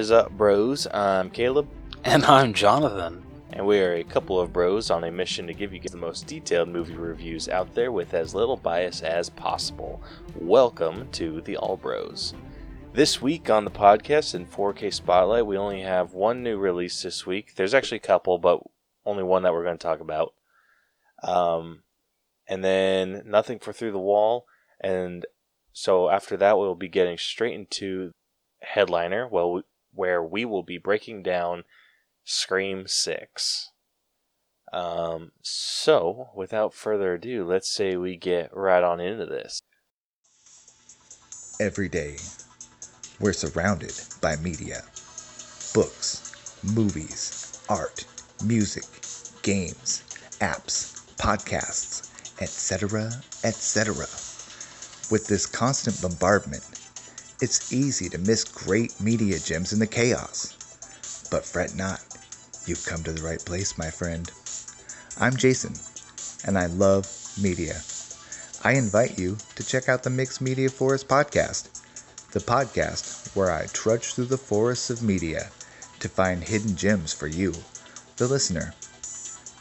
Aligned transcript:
is 0.00 0.10
up, 0.10 0.30
bros? 0.30 0.86
I'm 0.94 1.28
Caleb, 1.28 1.68
And 2.04 2.24
I'm 2.24 2.54
Jonathan. 2.54 3.22
and 3.52 3.66
we 3.66 3.80
are 3.80 3.92
a 3.96 4.02
couple 4.02 4.40
of 4.40 4.50
bros 4.50 4.90
on 4.90 5.04
a 5.04 5.10
mission 5.10 5.46
to 5.46 5.52
give 5.52 5.74
you 5.74 5.80
the 5.80 5.98
most 5.98 6.26
detailed 6.26 6.70
movie 6.70 6.94
reviews 6.96 7.50
out 7.50 7.74
there 7.74 7.92
with 7.92 8.14
as 8.14 8.34
little 8.34 8.56
bias 8.56 9.02
as 9.02 9.28
possible. 9.28 10.02
Welcome 10.34 11.10
to 11.12 11.42
the 11.42 11.58
All 11.58 11.76
Bros. 11.76 12.32
This 12.94 13.20
week 13.20 13.50
on 13.50 13.66
the 13.66 13.70
podcast 13.70 14.34
in 14.34 14.46
4K 14.46 14.90
Spotlight, 14.90 15.44
we 15.44 15.58
only 15.58 15.82
have 15.82 16.14
one 16.14 16.42
new 16.42 16.56
release 16.56 17.02
this 17.02 17.26
week. 17.26 17.56
There's 17.56 17.74
actually 17.74 17.98
a 17.98 18.00
couple, 18.00 18.38
but 18.38 18.60
only 19.04 19.22
one 19.22 19.42
that 19.42 19.52
we're 19.52 19.64
going 19.64 19.76
to 19.76 19.86
talk 19.86 20.00
about. 20.00 20.32
Um, 21.22 21.82
and 22.48 22.64
then 22.64 23.24
nothing 23.26 23.58
for 23.58 23.74
Through 23.74 23.92
the 23.92 23.98
Wall. 23.98 24.46
And 24.82 25.26
so 25.74 26.08
after 26.08 26.38
that, 26.38 26.56
we'll 26.56 26.74
be 26.74 26.88
getting 26.88 27.18
straight 27.18 27.54
into 27.54 28.12
headliner, 28.62 29.28
well, 29.28 29.62
where 30.00 30.24
we 30.24 30.46
will 30.46 30.62
be 30.62 30.78
breaking 30.78 31.22
down 31.22 31.62
Scream 32.24 32.84
Six. 32.86 33.70
Um, 34.72 35.32
so 35.42 36.30
without 36.34 36.72
further 36.72 37.12
ado, 37.12 37.44
let's 37.44 37.70
say 37.70 37.96
we 37.96 38.16
get 38.16 38.48
right 38.56 38.82
on 38.82 38.98
into 38.98 39.26
this. 39.26 39.60
Every 41.60 41.90
day, 41.90 42.16
we're 43.20 43.34
surrounded 43.34 43.92
by 44.22 44.36
media 44.36 44.80
books, 45.74 46.32
movies, 46.64 47.60
art, 47.68 48.06
music, 48.42 48.84
games, 49.42 50.02
apps, 50.40 51.04
podcasts, 51.16 52.08
etc., 52.40 53.10
etc. 53.44 53.94
With 55.12 55.26
this 55.26 55.44
constant 55.44 56.00
bombardment, 56.00 56.79
it's 57.40 57.72
easy 57.72 58.08
to 58.10 58.18
miss 58.18 58.44
great 58.44 59.00
media 59.00 59.38
gems 59.38 59.72
in 59.72 59.78
the 59.78 59.86
chaos. 59.86 60.56
But 61.30 61.44
fret 61.44 61.74
not, 61.74 62.00
you've 62.66 62.84
come 62.84 63.02
to 63.04 63.12
the 63.12 63.22
right 63.22 63.42
place, 63.42 63.78
my 63.78 63.88
friend. 63.90 64.30
I'm 65.18 65.36
Jason, 65.36 65.74
and 66.46 66.58
I 66.58 66.66
love 66.66 67.06
media. 67.40 67.80
I 68.62 68.72
invite 68.72 69.18
you 69.18 69.38
to 69.56 69.64
check 69.64 69.88
out 69.88 70.02
the 70.02 70.10
Mixed 70.10 70.42
Media 70.42 70.68
Forest 70.68 71.08
podcast, 71.08 71.68
the 72.32 72.40
podcast 72.40 73.34
where 73.34 73.50
I 73.50 73.66
trudge 73.72 74.12
through 74.12 74.26
the 74.26 74.36
forests 74.36 74.90
of 74.90 75.02
media 75.02 75.48
to 76.00 76.08
find 76.08 76.44
hidden 76.44 76.76
gems 76.76 77.14
for 77.14 77.26
you, 77.26 77.54
the 78.16 78.28
listener. 78.28 78.74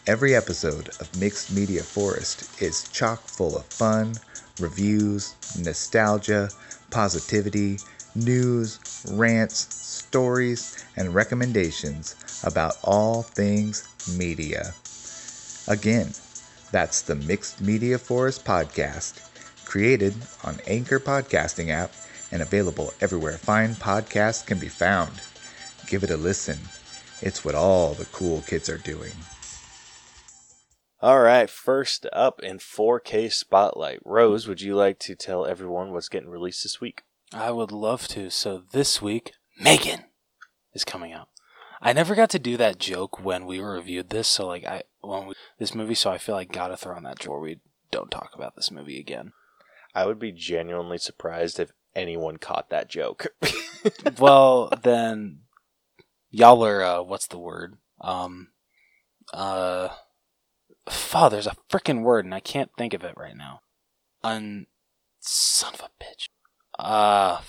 Every 0.06 0.36
episode 0.36 0.90
of 1.00 1.18
Mixed 1.18 1.54
Media 1.54 1.84
Forest 1.84 2.62
is 2.62 2.90
chock 2.90 3.22
full 3.22 3.56
of 3.56 3.66
fun, 3.66 4.16
reviews, 4.60 5.36
nostalgia, 5.58 6.50
positivity, 6.92 7.78
news, 8.16 8.80
rants, 9.12 9.74
stories, 9.76 10.84
and 10.96 11.14
recommendations 11.14 12.16
about 12.44 12.78
all 12.84 13.24
things 13.24 13.88
media. 14.18 14.74
Again, 15.68 16.14
that's 16.72 17.02
the 17.02 17.16
Mixed 17.16 17.62
Media 17.62 17.98
Forest 17.98 18.46
podcast, 18.46 19.20
created 19.66 20.14
on 20.44 20.60
Anchor 20.68 21.00
Podcasting 21.00 21.70
app 21.70 21.92
and 22.32 22.42
available 22.42 22.94
everywhere 23.02 23.38
fine 23.38 23.76
podcasts 23.76 24.46
can 24.46 24.60
be 24.60 24.70
found. 24.70 25.22
Give 25.88 26.04
it 26.04 26.12
a 26.12 26.18
listen. 26.18 26.60
It's 27.22 27.44
what 27.44 27.56
all 27.56 27.94
the 27.94 28.06
cool 28.06 28.42
kids 28.42 28.70
are 28.70 28.78
doing. 28.78 29.14
All 31.02 31.22
right, 31.22 31.50
first 31.50 32.06
up 32.12 32.42
in 32.44 32.58
4K 32.58 33.32
Spotlight, 33.32 34.00
Rose, 34.04 34.50
would 34.50 34.60
you 34.60 34.76
like 34.76 35.00
to 35.00 35.16
tell 35.16 35.46
everyone 35.46 35.94
what's 35.94 36.10
getting 36.10 36.30
released 36.30 36.64
this 36.64 36.82
week? 36.82 37.04
I 37.32 37.52
would 37.52 37.72
love 37.72 38.06
to. 38.10 38.30
So 38.30 38.64
this 38.74 39.02
week, 39.02 39.32
M3GAN 39.62 40.04
is 40.74 40.84
coming 40.84 41.14
out. 41.14 41.30
I 41.82 41.94
never 41.94 42.16
got 42.16 42.30
to 42.32 42.40
do 42.40 42.58
that 42.58 42.80
joke 42.80 43.24
when 43.24 43.46
we 43.46 43.62
reviewed 43.62 44.10
this. 44.10 44.28
So 44.28 44.46
like 44.46 44.66
I 44.66 44.84
when 45.00 45.28
we, 45.28 45.36
this 45.58 45.74
movie, 45.74 45.96
so 45.96 46.12
I 46.12 46.18
feel 46.18 46.36
like 46.36 46.52
gotta 46.52 46.76
throw 46.76 46.98
in 46.98 47.04
that 47.04 47.20
joke. 47.20 47.42
We 47.42 47.62
don't 47.92 48.12
talk 48.12 48.32
about 48.36 48.58
this 48.58 48.70
movie 48.70 49.00
again. 49.00 49.32
I 49.96 50.06
would 50.06 50.20
be 50.20 50.34
genuinely 50.34 50.98
surprised 50.98 51.62
if 51.62 51.72
anyone 51.96 52.38
caught 52.38 52.70
that 52.72 52.90
joke. 52.90 53.28
well, 54.20 54.70
then 54.84 55.44
y'all 56.30 56.66
are 56.66 56.84
uh, 56.84 57.02
what's 57.04 57.28
the 57.28 57.40
word? 57.40 57.78
Um, 58.02 58.50
uh, 59.34 59.90
fuck. 60.90 61.32
There's 61.32 61.48
a 61.48 61.56
freaking 61.70 62.02
word 62.02 62.26
and 62.26 62.34
I 62.34 62.40
can't 62.40 62.72
think 62.78 62.94
of 62.94 63.04
it 63.04 63.14
right 63.18 63.36
now. 63.36 63.62
Un, 64.24 64.68
son 65.20 65.74
of 65.74 65.82
a 65.82 66.04
bitch. 66.04 66.28
Uh, 66.78 67.42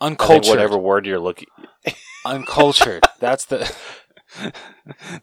uncultured. 0.00 0.50
whatever 0.50 0.78
word 0.78 1.06
you're 1.06 1.20
looking, 1.20 1.48
uncultured. 2.24 3.04
That's 3.20 3.44
the. 3.46 3.74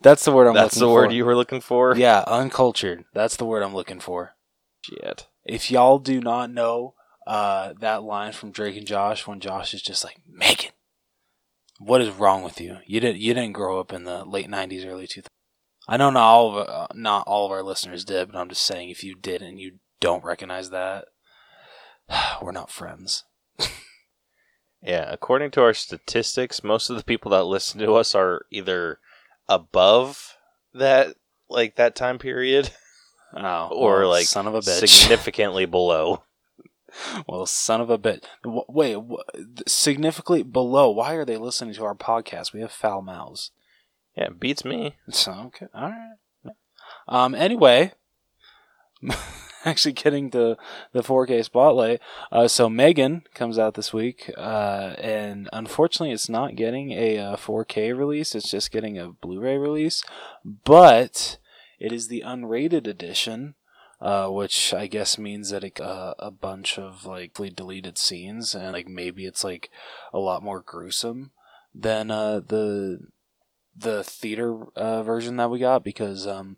that's 0.02 0.24
the 0.26 0.32
word 0.32 0.48
I'm 0.48 0.54
that's 0.54 0.76
looking 0.78 0.88
the 0.88 0.94
word 0.94 1.10
for. 1.10 1.14
you 1.14 1.26
were 1.26 1.36
looking 1.36 1.62
for. 1.62 1.96
Yeah, 1.96 2.24
uncultured. 2.26 3.04
That's 3.14 3.36
the 3.36 3.46
word 3.46 3.62
I'm 3.62 3.76
looking 3.76 4.00
for. 4.00 4.36
Shit. 4.82 5.28
If 5.46 5.70
y'all 5.70 6.00
do 6.00 6.22
not 6.22 6.50
know 6.52 6.96
uh, 7.28 7.74
that 7.80 8.02
line 8.04 8.32
from 8.32 8.52
Drake 8.52 8.78
and 8.78 8.88
Josh 8.88 9.28
when 9.28 9.40
Josh 9.40 9.74
is 9.74 9.82
just 9.82 10.04
like 10.04 10.18
Megan, 10.28 10.72
what 11.80 12.02
is 12.02 12.10
wrong 12.10 12.44
with 12.44 12.60
you? 12.62 12.78
You 12.86 13.00
didn't 13.00 13.20
you 13.20 13.34
didn't 13.34 13.54
grow 13.54 13.80
up 13.80 13.92
in 13.94 14.06
the 14.06 14.24
late 14.24 14.50
'90s, 14.50 14.86
early 14.88 15.06
2000s. 15.06 15.26
I 15.88 15.98
know 15.98 16.10
not 16.10 16.24
all 16.24 16.58
of 16.58 16.68
uh, 16.70 16.88
not 16.94 17.28
all 17.28 17.46
of 17.46 17.52
our 17.52 17.64
listeners 17.64 18.06
did, 18.06 18.32
but 18.32 18.38
I'm 18.40 18.50
just 18.50 18.64
saying 18.66 18.90
if 18.90 19.04
you 19.04 19.16
did 19.16 19.42
and 19.42 19.60
you 19.60 19.80
don't 20.00 20.24
recognize 20.24 20.70
that, 20.70 21.06
we're 22.42 22.52
not 22.52 22.72
friends. 22.72 23.24
Yeah, 24.86 25.10
according 25.14 25.52
to 25.52 25.62
our 25.62 25.74
statistics, 25.74 26.62
most 26.62 26.90
of 26.90 26.98
the 26.98 27.06
people 27.06 27.32
that 27.32 27.46
listen 27.46 27.80
to 27.80 27.94
us 27.94 28.14
are 28.14 28.46
either 28.52 29.00
above 29.48 30.36
that 30.74 31.16
like 31.50 31.78
that 31.78 31.96
time 31.96 32.20
period 32.20 32.72
Oh, 33.34 33.70
or 33.72 34.00
well, 34.00 34.10
like 34.10 34.26
son 34.26 34.46
of 34.46 34.56
a 34.56 34.60
bitch. 34.60 34.88
significantly 34.90 35.66
below. 35.66 36.24
Well, 37.28 37.46
son 37.48 37.82
of 37.82 37.90
a 37.90 37.98
bit. 37.98 38.28
W- 38.44 38.66
Wait, 38.68 38.94
w- 38.94 39.18
significantly 39.66 40.44
below. 40.44 40.92
Why 40.92 41.14
are 41.14 41.26
they 41.26 41.38
listening 41.38 41.74
to 41.76 41.86
our 41.86 41.96
podcast? 41.96 42.54
We 42.54 42.60
have 42.62 42.72
foul 42.72 43.02
mouths. 43.02 43.50
Yeah, 44.16 44.26
it 44.26 44.40
beats 44.40 44.64
me. 44.64 44.96
So 45.10 45.32
okay, 45.48 45.68
all 45.74 45.90
right. 45.90 46.56
Um. 47.08 47.36
Anyway, 47.36 47.94
actually 49.66 49.94
getting 49.94 50.30
to 50.32 50.58
the 50.92 51.02
4K 51.02 51.44
spotlight. 51.44 52.02
Uh, 52.32 52.48
so 52.48 52.70
M3GAN 52.70 53.24
comes 53.34 53.58
out 53.58 53.76
this 53.76 53.94
week, 53.94 54.32
uh, 54.38 54.96
and 54.98 55.50
unfortunately, 55.54 56.14
it's 56.14 56.30
not 56.30 56.56
getting 56.56 56.92
a 56.92 57.18
uh, 57.18 57.36
4K 57.36 57.98
release. 57.98 58.36
It's 58.36 58.50
just 58.50 58.72
getting 58.72 58.98
a 58.98 59.10
Blu-ray 59.10 59.58
release, 59.58 60.04
but 60.44 61.38
it 61.80 61.92
is 61.92 62.08
the 62.08 62.24
unrated 62.26 62.88
edition. 62.88 63.56
Uh, 64.02 64.28
which 64.28 64.74
I 64.74 64.88
guess 64.88 65.18
means 65.18 65.52
that 65.52 65.64
it, 65.64 65.80
uh, 65.80 66.14
a 66.20 66.30
bunch 66.30 66.78
of 66.78 67.06
like 67.06 67.36
deleted 67.36 67.98
scenes 67.98 68.54
and 68.54 68.74
like 68.74 68.86
maybe 68.86 69.26
it's 69.26 69.46
like 69.46 69.70
a 70.12 70.20
lot 70.20 70.44
more 70.44 70.60
gruesome 70.60 71.32
than 71.74 72.12
uh, 72.12 72.42
the 72.46 73.00
the 73.76 74.04
theater 74.04 74.66
uh, 74.76 75.02
version 75.04 75.38
that 75.38 75.50
we 75.50 75.60
got 75.60 75.84
because 75.84 76.28
um, 76.28 76.58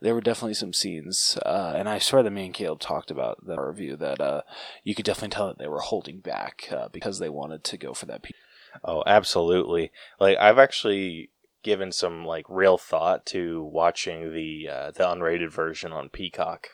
there 0.00 0.14
were 0.14 0.20
definitely 0.20 0.54
some 0.54 0.72
scenes, 0.72 1.38
uh, 1.44 1.74
and 1.76 1.88
I 1.88 1.98
swear 1.98 2.22
that 2.22 2.30
me 2.30 2.46
and 2.46 2.54
Caleb 2.54 2.80
talked 2.80 3.10
about 3.10 3.44
the 3.46 3.60
review 3.60 3.96
that 3.96 4.20
uh, 4.20 4.42
you 4.82 4.94
could 4.94 5.04
definitely 5.04 5.34
tell 5.34 5.48
that 5.48 5.58
they 5.58 5.68
were 5.68 5.80
holding 5.80 6.20
back 6.20 6.68
uh, 6.72 6.88
because 6.88 7.18
they 7.18 7.28
wanted 7.28 7.64
to 7.64 7.76
go 7.76 7.92
for 7.94 8.06
that. 8.06 8.22
P- 8.22 8.34
Oh, 8.82 9.04
absolutely. 9.06 9.92
Like 10.18 10.36
I've 10.38 10.58
actually 10.58 11.30
given 11.62 11.92
some 11.92 12.24
like 12.24 12.44
real 12.48 12.76
thought 12.76 13.24
to 13.26 13.62
watching 13.62 14.32
the 14.34 14.68
uh, 14.68 14.90
the 14.90 15.04
unrated 15.04 15.52
version 15.52 15.92
on 15.92 16.08
Peacock. 16.08 16.70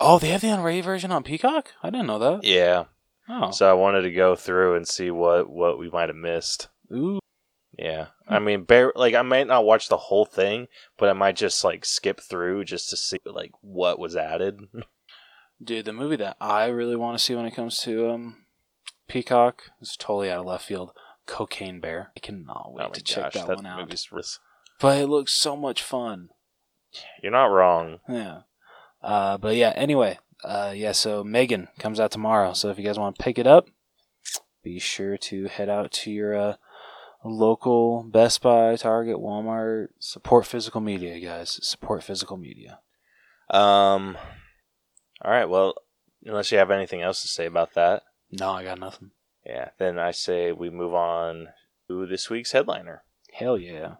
oh, 0.00 0.18
they 0.20 0.28
have 0.28 0.42
the 0.42 0.46
unrated 0.48 0.84
version 0.84 1.10
on 1.10 1.22
Peacock. 1.24 1.72
I 1.82 1.90
didn't 1.90 2.06
know 2.06 2.18
that. 2.20 2.44
Yeah. 2.44 2.84
Oh, 3.28 3.50
So 3.50 3.68
I 3.68 3.72
wanted 3.72 4.02
to 4.02 4.12
go 4.12 4.36
through 4.36 4.76
and 4.76 4.86
see 4.86 5.10
what 5.10 5.50
what 5.50 5.78
we 5.78 5.90
might 5.90 6.08
have 6.08 6.16
missed. 6.16 6.68
ooh, 6.92 7.18
Yeah. 7.78 8.08
I 8.28 8.38
mean, 8.38 8.64
bare, 8.64 8.92
like 8.94 9.14
I 9.14 9.22
might 9.22 9.46
not 9.46 9.64
watch 9.64 9.88
the 9.88 9.96
whole 9.96 10.24
thing, 10.24 10.68
but 10.98 11.08
I 11.08 11.12
might 11.12 11.36
just 11.36 11.64
like 11.64 11.84
skip 11.84 12.20
through 12.20 12.64
just 12.64 12.90
to 12.90 12.96
see 12.96 13.18
like 13.24 13.52
what 13.60 13.98
was 13.98 14.16
added. 14.16 14.60
dude, 15.64 15.84
the 15.84 15.92
movie 15.92 16.16
that 16.16 16.36
I 16.40 16.66
really 16.66 16.96
want 16.96 17.18
to 17.18 17.22
see 17.22 17.34
when 17.34 17.46
it 17.46 17.54
comes 17.54 17.78
to 17.80 18.10
um, 18.10 18.36
Peacock 19.08 19.62
is 19.80 19.96
totally 19.96 20.30
out 20.30 20.40
of 20.40 20.46
left 20.46 20.64
field. 20.66 20.92
Cocaine 21.26 21.80
Bear. 21.80 22.10
I 22.16 22.20
cannot 22.20 22.72
wait 22.72 22.86
oh 22.88 22.92
to 22.92 23.02
check 23.02 23.32
that, 23.32 23.46
that 23.46 23.56
one 23.56 23.66
out. 23.66 23.80
movie's 23.80 24.10
ris- 24.10 24.40
But 24.80 25.00
it 25.00 25.06
looks 25.06 25.32
so 25.32 25.56
much 25.56 25.82
fun. 25.82 26.30
You're 27.22 27.32
not 27.32 27.46
wrong. 27.46 28.00
Yeah. 28.08 28.40
Uh, 29.02 29.38
but 29.38 29.56
yeah, 29.56 29.72
anyway, 29.76 30.18
uh, 30.44 30.72
yeah, 30.74 30.92
so 30.92 31.24
M3GAN 31.24 31.68
comes 31.78 32.00
out 32.00 32.10
tomorrow. 32.10 32.52
So 32.52 32.70
if 32.70 32.78
you 32.78 32.84
guys 32.84 32.98
want 32.98 33.16
to 33.16 33.22
pick 33.22 33.38
it 33.38 33.46
up, 33.46 33.68
be 34.62 34.78
sure 34.78 35.16
to 35.16 35.46
head 35.46 35.68
out 35.68 35.90
to 35.92 36.10
your 36.10 36.36
uh, 36.36 36.54
local 37.24 38.02
Best 38.04 38.42
Buy, 38.42 38.76
Target, 38.76 39.16
Walmart. 39.16 39.88
Support 39.98 40.46
physical 40.46 40.80
media, 40.80 41.18
guys. 41.20 41.58
Support 41.66 42.02
physical 42.02 42.36
media. 42.36 42.80
Um. 43.50 44.16
All 45.22 45.30
right. 45.30 45.48
Well, 45.48 45.74
unless 46.24 46.50
you 46.50 46.58
have 46.58 46.70
anything 46.70 47.02
else 47.02 47.22
to 47.22 47.28
say 47.28 47.46
about 47.46 47.74
that, 47.74 48.02
No, 48.30 48.50
I 48.50 48.64
got 48.64 48.78
nothing. 48.80 49.10
Yeah. 49.44 49.70
Then 49.78 49.98
I 49.98 50.10
say 50.10 50.52
we 50.52 50.70
move 50.70 50.94
on 50.94 51.48
to 51.88 52.06
this 52.06 52.30
week's 52.30 52.52
headliner. 52.52 53.02
Hell 53.32 53.58
yeah. 53.58 53.96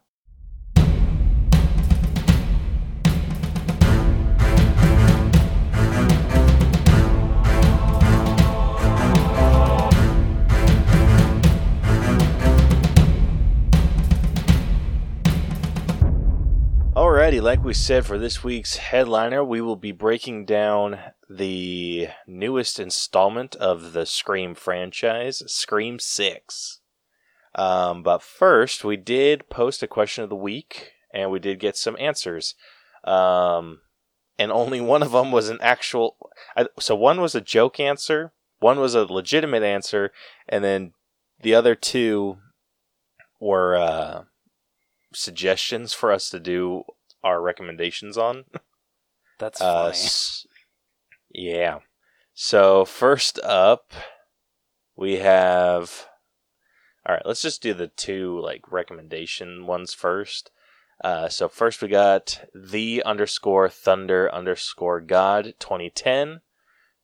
Like 17.42 17.64
we 17.64 17.74
said 17.74 18.06
for 18.06 18.18
this 18.18 18.44
week's 18.44 18.76
headliner, 18.76 19.42
we 19.42 19.60
will 19.60 19.76
be 19.76 19.90
breaking 19.90 20.44
down 20.44 20.96
the 21.28 22.06
newest 22.24 22.78
installment 22.78 23.56
of 23.56 23.92
the 23.92 24.06
Scream 24.06 24.54
franchise, 24.54 25.42
Scream 25.48 25.98
6. 25.98 26.80
Um, 27.56 28.04
but 28.04 28.22
first, 28.22 28.84
we 28.84 28.96
did 28.96 29.50
post 29.50 29.82
a 29.82 29.88
question 29.88 30.22
of 30.22 30.30
the 30.30 30.36
week, 30.36 30.92
and 31.12 31.32
we 31.32 31.40
did 31.40 31.58
get 31.58 31.76
some 31.76 31.96
answers. 31.98 32.54
Um, 33.02 33.80
and 34.38 34.52
only 34.52 34.80
one 34.80 35.02
of 35.02 35.10
them 35.10 35.32
was 35.32 35.48
an 35.48 35.58
actual. 35.60 36.16
I, 36.56 36.68
so 36.78 36.94
one 36.94 37.20
was 37.20 37.34
a 37.34 37.40
joke 37.40 37.80
answer, 37.80 38.32
one 38.60 38.78
was 38.78 38.94
a 38.94 39.04
legitimate 39.04 39.64
answer, 39.64 40.12
and 40.48 40.62
then 40.62 40.92
the 41.40 41.56
other 41.56 41.74
two 41.74 42.38
were 43.40 43.74
uh, 43.74 44.22
suggestions 45.12 45.92
for 45.92 46.12
us 46.12 46.30
to 46.30 46.38
do 46.38 46.84
our 47.22 47.40
recommendations 47.40 48.16
on. 48.18 48.44
That's 49.38 49.60
Uh, 49.60 49.74
funny. 49.74 49.90
s- 49.90 50.46
yeah. 51.30 51.78
So 52.34 52.84
first 52.84 53.38
up, 53.42 53.92
we 54.96 55.16
have. 55.18 56.06
All 57.06 57.14
right, 57.16 57.26
let's 57.26 57.42
just 57.42 57.62
do 57.62 57.74
the 57.74 57.88
two 57.88 58.38
like 58.40 58.70
recommendation 58.70 59.66
ones 59.66 59.92
first. 59.92 60.50
Uh, 61.02 61.28
so 61.28 61.48
first 61.48 61.82
we 61.82 61.88
got 61.88 62.44
the 62.54 63.02
underscore 63.02 63.68
thunder 63.68 64.32
underscore 64.32 65.00
god 65.00 65.54
2010, 65.58 66.42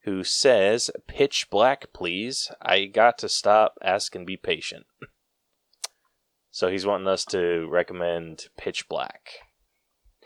who 0.05 0.23
says 0.23 0.89
pitch 1.09 1.49
black 1.51 1.93
please. 1.93 2.53
I 2.63 2.85
got 2.85 3.19
to 3.19 3.29
stop, 3.29 3.75
ask, 3.83 4.15
and 4.15 4.25
be 4.25 4.37
patient. 4.37 4.87
so 6.51 6.69
he's 6.69 6.87
wanting 6.87 7.09
us 7.09 7.25
to 7.27 7.67
recommend 7.69 8.47
pitch 8.57 8.89
black, 8.89 9.31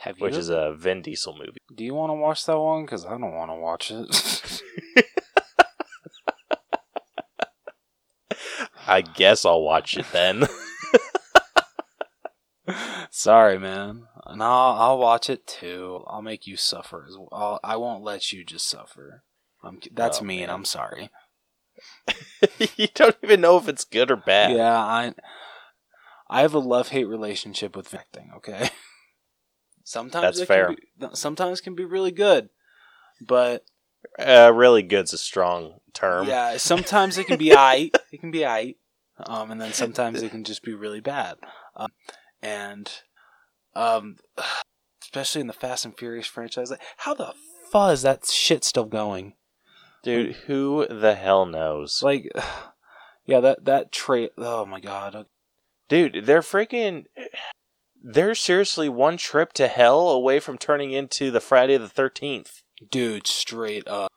Have 0.03 0.19
you? 0.19 0.25
which 0.25 0.35
is 0.37 0.49
a 0.49 0.75
Vin 0.77 1.01
Diesel 1.03 1.37
movie. 1.39 1.59
Do 1.75 1.85
you 1.85 1.95
want 1.95 2.11
to 2.11 2.15
watch 2.15 2.45
that 2.47 2.59
one? 2.59 2.85
Because 2.85 3.05
I 3.07 3.11
don't 3.11 3.35
want 3.35 3.51
to 3.51 3.57
watch 3.57 3.91
it. 3.93 4.63
I 8.87 9.01
guess 9.03 9.45
I'll 9.45 9.63
watch 9.63 9.97
it 9.97 10.07
then. 10.13 10.45
Sorry, 13.11 13.59
man. 13.59 14.07
No, 14.35 14.45
I'll 14.45 14.99
watch 14.99 15.29
it 15.31 15.47
too. 15.47 16.03
I'll 16.07 16.23
make 16.23 16.47
you 16.47 16.57
suffer 16.57 17.05
as 17.09 17.17
well. 17.17 17.29
I'll, 17.33 17.61
I 17.63 17.77
won't 17.77 18.03
let 18.03 18.33
you 18.33 18.45
just 18.45 18.69
suffer. 18.69 19.23
I'm, 19.63 19.79
that's 19.93 20.21
Oh, 20.21 20.25
mean. 20.25 20.41
man. 20.41 20.51
I'm 20.51 20.65
sorry. 20.65 21.11
you 22.77 22.89
don't 22.95 23.17
even 23.23 23.41
know 23.41 23.57
if 23.59 23.69
it's 23.69 23.85
good 23.85 24.11
or 24.11 24.17
bad. 24.17 24.57
Yeah, 24.57 24.77
I 24.77 25.15
I 26.29 26.41
have 26.43 26.55
a 26.55 26.59
love 26.59 26.89
hate 26.89 27.05
relationship 27.07 27.77
with 27.77 27.95
acting. 27.95 28.31
Okay, 28.37 28.71
sometimes 29.85 30.23
That's 30.25 30.41
it 30.41 30.47
fair. 30.47 30.67
Can 30.67 30.77
be, 31.01 31.07
sometimes 31.15 31.61
can 31.61 31.75
be 31.75 31.85
really 31.85 32.11
good, 32.13 32.49
but 33.21 33.65
Uh, 34.19 34.51
really 34.55 34.83
good's 34.83 35.13
a 35.13 35.19
strong 35.19 35.81
term. 35.93 36.27
yeah, 36.27 36.57
sometimes 36.59 37.19
it 37.19 37.27
can 37.27 37.39
be 37.39 37.55
I. 37.55 37.91
It 38.13 38.21
can 38.21 38.31
be 38.31 38.45
I, 38.45 38.75
um, 39.19 39.51
and 39.51 39.61
then 39.61 39.73
sometimes 39.73 40.23
it 40.23 40.31
can 40.31 40.45
just 40.45 40.63
be 40.63 40.75
really 40.75 41.01
bad. 41.01 41.37
Um, 41.77 41.91
and 42.43 42.91
um, 43.75 44.17
especially 45.03 45.41
in 45.41 45.47
the 45.47 45.53
Fast 45.53 45.85
and 45.85 45.97
Furious 45.97 46.27
franchise, 46.27 46.71
like 46.71 46.81
how 46.99 47.15
the 47.15 47.33
fuck 47.71 47.93
is 47.93 48.03
that 48.03 48.27
shit 48.27 48.65
still 48.65 48.85
going? 48.85 49.35
Dude, 50.03 50.35
who 50.47 50.87
the 50.91 51.15
hell 51.15 51.47
knows? 51.47 52.03
Like, 52.03 52.31
yeah, 53.25 53.41
that 53.41 53.65
that 53.67 53.93
trait. 53.93 54.33
Oh 54.37 54.67
my 54.67 54.81
god. 54.81 55.27
Dude, 55.89 56.25
they're 56.27 56.41
freaking. 56.41 57.05
They're 58.03 58.35
seriously 58.35 58.89
one 58.89 59.17
trip 59.17 59.53
to 59.55 59.69
hell 59.69 60.09
away 60.11 60.41
from 60.41 60.59
turning 60.59 60.93
into 60.93 61.31
the 61.31 61.41
Friday 61.41 61.77
the 61.77 61.87
13th. 61.89 62.63
Dude, 62.91 63.27
straight 63.27 63.87
up. 63.87 64.11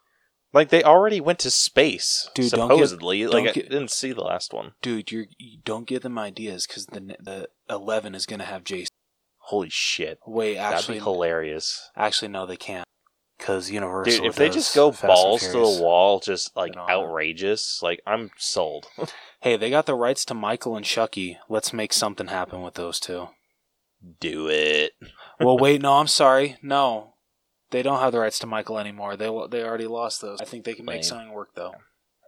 Like, 0.54 0.70
they 0.70 0.82
already 0.84 1.20
went 1.20 1.40
to 1.40 1.52
space, 1.52 2.30
Dude, 2.34 2.50
don't 2.52 2.70
get- 2.70 2.76
supposedly. 2.76 3.26
like, 3.28 3.32
don't 3.32 3.48
I 3.50 3.52
get- 3.52 3.70
didn't 3.70 3.92
see 3.92 4.12
the 4.14 4.22
last 4.24 4.54
one. 4.54 4.74
Dude, 4.82 5.12
you're, 5.12 5.26
you 5.38 5.60
don't 5.64 5.86
give 5.88 6.02
them 6.02 6.18
ideas 6.18 6.66
because 6.66 6.86
the 6.88 7.16
the 7.20 7.50
eleven 7.70 8.16
is 8.16 8.26
gonna 8.26 8.46
have 8.46 8.64
Jason. 8.64 8.88
Holy 9.40 9.70
shit. 9.70 10.20
Wait, 10.26 10.58
actually 10.58 10.96
That'd 10.96 10.96
be 10.96 11.04
hilarious. 11.04 11.92
actually, 11.96 12.30
no, 12.30 12.46
they 12.46 12.56
can't 12.58 12.86
because 13.38 13.70
Universal. 13.70 14.18
Dude, 14.20 14.26
if 14.26 14.36
they 14.36 14.50
just 14.50 14.74
go 14.74 14.92
balls 14.94 15.42
to 15.42 15.52
the 15.52 15.82
wall, 15.84 16.20
just 16.22 16.56
like 16.56 16.72
They 16.72 16.76
don't 16.78 16.88
know. 16.88 16.94
outrageous, 16.94 17.84
like 17.84 18.02
I'm 18.08 18.32
sold. 18.38 18.88
Hey, 19.42 19.58
they 19.58 19.70
got 19.70 19.86
the 19.86 19.94
rights 19.94 20.26
to 20.26 20.34
Michael 20.34 20.76
and 20.76 20.84
Chucky. 20.84 21.38
Let's 21.50 21.72
make 21.72 21.94
something 21.94 22.28
happen 22.28 22.64
with 22.64 22.74
those 22.74 23.00
two. 23.00 23.28
Do 24.20 24.48
it. 24.50 24.94
well, 25.40 25.58
wait, 25.58 25.82
no, 25.82 25.94
I'm 25.94 26.08
sorry, 26.08 26.58
no, 26.62 27.16
they 27.72 27.82
don't 27.82 28.00
have 28.00 28.12
the 28.12 28.20
rights 28.20 28.40
to 28.40 28.48
Michael 28.48 28.78
anymore. 28.80 29.18
They 29.18 29.30
they 29.50 29.64
already 29.64 29.88
lost 29.88 30.22
those. 30.22 30.40
I 30.42 30.46
think 30.46 30.64
they 30.66 30.74
can 30.74 30.86
make 30.86 30.96
Lame. 30.96 31.04
something 31.04 31.32
work 31.32 31.50
though. 31.56 31.74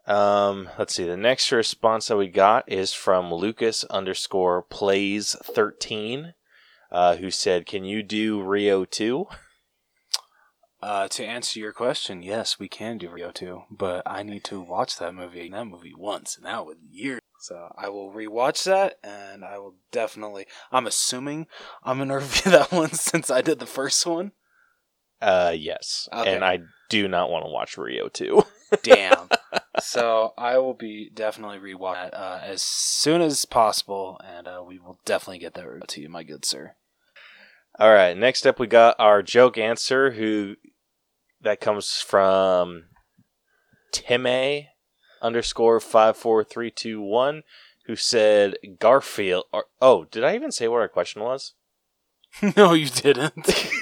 Um, 0.06 0.70
let's 0.80 0.96
see. 0.96 1.06
The 1.06 1.18
next 1.18 1.52
response 1.52 2.08
that 2.08 2.18
we 2.18 2.28
got 2.28 2.72
is 2.72 2.94
from 2.94 3.34
Lucas 3.34 3.84
underscore 3.86 4.62
plays 4.62 5.36
thirteen, 5.44 6.34
uh, 6.92 7.18
who 7.18 7.30
said, 7.30 7.66
"Can 7.66 7.84
you 7.84 8.04
do 8.04 8.42
Rio 8.42 8.86
2? 8.86 9.28
Uh, 10.82 11.08
to 11.08 11.26
answer 11.26 11.60
your 11.60 11.74
question, 11.74 12.22
yes, 12.22 12.60
we 12.60 12.70
can 12.70 13.00
do 13.00 13.10
Rio 13.10 13.32
2, 13.32 13.64
but 13.72 14.04
I 14.06 14.22
need 14.22 14.44
to 14.46 14.62
watch 14.62 14.98
that 14.98 15.16
movie, 15.16 15.50
that 15.50 15.66
movie 15.66 15.96
once, 15.98 16.38
and 16.38 16.46
that 16.46 16.66
was 16.68 16.78
years. 16.92 17.20
So 17.40 17.72
I 17.78 17.90
will 17.90 18.12
rewatch 18.12 18.64
that, 18.66 18.98
and 19.04 19.46
I 19.46 19.58
will 19.60 19.76
definitely. 19.92 20.48
I'm 20.72 20.88
assuming 20.88 21.48
I'm 21.84 22.00
gonna 22.00 22.16
review 22.18 22.52
that 22.52 22.72
one 22.72 22.92
since 22.92 23.30
I 23.30 23.42
did 23.42 23.60
the 23.60 23.66
first 23.66 24.06
one. 24.06 24.32
Uh, 25.22 25.54
yes. 25.56 26.08
Okay. 26.14 26.36
And 26.36 26.46
I 26.46 26.60
do 26.90 27.08
not 27.08 27.30
want 27.30 27.46
to 27.46 27.50
watch 27.50 27.78
Rio 27.78 28.08
2. 28.08 28.44
Damn. 28.84 29.30
so 29.80 30.34
I 30.38 30.58
will 30.60 30.74
be 30.74 31.10
definitely 31.12 31.58
rewatch 31.58 31.96
that 31.96 32.14
uh, 32.14 32.40
as 32.44 32.62
soon 32.62 33.22
as 33.22 33.46
possible, 33.46 34.20
and 34.24 34.48
uh, 34.48 34.64
we 34.66 34.80
will 34.80 35.00
definitely 35.06 35.40
get 35.40 35.54
that 35.56 35.88
to 35.88 36.02
you, 36.02 36.10
my 36.10 36.24
good 36.24 36.46
sir. 36.46 36.76
All 37.80 37.94
right. 37.94 38.18
Next 38.18 38.46
up, 38.46 38.60
we 38.60 38.68
got 38.68 38.96
our 39.00 39.22
joke 39.22 39.58
answer, 39.58 40.12
who 40.12 40.56
that 41.42 41.62
comes 41.62 42.04
from 42.06 42.86
Time 43.92 44.68
underscore 45.22 45.80
five 45.80 46.18
four 46.18 46.44
three 46.44 46.72
two 46.72 47.02
one, 47.02 47.44
who 47.86 47.96
said 47.96 48.56
Garfield. 48.80 49.46
Or, 49.52 49.66
oh, 49.82 50.06
did 50.06 50.24
I 50.24 50.36
even 50.36 50.52
say 50.52 50.68
what 50.68 50.82
our 50.82 50.88
question 50.88 51.22
was? 51.22 51.54
no, 52.58 52.74
you 52.74 52.88
didn't. 52.88 53.34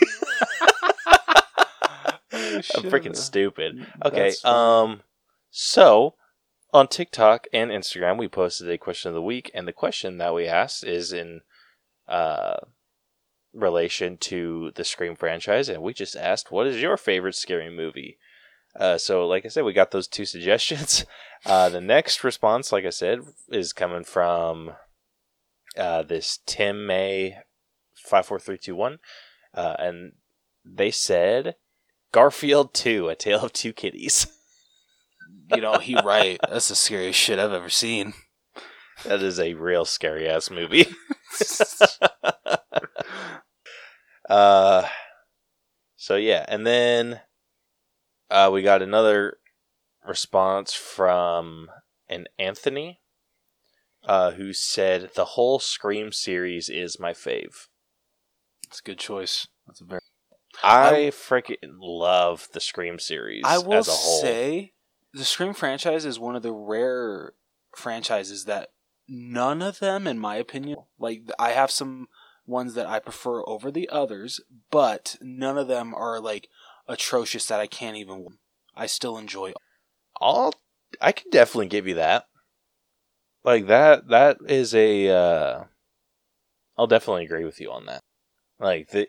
I'm 2.31 2.61
freaking 2.83 3.15
stupid. 3.15 3.85
Okay. 4.03 4.33
Um. 4.43 5.01
So 5.51 6.15
on 6.73 6.87
TikTok 6.87 7.47
and 7.53 7.71
Instagram, 7.71 8.17
we 8.17 8.27
posted 8.27 8.69
a 8.69 8.77
question 8.77 9.09
of 9.09 9.15
the 9.15 9.21
week, 9.21 9.51
and 9.53 9.67
the 9.67 9.73
question 9.73 10.17
that 10.17 10.33
we 10.33 10.45
asked 10.47 10.83
is 10.83 11.11
in 11.11 11.41
uh 12.07 12.57
relation 13.53 14.17
to 14.17 14.71
the 14.75 14.83
Scream 14.83 15.15
franchise, 15.15 15.69
and 15.69 15.81
we 15.81 15.93
just 15.93 16.15
asked, 16.15 16.51
"What 16.51 16.67
is 16.67 16.81
your 16.81 16.97
favorite 16.97 17.35
scary 17.35 17.69
movie?" 17.69 18.17
Uh, 18.77 18.97
so, 18.97 19.25
like 19.27 19.45
I 19.45 19.49
said, 19.49 19.63
we 19.63 19.73
got 19.73 19.91
those 19.91 20.07
two 20.07 20.25
suggestions. 20.25 21.05
Uh, 21.45 21.69
the 21.69 21.81
next 21.81 22.23
response, 22.23 22.71
like 22.71 22.85
I 22.85 22.89
said, 22.89 23.19
is 23.49 23.73
coming 23.73 24.03
from 24.03 24.73
uh, 25.77 26.03
this 26.03 26.39
Tim 26.45 26.85
May 26.85 27.37
five 27.95 28.25
four 28.25 28.39
three 28.39 28.57
two 28.57 28.75
one, 28.75 28.99
uh, 29.53 29.75
and 29.79 30.13
they 30.63 30.91
said 30.91 31.55
Garfield 32.11 32.73
Two: 32.73 33.09
A 33.09 33.15
Tale 33.15 33.41
of 33.41 33.53
Two 33.53 33.73
Kitties. 33.73 34.27
you 35.53 35.61
know, 35.61 35.77
he 35.77 35.95
right. 35.95 36.39
That's 36.49 36.69
the 36.69 36.75
scariest 36.75 37.19
shit 37.19 37.39
I've 37.39 37.53
ever 37.53 37.69
seen. 37.69 38.13
That 39.03 39.21
is 39.21 39.39
a 39.39 39.53
real 39.53 39.85
scary 39.85 40.27
ass 40.27 40.49
movie. 40.49 40.87
uh, 44.29 44.87
so 45.95 46.15
yeah, 46.15 46.45
and 46.47 46.65
then 46.65 47.19
uh, 48.29 48.49
we 48.51 48.61
got 48.61 48.81
another 48.81 49.37
response 50.05 50.73
from 50.73 51.69
an 52.09 52.25
Anthony, 52.37 52.99
uh, 54.03 54.31
who 54.31 54.53
said 54.53 55.11
the 55.15 55.25
whole 55.25 55.59
Scream 55.59 56.11
series 56.11 56.69
is 56.69 56.99
my 56.99 57.11
fave. 57.11 57.67
It's 58.67 58.79
a 58.79 58.83
good 58.83 58.99
choice. 58.99 59.47
That's 59.67 59.81
a 59.81 59.85
very. 59.85 60.01
I 60.63 61.11
freaking 61.11 61.77
love 61.79 62.47
the 62.53 62.61
Scream 62.61 62.97
series 62.97 63.43
I 63.45 63.57
will 63.57 63.73
as 63.73 63.87
a 63.87 63.91
whole. 63.91 64.21
say 64.21 64.73
the 65.13 65.25
Scream 65.25 65.53
franchise 65.53 66.05
is 66.05 66.19
one 66.19 66.35
of 66.35 66.43
the 66.43 66.53
rare 66.53 67.33
franchises 67.75 68.45
that 68.45 68.69
none 69.07 69.61
of 69.61 69.79
them, 69.79 70.07
in 70.07 70.17
my 70.17 70.35
opinion, 70.37 70.77
like 70.97 71.23
I 71.37 71.51
have 71.51 71.71
some 71.71 72.07
ones 72.45 72.73
that 72.75 72.87
I 72.87 72.99
prefer 72.99 73.43
over 73.47 73.71
the 73.71 73.89
others, 73.89 74.39
but 74.71 75.17
none 75.21 75.57
of 75.57 75.67
them 75.67 75.93
are 75.93 76.19
like 76.19 76.47
atrocious 76.87 77.45
that 77.47 77.59
I 77.59 77.67
can't 77.67 77.97
even. 77.97 78.27
I 78.75 78.85
still 78.85 79.17
enjoy. 79.17 79.53
I'll 80.21 80.53
I 81.01 81.11
can 81.11 81.29
definitely 81.31 81.67
give 81.67 81.87
you 81.87 81.95
that. 81.95 82.25
Like 83.43 83.67
that 83.67 84.07
that 84.09 84.37
is 84.47 84.73
a 84.73 85.09
uh 85.09 85.63
I'll 86.77 86.87
definitely 86.87 87.25
agree 87.25 87.45
with 87.45 87.59
you 87.61 87.71
on 87.71 87.85
that. 87.85 88.01
Like 88.59 88.89
the 88.89 89.07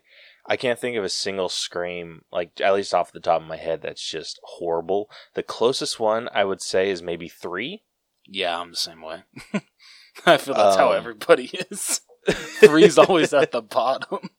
I 0.48 0.56
can't 0.56 0.78
think 0.78 0.96
of 0.96 1.04
a 1.04 1.08
single 1.08 1.48
scream 1.48 2.22
like 2.30 2.60
at 2.60 2.74
least 2.74 2.94
off 2.94 3.12
the 3.12 3.20
top 3.20 3.42
of 3.42 3.48
my 3.48 3.56
head 3.56 3.82
that's 3.82 4.08
just 4.08 4.38
horrible. 4.44 5.10
The 5.34 5.42
closest 5.42 5.98
one 5.98 6.28
I 6.32 6.44
would 6.44 6.62
say 6.62 6.90
is 6.90 7.02
maybe 7.02 7.28
3. 7.28 7.82
Yeah, 8.28 8.58
I'm 8.60 8.70
the 8.70 8.76
same 8.76 9.02
way. 9.02 9.22
I 10.26 10.36
feel 10.36 10.54
that's 10.54 10.76
how 10.76 10.90
Um, 10.92 10.96
everybody 10.98 11.46
is. 11.70 12.00
Three's 12.60 12.98
always 12.98 13.32
at 13.32 13.52
the 13.52 13.62
bottom. 13.78 14.30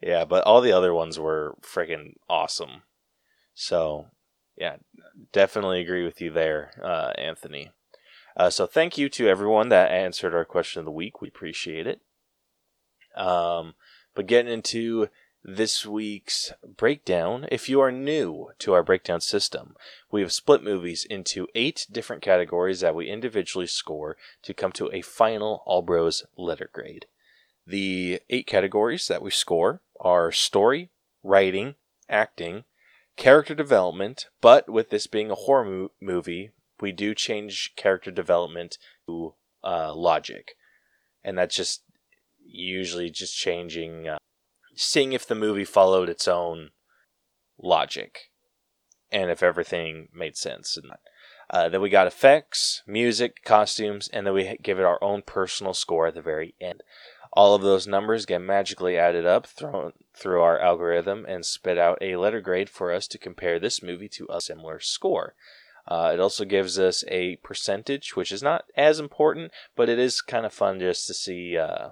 Yeah, 0.00 0.24
but 0.24 0.44
all 0.44 0.60
the 0.60 0.72
other 0.72 0.94
ones 0.94 1.18
were 1.18 1.56
freaking 1.62 2.14
awesome. 2.28 2.82
So, 3.54 4.06
yeah, 4.56 4.76
definitely 5.32 5.80
agree 5.80 6.04
with 6.04 6.20
you 6.20 6.30
there, 6.30 6.72
uh, 6.82 7.12
Anthony. 7.18 7.70
Uh, 8.36 8.48
so, 8.48 8.66
thank 8.66 8.96
you 8.96 9.08
to 9.10 9.28
everyone 9.28 9.68
that 9.68 9.90
answered 9.90 10.34
our 10.34 10.46
question 10.46 10.80
of 10.80 10.86
the 10.86 10.90
week. 10.90 11.20
We 11.20 11.28
appreciate 11.28 11.86
it. 11.86 12.00
Um, 13.14 13.74
but 14.14 14.26
getting 14.26 14.52
into 14.52 15.08
this 15.42 15.86
week's 15.86 16.52
breakdown, 16.76 17.46
if 17.50 17.68
you 17.68 17.80
are 17.80 17.92
new 17.92 18.50
to 18.58 18.72
our 18.72 18.82
breakdown 18.82 19.20
system, 19.20 19.74
we 20.10 20.20
have 20.20 20.32
split 20.32 20.62
movies 20.62 21.04
into 21.08 21.48
eight 21.54 21.86
different 21.90 22.22
categories 22.22 22.80
that 22.80 22.94
we 22.94 23.08
individually 23.08 23.66
score 23.66 24.16
to 24.42 24.54
come 24.54 24.72
to 24.72 24.90
a 24.92 25.02
final 25.02 25.62
All 25.66 25.82
Bros 25.82 26.24
letter 26.36 26.70
grade. 26.72 27.06
The 27.66 28.20
eight 28.28 28.46
categories 28.46 29.08
that 29.08 29.22
we 29.22 29.30
score 29.30 29.80
are 30.00 30.32
story, 30.32 30.90
writing, 31.22 31.74
acting, 32.08 32.64
character 33.16 33.54
development, 33.54 34.26
but 34.40 34.68
with 34.68 34.90
this 34.90 35.06
being 35.06 35.30
a 35.30 35.34
horror 35.34 35.64
mo- 35.64 35.90
movie, 36.00 36.50
we 36.80 36.92
do 36.92 37.14
change 37.14 37.72
character 37.76 38.10
development 38.10 38.78
to 39.06 39.34
uh, 39.62 39.94
logic. 39.94 40.52
And 41.22 41.36
that's 41.36 41.54
just 41.54 41.82
usually 42.42 43.10
just 43.10 43.36
changing, 43.36 44.08
uh, 44.08 44.18
seeing 44.74 45.12
if 45.12 45.26
the 45.26 45.34
movie 45.34 45.64
followed 45.64 46.08
its 46.08 46.26
own 46.26 46.70
logic 47.62 48.30
and 49.12 49.30
if 49.30 49.42
everything 49.42 50.08
made 50.14 50.36
sense. 50.36 50.76
And 50.76 50.92
uh, 51.50 51.68
then 51.68 51.80
we 51.80 51.90
got 51.90 52.06
effects, 52.06 52.82
music, 52.86 53.42
costumes, 53.44 54.08
and 54.12 54.26
then 54.26 54.34
we 54.34 54.56
give 54.62 54.78
it 54.78 54.84
our 54.84 55.02
own 55.02 55.22
personal 55.22 55.74
score 55.74 56.06
at 56.06 56.14
the 56.14 56.22
very 56.22 56.54
end. 56.60 56.82
All 57.32 57.54
of 57.54 57.62
those 57.62 57.86
numbers 57.86 58.26
get 58.26 58.40
magically 58.40 58.98
added 58.98 59.24
up, 59.24 59.46
thrown 59.46 59.92
through 60.14 60.42
our 60.42 60.58
algorithm, 60.58 61.24
and 61.28 61.46
spit 61.46 61.78
out 61.78 61.98
a 62.00 62.16
letter 62.16 62.40
grade 62.40 62.68
for 62.68 62.92
us 62.92 63.06
to 63.08 63.18
compare 63.18 63.58
this 63.58 63.82
movie 63.82 64.08
to 64.08 64.26
a 64.30 64.40
similar 64.40 64.80
score. 64.80 65.34
Uh, 65.86 66.10
it 66.12 66.20
also 66.20 66.44
gives 66.44 66.78
us 66.78 67.04
a 67.08 67.36
percentage, 67.36 68.16
which 68.16 68.32
is 68.32 68.42
not 68.42 68.64
as 68.76 68.98
important, 68.98 69.52
but 69.76 69.88
it 69.88 69.98
is 69.98 70.20
kind 70.20 70.44
of 70.44 70.52
fun 70.52 70.78
just 70.80 71.06
to 71.06 71.14
see 71.14 71.56
uh, 71.56 71.90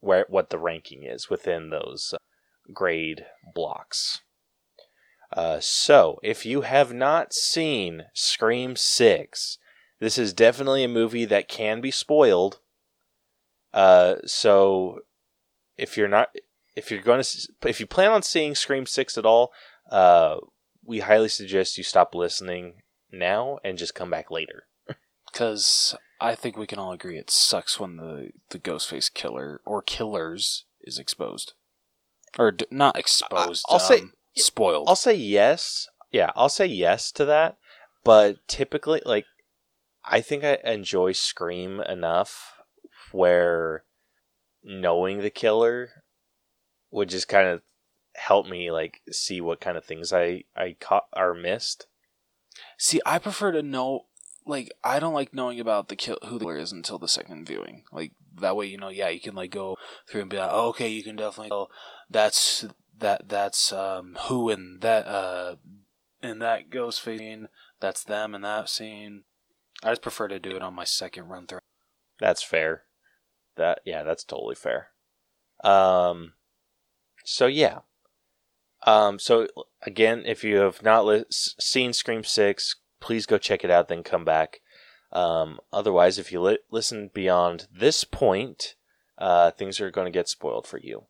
where 0.00 0.26
what 0.28 0.50
the 0.50 0.58
ranking 0.58 1.02
is 1.02 1.28
within 1.28 1.70
those 1.70 2.14
uh, 2.14 2.18
grade 2.72 3.26
blocks. 3.54 4.20
Uh, 5.32 5.58
so, 5.60 6.18
if 6.22 6.46
you 6.46 6.60
have 6.60 6.92
not 6.92 7.32
seen 7.32 8.04
Scream 8.14 8.76
6, 8.76 9.58
this 9.98 10.18
is 10.18 10.32
definitely 10.32 10.84
a 10.84 10.88
movie 10.88 11.24
that 11.24 11.48
can 11.48 11.80
be 11.80 11.90
spoiled. 11.90 12.60
Uh, 13.76 14.16
so, 14.24 15.00
if 15.76 15.96
you're 15.98 16.08
not, 16.08 16.30
if 16.74 16.90
you're 16.90 17.02
going 17.02 17.22
to, 17.22 17.48
if 17.66 17.78
you 17.78 17.86
plan 17.86 18.10
on 18.10 18.22
seeing 18.22 18.54
Scream 18.54 18.86
6 18.86 19.18
at 19.18 19.26
all, 19.26 19.52
uh, 19.92 20.36
we 20.82 21.00
highly 21.00 21.28
suggest 21.28 21.76
you 21.76 21.84
stop 21.84 22.14
listening 22.14 22.82
now 23.12 23.58
and 23.62 23.76
just 23.76 23.94
come 23.94 24.10
back 24.10 24.30
later. 24.30 24.64
Because 25.32 25.94
I 26.18 26.34
think 26.34 26.56
we 26.56 26.66
can 26.66 26.78
all 26.78 26.92
agree 26.92 27.18
it 27.18 27.30
sucks 27.30 27.78
when 27.78 27.96
the, 27.96 28.30
the 28.48 28.58
Ghostface 28.58 29.12
killer 29.12 29.60
or 29.66 29.82
killers 29.82 30.64
is 30.80 30.98
exposed. 30.98 31.52
Or 32.38 32.52
d- 32.52 32.64
not 32.70 32.98
exposed. 32.98 33.66
I'll 33.68 33.78
say- 33.78 34.00
um, 34.00 34.12
spoiled. 34.34 34.88
I'll 34.88 34.96
say 34.96 35.14
yes. 35.14 35.88
Yeah, 36.10 36.30
I'll 36.34 36.48
say 36.48 36.64
yes 36.64 37.12
to 37.12 37.26
that. 37.26 37.58
But 38.02 38.36
typically, 38.48 39.02
like, 39.04 39.26
I 40.04 40.22
think 40.22 40.42
I 40.42 40.58
enjoy 40.64 41.12
Scream 41.12 41.80
enough 41.80 42.54
where 43.12 43.84
knowing 44.62 45.20
the 45.20 45.30
killer 45.30 45.90
would 46.90 47.08
just 47.08 47.28
kind 47.28 47.48
of 47.48 47.62
help 48.14 48.46
me 48.46 48.70
like 48.70 49.00
see 49.10 49.40
what 49.40 49.60
kind 49.60 49.76
of 49.76 49.84
things 49.84 50.12
I 50.12 50.44
I 50.56 50.76
caught 50.80 51.06
or 51.14 51.34
missed. 51.34 51.86
See, 52.78 53.00
I 53.06 53.18
prefer 53.18 53.52
to 53.52 53.62
know. 53.62 54.06
Like, 54.48 54.70
I 54.84 55.00
don't 55.00 55.14
like 55.14 55.34
knowing 55.34 55.58
about 55.58 55.88
the 55.88 55.96
kill 55.96 56.18
who 56.26 56.38
the 56.38 56.44
killer 56.44 56.56
is 56.56 56.70
until 56.70 56.98
the 56.98 57.08
second 57.08 57.46
viewing. 57.46 57.82
Like 57.90 58.12
that 58.40 58.56
way, 58.56 58.66
you 58.66 58.78
know, 58.78 58.88
yeah, 58.88 59.08
you 59.08 59.20
can 59.20 59.34
like 59.34 59.50
go 59.50 59.76
through 60.08 60.22
and 60.22 60.30
be 60.30 60.36
like, 60.36 60.50
oh, 60.52 60.68
okay, 60.68 60.88
you 60.88 61.02
can 61.02 61.16
definitely 61.16 61.48
tell 61.48 61.70
that's 62.08 62.64
that 62.98 63.28
that's 63.28 63.72
um 63.72 64.16
who 64.28 64.48
in 64.48 64.78
that 64.80 65.06
uh 65.06 65.56
in 66.22 66.38
that 66.38 66.70
ghost 66.70 67.02
scene. 67.02 67.48
That's 67.80 68.04
them 68.04 68.34
in 68.34 68.42
that 68.42 68.68
scene. 68.68 69.24
I 69.82 69.90
just 69.90 70.02
prefer 70.02 70.28
to 70.28 70.38
do 70.38 70.56
it 70.56 70.62
on 70.62 70.74
my 70.74 70.84
second 70.84 71.28
run 71.28 71.46
through. 71.46 71.58
That's 72.20 72.42
fair. 72.42 72.84
That 73.56 73.80
yeah, 73.84 74.02
that's 74.02 74.24
totally 74.24 74.54
fair. 74.54 74.88
Um, 75.64 76.34
so 77.24 77.46
yeah. 77.46 77.80
Um, 78.86 79.18
so 79.18 79.48
again, 79.82 80.22
if 80.26 80.44
you 80.44 80.56
have 80.58 80.82
not 80.82 81.04
li- 81.06 81.24
seen 81.30 81.92
Scream 81.92 82.22
Six, 82.22 82.76
please 83.00 83.26
go 83.26 83.38
check 83.38 83.64
it 83.64 83.70
out. 83.70 83.88
Then 83.88 84.02
come 84.02 84.24
back. 84.24 84.60
Um, 85.12 85.58
otherwise, 85.72 86.18
if 86.18 86.30
you 86.32 86.40
li- 86.40 86.58
listen 86.70 87.10
beyond 87.12 87.66
this 87.72 88.04
point, 88.04 88.74
uh, 89.18 89.50
things 89.52 89.80
are 89.80 89.90
going 89.90 90.04
to 90.06 90.16
get 90.16 90.28
spoiled 90.28 90.66
for 90.66 90.78
you. 90.78 91.06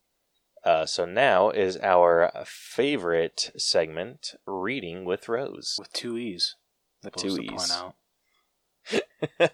Uh, 0.64 0.84
so 0.86 1.04
now 1.04 1.50
is 1.50 1.76
our 1.78 2.30
favorite 2.44 3.52
segment, 3.56 4.34
reading 4.46 5.04
with 5.04 5.28
Rose. 5.28 5.76
with 5.78 5.92
two 5.92 6.16
e's. 6.18 6.56
That 7.02 7.16
Two 7.16 7.38
E's. 7.38 7.82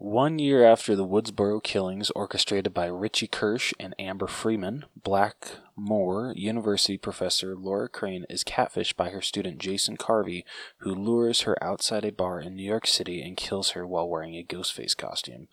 One 0.00 0.38
year 0.38 0.64
after 0.64 0.94
the 0.94 1.04
Woodsboro 1.04 1.60
killings 1.60 2.12
orchestrated 2.12 2.72
by 2.72 2.86
Richie 2.86 3.26
Kirsch 3.26 3.74
and 3.80 3.96
Amber 3.98 4.28
Freeman, 4.28 4.84
Blackmore 4.94 6.32
University 6.36 6.96
professor 6.96 7.56
Laura 7.56 7.88
Crane 7.88 8.24
is 8.30 8.44
catfished 8.44 8.94
by 8.94 9.08
her 9.08 9.20
student 9.20 9.58
Jason 9.58 9.96
Carvey, 9.96 10.44
who 10.78 10.94
lures 10.94 11.40
her 11.40 11.60
outside 11.60 12.04
a 12.04 12.12
bar 12.12 12.38
in 12.38 12.54
New 12.54 12.62
York 12.62 12.86
City 12.86 13.20
and 13.20 13.36
kills 13.36 13.70
her 13.70 13.84
while 13.84 14.08
wearing 14.08 14.36
a 14.36 14.44
Ghostface 14.44 14.96
costume. 14.96 15.48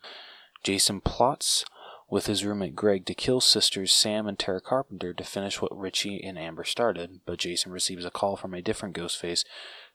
Jason 0.64 1.02
plots 1.02 1.66
with 2.08 2.28
his 2.28 2.46
roommate 2.46 2.76
Greg 2.76 3.08
to 3.08 3.16
kill 3.16 3.42
sisters 3.42 3.92
Sam 3.92 4.28
and 4.28 4.38
Tara 4.38 4.62
Carpenter 4.62 5.12
to 5.12 5.24
finish 5.24 5.60
what 5.60 5.76
Richie 5.76 6.24
and 6.24 6.38
Amber 6.38 6.66
started, 6.66 7.22
but 7.26 7.40
Jason 7.40 7.72
receives 7.72 8.06
a 8.06 8.12
call 8.12 8.36
from 8.36 8.54
a 8.54 8.62
different 8.62 8.96
Ghostface 8.96 9.44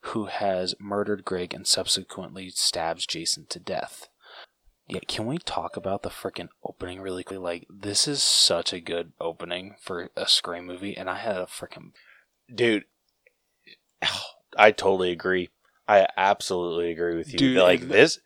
who 0.00 0.24
has 0.24 0.74
murdered 0.80 1.24
Greg 1.24 1.54
and 1.54 1.68
subsequently 1.68 2.50
stabs 2.50 3.06
Jason 3.06 3.46
to 3.50 3.60
death. 3.60 4.08
Yeah, 4.90 5.00
can 5.06 5.26
we 5.26 5.38
talk 5.38 5.76
about 5.76 6.02
the 6.02 6.10
freaking 6.10 6.48
opening 6.64 7.00
really 7.00 7.22
quickly? 7.22 7.38
Like, 7.42 7.66
this 7.70 8.08
is 8.08 8.22
such 8.22 8.72
a 8.72 8.80
good 8.80 9.12
opening 9.20 9.76
for 9.80 10.10
a 10.16 10.26
Scream 10.26 10.66
movie, 10.66 10.96
and 10.96 11.08
I 11.08 11.16
had 11.18 11.36
a 11.36 11.46
freaking. 11.46 11.92
dude 12.52 12.84
i 14.58 14.70
totally 14.72 15.12
agree 15.12 15.48
i 15.86 16.06
absolutely 16.16 16.90
agree 16.90 17.16
with 17.16 17.32
you 17.32 17.38
Dude, 17.38 17.58
like 17.58 17.82
this 17.82 18.18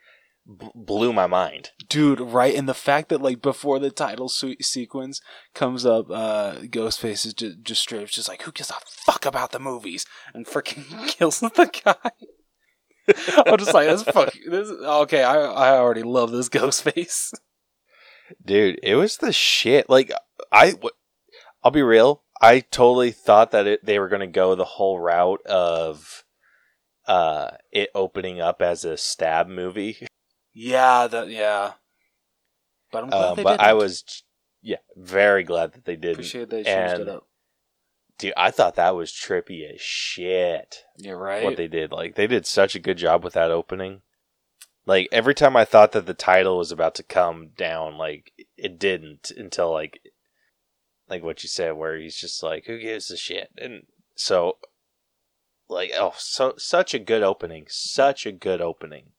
b- 0.47 0.71
blew 0.75 1.13
my 1.13 1.27
mind 1.27 1.71
Dude, 1.89 2.21
right? 2.21 2.55
And 2.55 2.69
the 2.69 2.75
fact 2.75 3.09
that, 3.11 3.21
like, 3.23 3.41
before 3.41 3.79
the 3.79 3.91
title 3.91 4.29
se- 4.29 4.57
sequence 4.61 5.21
comes 5.55 5.87
up, 5.87 6.11
uh, 6.11 6.55
Ghostface 6.63 7.25
is 7.27 7.35
just, 7.35 7.63
just 7.63 7.83
straight 7.83 8.03
up 8.03 8.09
just 8.09 8.29
like, 8.29 8.43
who 8.43 8.51
gives 8.53 8.71
a 8.71 8.75
fuck 8.85 9.25
about 9.27 9.53
the 9.53 9.61
movies? 9.61 10.07
And 10.33 10.45
freaking 10.45 11.07
kills 11.09 11.39
the 11.39 11.71
guy. 11.85 12.11
I'm 13.47 13.59
just 13.59 13.75
like, 13.75 13.89
this 13.89 14.03
fuck. 14.03 14.33
This, 14.49 14.69
okay, 14.71 15.23
I, 15.23 15.37
I 15.37 15.77
already 15.79 16.03
love 16.03 16.31
this 16.33 16.49
Ghostface. 16.49 17.33
dude 18.45 18.79
it 18.83 18.95
was 18.95 19.19
the 19.19 19.33
shit 19.33 19.91
like 19.91 20.11
i 20.51 20.71
w- 20.71 20.91
i'll 21.63 21.71
be 21.71 21.83
real 21.83 22.23
i 22.41 22.59
totally 22.61 23.11
thought 23.11 23.51
that 23.51 23.67
it, 23.67 23.85
they 23.85 23.99
were 23.99 24.09
going 24.09 24.21
to 24.21 24.27
go 24.27 24.55
the 24.55 24.65
whole 24.65 24.99
route 24.99 25.45
of 25.47 26.25
uh 27.07 27.51
it 27.71 27.91
opening 27.95 28.41
up 28.41 28.63
as 28.63 28.85
a 28.85 28.97
stab 28.97 29.47
movie 29.49 30.07
Yeah, 30.57 31.09
that, 31.09 31.29
yeah. 31.31 31.73
But 32.93 33.03
I'm 33.05 33.11
glad 33.11 33.21
uh, 33.25 33.35
they 33.35 33.43
but 33.43 33.51
didn't. 33.55 33.61
i 33.67 33.73
was 33.75 34.05
yeah 34.63 34.77
very 34.97 35.43
glad 35.43 35.73
that 35.73 35.85
they 35.85 35.97
didn't 35.97 36.15
Appreciate 36.15 36.49
they 36.49 36.63
changed 36.63 36.95
and- 36.95 37.03
it 37.03 37.09
up. 37.09 37.27
Dude 38.19 38.33
i 38.37 38.51
thought 38.51 38.75
that 38.77 38.95
was 38.95 39.11
trippy 39.11 39.63
as 39.73 39.81
shit 39.81 40.85
Yeah, 40.99 41.13
right. 41.13 41.45
what 41.45 41.57
they 41.57 41.69
did 41.69 41.91
like 41.93 42.15
they 42.15 42.27
did 42.27 42.47
such 42.47 42.75
a 42.75 42.81
good 42.81 42.99
job 42.99 43.25
with 43.25 43.35
that 43.35 43.51
opening 43.51 44.03
Like 44.87 45.09
every 45.11 45.35
time 45.35 45.57
I 45.57 45.65
thought 45.65 45.93
that 45.93 46.05
the 46.07 46.13
title 46.15 46.59
was 46.59 46.71
about 46.71 46.95
to 46.97 47.03
come 47.03 47.49
down, 47.57 47.97
like 47.97 48.33
it 48.57 48.79
didn't 48.79 49.31
until 49.35 49.73
like 49.73 50.01
like 51.09 51.23
what 51.23 51.43
you 51.43 51.49
said, 51.49 51.73
where 51.73 51.97
he's 51.97 52.17
just 52.17 52.43
like, 52.43 52.67
"Who 52.67 52.79
gives 52.79 53.11
a 53.11 53.17
shit?" 53.17 53.49
And 53.57 53.87
so, 54.15 54.59
like, 55.69 55.91
oh, 55.97 56.13
so 56.19 56.55
such 56.59 56.93
a 56.93 56.99
good 56.99 57.23
opening, 57.23 57.65
such 57.69 58.27
a 58.27 58.33
good 58.33 58.61
opening. 58.61 59.13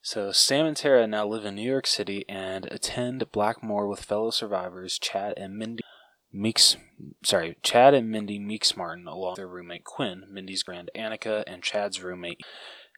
So 0.00 0.32
Sam 0.32 0.66
and 0.66 0.76
Tara 0.76 1.06
now 1.06 1.26
live 1.26 1.44
in 1.44 1.54
New 1.54 1.70
York 1.70 1.86
City 1.86 2.24
and 2.28 2.66
attend 2.66 3.30
Blackmore 3.30 3.86
with 3.86 4.04
fellow 4.04 4.30
survivors 4.30 4.98
Chad 4.98 5.34
and 5.36 5.56
Mindy 5.56 5.84
Meeks. 6.32 6.76
Sorry, 7.24 7.56
Chad 7.62 7.94
and 7.94 8.10
Mindy 8.10 8.38
Meeks 8.38 8.76
Martin, 8.76 9.06
along 9.06 9.32
with 9.32 9.36
their 9.36 9.48
roommate 9.48 9.84
Quinn, 9.84 10.24
Mindy's 10.30 10.62
grand 10.62 10.90
Anika, 10.96 11.44
and 11.46 11.62
Chad's 11.62 12.02
roommate. 12.02 12.40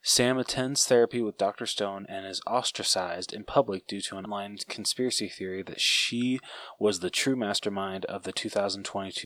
Sam 0.03 0.37
attends 0.37 0.87
therapy 0.87 1.23
with 1.23 1.39
Dr. 1.39 1.65
Stone 1.65 2.05
and 2.11 2.27
is 2.27 2.43
ostracized 2.47 3.33
in 3.33 3.45
public 3.45 3.87
due 3.87 4.03
to 4.03 4.19
an 4.19 4.27
online 4.27 4.59
conspiracy 4.69 5.29
theory 5.29 5.63
that 5.63 5.81
she 5.81 6.41
was 6.79 7.01
the 7.01 7.09
true 7.09 7.37
mastermind 7.37 8.05
of 8.05 8.25
the 8.25 8.33
2022 8.33 9.25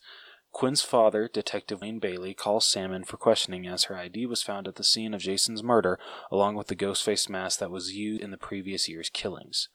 Quinn's 0.52 0.82
father, 0.82 1.28
Detective 1.32 1.82
Wayne 1.82 1.98
Bailey, 1.98 2.34
calls 2.34 2.66
Sam 2.66 2.92
in 2.92 3.04
for 3.04 3.16
questioning 3.16 3.66
as 3.66 3.84
her 3.84 3.96
ID 3.96 4.26
was 4.26 4.42
found 4.42 4.66
at 4.66 4.76
the 4.76 4.84
scene 4.84 5.14
of 5.14 5.20
Jason's 5.20 5.62
murder, 5.62 5.98
along 6.32 6.54
with 6.54 6.68
the 6.68 6.74
ghost 6.74 7.04
face 7.04 7.28
mask 7.28 7.60
that 7.60 7.70
was 7.70 7.94
used 7.94 8.22
in 8.22 8.30
the 8.30 8.38
previous 8.38 8.88
year's 8.88 9.10
killings. 9.10 9.68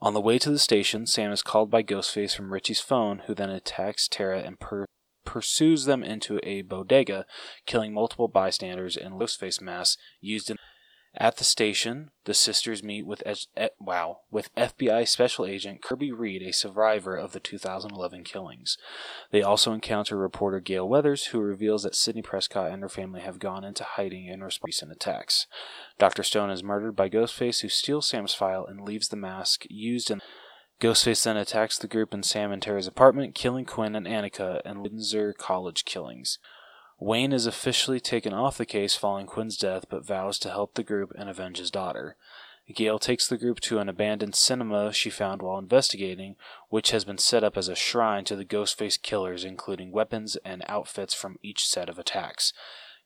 On 0.00 0.14
the 0.14 0.20
way 0.20 0.38
to 0.38 0.50
the 0.50 0.58
station, 0.58 1.06
Sam 1.06 1.32
is 1.32 1.42
called 1.42 1.70
by 1.70 1.82
Ghostface 1.82 2.34
from 2.34 2.52
Richie's 2.52 2.80
phone, 2.80 3.22
who 3.26 3.34
then 3.34 3.50
attacks 3.50 4.08
Tara 4.08 4.40
and 4.40 4.58
per- 4.58 4.86
pursues 5.24 5.84
them 5.84 6.02
into 6.02 6.38
a 6.42 6.62
bodega, 6.62 7.26
killing 7.66 7.94
multiple 7.94 8.28
bystanders 8.28 8.96
in 8.96 9.12
Ghostface 9.12 9.60
masks 9.60 10.00
used 10.20 10.50
in 10.50 10.56
at 11.16 11.36
the 11.36 11.44
station, 11.44 12.10
the 12.24 12.34
sisters 12.34 12.82
meet 12.82 13.06
with 13.06 13.22
wow 13.78 14.20
with 14.30 14.54
FBI 14.56 15.06
Special 15.06 15.46
Agent 15.46 15.80
Kirby 15.80 16.10
Reed, 16.10 16.42
a 16.42 16.52
survivor 16.52 17.16
of 17.16 17.32
the 17.32 17.40
2011 17.40 18.24
killings. 18.24 18.76
They 19.30 19.42
also 19.42 19.72
encounter 19.72 20.16
reporter 20.16 20.58
Gale 20.58 20.88
Weathers, 20.88 21.26
who 21.26 21.40
reveals 21.40 21.84
that 21.84 21.94
Sidney 21.94 22.22
Prescott 22.22 22.72
and 22.72 22.82
her 22.82 22.88
family 22.88 23.20
have 23.20 23.38
gone 23.38 23.62
into 23.62 23.84
hiding 23.84 24.26
in 24.26 24.42
response 24.42 24.78
to 24.78 24.86
recent 24.86 24.92
attacks. 24.92 25.46
Dr. 25.98 26.24
Stone 26.24 26.50
is 26.50 26.64
murdered 26.64 26.96
by 26.96 27.08
Ghostface, 27.08 27.60
who 27.60 27.68
steals 27.68 28.08
Sam's 28.08 28.34
file 28.34 28.66
and 28.66 28.80
leaves 28.80 29.08
the 29.08 29.16
mask 29.16 29.66
used 29.68 30.10
in. 30.10 30.20
Ghostface 30.80 31.22
then 31.22 31.36
attacks 31.36 31.78
the 31.78 31.86
group 31.86 32.12
in 32.12 32.24
Sam 32.24 32.50
and 32.50 32.60
Tara's 32.60 32.88
apartment, 32.88 33.36
killing 33.36 33.64
Quinn 33.64 33.94
and 33.94 34.06
Anika 34.06 34.60
and 34.64 34.82
Windsor 34.82 35.32
College 35.32 35.84
killings. 35.84 36.38
Wayne 37.00 37.32
is 37.32 37.46
officially 37.46 38.00
taken 38.00 38.32
off 38.32 38.56
the 38.56 38.64
case 38.64 38.94
following 38.94 39.26
Quinn's 39.26 39.56
death, 39.56 39.86
but 39.88 40.06
vows 40.06 40.38
to 40.40 40.50
help 40.50 40.74
the 40.74 40.82
group 40.82 41.12
and 41.18 41.28
avenge 41.28 41.58
his 41.58 41.70
daughter. 41.70 42.16
Gale 42.72 42.98
takes 42.98 43.28
the 43.28 43.36
group 43.36 43.60
to 43.60 43.78
an 43.78 43.90
abandoned 43.90 44.34
cinema 44.34 44.92
she 44.92 45.10
found 45.10 45.42
while 45.42 45.58
investigating, 45.58 46.36
which 46.70 46.92
has 46.92 47.04
been 47.04 47.18
set 47.18 47.44
up 47.44 47.58
as 47.58 47.68
a 47.68 47.74
shrine 47.74 48.24
to 48.24 48.36
the 48.36 48.44
Ghostface 48.44 49.00
killers, 49.00 49.44
including 49.44 49.92
weapons 49.92 50.36
and 50.44 50.64
outfits 50.66 51.12
from 51.12 51.36
each 51.42 51.66
set 51.66 51.90
of 51.90 51.98
attacks. 51.98 52.54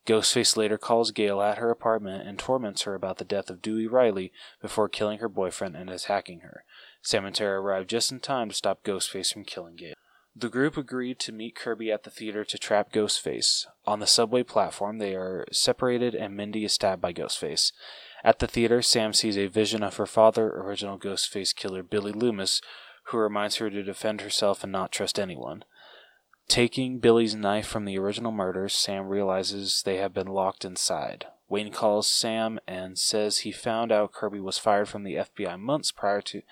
Ghostface 0.06 0.56
later 0.56 0.78
calls 0.78 1.10
Gale 1.10 1.42
at 1.42 1.58
her 1.58 1.70
apartment 1.70 2.26
and 2.26 2.38
torments 2.38 2.82
her 2.82 2.94
about 2.94 3.18
the 3.18 3.24
death 3.24 3.50
of 3.50 3.60
Dewey 3.60 3.86
Riley 3.86 4.32
before 4.62 4.88
killing 4.88 5.18
her 5.18 5.28
boyfriend 5.28 5.74
and 5.76 5.90
attacking 5.90 6.40
her. 6.40 6.64
Sam 7.02 7.26
and 7.26 7.34
Tara 7.34 7.60
arrive 7.60 7.88
just 7.88 8.12
in 8.12 8.20
time 8.20 8.48
to 8.50 8.54
stop 8.54 8.84
Ghostface 8.84 9.32
from 9.32 9.44
killing 9.44 9.76
Gale. 9.76 9.94
The 10.40 10.48
group 10.48 10.76
agreed 10.76 11.18
to 11.20 11.32
meet 11.32 11.56
Kirby 11.56 11.90
at 11.90 12.04
the 12.04 12.10
theater 12.10 12.44
to 12.44 12.58
trap 12.58 12.92
Ghostface. 12.92 13.66
On 13.88 13.98
the 13.98 14.06
subway 14.06 14.44
platform, 14.44 14.98
they 14.98 15.16
are 15.16 15.44
separated 15.50 16.14
and 16.14 16.36
Mindy 16.36 16.64
is 16.64 16.72
stabbed 16.72 17.02
by 17.02 17.12
Ghostface. 17.12 17.72
At 18.22 18.38
the 18.38 18.46
theater, 18.46 18.80
Sam 18.80 19.12
sees 19.12 19.36
a 19.36 19.48
vision 19.48 19.82
of 19.82 19.96
her 19.96 20.06
father, 20.06 20.48
original 20.50 20.96
Ghostface 20.96 21.52
killer 21.52 21.82
Billy 21.82 22.12
Loomis, 22.12 22.60
who 23.06 23.18
reminds 23.18 23.56
her 23.56 23.68
to 23.68 23.82
defend 23.82 24.20
herself 24.20 24.62
and 24.62 24.70
not 24.70 24.92
trust 24.92 25.18
anyone. 25.18 25.64
Taking 26.46 27.00
Billy's 27.00 27.34
knife 27.34 27.66
from 27.66 27.84
the 27.84 27.98
original 27.98 28.30
murder, 28.30 28.68
Sam 28.68 29.08
realizes 29.08 29.82
they 29.82 29.96
have 29.96 30.14
been 30.14 30.28
locked 30.28 30.64
inside. 30.64 31.26
Wayne 31.48 31.72
calls 31.72 32.06
Sam 32.06 32.60
and 32.66 32.98
says 32.98 33.38
he 33.38 33.52
found 33.52 33.90
out 33.90 34.12
Kirby 34.12 34.38
was 34.38 34.58
fired 34.58 34.88
from 34.88 35.02
the 35.02 35.14
FBI 35.14 35.58
months 35.58 35.90
prior 35.90 36.20
to 36.22 36.42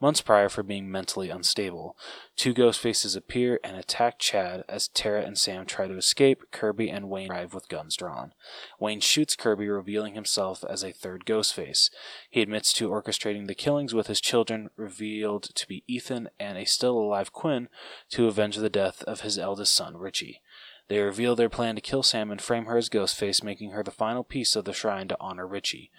months 0.00 0.22
prior 0.22 0.48
for 0.48 0.62
being 0.62 0.90
mentally 0.90 1.28
unstable. 1.28 1.94
Two 2.36 2.54
ghost 2.54 2.80
faces 2.80 3.14
appear 3.14 3.60
and 3.62 3.76
attack 3.76 4.18
Chad 4.18 4.64
as 4.66 4.88
Tara 4.88 5.22
and 5.22 5.38
Sam 5.38 5.66
try 5.66 5.86
to 5.86 5.96
escape. 5.96 6.50
Kirby 6.52 6.88
and 6.88 7.10
Wayne 7.10 7.30
arrive 7.30 7.52
with 7.52 7.68
guns 7.68 7.96
drawn. 7.96 8.32
Wayne 8.80 9.00
shoots 9.00 9.36
Kirby, 9.36 9.68
revealing 9.68 10.14
himself 10.14 10.64
as 10.68 10.82
a 10.82 10.92
third 10.92 11.26
ghost 11.26 11.52
face. 11.52 11.90
He 12.30 12.40
admits 12.40 12.72
to 12.74 12.88
orchestrating 12.88 13.48
the 13.48 13.54
killings 13.54 13.94
with 13.94 14.06
his 14.06 14.20
children, 14.20 14.70
revealed 14.76 15.42
to 15.54 15.68
be 15.68 15.84
Ethan 15.86 16.30
and 16.40 16.56
a 16.56 16.64
still 16.64 16.98
alive 16.98 17.32
Quinn, 17.32 17.68
to 18.10 18.26
avenge 18.26 18.56
the 18.56 18.70
death 18.70 19.02
of 19.02 19.20
his 19.20 19.38
eldest 19.38 19.74
son, 19.74 19.96
Richie. 19.98 20.40
They 20.88 21.00
reveal 21.00 21.34
their 21.34 21.48
plan 21.48 21.74
to 21.74 21.80
kill 21.80 22.02
Sam 22.02 22.30
and 22.30 22.40
frame 22.40 22.66
her 22.66 22.76
as 22.76 22.88
Ghostface, 22.88 23.42
making 23.42 23.70
her 23.70 23.82
the 23.82 23.90
final 23.90 24.24
piece 24.24 24.54
of 24.54 24.64
the 24.64 24.72
shrine 24.72 25.08
to 25.08 25.16
honor 25.20 25.46
Richie. 25.46 25.90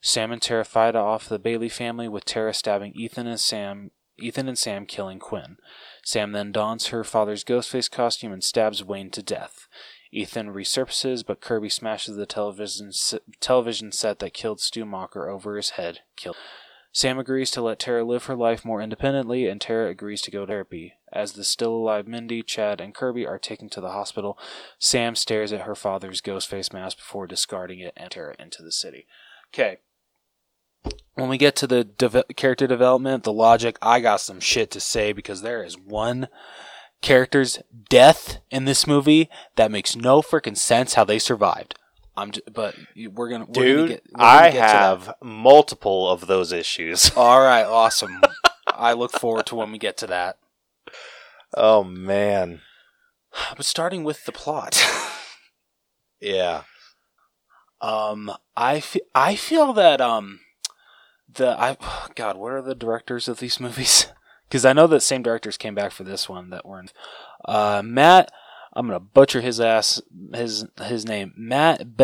Sam 0.00 0.30
and 0.30 0.40
Tara 0.40 0.64
fight 0.64 0.94
off 0.94 1.28
the 1.28 1.38
Bailey 1.38 1.68
family, 1.68 2.08
with 2.08 2.24
Tara 2.24 2.54
stabbing 2.54 2.92
Ethan 2.94 3.26
and 3.26 3.40
Sam. 3.40 3.90
Ethan 4.20 4.48
and 4.48 4.58
Sam 4.58 4.86
killing 4.86 5.18
Quinn. 5.18 5.58
Sam 6.04 6.32
then 6.32 6.52
dons 6.52 6.88
her 6.88 7.04
father's 7.04 7.44
Ghostface 7.44 7.90
costume 7.90 8.32
and 8.32 8.42
stabs 8.42 8.82
Wayne 8.82 9.10
to 9.10 9.22
death. 9.22 9.68
Ethan 10.10 10.48
resurfaces, 10.48 11.24
but 11.24 11.40
Kirby 11.40 11.68
smashes 11.68 12.16
the 12.16 12.26
television 12.26 12.90
television 13.40 13.92
set 13.92 14.18
that 14.20 14.34
killed 14.34 14.60
Stu 14.60 14.84
Macher 14.84 15.28
over 15.28 15.56
his 15.56 15.70
head. 15.70 16.00
Kill. 16.16 16.34
Sam 16.98 17.20
agrees 17.20 17.52
to 17.52 17.62
let 17.62 17.78
Tara 17.78 18.02
live 18.02 18.24
her 18.24 18.34
life 18.34 18.64
more 18.64 18.82
independently, 18.82 19.46
and 19.46 19.60
Tara 19.60 19.88
agrees 19.88 20.20
to 20.22 20.32
go 20.32 20.40
to 20.40 20.46
therapy. 20.48 20.94
As 21.12 21.34
the 21.34 21.44
still 21.44 21.72
alive 21.72 22.08
Mindy, 22.08 22.42
Chad, 22.42 22.80
and 22.80 22.92
Kirby 22.92 23.24
are 23.24 23.38
taken 23.38 23.68
to 23.68 23.80
the 23.80 23.92
hospital, 23.92 24.36
Sam 24.80 25.14
stares 25.14 25.52
at 25.52 25.60
her 25.60 25.76
father's 25.76 26.20
ghost 26.20 26.48
face 26.48 26.72
mask 26.72 26.96
before 26.96 27.28
discarding 27.28 27.78
it 27.78 27.92
and 27.96 28.10
Tara 28.10 28.34
into 28.40 28.64
the 28.64 28.72
city. 28.72 29.06
Okay. 29.54 29.76
When 31.14 31.28
we 31.28 31.38
get 31.38 31.54
to 31.56 31.68
the 31.68 31.84
de- 31.84 32.24
character 32.34 32.66
development, 32.66 33.22
the 33.22 33.32
logic, 33.32 33.78
I 33.80 34.00
got 34.00 34.20
some 34.20 34.40
shit 34.40 34.72
to 34.72 34.80
say 34.80 35.12
because 35.12 35.42
there 35.42 35.62
is 35.62 35.78
one 35.78 36.26
character's 37.00 37.60
death 37.88 38.38
in 38.50 38.64
this 38.64 38.88
movie 38.88 39.30
that 39.54 39.70
makes 39.70 39.94
no 39.94 40.20
freaking 40.20 40.56
sense 40.56 40.94
how 40.94 41.04
they 41.04 41.20
survived. 41.20 41.78
I'm, 42.18 42.32
just, 42.32 42.52
but 42.52 42.74
we're 42.96 43.28
gonna, 43.28 43.46
we're 43.46 43.52
dude. 43.52 43.76
Gonna 43.76 43.88
get, 43.88 44.12
gonna 44.12 44.24
I 44.28 44.50
have 44.50 45.14
multiple 45.22 46.08
of 46.10 46.26
those 46.26 46.52
issues. 46.52 47.10
All 47.16 47.40
right, 47.40 47.64
awesome. 47.64 48.20
I 48.66 48.92
look 48.92 49.12
forward 49.12 49.46
to 49.46 49.54
when 49.54 49.70
we 49.72 49.78
get 49.78 49.96
to 49.98 50.06
that. 50.08 50.38
Oh 51.56 51.84
man. 51.84 52.60
But 53.56 53.64
starting 53.64 54.04
with 54.04 54.24
the 54.24 54.32
plot. 54.32 54.84
yeah. 56.20 56.62
Um 57.80 58.32
I 58.56 58.80
fe- 58.80 59.00
I 59.14 59.36
feel 59.36 59.72
that 59.74 60.00
um 60.00 60.40
the 61.32 61.58
I 61.60 61.76
god, 62.14 62.36
what 62.36 62.52
are 62.52 62.62
the 62.62 62.74
directors 62.74 63.28
of 63.28 63.38
these 63.38 63.60
movies? 63.60 64.06
Cuz 64.50 64.64
I 64.64 64.72
know 64.72 64.86
that 64.88 65.00
same 65.00 65.22
directors 65.22 65.56
came 65.56 65.74
back 65.74 65.92
for 65.92 66.04
this 66.04 66.28
one 66.28 66.50
that 66.50 66.66
were 66.66 66.80
in 66.80 66.88
uh 67.44 67.82
Matt 67.84 68.30
I'm 68.78 68.86
going 68.86 68.96
to 68.96 69.04
butcher 69.04 69.40
his 69.40 69.60
ass 69.60 70.00
his 70.32 70.64
his 70.80 71.04
name. 71.04 71.34
Matt 71.36 71.96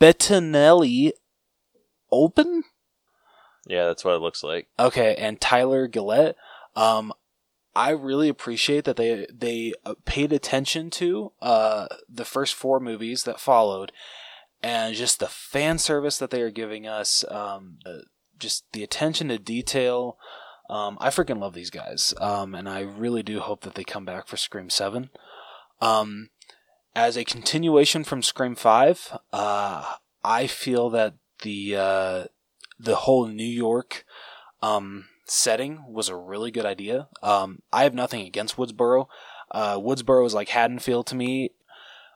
Bettinelli 0.00 1.12
Open? 2.10 2.64
Yeah, 3.64 3.86
that's 3.86 4.04
what 4.04 4.16
it 4.16 4.20
looks 4.20 4.42
like. 4.42 4.66
Okay, 4.80 5.14
and 5.14 5.40
Tyler 5.40 5.86
Gillett. 5.86 6.34
Um, 6.74 7.12
I 7.76 7.90
really 7.90 8.28
appreciate 8.28 8.84
that 8.84 8.96
they 8.96 9.28
they 9.32 9.74
uh, 9.84 9.94
paid 10.04 10.32
attention 10.32 10.90
to 10.90 11.30
uh, 11.40 11.86
the 12.08 12.24
first 12.24 12.54
four 12.54 12.80
movies 12.80 13.22
that 13.22 13.38
followed, 13.38 13.92
and 14.60 14.96
just 14.96 15.20
the 15.20 15.28
fan 15.28 15.78
service 15.78 16.18
that 16.18 16.30
they 16.30 16.42
are 16.42 16.50
giving 16.50 16.84
us. 16.88 17.24
Um, 17.30 17.78
just 18.40 18.64
the 18.72 18.82
attention 18.82 19.28
to 19.28 19.38
detail. 19.38 20.18
Um, 20.68 20.98
I 21.00 21.10
freaking 21.10 21.38
love 21.40 21.54
these 21.54 21.70
guys, 21.70 22.12
um, 22.20 22.56
and 22.56 22.68
I 22.68 22.80
really 22.80 23.22
do 23.22 23.38
hope 23.38 23.60
that 23.60 23.76
they 23.76 23.84
come 23.84 24.04
back 24.04 24.26
for 24.26 24.36
Scream 24.36 24.68
Seven. 24.68 25.10
Um, 25.84 26.30
as 26.96 27.16
a 27.16 27.24
continuation 27.24 28.04
from 28.04 28.22
Scream 28.22 28.54
Five, 28.54 29.18
uh, 29.32 29.94
I 30.24 30.46
feel 30.46 30.88
that 30.90 31.14
the 31.42 31.76
uh, 31.76 32.24
the 32.78 32.96
whole 32.96 33.26
New 33.26 33.44
York 33.44 34.04
um, 34.62 35.06
setting 35.26 35.84
was 35.88 36.08
a 36.08 36.16
really 36.16 36.50
good 36.50 36.64
idea. 36.64 37.08
Um, 37.22 37.60
I 37.72 37.82
have 37.82 37.94
nothing 37.94 38.26
against 38.26 38.56
Woodsboro. 38.56 39.08
Uh, 39.50 39.76
Woodsboro 39.76 40.24
is 40.26 40.34
like 40.34 40.48
Haddonfield 40.48 41.06
to 41.08 41.14
me. 41.14 41.50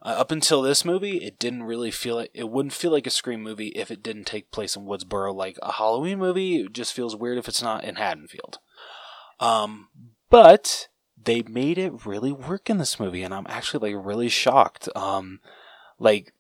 Uh, 0.01 0.11
up 0.11 0.31
until 0.31 0.63
this 0.63 0.85
movie, 0.85 1.19
it 1.19 1.39
didn't 1.39 1.65
really 1.65 1.91
feel 1.91 2.17
like 2.17 2.31
it 2.33 2.49
wouldn't 2.49 2.73
feel 2.73 2.93
like 2.93 3.07
a 3.07 3.11
Scream 3.11 3.43
movie 3.43 3.69
if 3.69 3.91
it 3.91 4.03
didn't 4.03 4.25
take 4.25 4.51
place 4.51 4.77
in 4.77 4.85
Woodsboro. 4.85 5.35
Like 5.35 5.59
a 5.63 5.73
Halloween 5.73 6.21
movie, 6.21 6.61
it 6.61 6.73
just 6.73 6.95
feels 6.95 7.17
weird 7.17 7.37
if 7.37 7.49
it's 7.49 7.63
not 7.63 7.85
in 7.85 7.97
Haddonfield. 7.97 8.61
Um, 9.41 9.89
but 10.31 10.89
they 11.25 11.43
made 11.43 11.79
it 11.79 12.07
really 12.07 12.33
work 12.33 12.71
in 12.71 12.79
this 12.79 13.01
movie, 13.01 13.23
and 13.23 13.35
I'm 13.35 13.47
actually 13.49 13.93
like 13.93 14.07
really 14.07 14.29
shocked. 14.29 14.89
Um, 14.95 15.41
like 15.99 16.33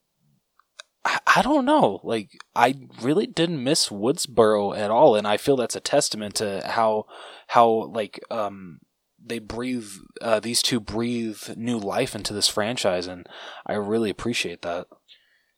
I, 1.04 1.18
I 1.36 1.42
don't 1.42 1.64
know. 1.64 2.00
Like 2.02 2.30
I 2.54 2.74
really 3.00 3.26
didn't 3.26 3.62
miss 3.62 3.88
Woodsboro 3.88 4.76
at 4.76 4.90
all, 4.90 5.16
and 5.16 5.26
I 5.26 5.36
feel 5.36 5.56
that's 5.56 5.76
a 5.76 5.80
testament 5.80 6.36
to 6.36 6.62
how 6.66 7.06
how 7.48 7.90
like 7.92 8.20
um 8.30 8.80
they 9.24 9.38
breathe 9.38 9.88
uh, 10.22 10.40
these 10.40 10.62
two 10.62 10.80
breathe 10.80 11.56
new 11.56 11.78
life 11.78 12.14
into 12.14 12.32
this 12.32 12.48
franchise, 12.48 13.06
and 13.06 13.26
I 13.66 13.74
really 13.74 14.10
appreciate 14.10 14.62
that. 14.62 14.86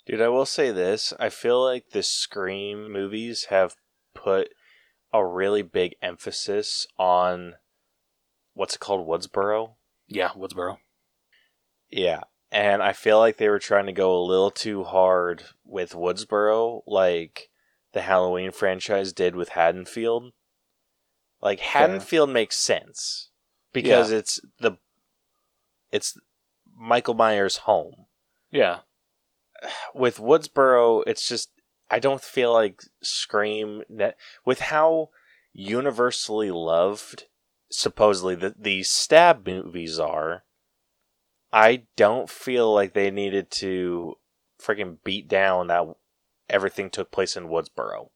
Dude, 0.07 0.23
I 0.23 0.29
will 0.29 0.47
say 0.47 0.71
this. 0.73 1.13
I 1.21 1.29
feel 1.29 1.63
like 1.63 1.91
the 1.91 2.03
Scream 2.03 2.91
movies 2.91 3.47
have 3.51 3.77
put 4.15 4.49
a 5.13 5.25
really 5.25 5.63
big 5.63 5.95
emphasis 6.03 6.87
on 6.99 7.55
what's 8.61 8.75
it 8.75 8.79
called, 8.79 9.09
Woodsboro? 9.09 9.77
Yeah, 10.07 10.29
Woodsboro. 10.37 10.77
Yeah. 11.89 12.21
And 12.53 12.83
I 12.83 12.93
feel 12.93 13.19
like 13.19 13.39
they 13.39 13.49
were 13.49 13.59
trying 13.59 13.87
to 13.87 13.93
go 13.93 14.15
a 14.15 14.21
little 14.23 14.51
too 14.51 14.85
hard 14.85 15.45
with 15.65 15.93
Woodsboro, 15.95 16.83
like 16.87 17.49
the 17.95 18.03
Halloween 18.03 18.53
franchise 18.53 19.15
did 19.15 19.35
with 19.35 19.51
Haddonfield. 19.51 20.33
Like 21.41 21.61
Haddonfield 21.61 22.29
makes 22.29 22.59
sense 22.59 23.31
because 23.73 24.13
it's 24.13 24.41
the 24.59 24.73
it's 25.91 26.19
Michael 26.77 27.15
Myers' 27.15 27.59
home. 27.59 28.05
Yeah, 28.51 28.81
With 29.95 30.19
Woodsboro, 30.19 31.03
it's 31.07 31.27
just 31.27 31.49
I 31.91 31.99
don't 31.99 32.21
feel 32.21 32.53
like 32.53 32.83
Scream 33.01 33.85
that 33.89 34.17
with 34.45 34.61
how 34.61 35.09
universally 35.55 36.51
loved 36.51 37.25
supposedly 37.71 38.35
the 38.35 38.55
the 38.59 38.83
stab 38.83 39.47
movies 39.47 39.99
are. 39.99 40.45
I 41.53 41.85
don't 41.97 42.31
feel 42.31 42.73
like 42.73 42.93
they 42.93 43.11
needed 43.11 43.51
to 43.53 44.19
freaking 44.61 44.99
beat 45.03 45.29
down 45.29 45.67
that 45.67 45.85
everything 46.49 46.91
took 46.91 47.11
place 47.11 47.37
in 47.37 47.49
Woodsboro. 47.49 48.11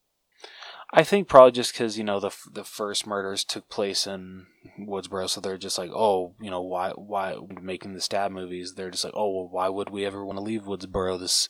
I 0.93 1.03
think 1.03 1.27
probably 1.27 1.51
just 1.51 1.73
because 1.73 1.97
you 1.97 2.03
know 2.03 2.19
the 2.19 2.31
the 2.51 2.63
first 2.63 3.07
murders 3.07 3.43
took 3.43 3.67
place 3.67 4.07
in 4.07 4.45
Woodsboro, 4.79 5.29
so 5.29 5.41
they're 5.41 5.57
just 5.57 5.77
like, 5.77 5.89
oh, 5.93 6.35
you 6.39 6.49
know, 6.49 6.61
why 6.61 6.91
why 6.91 7.35
making 7.61 7.93
the 7.93 8.01
stab 8.01 8.31
movies? 8.31 8.75
They're 8.75 8.91
just 8.91 9.03
like, 9.03 9.13
oh, 9.15 9.29
well, 9.29 9.49
why 9.49 9.67
would 9.67 9.89
we 9.89 10.05
ever 10.05 10.23
want 10.23 10.37
to 10.37 10.43
leave 10.43 10.63
Woodsboro? 10.63 11.19
This 11.19 11.49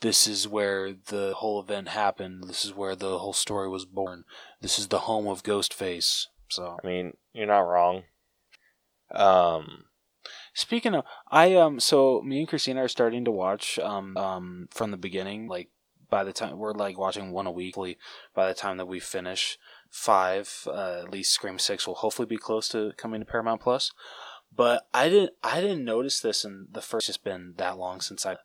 this 0.00 0.26
is 0.28 0.46
where 0.46 0.92
the 0.92 1.32
whole 1.36 1.60
event 1.60 1.88
happened. 1.88 2.44
This 2.46 2.64
is 2.64 2.74
where 2.74 2.94
the 2.94 3.18
whole 3.18 3.32
story 3.32 3.68
was 3.68 3.86
born. 3.86 4.24
This 4.60 4.78
is 4.78 4.88
the 4.88 5.00
home 5.00 5.26
of 5.26 5.42
Ghostface. 5.42 6.26
So 6.48 6.76
I 6.82 6.86
mean, 6.86 7.14
you're 7.34 7.46
not 7.46 7.60
wrong. 7.60 8.04
Um, 9.14 9.84
Speaking 10.54 10.94
of, 10.94 11.04
I 11.30 11.56
um, 11.56 11.80
so 11.80 12.22
me 12.22 12.38
and 12.38 12.48
Christina 12.48 12.84
are 12.84 12.88
starting 12.88 13.24
to 13.24 13.32
watch 13.32 13.78
um 13.80 14.16
um 14.16 14.68
from 14.70 14.92
the 14.92 14.96
beginning. 14.96 15.48
Like 15.48 15.70
by 16.08 16.22
the 16.22 16.32
time 16.32 16.58
we're 16.58 16.72
like 16.72 16.96
watching 16.96 17.32
one 17.32 17.46
a 17.46 17.50
weekly. 17.50 17.98
By 18.34 18.46
the 18.46 18.54
time 18.54 18.76
that 18.76 18.86
we 18.86 19.00
finish 19.00 19.58
five, 19.90 20.66
uh, 20.68 21.00
at 21.02 21.10
least 21.10 21.32
Scream 21.32 21.58
Six 21.58 21.86
will 21.86 21.96
hopefully 21.96 22.26
be 22.26 22.36
close 22.36 22.68
to 22.68 22.92
coming 22.96 23.20
to 23.20 23.26
Paramount 23.26 23.60
Plus. 23.60 23.90
But 24.54 24.86
I 24.94 25.08
didn't 25.08 25.32
I 25.42 25.60
didn't 25.60 25.84
notice 25.84 26.20
this, 26.20 26.44
and 26.44 26.68
the 26.70 26.80
first 26.80 27.08
just 27.08 27.24
been 27.24 27.54
that 27.56 27.76
long 27.76 28.00
since 28.00 28.24
I. 28.24 28.36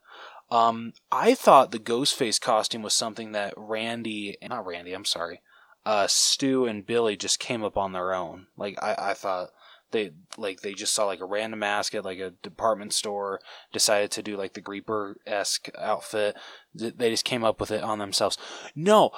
Um, 0.50 0.94
I 1.12 1.34
thought 1.34 1.70
the 1.70 1.78
Ghostface 1.78 2.40
costume 2.40 2.82
was 2.82 2.92
something 2.92 3.30
that 3.30 3.54
Randy, 3.56 4.36
not 4.42 4.66
Randy, 4.66 4.94
I'm 4.94 5.04
sorry, 5.04 5.42
uh, 5.84 6.06
Stu 6.06 6.66
and 6.66 6.86
Billy 6.86 7.16
just 7.16 7.38
came 7.38 7.62
up 7.62 7.76
on 7.76 7.92
their 7.92 8.12
own. 8.12 8.46
Like 8.56 8.82
I, 8.82 8.94
I 8.98 9.14
thought 9.14 9.50
they 9.90 10.12
like 10.36 10.60
they 10.60 10.72
just 10.72 10.94
saw 10.94 11.06
like 11.06 11.20
a 11.20 11.26
random 11.26 11.60
mask 11.60 11.94
at 11.94 12.04
like 12.04 12.18
a 12.18 12.30
department 12.30 12.92
store 12.92 13.40
decided 13.72 14.10
to 14.12 14.22
do 14.22 14.36
like 14.36 14.54
the 14.54 14.62
Reaper 14.66 15.16
esque 15.26 15.68
outfit. 15.78 16.36
They 16.74 17.10
just 17.10 17.24
came 17.24 17.44
up 17.44 17.60
with 17.60 17.70
it 17.70 17.82
on 17.82 17.98
themselves. 17.98 18.38
No, 18.74 19.10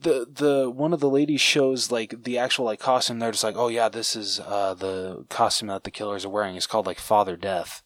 the 0.00 0.26
the 0.30 0.70
one 0.70 0.92
of 0.92 1.00
the 1.00 1.10
ladies 1.10 1.40
shows 1.40 1.90
like 1.90 2.24
the 2.24 2.38
actual 2.38 2.64
like 2.64 2.80
costume. 2.80 3.18
They're 3.18 3.32
just 3.32 3.44
like, 3.44 3.56
oh 3.56 3.68
yeah, 3.68 3.88
this 3.88 4.16
is 4.16 4.40
uh 4.40 4.74
the 4.74 5.26
costume 5.28 5.68
that 5.68 5.84
the 5.84 5.90
killers 5.90 6.24
are 6.24 6.30
wearing. 6.30 6.56
It's 6.56 6.66
called 6.66 6.86
like 6.86 6.98
Father 6.98 7.36
Death. 7.36 7.82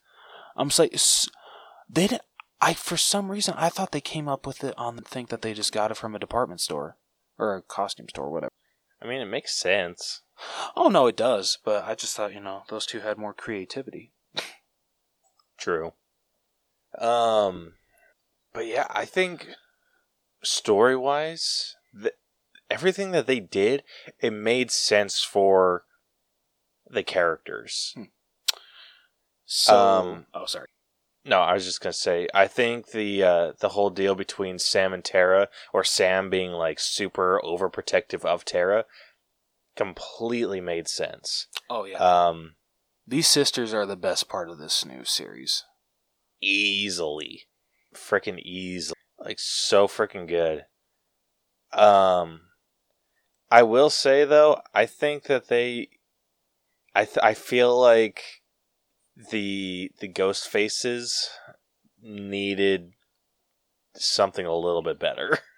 I'm 0.56 0.68
just 0.68 0.78
like 0.78 0.98
they 1.90 2.06
didn't. 2.06 2.22
I 2.60 2.74
for 2.74 2.96
some 2.96 3.30
reason 3.30 3.54
I 3.56 3.68
thought 3.68 3.90
they 3.90 4.00
came 4.00 4.28
up 4.28 4.46
with 4.46 4.62
it 4.62 4.74
on 4.78 4.96
the 4.96 5.02
think 5.02 5.30
that 5.30 5.42
they 5.42 5.52
just 5.52 5.72
got 5.72 5.90
it 5.90 5.96
from 5.96 6.14
a 6.14 6.20
department 6.20 6.60
store 6.60 6.96
or 7.42 7.56
a 7.56 7.62
costume 7.62 8.08
store, 8.08 8.30
whatever. 8.30 8.52
I 9.00 9.06
mean, 9.06 9.20
it 9.20 9.26
makes 9.26 9.54
sense. 9.54 10.22
Oh 10.76 10.88
no, 10.88 11.06
it 11.06 11.16
does. 11.16 11.58
But 11.64 11.84
I 11.84 11.94
just 11.94 12.16
thought 12.16 12.34
you 12.34 12.40
know 12.40 12.62
those 12.68 12.86
two 12.86 13.00
had 13.00 13.18
more 13.18 13.34
creativity. 13.34 14.12
True. 15.58 15.92
Um, 16.98 17.74
but 18.52 18.66
yeah, 18.66 18.86
I 18.90 19.04
think 19.04 19.48
story 20.42 20.96
wise, 20.96 21.76
th- 22.00 22.14
everything 22.70 23.12
that 23.12 23.26
they 23.26 23.40
did, 23.40 23.82
it 24.20 24.32
made 24.32 24.70
sense 24.70 25.22
for 25.22 25.84
the 26.88 27.02
characters. 27.02 27.96
So, 29.44 29.76
Um, 29.76 30.26
oh 30.34 30.46
sorry. 30.46 30.68
No, 31.24 31.38
I 31.40 31.52
was 31.54 31.64
just 31.64 31.80
gonna 31.80 31.92
say, 31.92 32.26
I 32.34 32.48
think 32.48 32.90
the 32.90 33.22
uh, 33.22 33.52
the 33.60 33.70
whole 33.70 33.90
deal 33.90 34.14
between 34.14 34.58
Sam 34.58 34.92
and 34.92 35.04
Tara, 35.04 35.48
or 35.72 35.84
Sam 35.84 36.30
being 36.30 36.50
like 36.52 36.80
super 36.80 37.40
overprotective 37.44 38.24
of 38.24 38.44
Tara, 38.44 38.86
completely 39.76 40.60
made 40.60 40.88
sense. 40.88 41.46
Oh 41.70 41.84
yeah. 41.84 41.98
Um, 41.98 42.54
These 43.06 43.28
sisters 43.28 43.72
are 43.72 43.86
the 43.86 43.96
best 43.96 44.28
part 44.28 44.50
of 44.50 44.58
this 44.58 44.84
new 44.84 45.04
series. 45.04 45.64
easily, 46.40 47.44
freaking 47.94 48.40
easily, 48.40 48.96
like 49.18 49.38
so 49.38 49.86
freaking 49.86 50.26
good. 50.26 50.64
Um, 51.72 52.40
I 53.50 53.62
will 53.62 53.90
say 53.90 54.24
though, 54.24 54.60
I 54.74 54.86
think 54.86 55.24
that 55.24 55.46
they, 55.48 55.88
I 56.96 57.04
th- 57.04 57.18
I 57.22 57.34
feel 57.34 57.78
like 57.80 58.41
the 59.16 59.90
the 60.00 60.08
ghost 60.08 60.48
faces 60.48 61.30
needed 62.00 62.92
something 63.94 64.46
a 64.46 64.54
little 64.54 64.82
bit 64.82 64.98
better. 64.98 65.38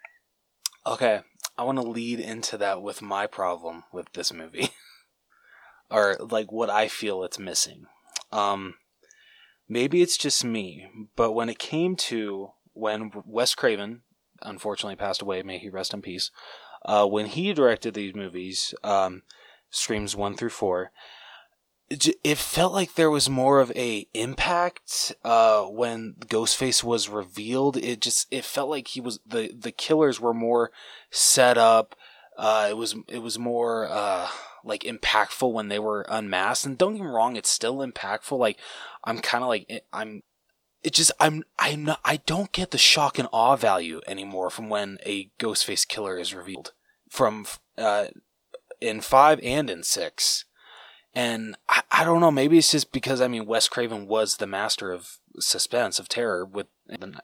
Okay, 0.87 1.21
I 1.57 1.64
want 1.64 1.79
to 1.79 1.88
lead 1.88 2.21
into 2.21 2.59
that 2.59 2.83
with 2.83 3.01
my 3.01 3.27
problem 3.27 3.85
with 3.90 4.12
this 4.12 4.35
movie, 4.35 4.69
or 5.90 6.19
like 6.21 6.53
what 6.53 6.69
I 6.69 6.88
feel 6.88 7.25
it's 7.25 7.38
missing. 7.38 7.87
Um, 8.31 8.75
maybe 9.67 10.03
it's 10.03 10.19
just 10.19 10.45
me, 10.45 10.87
but 11.17 11.33
when 11.33 11.49
it 11.49 11.59
came 11.59 11.97
to 11.97 12.51
when 12.75 13.12
Wes 13.25 13.55
Craven 13.55 14.03
unfortunately 14.43 14.97
passed 14.97 15.23
away, 15.23 15.43
may 15.43 15.57
he 15.57 15.71
rest 15.71 15.95
in 15.95 16.03
peace. 16.03 16.31
Uh, 16.85 17.07
when 17.07 17.27
he 17.27 17.55
directed 17.55 17.95
these 17.95 18.14
movies, 18.14 18.75
um, 18.85 19.23
Screams 19.71 20.14
one 20.14 20.37
through 20.37 20.51
four, 20.51 20.93
it, 21.90 22.38
felt 22.38 22.73
like 22.73 22.94
there 22.94 23.11
was 23.11 23.29
more 23.29 23.61
of 23.61 23.70
a 23.73 24.07
impact 24.14 25.14
uh, 25.25 25.64
when 25.64 26.14
Ghostface 26.20 26.83
was 26.83 27.09
revealed. 27.09 27.77
It 27.77 28.01
just 28.01 28.27
it 28.31 28.44
felt 28.44 28.70
like 28.70 28.88
he 28.88 29.01
was 29.01 29.20
the 29.27 29.53
the 29.57 29.73
killers 29.73 30.20
were 30.20 30.35
more 30.35 30.70
set 31.11 31.59
up. 31.59 31.94
Uh, 32.37 32.68
it 32.70 32.77
was 32.77 32.97
it 33.09 33.18
was 33.18 33.38
more 33.38 33.87
uh, 33.88 34.29
like 34.64 34.83
impactful 34.83 35.53
when 35.53 35.68
they 35.68 35.79
were 35.79 36.07
unmasked. 36.09 36.66
And 36.66 36.79
don't 36.79 36.94
get 36.94 37.03
me 37.05 37.09
wrong, 37.09 37.37
it's 37.37 37.51
still 37.51 37.77
impactful. 37.79 38.38
Like 38.38 38.59
I'm 39.05 39.18
kind 39.18 39.44
of 39.44 39.49
like 39.49 39.66
it- 39.68 39.87
I'm. 39.92 40.23
It 40.83 40.92
just 40.92 41.12
I'm 41.18 41.44
I'm 41.59 41.85
not 41.85 42.01
I 42.05 42.18
don't 42.27 42.53
get 42.53 42.70
the 42.70 42.77
shock 42.77 43.18
and 43.18 43.27
awe 43.33 43.57
value 43.57 44.03
anymore 44.07 44.51
from 44.51 44.68
when 44.68 44.99
a 45.07 45.31
Ghostface 45.38 45.88
killer 45.88 46.18
is 46.18 46.35
revealed 46.35 46.73
from 47.09 47.47
uh, 47.79 48.09
in 48.83 49.01
five 49.01 49.40
and 49.42 49.70
in 49.70 49.83
six. 49.83 50.44
And 51.14 51.57
I, 51.68 51.83
I 51.90 52.05
don't 52.05 52.20
know, 52.20 52.31
maybe 52.31 52.59
it's 52.59 52.72
just 52.72 52.92
because 52.92 53.20
I 53.20 53.29
mean 53.29 53.46
Wes 53.46 53.68
Craven 53.68 54.07
was 54.07 54.37
the 54.37 54.46
master 54.46 54.92
of 54.92 55.18
suspense 55.38 55.98
of 55.98 56.09
terror 56.09 56.44
with 56.44 56.66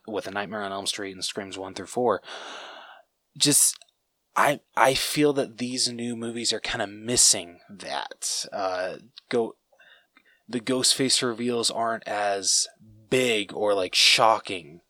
with 0.07 0.26
a 0.26 0.31
Nightmare 0.31 0.62
on 0.62 0.72
Elm 0.72 0.87
Street 0.87 1.12
and 1.12 1.24
Screams 1.24 1.59
one 1.59 1.74
through 1.74 1.87
four. 1.87 2.22
Just 3.37 3.76
I 4.37 4.61
I 4.76 4.94
feel 4.94 5.33
that 5.35 5.59
these 5.59 5.88
new 5.88 6.14
movies 6.16 6.53
are 6.53 6.61
kind 6.61 6.83
of 6.83 6.88
missing 6.88 7.61
that. 7.68 8.46
Uh, 8.53 8.96
go 9.29 9.57
the 10.48 10.61
Ghostface 10.61 11.22
reveals 11.22 11.70
aren't 11.70 12.07
as 12.07 12.66
big 13.09 13.53
or 13.53 13.74
like 13.74 13.94
shocking 13.94 14.81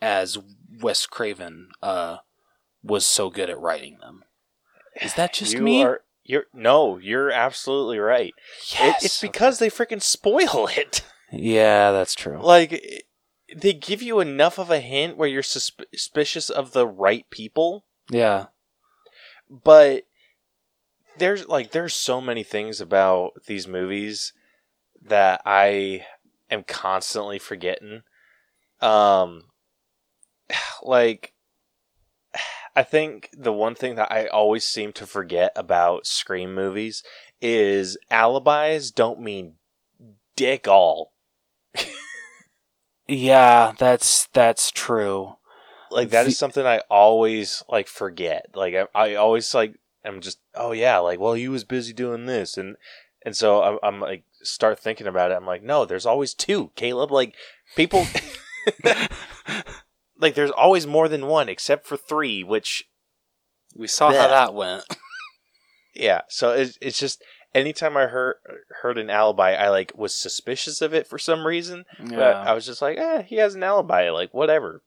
as 0.00 0.38
Wes 0.80 1.06
Craven 1.06 1.70
uh, 1.82 2.18
was 2.82 3.04
so 3.06 3.30
good 3.30 3.50
at 3.50 3.58
writing 3.58 3.98
them. 4.00 4.24
Is 5.00 5.14
that 5.14 5.34
just 5.34 5.54
you 5.54 5.60
me? 5.60 5.82
Are, 5.82 6.02
you're 6.28 6.44
no, 6.54 6.98
you're 6.98 7.32
absolutely 7.32 7.98
right. 7.98 8.34
It, 8.70 8.78
Yes, 8.78 9.04
it's 9.04 9.20
because 9.20 9.58
they 9.58 9.68
freaking 9.70 10.00
spoil 10.02 10.68
it. 10.76 11.02
Yeah, 11.32 11.90
that's 11.90 12.14
true. 12.14 12.38
Like 12.40 13.04
they 13.56 13.72
give 13.72 14.00
you 14.02 14.20
enough 14.20 14.58
of 14.58 14.70
a 14.70 14.78
hint 14.78 15.16
where 15.16 15.28
you're 15.28 15.42
susp- 15.42 15.84
suspicious 15.92 16.50
of 16.50 16.72
the 16.72 16.86
right 16.86 17.28
people, 17.30 17.84
Yeah. 18.10 18.46
but 19.50 20.04
there's 21.16 21.48
like 21.48 21.72
there's 21.72 21.94
so 21.94 22.20
many 22.20 22.42
things 22.44 22.80
about 22.80 23.32
these 23.46 23.66
movies 23.66 24.32
that 25.02 25.40
I 25.44 26.04
am 26.50 26.62
constantly 26.62 27.38
forgetting. 27.38 28.02
Um 28.80 29.44
like 30.82 31.32
I 32.78 32.84
think 32.84 33.28
the 33.36 33.52
one 33.52 33.74
thing 33.74 33.96
that 33.96 34.12
I 34.12 34.26
always 34.28 34.62
seem 34.62 34.92
to 34.92 35.06
forget 35.06 35.50
about 35.56 36.06
Scream 36.06 36.54
movies 36.54 37.02
is 37.42 37.98
alibis 38.08 38.92
don't 38.92 39.20
mean 39.20 39.54
dick 40.36 40.68
all. 40.68 41.12
Yeah, 43.08 43.72
that's 43.78 44.26
that's 44.34 44.70
true. 44.70 45.36
Like 45.90 46.10
that 46.10 46.24
The- 46.24 46.28
is 46.28 46.38
something 46.38 46.66
I 46.66 46.82
always 46.90 47.64
like 47.68 47.88
forget. 47.88 48.46
Like 48.54 48.74
I, 48.74 48.86
I 48.94 49.14
always 49.14 49.52
like 49.54 49.74
I'm 50.04 50.20
just 50.20 50.38
oh 50.54 50.72
yeah, 50.72 50.98
like 50.98 51.18
well 51.18 51.32
he 51.32 51.48
was 51.48 51.64
busy 51.64 51.92
doing 51.92 52.26
this 52.26 52.56
and 52.58 52.76
and 53.24 53.34
so 53.36 53.62
I'm, 53.62 53.78
I'm 53.82 54.00
like 54.00 54.24
start 54.42 54.78
thinking 54.78 55.06
about 55.06 55.30
it. 55.32 55.34
I'm 55.34 55.46
like 55.46 55.62
no, 55.62 55.84
there's 55.84 56.06
always 56.06 56.34
two, 56.34 56.70
Caleb. 56.76 57.10
Like 57.10 57.34
people 57.76 58.06
like 60.18 60.34
there's 60.34 60.50
always 60.50 60.86
more 60.86 61.08
than 61.08 61.26
one 61.26 61.48
except 61.48 61.86
for 61.86 61.96
three, 61.96 62.42
which 62.44 62.84
We 63.74 63.86
saw 63.86 64.10
Yeah. 64.10 64.22
how 64.22 64.28
that 64.28 64.54
went. 64.54 64.84
yeah. 65.94 66.22
So 66.28 66.52
it's 66.52 66.78
it's 66.80 66.98
just 66.98 67.22
anytime 67.54 67.96
I 67.96 68.06
heard 68.06 68.36
heard 68.82 68.98
an 68.98 69.10
alibi, 69.10 69.54
I 69.54 69.68
like 69.68 69.92
was 69.96 70.14
suspicious 70.14 70.80
of 70.80 70.94
it 70.94 71.06
for 71.06 71.18
some 71.18 71.46
reason. 71.46 71.84
But 71.98 72.36
I 72.36 72.52
was 72.54 72.66
just 72.66 72.82
like, 72.82 72.98
eh, 72.98 73.22
he 73.22 73.36
has 73.36 73.54
an 73.54 73.62
alibi, 73.62 74.10
like 74.10 74.32
whatever. 74.34 74.82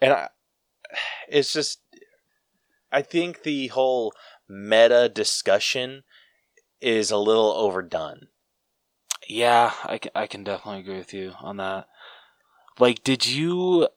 And 0.00 0.12
I, 0.12 0.28
it's 1.28 1.52
just, 1.52 1.80
I 2.90 3.02
think 3.02 3.42
the 3.42 3.68
whole 3.68 4.12
meta 4.48 5.08
discussion 5.08 6.02
is 6.80 7.10
a 7.10 7.16
little 7.16 7.52
overdone. 7.52 8.28
Yeah, 9.28 9.72
I 9.84 9.98
can, 9.98 10.10
I 10.14 10.26
can 10.26 10.42
definitely 10.44 10.80
agree 10.80 10.98
with 10.98 11.14
you 11.14 11.32
on 11.40 11.56
that. 11.58 11.86
Like, 12.78 13.04
did 13.04 13.24
you, 13.24 13.88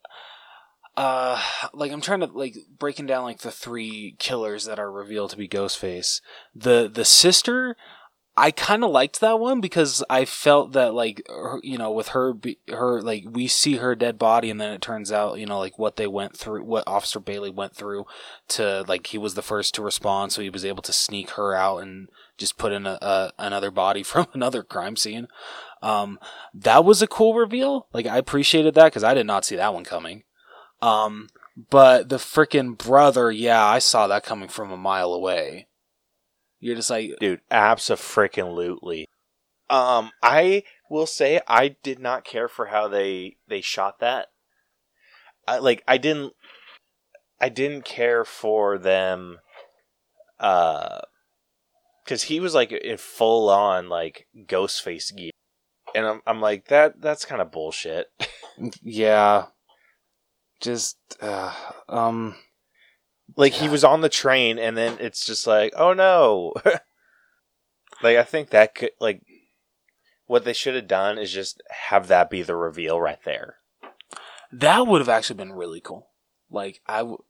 uh, 0.97 1.41
like 1.73 1.91
I'm 1.91 2.01
trying 2.01 2.21
to 2.21 2.27
like 2.27 2.55
breaking 2.79 3.05
down 3.05 3.23
like 3.23 3.39
the 3.39 3.51
three 3.51 4.15
killers 4.17 4.65
that 4.65 4.79
are 4.79 4.91
revealed 4.91 5.31
to 5.31 5.37
be 5.37 5.47
Ghostface. 5.47 6.21
The 6.53 6.89
the 6.91 7.03
sister, 7.03 7.75
I 8.37 8.51
kind 8.51 8.81
of 8.81 8.91
liked 8.91 9.19
that 9.19 9.39
one 9.39 9.59
because 9.59 10.03
I 10.09 10.23
felt 10.23 10.71
that 10.71 10.93
like 10.93 11.21
her, 11.27 11.59
you 11.63 11.77
know 11.77 11.91
with 11.91 12.09
her 12.09 12.33
her 12.69 13.01
like 13.01 13.25
we 13.29 13.47
see 13.47 13.75
her 13.75 13.93
dead 13.93 14.17
body 14.17 14.49
and 14.49 14.59
then 14.59 14.71
it 14.71 14.81
turns 14.81 15.11
out 15.11 15.37
you 15.37 15.45
know 15.45 15.59
like 15.59 15.77
what 15.77 15.97
they 15.97 16.07
went 16.07 16.37
through, 16.37 16.63
what 16.63 16.85
Officer 16.87 17.19
Bailey 17.19 17.49
went 17.49 17.75
through 17.75 18.05
to 18.49 18.85
like 18.87 19.07
he 19.07 19.17
was 19.17 19.33
the 19.33 19.41
first 19.41 19.75
to 19.75 19.81
respond, 19.81 20.31
so 20.31 20.41
he 20.41 20.49
was 20.49 20.63
able 20.63 20.83
to 20.83 20.93
sneak 20.93 21.31
her 21.31 21.53
out 21.53 21.79
and 21.79 22.07
just 22.37 22.57
put 22.57 22.71
in 22.71 22.85
a, 22.85 22.97
a 23.01 23.33
another 23.37 23.69
body 23.69 24.03
from 24.03 24.27
another 24.33 24.63
crime 24.63 24.95
scene. 24.95 25.27
Um, 25.81 26.19
that 26.53 26.85
was 26.85 27.01
a 27.01 27.07
cool 27.07 27.33
reveal. 27.33 27.87
Like 27.91 28.05
I 28.05 28.17
appreciated 28.17 28.75
that 28.75 28.85
because 28.85 29.03
I 29.03 29.13
did 29.13 29.25
not 29.25 29.43
see 29.43 29.57
that 29.57 29.73
one 29.73 29.83
coming. 29.83 30.23
Um, 30.85 31.29
but 31.71 32.09
the 32.09 32.17
freaking 32.17 32.77
brother, 32.77 33.31
yeah, 33.31 33.65
I 33.65 33.79
saw 33.79 34.07
that 34.07 34.23
coming 34.23 34.49
from 34.49 34.71
a 34.71 34.77
mile 34.77 35.13
away. 35.13 35.67
You're 36.59 36.75
just 36.75 36.91
like, 36.91 37.13
Dude, 37.19 37.41
abso-freaking-lutely. 37.51 39.07
Um, 39.67 40.11
I 40.21 40.63
will 40.89 41.07
say 41.07 41.41
I 41.47 41.69
did 41.69 41.97
not 41.97 42.23
care 42.23 42.47
for 42.47 42.67
how 42.67 42.87
they 42.87 43.37
they 43.47 43.61
shot 43.61 43.99
that. 43.99 44.27
I 45.47 45.57
like 45.57 45.83
I 45.87 45.97
didn't 45.97 46.33
I 47.41 47.49
didn't 47.49 47.83
care 47.83 48.23
for 48.23 48.77
them 48.77 49.39
uh 50.39 50.99
cuz 52.05 52.23
he 52.23 52.39
was 52.39 52.53
like 52.53 52.71
in 52.71 52.97
full 52.97 53.49
on 53.49 53.89
like 53.89 54.27
ghost 54.45 54.83
face 54.83 55.09
gear. 55.09 55.31
And 55.95 56.05
I'm 56.05 56.21
I'm 56.27 56.41
like 56.41 56.67
that 56.67 57.01
that's 57.01 57.25
kind 57.25 57.41
of 57.41 57.51
bullshit. 57.51 58.11
yeah, 58.83 59.47
just, 60.61 60.97
uh, 61.21 61.53
um, 61.89 62.35
like 63.35 63.53
he 63.53 63.69
was 63.69 63.83
on 63.83 64.01
the 64.01 64.09
train 64.09 64.57
and 64.59 64.77
then 64.77 64.97
it's 64.99 65.25
just 65.25 65.47
like, 65.47 65.73
"Oh 65.75 65.93
no." 65.93 66.53
like 68.03 68.17
I 68.17 68.23
think 68.23 68.49
that 68.49 68.75
could 68.75 68.91
like 68.99 69.21
what 70.27 70.43
they 70.43 70.53
should 70.53 70.75
have 70.75 70.87
done 70.87 71.17
is 71.17 71.31
just 71.31 71.61
have 71.87 72.07
that 72.07 72.29
be 72.29 72.41
the 72.41 72.55
reveal 72.55 72.99
right 72.99 73.19
there. 73.25 73.57
that 74.51 74.87
would 74.87 75.01
have 75.01 75.09
actually 75.09 75.37
been 75.37 75.53
really 75.53 75.81
cool. 75.81 76.07
Like 76.49 76.81
I, 76.87 76.99
w- 76.99 77.23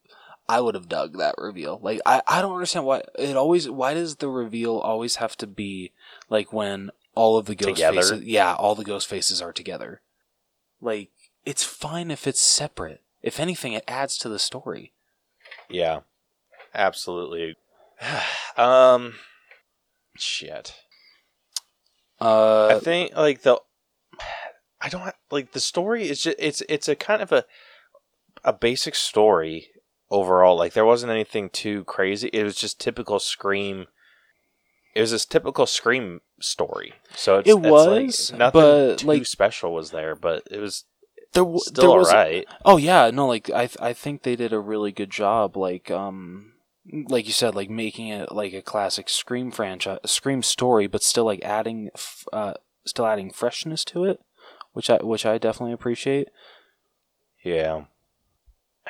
I 0.47 0.61
would 0.61 0.75
have 0.75 0.87
dug 0.89 1.17
that 1.17 1.35
reveal. 1.37 1.79
Like 1.81 2.01
I, 2.05 2.21
I 2.27 2.41
don't 2.41 2.53
understand 2.53 2.85
why 2.85 3.03
it 3.17 3.35
always. 3.35 3.69
Why 3.69 3.93
does 3.93 4.17
the 4.17 4.29
reveal 4.29 4.77
always 4.77 5.15
have 5.17 5.35
to 5.37 5.47
be 5.47 5.91
like 6.29 6.53
when 6.53 6.91
all 7.15 7.37
of 7.37 7.45
the 7.45 7.55
ghost 7.55 7.75
Together? 7.75 8.01
faces? 8.01 8.23
Yeah, 8.23 8.53
all 8.53 8.75
the 8.75 8.83
ghost 8.83 9.07
faces 9.07 9.41
are 9.41 9.53
together. 9.53 10.01
Like 10.81 11.09
it's 11.45 11.63
fine 11.63 12.11
if 12.11 12.27
it's 12.27 12.41
separate. 12.41 13.01
If 13.25 13.39
anything, 13.39 13.73
it 13.73 13.83
adds 13.87 14.17
to 14.19 14.29
the 14.29 14.37
story. 14.37 14.93
Yeah. 15.67 16.01
Absolutely. 16.75 17.55
um 18.57 19.15
shit. 20.17 20.75
Uh, 22.21 22.67
I 22.67 22.79
think 22.79 23.15
like 23.15 23.41
the 23.41 23.59
I 24.79 24.89
don't 24.89 25.11
like 25.31 25.51
the 25.53 25.59
story 25.59 26.07
is 26.07 26.21
just 26.21 26.37
it's 26.39 26.61
it's 26.69 26.87
a 26.87 26.95
kind 26.95 27.21
of 27.23 27.31
a 27.31 27.45
a 28.43 28.53
basic 28.53 28.93
story 28.93 29.69
overall. 30.11 30.55
Like 30.55 30.73
there 30.73 30.85
wasn't 30.85 31.11
anything 31.11 31.49
too 31.49 31.83
crazy. 31.85 32.29
It 32.31 32.43
was 32.43 32.55
just 32.55 32.79
typical 32.79 33.17
scream. 33.19 33.87
It 34.93 35.01
was 35.01 35.11
this 35.11 35.25
typical 35.25 35.65
scream 35.65 36.21
story. 36.39 36.93
So 37.15 37.39
it's, 37.39 37.49
It 37.49 37.59
was, 37.59 38.31
like, 38.31 38.39
nothing 38.39 38.61
but, 38.61 38.97
too 38.99 39.07
like- 39.07 39.25
special 39.25 39.73
was 39.73 39.91
there, 39.91 40.15
but 40.15 40.43
it 40.51 40.59
was 40.59 40.85
there, 41.35 41.43
w- 41.43 41.59
still 41.59 41.89
there 41.89 41.99
was 41.99 42.09
alright. 42.09 42.47
Oh 42.65 42.77
yeah, 42.77 43.11
no, 43.11 43.27
like 43.27 43.49
I 43.49 43.67
th- 43.67 43.77
I 43.79 43.93
think 43.93 44.23
they 44.23 44.35
did 44.35 44.53
a 44.53 44.59
really 44.59 44.91
good 44.91 45.11
job. 45.11 45.55
Like 45.55 45.91
um, 45.91 46.53
like 47.07 47.27
you 47.27 47.33
said, 47.33 47.55
like 47.55 47.69
making 47.69 48.07
it 48.07 48.31
like 48.31 48.53
a 48.53 48.61
classic 48.61 49.09
Scream 49.09 49.51
franchise, 49.51 49.99
Scream 50.05 50.41
story, 50.41 50.87
but 50.87 51.03
still 51.03 51.25
like 51.25 51.43
adding, 51.43 51.89
f- 51.93 52.27
uh, 52.33 52.53
still 52.85 53.05
adding 53.05 53.31
freshness 53.31 53.83
to 53.85 54.05
it, 54.05 54.19
which 54.73 54.89
I 54.89 54.97
which 54.97 55.25
I 55.25 55.37
definitely 55.37 55.73
appreciate. 55.73 56.29
Yeah. 57.43 57.85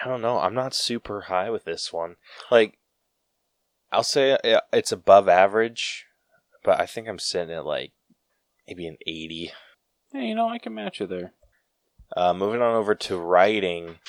I 0.02 0.08
don't 0.08 0.22
know. 0.22 0.40
I'm 0.40 0.54
not 0.54 0.74
super 0.74 1.22
high 1.22 1.50
with 1.50 1.64
this 1.64 1.94
one. 1.94 2.16
Like, 2.52 2.78
I'll 3.92 4.04
say 4.04 4.34
uh, 4.34 4.60
it's 4.74 4.92
above 4.92 5.30
average, 5.30 6.06
but 6.64 6.80
I 6.80 6.86
think 6.86 7.08
I'm 7.08 7.20
sitting 7.20 7.56
at 7.56 7.66
like 7.66 7.94
maybe 8.68 8.88
an 8.88 8.98
80. 9.08 9.52
Hey, 10.12 10.26
you 10.26 10.36
know, 10.36 10.50
I 10.50 10.58
can 10.58 10.74
match 10.74 11.00
you 11.00 11.08
there. 11.08 11.34
Uh, 12.16 12.34
moving 12.34 12.62
on 12.62 12.76
over 12.76 12.96
to 12.96 13.18
writing. 13.18 14.00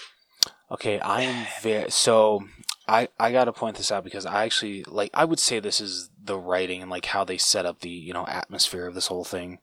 Okay, 0.70 0.98
I 1.00 1.22
am 1.22 1.46
very 1.62 1.90
so. 1.90 2.44
I 2.88 3.08
I 3.18 3.32
gotta 3.32 3.52
point 3.52 3.76
this 3.76 3.90
out 3.90 4.04
because 4.04 4.26
I 4.26 4.44
actually 4.44 4.84
like. 4.84 5.10
I 5.12 5.24
would 5.24 5.40
say 5.40 5.58
this 5.58 5.80
is 5.80 6.10
the 6.22 6.38
writing 6.38 6.82
and 6.82 6.90
like 6.90 7.06
how 7.06 7.24
they 7.24 7.38
set 7.38 7.66
up 7.66 7.80
the 7.80 7.90
you 7.90 8.12
know 8.12 8.26
atmosphere 8.26 8.86
of 8.86 8.94
this 8.94 9.08
whole 9.08 9.24
thing. 9.24 9.58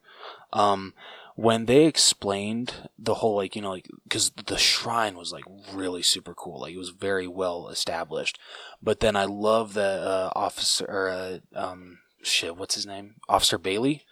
Um, 0.52 0.94
when 1.36 1.66
they 1.66 1.84
explained 1.84 2.88
the 2.98 3.14
whole 3.14 3.36
like 3.36 3.56
you 3.56 3.62
know 3.62 3.70
like 3.72 3.88
because 4.04 4.30
the 4.30 4.58
shrine 4.58 5.16
was 5.16 5.32
like 5.32 5.44
really 5.72 6.02
super 6.02 6.34
cool. 6.34 6.60
Like 6.60 6.74
it 6.74 6.78
was 6.78 6.90
very 6.90 7.26
well 7.26 7.68
established. 7.68 8.38
But 8.82 9.00
then 9.00 9.16
I 9.16 9.24
love 9.24 9.74
that 9.74 10.00
uh, 10.00 10.30
officer 10.36 10.84
or 10.88 11.08
uh, 11.08 11.38
um 11.54 11.98
shit. 12.22 12.56
What's 12.56 12.74
his 12.74 12.86
name? 12.86 13.16
Officer 13.28 13.58
Bailey. 13.58 14.04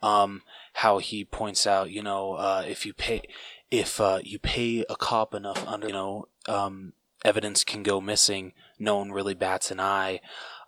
Um, 0.00 0.42
how 0.74 0.98
he 0.98 1.24
points 1.24 1.66
out, 1.66 1.90
you 1.90 2.02
know, 2.02 2.34
uh, 2.34 2.62
if 2.64 2.86
you 2.86 2.94
pay, 2.94 3.22
if 3.70 4.00
uh, 4.00 4.20
you 4.22 4.38
pay 4.38 4.84
a 4.88 4.96
cop 4.96 5.34
enough 5.34 5.66
under, 5.66 5.88
you 5.88 5.92
know, 5.92 6.28
um, 6.48 6.92
evidence 7.24 7.64
can 7.64 7.82
go 7.82 8.00
missing. 8.00 8.52
No 8.78 8.96
one 8.96 9.12
really 9.12 9.34
bats 9.34 9.70
an 9.70 9.80
eye, 9.80 10.20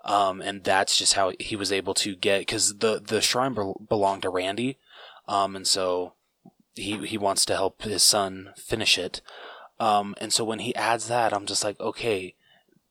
um, 0.04 0.40
and 0.40 0.64
that's 0.64 0.96
just 0.96 1.14
how 1.14 1.32
he 1.38 1.56
was 1.56 1.72
able 1.72 1.94
to 1.94 2.14
get 2.14 2.40
because 2.40 2.78
the 2.78 3.00
the 3.00 3.20
shrine 3.20 3.54
be- 3.54 3.72
belonged 3.88 4.22
to 4.22 4.30
Randy, 4.30 4.78
um, 5.28 5.56
and 5.56 5.66
so 5.66 6.14
he 6.74 7.06
he 7.06 7.18
wants 7.18 7.44
to 7.46 7.54
help 7.54 7.82
his 7.82 8.02
son 8.02 8.50
finish 8.56 8.98
it. 8.98 9.20
Um, 9.78 10.14
and 10.20 10.32
so 10.32 10.44
when 10.44 10.58
he 10.58 10.74
adds 10.74 11.08
that, 11.08 11.32
I'm 11.32 11.46
just 11.46 11.64
like, 11.64 11.80
okay, 11.80 12.34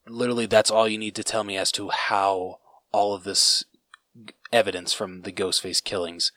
literally, 0.07 0.47
that's 0.47 0.71
all 0.71 0.87
you 0.87 0.97
need 0.97 1.15
to 1.15 1.23
tell 1.23 1.43
me 1.43 1.55
as 1.55 1.71
to 1.73 1.89
how 1.89 2.59
all 2.91 3.13
of 3.13 3.23
this 3.23 3.63
evidence 4.51 4.91
from 4.91 5.21
the 5.21 5.31
Ghostface 5.31 5.83
killings 5.83 6.31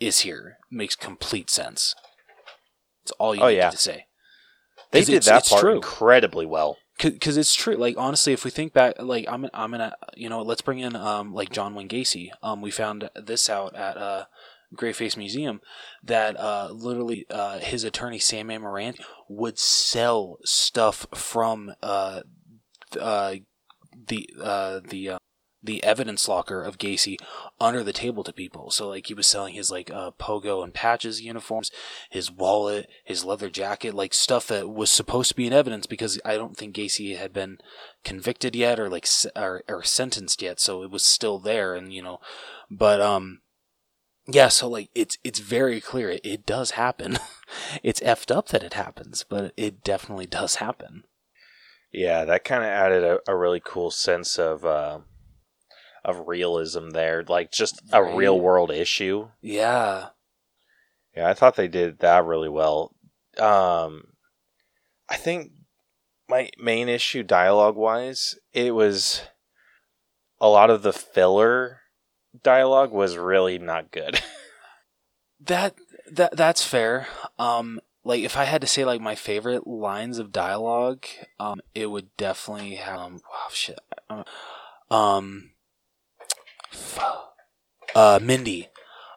is 0.00 0.20
here. 0.20 0.58
Makes 0.70 0.96
complete 0.96 1.50
sense. 1.50 1.94
It's 3.02 3.12
all 3.12 3.34
you 3.34 3.42
Oh, 3.42 3.48
need 3.48 3.56
yeah. 3.56 3.70
to 3.70 3.76
say. 3.76 4.06
They 4.90 5.00
did 5.00 5.08
it's- 5.14 5.26
that 5.26 5.38
it's 5.40 5.48
part 5.48 5.60
true. 5.62 5.74
incredibly 5.74 6.46
well. 6.46 6.76
because 6.98 7.36
it's 7.36 7.54
true. 7.54 7.74
Like 7.74 7.96
honestly, 7.96 8.32
if 8.32 8.44
we 8.44 8.50
think 8.50 8.72
back, 8.72 8.94
like 9.00 9.24
I'm 9.28 9.46
I'm 9.54 9.70
gonna 9.72 9.94
you 10.14 10.28
know 10.28 10.42
let's 10.42 10.60
bring 10.60 10.78
in 10.78 10.94
um 10.94 11.32
like 11.32 11.50
John 11.50 11.74
Wayne 11.74 11.88
Gacy. 11.88 12.30
Um, 12.42 12.60
we 12.60 12.70
found 12.70 13.10
this 13.16 13.48
out 13.50 13.74
at 13.74 13.96
uh 13.96 14.24
Grayface 14.76 15.16
Museum 15.16 15.60
that 16.04 16.38
uh 16.38 16.68
literally 16.70 17.26
uh 17.30 17.58
his 17.58 17.82
attorney 17.84 18.18
Sam 18.18 18.48
Amirante 18.48 19.00
would 19.28 19.58
sell 19.58 20.36
stuff 20.44 21.06
from 21.14 21.74
uh 21.82 22.20
uh 23.00 23.34
the 24.06 24.28
uh 24.40 24.80
the 24.86 25.08
uh, 25.10 25.18
the 25.62 25.82
evidence 25.84 26.26
locker 26.26 26.62
of 26.62 26.78
Gacy 26.78 27.16
under 27.60 27.84
the 27.84 27.92
table 27.92 28.24
to 28.24 28.32
people. 28.32 28.70
So 28.70 28.88
like 28.88 29.06
he 29.06 29.14
was 29.14 29.26
selling 29.26 29.54
his 29.54 29.70
like 29.70 29.90
uh, 29.90 30.10
pogo 30.18 30.64
and 30.64 30.74
patches 30.74 31.20
uniforms, 31.20 31.70
his 32.10 32.30
wallet, 32.30 32.88
his 33.04 33.24
leather 33.24 33.48
jacket, 33.48 33.94
like 33.94 34.12
stuff 34.12 34.48
that 34.48 34.68
was 34.68 34.90
supposed 34.90 35.28
to 35.30 35.36
be 35.36 35.46
in 35.46 35.52
evidence 35.52 35.86
because 35.86 36.20
I 36.24 36.36
don't 36.36 36.56
think 36.56 36.74
Gacy 36.74 37.16
had 37.16 37.32
been 37.32 37.58
convicted 38.04 38.56
yet 38.56 38.80
or 38.80 38.88
like 38.88 39.06
or, 39.36 39.62
or 39.68 39.82
sentenced 39.82 40.42
yet, 40.42 40.58
so 40.58 40.82
it 40.82 40.90
was 40.90 41.04
still 41.04 41.38
there. 41.38 41.74
And 41.74 41.92
you 41.92 42.02
know, 42.02 42.18
but 42.70 43.00
um, 43.00 43.40
yeah. 44.26 44.48
So 44.48 44.68
like 44.68 44.90
it's 44.94 45.18
it's 45.22 45.38
very 45.38 45.80
clear 45.80 46.10
it, 46.10 46.22
it 46.24 46.44
does 46.44 46.72
happen. 46.72 47.18
it's 47.82 48.00
effed 48.00 48.34
up 48.34 48.48
that 48.48 48.64
it 48.64 48.74
happens, 48.74 49.24
but 49.28 49.52
it 49.56 49.84
definitely 49.84 50.26
does 50.26 50.56
happen. 50.56 51.04
Yeah, 51.92 52.24
that 52.24 52.44
kind 52.44 52.62
of 52.62 52.70
added 52.70 53.04
a, 53.04 53.18
a, 53.30 53.36
really 53.36 53.60
cool 53.62 53.90
sense 53.90 54.38
of 54.38 54.64
uh, 54.64 55.00
of 56.04 56.26
realism 56.26 56.90
there, 56.90 57.24
like 57.26 57.52
just 57.52 57.80
a 57.92 58.02
right. 58.02 58.16
real 58.16 58.38
world 58.38 58.70
issue. 58.70 59.28
Yeah. 59.40 60.08
Yeah, 61.16 61.28
I 61.28 61.34
thought 61.34 61.56
they 61.56 61.68
did 61.68 61.98
that 62.00 62.24
really 62.24 62.48
well. 62.48 62.94
Um 63.38 64.04
I 65.08 65.16
think 65.16 65.52
my 66.28 66.50
main 66.58 66.88
issue 66.88 67.22
dialogue 67.22 67.76
wise, 67.76 68.34
it 68.52 68.74
was 68.74 69.22
a 70.40 70.48
lot 70.48 70.70
of 70.70 70.82
the 70.82 70.92
filler 70.92 71.80
dialogue 72.42 72.90
was 72.90 73.16
really 73.16 73.58
not 73.58 73.90
good. 73.90 74.20
that 75.40 75.74
that 76.10 76.36
that's 76.36 76.64
fair. 76.64 77.06
Um 77.38 77.80
like 78.04 78.22
if 78.22 78.36
I 78.36 78.44
had 78.44 78.60
to 78.62 78.66
say 78.66 78.84
like 78.84 79.00
my 79.00 79.14
favorite 79.14 79.66
lines 79.66 80.18
of 80.18 80.32
dialogue, 80.32 81.04
um 81.38 81.60
it 81.74 81.86
would 81.90 82.16
definitely 82.16 82.76
have 82.76 82.98
um 82.98 83.20
wow 83.30 83.48
shit. 83.50 83.78
Um 84.90 85.51
uh, 87.94 88.18
Mindy, 88.22 88.68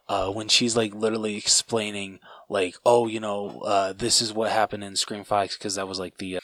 uh, 0.08 0.32
when 0.32 0.48
she's 0.48 0.76
like 0.76 0.94
literally 0.94 1.38
explaining 1.38 2.20
like, 2.50 2.76
oh, 2.86 3.08
you 3.08 3.20
know, 3.20 3.62
uh, 3.62 3.94
this 3.94 4.22
is 4.22 4.34
what 4.34 4.52
happened 4.52 4.84
in 4.84 4.96
Scream 4.96 5.24
Five 5.24 5.52
because 5.52 5.76
that 5.76 5.88
was 5.88 6.00
like 6.00 6.18
the 6.18 6.38
uh, 6.38 6.41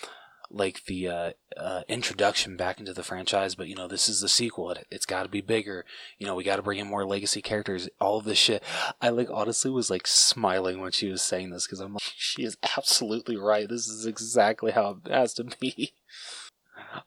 like 0.54 0.86
the 0.86 1.08
uh, 1.08 1.32
uh, 1.58 1.82
introduction 1.88 2.58
back 2.58 2.80
into 2.80 2.94
the 2.94 3.04
franchise. 3.04 3.56
But 3.56 3.68
you 3.68 3.76
know, 3.76 3.88
this 3.88 4.10
is 4.10 4.22
the 4.22 4.30
sequel. 4.30 4.72
It, 4.72 4.88
has 4.92 5.06
got 5.06 5.24
to 5.24 5.30
be 5.30 5.42
bigger. 5.42 5.86
You 6.18 6.28
know, 6.28 6.36
we 6.36 6.44
got 6.44 6.58
to 6.58 6.62
bring 6.62 6.80
in 6.80 6.88
more 6.88 7.06
legacy 7.06 7.42
characters. 7.42 7.90
All 8.00 8.18
of 8.18 8.26
this 8.26 8.38
shit. 8.38 8.64
I 9.02 9.10
like 9.10 9.30
honestly 9.32 9.72
was 9.72 9.90
like 9.90 10.08
smiling 10.08 10.82
when 10.82 10.92
she 10.92 11.10
was 11.10 11.22
saying 11.22 11.52
this 11.52 11.68
because 11.68 11.80
I'm 11.80 11.94
like, 11.94 12.02
she 12.16 12.44
is 12.44 12.58
absolutely 12.78 13.38
right. 13.38 13.70
This 13.70 13.88
is 13.88 14.06
exactly 14.06 14.72
how 14.72 15.00
it 15.06 15.12
has 15.12 15.34
to 15.36 15.46
be. 15.60 15.94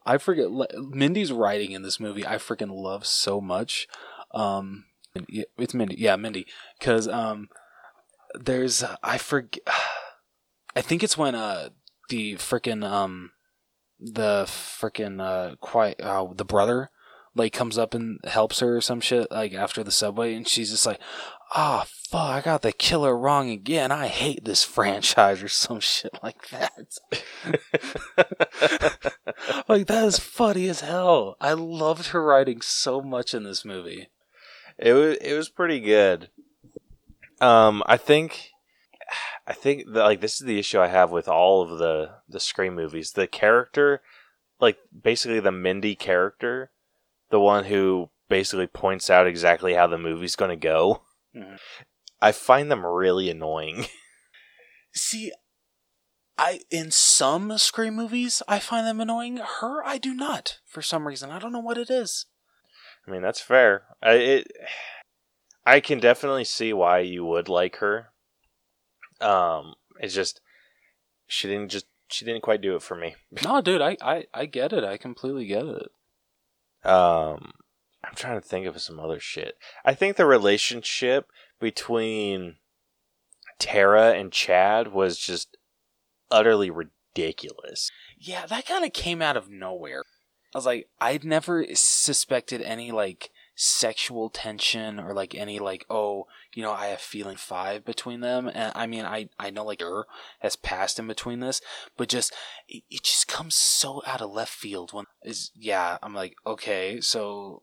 I 0.05 0.17
forget 0.17 0.47
Mindy's 0.77 1.31
writing 1.31 1.71
in 1.71 1.81
this 1.81 1.99
movie. 1.99 2.25
I 2.25 2.35
freaking 2.35 2.71
love 2.71 3.05
so 3.05 3.41
much. 3.41 3.87
Um, 4.33 4.85
it's 5.57 5.73
Mindy. 5.73 5.95
Yeah, 5.97 6.15
Mindy. 6.15 6.45
Because 6.79 7.07
um, 7.07 7.49
there's 8.33 8.83
I 9.03 9.17
forget. 9.17 9.63
I 10.77 10.81
think 10.81 11.03
it's 11.03 11.17
when 11.17 11.35
uh 11.35 11.69
the 12.09 12.35
freaking 12.35 12.83
um 12.83 13.31
the 13.97 14.43
freaking 14.45 15.21
uh 15.21 15.55
quiet 15.61 16.01
uh 16.01 16.27
the 16.35 16.43
brother 16.43 16.89
like 17.33 17.53
comes 17.53 17.77
up 17.77 17.93
and 17.93 18.19
helps 18.25 18.59
her 18.59 18.77
or 18.77 18.81
some 18.81 18.99
shit 18.99 19.31
like 19.31 19.53
after 19.53 19.83
the 19.83 19.91
subway 19.91 20.35
and 20.35 20.47
she's 20.47 20.71
just 20.71 20.85
like 20.85 20.99
ah 21.53 21.85
oh, 21.85 21.89
fuck 22.15 22.29
I 22.29 22.41
got 22.41 22.61
the 22.61 22.71
killer 22.71 23.17
wrong 23.17 23.49
again. 23.49 23.91
I 23.91 24.07
hate 24.07 24.45
this 24.45 24.63
franchise 24.75 25.43
or 25.43 25.49
some 25.49 25.79
shit 25.79 26.17
like 26.23 26.49
that. 26.49 26.97
Like 29.67 29.87
that 29.87 30.05
is 30.05 30.19
funny 30.19 30.69
as 30.69 30.81
hell. 30.81 31.35
I 31.41 31.53
loved 31.53 32.07
her 32.07 32.23
writing 32.23 32.61
so 32.61 33.01
much 33.01 33.33
in 33.33 33.43
this 33.43 33.65
movie. 33.65 34.07
It 34.77 34.93
was 34.93 35.17
it 35.17 35.33
was 35.33 35.49
pretty 35.49 35.79
good. 35.79 36.29
Um 37.41 37.83
I 37.85 37.97
think 37.97 38.51
I 39.45 39.53
think 39.53 39.85
that, 39.93 40.03
like 40.03 40.21
this 40.21 40.39
is 40.39 40.47
the 40.47 40.57
issue 40.59 40.79
I 40.79 40.87
have 40.87 41.11
with 41.11 41.27
all 41.27 41.61
of 41.61 41.79
the 41.79 42.11
the 42.29 42.39
Scream 42.39 42.75
movies. 42.75 43.11
The 43.11 43.27
character 43.27 44.01
like 44.59 44.77
basically 45.03 45.39
the 45.39 45.51
Mindy 45.51 45.95
character 45.95 46.71
the 47.29 47.39
one 47.39 47.65
who 47.65 48.09
basically 48.29 48.67
points 48.67 49.09
out 49.09 49.27
exactly 49.27 49.73
how 49.73 49.87
the 49.87 49.97
movie's 49.97 50.35
going 50.35 50.51
to 50.51 50.55
go. 50.55 51.01
Mm-hmm. 51.35 51.55
I 52.21 52.31
find 52.31 52.71
them 52.71 52.85
really 52.85 53.29
annoying. 53.29 53.85
See, 54.93 55.31
I 56.37 56.61
in 56.69 56.91
some 56.91 57.57
Scream 57.57 57.95
movies 57.95 58.41
I 58.47 58.59
find 58.59 58.85
them 58.85 58.99
annoying. 58.99 59.37
Her, 59.37 59.83
I 59.85 59.97
do 59.97 60.13
not 60.13 60.59
for 60.65 60.81
some 60.81 61.07
reason. 61.07 61.31
I 61.31 61.39
don't 61.39 61.53
know 61.53 61.59
what 61.59 61.77
it 61.77 61.89
is. 61.89 62.25
I 63.07 63.11
mean, 63.11 63.21
that's 63.21 63.41
fair. 63.41 63.83
I 64.01 64.13
it, 64.13 64.51
I 65.67 65.79
can 65.79 65.99
definitely 65.99 66.43
see 66.43 66.73
why 66.73 66.99
you 66.99 67.25
would 67.25 67.49
like 67.49 67.77
her. 67.77 68.09
Um, 69.19 69.73
it's 69.99 70.13
just 70.13 70.41
she 71.27 71.47
didn't 71.47 71.71
just 71.71 71.87
she 72.07 72.25
didn't 72.25 72.43
quite 72.43 72.61
do 72.61 72.75
it 72.75 72.81
for 72.81 72.95
me. 72.95 73.15
no, 73.43 73.61
dude, 73.61 73.81
I, 73.81 73.97
I 74.01 74.25
I 74.33 74.45
get 74.45 74.73
it. 74.73 74.83
I 74.83 74.97
completely 74.97 75.45
get 75.45 75.65
it. 75.65 75.91
Um, 76.87 77.53
I'm 78.03 78.15
trying 78.15 78.39
to 78.39 78.47
think 78.47 78.67
of 78.67 78.79
some 78.79 78.99
other 78.99 79.19
shit. 79.19 79.55
I 79.83 79.93
think 79.93 80.15
the 80.15 80.25
relationship 80.25 81.27
between 81.59 82.55
Tara 83.59 84.13
and 84.13 84.31
Chad 84.31 84.89
was 84.89 85.17
just 85.17 85.57
utterly 86.29 86.69
ridiculous. 86.69 87.91
Yeah, 88.17 88.45
that 88.45 88.65
kind 88.65 88.85
of 88.85 88.93
came 88.93 89.21
out 89.21 89.37
of 89.37 89.49
nowhere. 89.49 90.03
I 90.53 90.57
was 90.57 90.65
like, 90.65 90.87
I'd 91.01 91.23
never 91.23 91.65
suspected 91.73 92.61
any 92.61 92.91
like 92.91 93.31
sexual 93.55 94.29
tension 94.29 94.99
or 94.99 95.13
like 95.13 95.33
any 95.33 95.59
like 95.59 95.85
oh 95.89 96.25
you 96.53 96.61
know 96.61 96.73
i 96.73 96.87
have 96.87 96.99
feeling 96.99 97.37
five 97.37 97.85
between 97.85 98.19
them 98.19 98.51
and 98.53 98.73
i 98.75 98.85
mean 98.85 99.05
i 99.05 99.29
i 99.39 99.49
know 99.49 99.63
like 99.63 99.81
er 99.81 100.05
has 100.39 100.57
passed 100.57 100.99
in 100.99 101.07
between 101.07 101.39
this 101.39 101.61
but 101.95 102.09
just 102.09 102.33
it, 102.67 102.83
it 102.89 103.01
just 103.01 103.29
comes 103.29 103.55
so 103.55 104.01
out 104.05 104.21
of 104.21 104.29
left 104.29 104.53
field 104.53 104.91
when 104.91 105.05
is 105.23 105.51
yeah 105.55 105.97
i'm 106.03 106.13
like 106.13 106.35
okay 106.45 106.99
so 106.99 107.61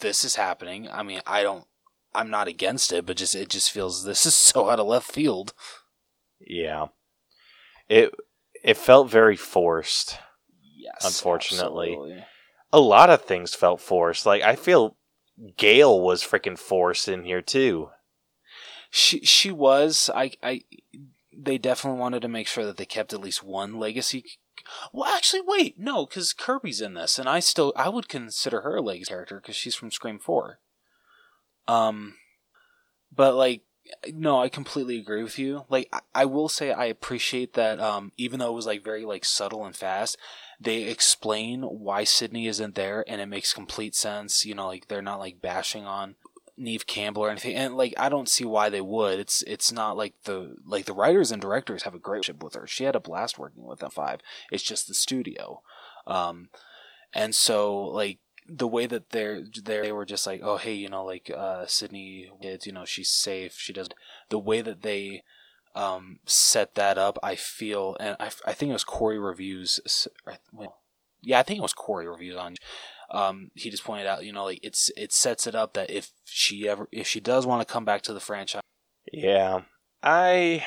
this 0.00 0.24
is 0.24 0.34
happening 0.34 0.88
i 0.90 1.02
mean 1.02 1.20
i 1.28 1.44
don't 1.44 1.66
i'm 2.14 2.30
not 2.30 2.48
against 2.48 2.92
it 2.92 3.06
but 3.06 3.16
just 3.16 3.34
it 3.34 3.48
just 3.48 3.70
feels 3.70 4.04
this 4.04 4.26
is 4.26 4.34
so 4.34 4.68
out 4.68 4.80
of 4.80 4.86
left 4.86 5.10
field 5.10 5.52
yeah 6.40 6.86
it 7.88 8.12
it 8.62 8.76
felt 8.76 9.10
very 9.10 9.36
forced 9.36 10.18
yes 10.76 11.04
unfortunately 11.04 11.92
absolutely. 11.92 12.24
a 12.72 12.80
lot 12.80 13.10
of 13.10 13.22
things 13.22 13.54
felt 13.54 13.80
forced 13.80 14.26
like 14.26 14.42
i 14.42 14.54
feel 14.54 14.96
Gale 15.56 16.00
was 16.00 16.22
freaking 16.22 16.58
forced 16.58 17.08
in 17.08 17.24
here 17.24 17.40
too. 17.40 17.90
She 18.90 19.20
she 19.24 19.50
was. 19.50 20.10
I 20.14 20.32
I 20.42 20.62
they 21.36 21.58
definitely 21.58 22.00
wanted 22.00 22.22
to 22.22 22.28
make 22.28 22.46
sure 22.46 22.66
that 22.66 22.76
they 22.76 22.84
kept 22.84 23.12
at 23.12 23.20
least 23.20 23.42
one 23.42 23.78
legacy. 23.78 24.24
Well, 24.92 25.12
actually, 25.14 25.42
wait, 25.46 25.78
no, 25.78 26.04
because 26.04 26.34
Kirby's 26.34 26.82
in 26.82 26.94
this, 26.94 27.18
and 27.18 27.28
I 27.28 27.40
still 27.40 27.72
I 27.76 27.88
would 27.88 28.08
consider 28.08 28.60
her 28.60 28.76
a 28.76 28.82
legacy 28.82 29.08
character 29.08 29.40
because 29.40 29.56
she's 29.56 29.74
from 29.74 29.90
Scream 29.90 30.18
Four. 30.18 30.58
Um, 31.68 32.14
but 33.14 33.34
like, 33.34 33.62
no, 34.12 34.40
I 34.40 34.48
completely 34.48 34.98
agree 34.98 35.22
with 35.22 35.38
you. 35.38 35.64
Like, 35.68 35.88
I, 35.92 36.00
I 36.14 36.24
will 36.24 36.48
say 36.48 36.72
I 36.72 36.86
appreciate 36.86 37.54
that. 37.54 37.80
Um, 37.80 38.12
even 38.16 38.38
though 38.38 38.50
it 38.50 38.54
was 38.54 38.66
like 38.66 38.84
very 38.84 39.04
like 39.04 39.24
subtle 39.24 39.64
and 39.64 39.74
fast, 39.74 40.16
they 40.60 40.82
explain 40.82 41.62
why 41.62 42.04
Sidney 42.04 42.46
isn't 42.46 42.74
there, 42.74 43.04
and 43.08 43.20
it 43.20 43.26
makes 43.26 43.52
complete 43.52 43.94
sense. 43.94 44.44
You 44.44 44.54
know, 44.54 44.66
like 44.66 44.88
they're 44.88 45.02
not 45.02 45.18
like 45.18 45.40
bashing 45.40 45.86
on 45.86 46.16
Neve 46.56 46.86
Campbell 46.86 47.24
or 47.24 47.30
anything, 47.30 47.56
and 47.56 47.76
like 47.76 47.94
I 47.96 48.08
don't 48.08 48.28
see 48.28 48.44
why 48.44 48.68
they 48.68 48.82
would. 48.82 49.18
It's 49.18 49.42
it's 49.46 49.72
not 49.72 49.96
like 49.96 50.14
the 50.24 50.56
like 50.64 50.84
the 50.84 50.92
writers 50.92 51.32
and 51.32 51.40
directors 51.40 51.84
have 51.84 51.94
a 51.94 51.98
great 51.98 52.18
relationship 52.18 52.44
with 52.44 52.54
her. 52.54 52.66
She 52.66 52.84
had 52.84 52.94
a 52.94 53.00
blast 53.00 53.38
working 53.38 53.64
with 53.64 53.80
them 53.80 53.90
five. 53.90 54.20
It's 54.52 54.62
just 54.62 54.86
the 54.86 54.94
studio, 54.94 55.62
um, 56.06 56.50
and 57.14 57.34
so 57.34 57.80
like 57.80 58.18
the 58.52 58.66
way 58.66 58.86
that 58.86 59.10
they're 59.10 59.44
they 59.64 59.92
were 59.92 60.04
just 60.04 60.26
like, 60.26 60.40
oh 60.42 60.56
hey, 60.56 60.74
you 60.74 60.88
know, 60.88 61.04
like 61.04 61.30
uh, 61.34 61.66
Sidney 61.66 62.30
kids, 62.42 62.66
you 62.66 62.72
know, 62.72 62.84
she's 62.84 63.10
safe. 63.10 63.54
She 63.58 63.72
does 63.72 63.88
the 64.28 64.38
way 64.38 64.60
that 64.60 64.82
they 64.82 65.22
um, 65.74 66.18
set 66.26 66.74
that 66.74 66.98
up, 66.98 67.18
I 67.22 67.36
feel, 67.36 67.96
and 68.00 68.16
I, 68.18 68.30
I 68.46 68.52
think 68.52 68.70
it 68.70 68.74
was 68.74 68.84
Corey 68.84 69.18
reviews. 69.18 70.08
Yeah, 71.22 71.38
I 71.38 71.42
think 71.42 71.58
it 71.58 71.62
was 71.62 71.72
Corey 71.72 72.08
reviews 72.08 72.36
on. 72.36 72.56
Um, 73.10 73.50
he 73.54 73.70
just 73.70 73.84
pointed 73.84 74.06
out, 74.06 74.24
you 74.24 74.32
know, 74.32 74.44
like 74.44 74.60
it's 74.62 74.90
it 74.96 75.12
sets 75.12 75.46
it 75.46 75.54
up 75.54 75.74
that 75.74 75.90
if 75.90 76.12
she 76.24 76.68
ever 76.68 76.88
if 76.92 77.06
she 77.06 77.20
does 77.20 77.46
want 77.46 77.66
to 77.66 77.72
come 77.72 77.84
back 77.84 78.02
to 78.02 78.12
the 78.12 78.20
franchise, 78.20 78.62
yeah, 79.12 79.62
I 80.02 80.64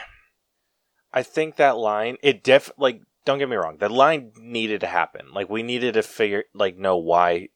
I 1.11 1.23
think 1.23 1.55
that 1.55 1.77
line 1.77 2.17
it 2.21 2.43
def 2.43 2.71
like 2.77 3.01
don't 3.25 3.39
get 3.39 3.49
me 3.49 3.55
wrong, 3.55 3.77
that 3.79 3.91
line 3.91 4.31
needed 4.37 4.81
to 4.81 4.87
happen. 4.87 5.27
Like 5.33 5.49
we 5.49 5.63
needed 5.63 5.93
to 5.93 6.03
figure 6.03 6.43
like 6.53 6.77
know 6.77 6.97
why 6.97 7.49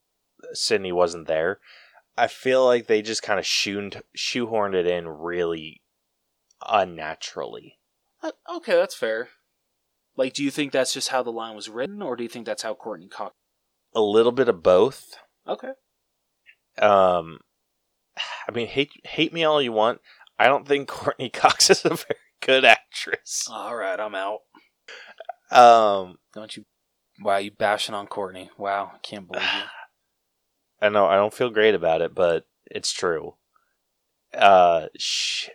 Sidney 0.54 0.92
wasn't 0.92 1.28
there. 1.28 1.60
I 2.18 2.28
feel 2.28 2.66
like 2.66 2.88
they 2.88 3.02
just 3.02 3.22
kind 3.22 3.40
of 3.40 3.46
shoehorned 3.46 4.74
it 4.74 4.88
in 4.88 5.08
really 5.08 5.82
unnaturally. 6.68 7.78
Uh, 8.24 8.32
okay, 8.56 8.74
that's 8.74 8.96
fair. 8.96 9.30
Like, 10.16 10.34
do 10.34 10.44
you 10.44 10.50
think 10.50 10.72
that's 10.72 10.94
just 10.94 11.10
how 11.10 11.22
the 11.22 11.32
line 11.32 11.56
was 11.56 11.70
written, 11.70 12.02
or 12.02 12.16
do 12.16 12.24
you 12.24 12.30
think 12.30 12.48
that's 12.48 12.64
how 12.64 12.74
Courteney 12.74 13.08
Cox? 13.08 13.36
A 13.94 14.02
little 14.02 14.32
bit 14.32 14.50
of 14.50 14.64
both. 14.64 15.16
Okay. 15.48 15.72
Um, 16.80 17.40
I 18.48 18.52
mean, 18.52 18.68
hate 18.68 18.92
hate 19.06 19.32
me 19.32 19.44
all 19.44 19.62
you 19.62 19.72
want. 19.72 20.02
I 20.40 20.48
don't 20.48 20.68
think 20.68 20.88
Courteney 20.88 21.30
Cox 21.30 21.70
is 21.70 21.86
a 21.86 21.90
very 21.90 22.20
good 22.42 22.66
actress. 22.66 23.46
All 23.50 23.76
right, 23.76 24.00
I'm 24.00 24.16
out. 24.16 24.40
Um, 25.52 26.18
Don't 26.34 26.56
you? 26.58 26.66
Wow, 27.22 27.38
you 27.38 27.52
bashing 27.52 27.96
on 27.96 28.08
Courteney? 28.08 28.50
Wow, 28.58 28.92
I 28.96 28.98
can't 29.00 29.28
believe 29.28 29.44
you. 29.44 29.62
I 30.82 30.90
know 30.90 31.06
I 31.06 31.16
don't 31.16 31.34
feel 31.34 31.50
great 31.50 31.76
about 31.76 32.02
it, 32.02 32.14
but 32.14 32.46
it's 32.66 32.92
true. 32.92 33.36
Uh, 34.34 34.88
sh- 34.98 35.50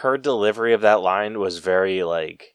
her 0.00 0.16
delivery 0.16 0.72
of 0.72 0.80
that 0.80 1.00
line 1.00 1.38
was 1.38 1.58
very 1.58 2.02
like 2.02 2.54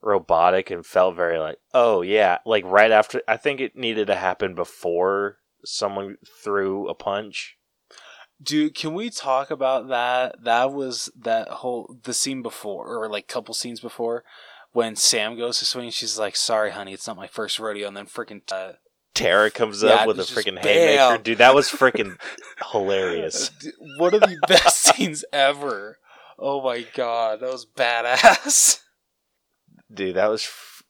robotic 0.00 0.70
and 0.70 0.86
felt 0.86 1.16
very 1.16 1.38
like, 1.38 1.58
oh 1.74 2.02
yeah, 2.02 2.38
like 2.46 2.64
right 2.64 2.90
after. 2.90 3.22
I 3.28 3.36
think 3.36 3.60
it 3.60 3.76
needed 3.76 4.06
to 4.06 4.14
happen 4.14 4.54
before 4.54 5.38
someone 5.64 6.16
threw 6.42 6.88
a 6.88 6.94
punch. 6.94 7.56
Dude, 8.40 8.74
can 8.74 8.94
we 8.94 9.10
talk 9.10 9.50
about 9.50 9.88
that? 9.88 10.36
That 10.44 10.72
was 10.72 11.10
that 11.18 11.48
whole 11.48 11.96
the 12.04 12.14
scene 12.14 12.40
before, 12.42 12.86
or 12.86 13.08
like 13.08 13.26
couple 13.26 13.52
scenes 13.52 13.80
before, 13.80 14.24
when 14.72 14.94
Sam 14.94 15.36
goes 15.36 15.58
to 15.58 15.64
swing. 15.64 15.90
She's 15.90 16.18
like, 16.18 16.36
"Sorry, 16.36 16.70
honey, 16.70 16.92
it's 16.92 17.06
not 17.06 17.16
my 17.16 17.26
first 17.26 17.58
rodeo," 17.58 17.88
and 17.88 17.96
then 17.96 18.06
freaking 18.06 18.42
uh, 18.52 18.74
Tara 19.18 19.50
comes 19.50 19.82
Yeah, 19.82 19.90
up 19.90 20.06
with 20.06 20.18
a 20.20 20.22
freaking 20.22 20.58
haymaker. 20.58 21.22
Dude, 21.22 21.38
that 21.38 21.54
was 21.54 21.68
freaking 21.68 22.16
hilarious. 22.72 23.50
One 23.98 24.14
of 24.14 24.20
the 24.20 24.38
best 24.48 24.78
scenes 24.82 25.24
ever. 25.32 25.98
Oh 26.38 26.62
my 26.62 26.86
god, 26.94 27.40
that 27.40 27.50
was 27.52 27.66
badass. 27.66 28.80
Dude, 29.92 30.16
that 30.16 30.28
was. 30.28 30.42
F- 30.44 30.82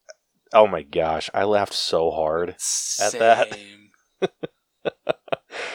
oh 0.52 0.66
my 0.66 0.82
gosh, 0.82 1.30
I 1.32 1.44
laughed 1.44 1.72
so 1.72 2.10
hard 2.10 2.50
At 3.00 3.12
that. 3.12 3.58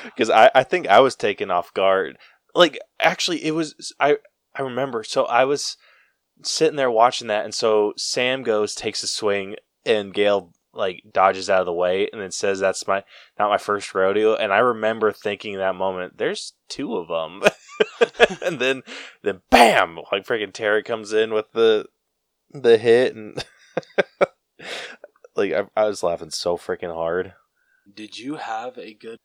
Because 0.06 0.30
I, 0.30 0.52
I 0.54 0.64
think 0.64 0.88
I 0.88 1.00
was 1.00 1.16
taken 1.16 1.50
off 1.50 1.74
guard. 1.74 2.18
Like 2.54 2.78
actually, 3.00 3.44
it 3.44 3.56
was 3.56 3.94
I 4.00 4.18
I 4.56 4.62
remember. 4.62 5.04
So 5.04 5.26
I 5.26 5.46
was 5.46 5.76
sitting 6.44 6.76
there 6.76 6.92
watching 6.92 7.28
that, 7.30 7.46
and 7.46 7.54
so 7.54 7.94
Sam 7.98 8.44
goes 8.44 8.76
takes 8.76 9.02
a 9.02 9.08
swing, 9.08 9.56
and 9.86 10.14
Gale 10.14 10.52
like 10.74 11.04
dodges 11.12 11.50
out 11.50 11.60
of 11.60 11.66
the 11.66 11.74
way, 11.74 12.10
and 12.12 12.22
then 12.22 12.32
says, 12.32 12.60
"That's 12.60 12.88
my 12.88 13.04
not 13.38 13.50
my 13.50 13.58
first 13.58 13.94
rodeo." 13.94 14.36
And 14.36 14.52
I 14.52 14.60
remember 14.60 15.12
thinking 15.12 15.58
that 15.58 15.76
moment, 15.76 16.18
"There's 16.18 16.54
two 16.70 16.96
of 16.98 17.08
them," 17.08 17.42
and 18.44 18.60
then 18.60 18.84
then 19.22 19.42
bam, 19.50 20.00
like 20.12 20.26
freaking 20.26 20.54
Terry 20.54 20.84
comes 20.84 21.14
in 21.14 21.34
with 21.34 21.52
the 21.52 21.86
the 22.52 22.78
hit, 22.78 23.16
and 23.16 23.44
like 25.36 25.52
I, 25.54 25.64
I 25.76 25.86
was 25.86 26.04
laughing 26.04 26.32
so 26.32 26.58
freaking 26.58 26.94
hard. 26.94 27.34
Did 27.92 28.18
you 28.18 28.36
have 28.38 28.78
a 28.78 28.94
good 28.94 29.18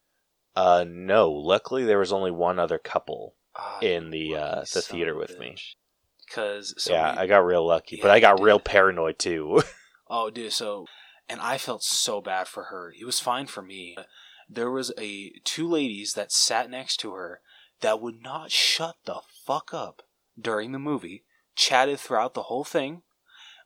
Uh, 0.57 0.85
no. 0.89 1.31
Luckily, 1.31 1.85
there 1.85 1.99
was 1.99 2.13
only 2.13 2.31
one 2.31 2.59
other 2.59 2.79
couple 2.79 3.37
ah, 3.57 3.79
in 3.81 4.11
the 4.11 4.35
uh, 4.37 4.61
the 4.73 4.83
theater 4.83 5.17
with 5.17 5.39
me. 5.39 5.57
Cause 6.31 6.75
so 6.77 6.93
yeah, 6.93 7.13
we- 7.13 7.19
I 7.21 7.27
got 7.27 7.45
real 7.45 7.67
lucky, 7.67 7.99
but 8.03 8.11
I 8.11 8.21
got 8.21 8.43
real 8.43 8.61
paranoid 8.61 9.19
too. 9.19 9.63
Oh, 10.11 10.31
dude. 10.31 10.55
So, 10.55 10.87
and 11.29 11.41
I 11.41 11.59
felt 11.59 11.83
so 11.83 12.21
bad 12.21 12.49
for 12.49 12.65
her. 12.65 12.93
It 12.99 13.05
was 13.05 13.21
fine 13.21 13.47
for 13.47 13.63
me. 13.63 13.97
There 14.49 14.71
was 14.71 14.93
a 14.99 15.33
two 15.45 15.69
ladies 15.69 16.15
that 16.15 16.33
sat 16.33 16.71
next 16.71 16.97
to 16.99 17.13
her 17.13 17.41
that 17.81 18.01
would 18.01 18.23
not 18.23 18.51
shut 18.51 18.97
the 19.05 19.21
fuck 19.45 19.73
up 19.73 20.03
during 20.41 20.73
the 20.73 20.79
movie. 20.79 21.25
Chatted 21.55 22.01
throughout 22.01 22.35
the 22.35 22.45
whole 22.45 22.65
thing. 22.65 23.03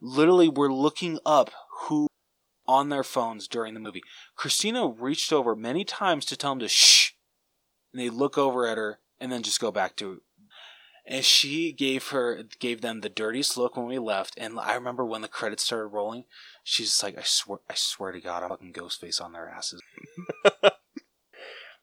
Literally, 0.00 0.48
were 0.48 0.72
looking 0.72 1.18
up 1.24 1.50
who 1.82 2.08
on 2.66 2.88
their 2.88 3.04
phones 3.04 3.46
during 3.46 3.74
the 3.74 3.80
movie. 3.80 4.02
Christina 4.34 4.88
reached 4.88 5.32
over 5.32 5.54
many 5.54 5.84
times 5.84 6.24
to 6.26 6.36
tell 6.36 6.52
them 6.52 6.60
to 6.60 6.68
shh, 6.68 7.12
and 7.92 8.00
they 8.00 8.08
look 8.08 8.38
over 8.38 8.66
at 8.66 8.78
her 8.78 9.00
and 9.20 9.30
then 9.30 9.42
just 9.42 9.60
go 9.60 9.70
back 9.70 9.94
to 9.96 10.22
and 11.06 11.24
she 11.24 11.72
gave 11.72 12.08
her 12.08 12.42
gave 12.58 12.80
them 12.80 13.00
the 13.00 13.08
dirtiest 13.08 13.56
look 13.56 13.76
when 13.76 13.86
we 13.86 13.98
left 13.98 14.34
and 14.38 14.58
i 14.60 14.74
remember 14.74 15.04
when 15.04 15.22
the 15.22 15.28
credits 15.28 15.64
started 15.64 15.86
rolling 15.88 16.24
she's 16.62 16.88
just 16.90 17.02
like 17.02 17.18
i 17.18 17.22
swear 17.22 17.58
i 17.70 17.74
swear 17.74 18.12
to 18.12 18.20
god 18.20 18.42
i'm 18.42 18.48
fucking 18.50 18.72
ghostface 18.72 19.20
on 19.22 19.32
their 19.32 19.48
asses 19.48 19.80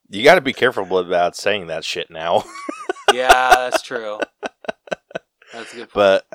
you 0.09 0.23
got 0.23 0.35
to 0.35 0.41
be 0.41 0.53
careful 0.53 0.97
about 0.97 1.35
saying 1.35 1.67
that 1.67 1.83
shit 1.85 2.09
now. 2.09 2.43
yeah 3.13 3.49
that's 3.55 3.81
true 3.81 4.19
that's 5.53 5.73
a 5.73 5.75
good 5.77 5.89
point. 5.89 5.93
but 5.93 6.25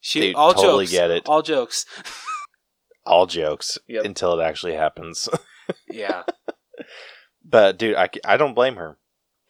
she 0.00 0.20
dude, 0.20 0.34
all 0.36 0.52
totally 0.54 0.84
jokes 0.86 0.92
get 0.92 1.10
it. 1.10 1.28
all 1.28 1.42
jokes 1.42 1.86
all 3.06 3.26
jokes 3.26 3.78
Yep. 3.88 4.04
until 4.04 4.38
it 4.38 4.42
actually 4.44 4.74
happens. 4.74 5.28
yeah 5.90 6.22
but 7.44 7.78
dude, 7.78 7.96
I, 7.96 8.08
I 8.24 8.36
don't 8.36 8.54
blame 8.54 8.76
her. 8.76 8.96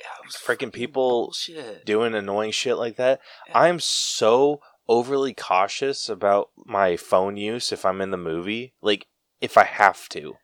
yeah 0.01 0.07
it 0.23 0.27
was 0.27 0.35
Freaking 0.37 0.73
people 0.73 1.03
bullshit 1.27 1.85
Doing 1.87 2.15
annoying 2.15 2.51
shit 2.53 2.77
like 2.77 2.97
that. 2.97 3.21
Yeah. 3.49 3.59
I'm 3.59 3.79
so 3.81 4.61
overly 4.89 5.35
cautious 5.35 6.09
about 6.09 6.51
my 6.67 6.97
phone 6.97 7.37
use 7.37 7.73
if 7.73 7.85
I'm 7.85 8.01
in 8.01 8.11
the 8.11 8.17
movie. 8.17 8.75
Like 8.83 9.07
if 9.41 9.57
I 9.59 9.65
have 9.65 10.09
to. 10.11 10.35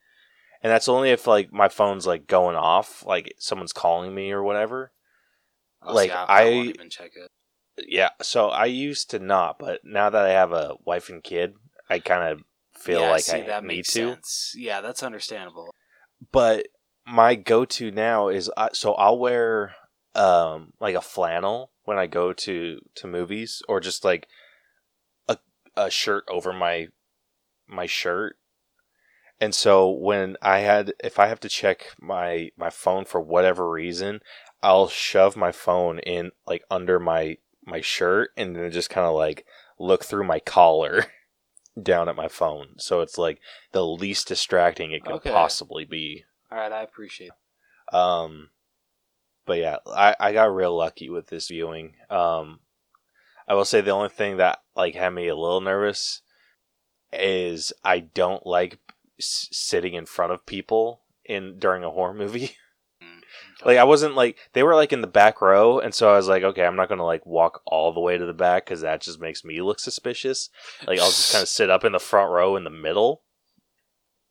And 0.63 0.71
that's 0.73 0.89
only 0.89 1.11
if 1.11 1.27
like 1.27 1.53
my 1.53 1.69
phone's 1.69 2.07
like 2.07 2.27
going 2.27 2.57
off, 2.57 3.05
like 3.07 3.33
someone's 3.39 3.73
calling 3.73 4.15
me 4.15 4.33
or 4.33 4.43
whatever. 4.43 4.93
Oh, 5.83 5.95
like, 5.95 6.11
see, 6.11 6.15
I, 6.17 6.25
I- 6.25 6.43
I 6.45 6.53
even 6.55 6.91
check 6.91 7.13
it 7.17 7.31
Yeah, 7.87 8.11
so 8.21 8.49
I 8.49 8.65
used 8.67 9.11
to 9.11 9.19
not, 9.19 9.59
but 9.59 9.81
now 9.85 10.11
that 10.11 10.25
I 10.25 10.31
have 10.31 10.53
a 10.53 10.75
wife 10.85 11.09
and 11.09 11.23
kid, 11.23 11.55
I 11.89 12.01
kind 12.01 12.33
of 12.33 12.43
feel 12.75 13.01
yeah, 13.01 13.11
like 13.11 13.23
see, 13.23 13.39
I 13.39 13.47
that 13.47 13.63
need 13.63 13.77
makes 13.77 13.93
to. 13.93 14.11
sense 14.13 14.55
yeah 14.57 14.81
that's 14.81 15.03
understandable 15.03 15.75
But 16.33 16.69
my 17.07 17.35
go-to 17.37 17.91
now 17.91 18.29
is 18.29 18.51
uh, 18.57 18.69
so 18.73 18.95
I'll 18.95 19.19
wear 19.19 19.75
um 20.15 20.73
like 20.81 20.95
a 20.97 21.01
flannel 21.01 21.71
when 21.89 21.99
I 21.99 22.07
go 22.07 22.35
to 22.35 22.81
to 22.97 23.07
movies 23.07 23.63
or 23.67 23.81
just 23.81 24.05
like 24.05 24.29
a 25.27 25.39
a 25.75 25.89
shirt 25.89 26.25
over 26.29 26.53
my 26.53 26.89
my 27.67 27.87
shirt. 27.87 28.37
And 29.41 29.55
so 29.55 29.89
when 29.89 30.37
I 30.43 30.59
had 30.59 30.93
if 31.03 31.19
I 31.19 31.29
have 31.29 31.41
to 31.41 31.49
check 31.49 31.95
my 31.99 32.51
my 32.59 32.69
phone 32.69 33.07
for 33.07 33.21
whatever 33.23 33.71
reason, 33.71 34.21
I'll 34.63 34.89
shove 34.89 35.35
my 35.35 35.51
phone 35.51 35.99
in 36.01 36.33
like 36.47 36.63
under 36.71 37.01
my 37.01 37.39
my 37.65 37.81
shirt 37.81 38.31
and 38.37 38.55
then 38.55 38.71
just 38.71 38.91
kind 38.91 39.07
of 39.07 39.15
like 39.15 39.47
look 39.79 40.05
through 40.05 40.25
my 40.25 40.41
collar 40.41 41.07
down 41.83 42.09
at 42.11 42.17
my 42.17 42.29
phone. 42.29 42.75
So 42.77 43.01
it's 43.01 43.17
like 43.17 43.41
the 43.73 43.87
least 43.87 44.29
distracting 44.29 44.93
it 44.93 45.05
could 45.05 45.17
Okay. 45.17 45.31
possibly 45.31 45.85
be. 45.87 46.25
all 46.53 46.59
right 46.59 46.73
i 46.73 46.83
appreciate 46.83 47.31
Um, 47.93 48.51
but 49.49 49.59
yeah, 49.59 49.79
I, 49.87 50.15
I 50.21 50.33
got 50.33 50.55
real 50.55 50.77
lucky 50.77 51.09
with 51.09 51.27
this 51.27 51.49
viewing. 51.49 51.95
Um, 52.11 52.61
I 53.49 53.55
will 53.55 53.65
say 53.65 53.81
the 53.81 53.91
only 53.91 54.11
thing 54.11 54.37
that 54.37 54.59
like 54.77 54.95
had 54.95 55.11
me 55.11 55.27
a 55.27 55.35
little 55.35 55.63
nervous 55.63 56.21
is 57.13 57.73
I 57.83 58.01
don't 58.01 58.47
like 58.47 58.79
s- 59.19 59.49
sitting 59.51 59.95
in 59.95 60.05
front 60.07 60.33
of 60.33 60.47
people 60.47 61.01
in 61.25 61.59
during 61.59 61.83
a 61.83 61.91
horror 61.91 62.15
movie. 62.15 62.53
Mm, 63.01 63.21
like 63.65 63.79
I 63.79 63.85
wasn't 63.85 64.17
like 64.17 64.39
they 64.55 64.65
were 64.65 64.75
like 64.75 64.93
in 64.93 65.03
the 65.03 65.07
back 65.07 65.41
row, 65.41 65.79
and 65.79 65.95
so 65.95 66.11
I 66.13 66.17
was 66.17 66.27
like, 66.27 66.43
okay, 66.43 66.65
I'm 66.65 66.75
not 66.75 66.89
gonna 66.89 67.05
like 67.05 67.25
walk 67.25 67.63
all 67.65 67.93
the 67.93 68.01
way 68.01 68.19
to 68.19 68.27
the 68.27 68.33
back 68.33 68.65
because 68.65 68.81
that 68.81 69.03
just 69.03 69.21
makes 69.21 69.45
me 69.45 69.63
look 69.63 69.79
suspicious. 69.79 70.51
Like 70.85 70.99
I'll 70.99 71.07
just 71.07 71.31
kind 71.31 71.43
of 71.43 71.49
sit 71.59 71.71
up 71.71 71.85
in 71.85 71.93
the 71.93 72.01
front 72.01 72.33
row 72.33 72.57
in 72.57 72.65
the 72.65 72.71
middle, 72.71 73.23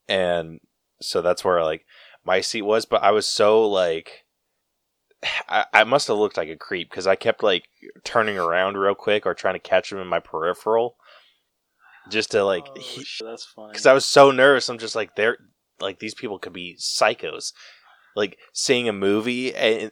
and 0.10 0.60
so 1.00 1.22
that's 1.22 1.46
where 1.46 1.64
like 1.64 1.86
my 2.26 2.42
seat 2.42 2.64
was. 2.64 2.86
But 2.86 3.04
I 3.04 3.12
was 3.12 3.26
so 3.26 3.66
like, 3.66 4.26
I, 5.50 5.66
I 5.74 5.84
must 5.84 6.08
have 6.08 6.18
looked 6.18 6.38
like 6.38 6.50
a 6.50 6.56
creep 6.56 6.90
because 6.90 7.08
I 7.08 7.16
kept 7.16 7.44
like 7.44 7.68
turning 8.04 8.38
around 8.38 8.78
real 8.78 8.96
quick 8.96 9.26
or 9.26 9.34
trying 9.34 9.56
to 9.56 9.60
catch 9.60 9.90
them 9.90 10.00
in 10.00 10.08
my 10.08 10.20
peripheral, 10.20 10.96
just 12.10 12.32
to 12.32 12.44
like, 12.44 12.68
Oh, 12.70 12.82
shit, 13.04 13.28
that's 13.28 13.46
funny 13.46 13.72
because 13.72 13.86
I 13.86 13.94
was 13.94 14.06
so 14.06 14.32
nervous. 14.32 14.70
I'm 14.70 14.78
just 14.78 14.96
like, 14.96 15.16
they're 15.16 15.38
like 15.80 16.00
these 16.00 16.14
people 16.14 16.40
could 16.40 16.54
be 16.54 16.78
psychos. 16.80 17.54
Like 18.16 18.38
seeing 18.54 18.90
a 18.90 18.94
movie 18.94 19.54
and, 19.54 19.92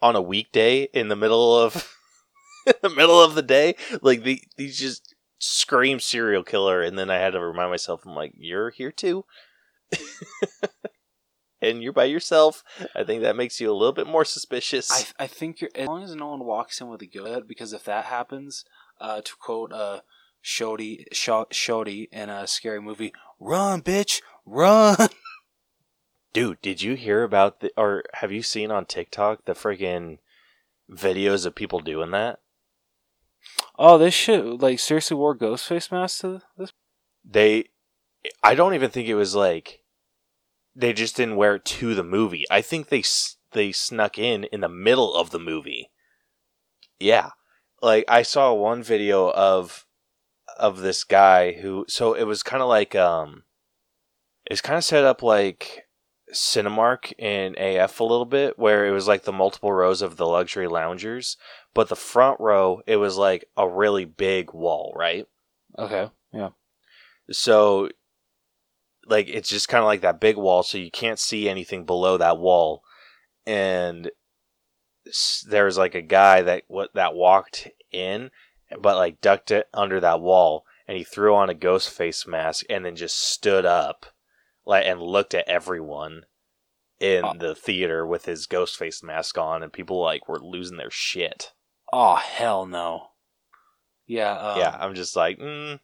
on 0.00 0.16
a 0.16 0.22
weekday 0.22 0.88
in 0.92 1.08
the 1.08 1.16
middle 1.16 1.56
of 1.56 1.88
in 2.66 2.74
the 2.82 2.90
middle 2.90 3.22
of 3.22 3.34
the 3.34 3.42
day, 3.42 3.76
like 4.00 4.24
the, 4.24 4.42
these 4.56 4.78
just 4.78 5.14
scream 5.38 6.00
serial 6.00 6.44
killer, 6.44 6.82
and 6.82 6.98
then 6.98 7.10
I 7.10 7.18
had 7.18 7.32
to 7.32 7.40
remind 7.40 7.70
myself, 7.70 8.02
I'm 8.06 8.14
like, 8.14 8.32
you're 8.36 8.70
here 8.70 8.92
too. 8.92 9.24
and 11.62 11.82
you're 11.82 11.92
by 11.92 12.04
yourself. 12.04 12.62
I 12.94 13.04
think 13.04 13.22
that 13.22 13.36
makes 13.36 13.60
you 13.60 13.70
a 13.70 13.72
little 13.72 13.92
bit 13.92 14.06
more 14.06 14.24
suspicious. 14.24 14.90
I, 15.18 15.24
I 15.24 15.26
think 15.28 15.60
you're 15.60 15.70
as 15.74 15.86
long 15.86 16.02
as 16.02 16.14
no 16.14 16.28
one 16.28 16.44
walks 16.44 16.80
in 16.80 16.88
with 16.88 17.00
a 17.00 17.06
good 17.06 17.46
because 17.46 17.72
if 17.72 17.84
that 17.84 18.06
happens, 18.06 18.64
uh, 19.00 19.22
to 19.22 19.32
quote 19.40 19.72
uh, 19.72 20.00
Shorty 20.42 21.06
Sho- 21.12 21.46
Shorty 21.50 22.08
in 22.12 22.28
a 22.28 22.46
scary 22.46 22.80
movie, 22.80 23.12
"Run, 23.38 23.80
bitch, 23.80 24.20
run!" 24.44 25.08
Dude, 26.32 26.60
did 26.60 26.82
you 26.82 26.94
hear 26.94 27.22
about 27.22 27.60
the 27.60 27.70
or 27.76 28.04
have 28.14 28.32
you 28.32 28.42
seen 28.42 28.70
on 28.70 28.86
TikTok 28.86 29.44
the 29.44 29.52
freaking 29.52 30.18
videos 30.90 31.46
of 31.46 31.54
people 31.54 31.80
doing 31.80 32.10
that? 32.10 32.40
Oh, 33.78 33.98
this 33.98 34.14
shit 34.14 34.44
like 34.44 34.78
seriously 34.78 35.16
wore 35.16 35.34
ghost 35.34 35.66
face 35.66 35.90
masks 35.90 36.20
to 36.20 36.42
this. 36.56 36.72
They 37.24 37.66
I 38.42 38.54
don't 38.54 38.74
even 38.74 38.90
think 38.90 39.08
it 39.08 39.14
was 39.14 39.34
like 39.34 39.81
they 40.74 40.92
just 40.92 41.16
didn't 41.16 41.36
wear 41.36 41.56
it 41.56 41.64
to 41.64 41.94
the 41.94 42.04
movie. 42.04 42.44
I 42.50 42.62
think 42.62 42.88
they 42.88 43.02
they 43.52 43.72
snuck 43.72 44.18
in 44.18 44.44
in 44.44 44.60
the 44.60 44.68
middle 44.68 45.14
of 45.14 45.30
the 45.30 45.38
movie. 45.38 45.90
Yeah, 46.98 47.30
like 47.82 48.04
I 48.08 48.22
saw 48.22 48.52
one 48.52 48.82
video 48.82 49.30
of 49.30 49.86
of 50.58 50.80
this 50.80 51.04
guy 51.04 51.52
who 51.52 51.84
so 51.88 52.14
it 52.14 52.24
was 52.24 52.42
kind 52.42 52.62
of 52.62 52.68
like 52.68 52.94
um 52.94 53.44
it's 54.46 54.60
kind 54.60 54.76
of 54.76 54.84
set 54.84 55.04
up 55.04 55.22
like 55.22 55.84
Cinemark 56.32 57.12
in 57.18 57.54
AF 57.58 58.00
a 58.00 58.04
little 58.04 58.24
bit 58.24 58.58
where 58.58 58.86
it 58.86 58.90
was 58.90 59.06
like 59.06 59.24
the 59.24 59.32
multiple 59.32 59.72
rows 59.72 60.02
of 60.02 60.16
the 60.16 60.26
luxury 60.26 60.66
loungers, 60.66 61.36
but 61.74 61.88
the 61.88 61.96
front 61.96 62.40
row 62.40 62.80
it 62.86 62.96
was 62.96 63.16
like 63.16 63.44
a 63.56 63.68
really 63.68 64.04
big 64.04 64.52
wall, 64.52 64.92
right? 64.96 65.26
Okay. 65.78 66.10
Yeah. 66.32 66.50
So 67.30 67.88
like 69.06 69.28
it's 69.28 69.48
just 69.48 69.68
kind 69.68 69.80
of 69.82 69.86
like 69.86 70.00
that 70.02 70.20
big 70.20 70.36
wall 70.36 70.62
so 70.62 70.78
you 70.78 70.90
can't 70.90 71.18
see 71.18 71.48
anything 71.48 71.84
below 71.84 72.16
that 72.16 72.38
wall 72.38 72.82
and 73.46 74.10
there 75.48 75.64
was 75.64 75.76
like 75.78 75.94
a 75.94 76.02
guy 76.02 76.42
that 76.42 76.62
what 76.68 76.90
that 76.94 77.14
walked 77.14 77.68
in 77.90 78.30
but 78.80 78.96
like 78.96 79.20
ducked 79.20 79.50
it 79.50 79.66
under 79.74 79.98
that 80.00 80.20
wall 80.20 80.64
and 80.86 80.96
he 80.96 81.04
threw 81.04 81.34
on 81.34 81.50
a 81.50 81.54
ghost 81.54 81.90
face 81.90 82.26
mask 82.26 82.64
and 82.70 82.84
then 82.84 82.94
just 82.96 83.18
stood 83.18 83.64
up 83.66 84.06
like 84.64 84.86
and 84.86 85.02
looked 85.02 85.34
at 85.34 85.48
everyone 85.48 86.22
in 87.00 87.24
Oh. 87.24 87.34
the 87.36 87.54
theater 87.56 88.06
with 88.06 88.26
his 88.26 88.46
ghost 88.46 88.76
face 88.76 89.02
mask 89.02 89.36
on 89.36 89.62
and 89.62 89.72
people 89.72 90.00
like 90.00 90.28
were 90.28 90.40
losing 90.40 90.76
their 90.76 90.90
shit 90.90 91.52
Oh 91.92 92.14
hell 92.14 92.64
no. 92.64 93.08
Yeah. 94.06 94.32
Um, 94.38 94.58
yeah 94.58 94.76
i'm 94.80 94.94
just 94.94 95.16
like 95.16 95.38
mm, 95.38 95.80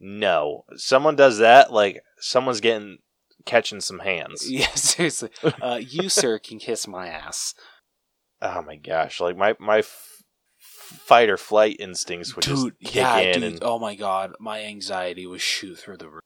no 0.00 0.64
someone 0.76 1.16
does 1.16 1.38
that 1.38 1.72
like 1.72 2.00
someone's 2.18 2.60
getting 2.60 2.98
catching 3.44 3.80
some 3.80 4.00
hands 4.00 4.50
Yeah. 4.50 4.66
Seriously. 4.74 5.30
Uh, 5.60 5.80
you 5.82 6.08
sir 6.08 6.38
can 6.38 6.58
kiss 6.58 6.86
my 6.88 7.06
ass. 7.08 7.54
oh 8.42 8.62
my 8.62 8.76
gosh 8.76 9.20
like 9.20 9.36
my 9.36 9.54
my 9.58 9.78
f- 9.78 10.22
fight 10.58 11.30
or 11.30 11.36
flight 11.36 11.76
instincts 11.78 12.34
would 12.36 12.44
dude. 12.44 12.74
just 12.80 12.92
kick 12.92 12.94
Yeah, 13.02 13.18
in 13.18 13.40
dude. 13.40 13.42
and 13.44 13.58
Oh 13.62 13.78
my 13.78 13.94
god, 13.94 14.32
my 14.40 14.62
anxiety 14.64 15.26
was 15.26 15.42
shoot 15.42 15.78
through 15.78 15.96
the 15.98 16.08
roof. 16.08 16.22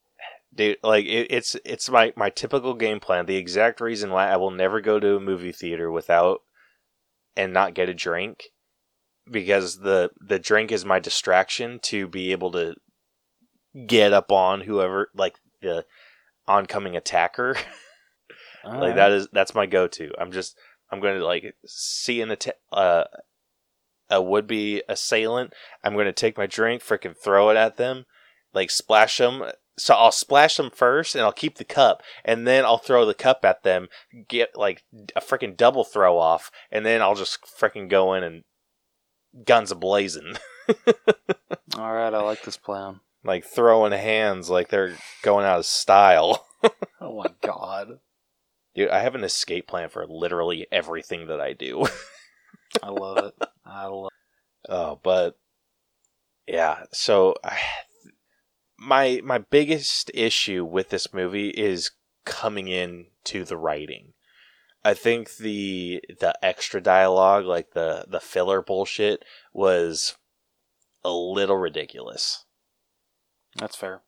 dude 0.53 0.77
like 0.83 1.05
it, 1.05 1.27
it's 1.29 1.55
it's 1.63 1.89
my 1.89 2.11
my 2.17 2.29
typical 2.29 2.73
game 2.73 2.99
plan 2.99 3.25
the 3.25 3.37
exact 3.37 3.79
reason 3.79 4.09
why 4.11 4.27
i 4.29 4.35
will 4.35 4.51
never 4.51 4.81
go 4.81 4.99
to 4.99 5.15
a 5.15 5.19
movie 5.19 5.51
theater 5.53 5.89
without 5.91 6.39
and 7.37 7.53
not 7.53 7.73
get 7.73 7.87
a 7.89 7.93
drink 7.93 8.43
because 9.31 9.79
the 9.79 10.09
the 10.19 10.39
drink 10.39 10.71
is 10.71 10.83
my 10.83 10.99
distraction 10.99 11.79
to 11.81 12.07
be 12.07 12.31
able 12.33 12.51
to 12.51 12.73
get 13.87 14.13
up 14.13 14.31
on 14.31 14.61
whoever 14.61 15.09
like 15.15 15.35
the 15.61 15.85
oncoming 16.47 16.95
attacker. 16.95 17.55
Like 18.63 18.95
that 18.95 19.11
is 19.11 19.27
that's 19.33 19.55
my 19.55 19.65
go-to. 19.65 20.11
I'm 20.19 20.31
just 20.31 20.55
i'm 20.91 20.99
going 20.99 21.17
to 21.17 21.25
like 21.25 21.55
see 21.65 22.21
an 22.21 22.29
atta- 22.29 22.57
uh, 22.71 23.05
a 24.07 24.21
would-be 24.21 24.83
assailant. 24.87 25.53
I'm 25.83 25.93
going 25.93 26.05
to 26.05 26.11
take 26.13 26.37
my 26.37 26.45
drink 26.45 26.83
freaking 26.83 27.15
throw 27.17 27.49
it 27.49 27.57
at 27.57 27.77
them 27.77 28.05
like 28.53 28.69
splash 28.69 29.17
them 29.17 29.43
so 29.77 29.95
i'll 29.95 30.11
splash 30.11 30.57
them 30.57 30.69
first 30.69 31.15
and 31.15 31.23
i'll 31.23 31.31
keep 31.31 31.57
the 31.57 31.63
cup 31.63 32.03
and 32.25 32.45
then 32.45 32.65
i'll 32.65 32.77
throw 32.77 33.05
the 33.05 33.13
cup 33.13 33.43
at 33.45 33.63
them 33.63 33.87
get 34.27 34.49
like 34.55 34.83
a 35.15 35.21
freaking 35.21 35.55
double 35.55 35.83
throw 35.83 36.17
off 36.17 36.51
and 36.71 36.85
then 36.85 37.01
i'll 37.01 37.15
just 37.15 37.39
freaking 37.43 37.89
go 37.89 38.13
in 38.13 38.23
and 38.23 38.43
guns 39.45 39.71
a 39.71 39.75
blazing 39.75 40.35
All 41.77 41.93
right, 41.93 42.13
I 42.13 42.21
like 42.21 42.43
this 42.43 42.57
plan. 42.57 42.99
Like 43.23 43.45
throwing 43.45 43.91
hands 43.91 44.49
like 44.49 44.69
they're 44.69 44.95
going 45.23 45.45
out 45.45 45.59
of 45.59 45.65
style 45.65 46.45
Oh 47.01 47.17
my 47.17 47.31
god, 47.41 47.99
Dude, 48.75 48.89
I 48.89 48.99
have 48.99 49.15
an 49.15 49.23
escape 49.23 49.67
plan 49.67 49.89
for 49.89 50.05
literally 50.07 50.67
everything 50.71 51.27
that 51.27 51.41
I 51.41 51.53
do. 51.53 51.85
I 52.81 52.89
love 52.89 53.17
it. 53.17 53.47
I 53.65 53.85
love. 53.87 54.11
It. 54.63 54.71
Oh, 54.71 54.99
but 55.03 55.37
yeah. 56.47 56.83
So 56.93 57.35
I, 57.43 57.57
my 58.77 59.21
my 59.23 59.39
biggest 59.39 60.09
issue 60.13 60.63
with 60.63 60.89
this 60.89 61.13
movie 61.13 61.49
is 61.49 61.91
coming 62.23 62.67
in 62.67 63.07
to 63.25 63.43
the 63.43 63.57
writing. 63.57 64.13
I 64.85 64.93
think 64.93 65.35
the 65.35 66.01
the 66.19 66.33
extra 66.41 66.81
dialogue, 66.81 67.45
like 67.45 67.71
the 67.73 68.05
the 68.07 68.21
filler 68.21 68.61
bullshit, 68.61 69.25
was 69.53 70.15
a 71.03 71.11
little 71.11 71.57
ridiculous. 71.57 72.45
That's 73.57 73.75
fair. 73.75 74.01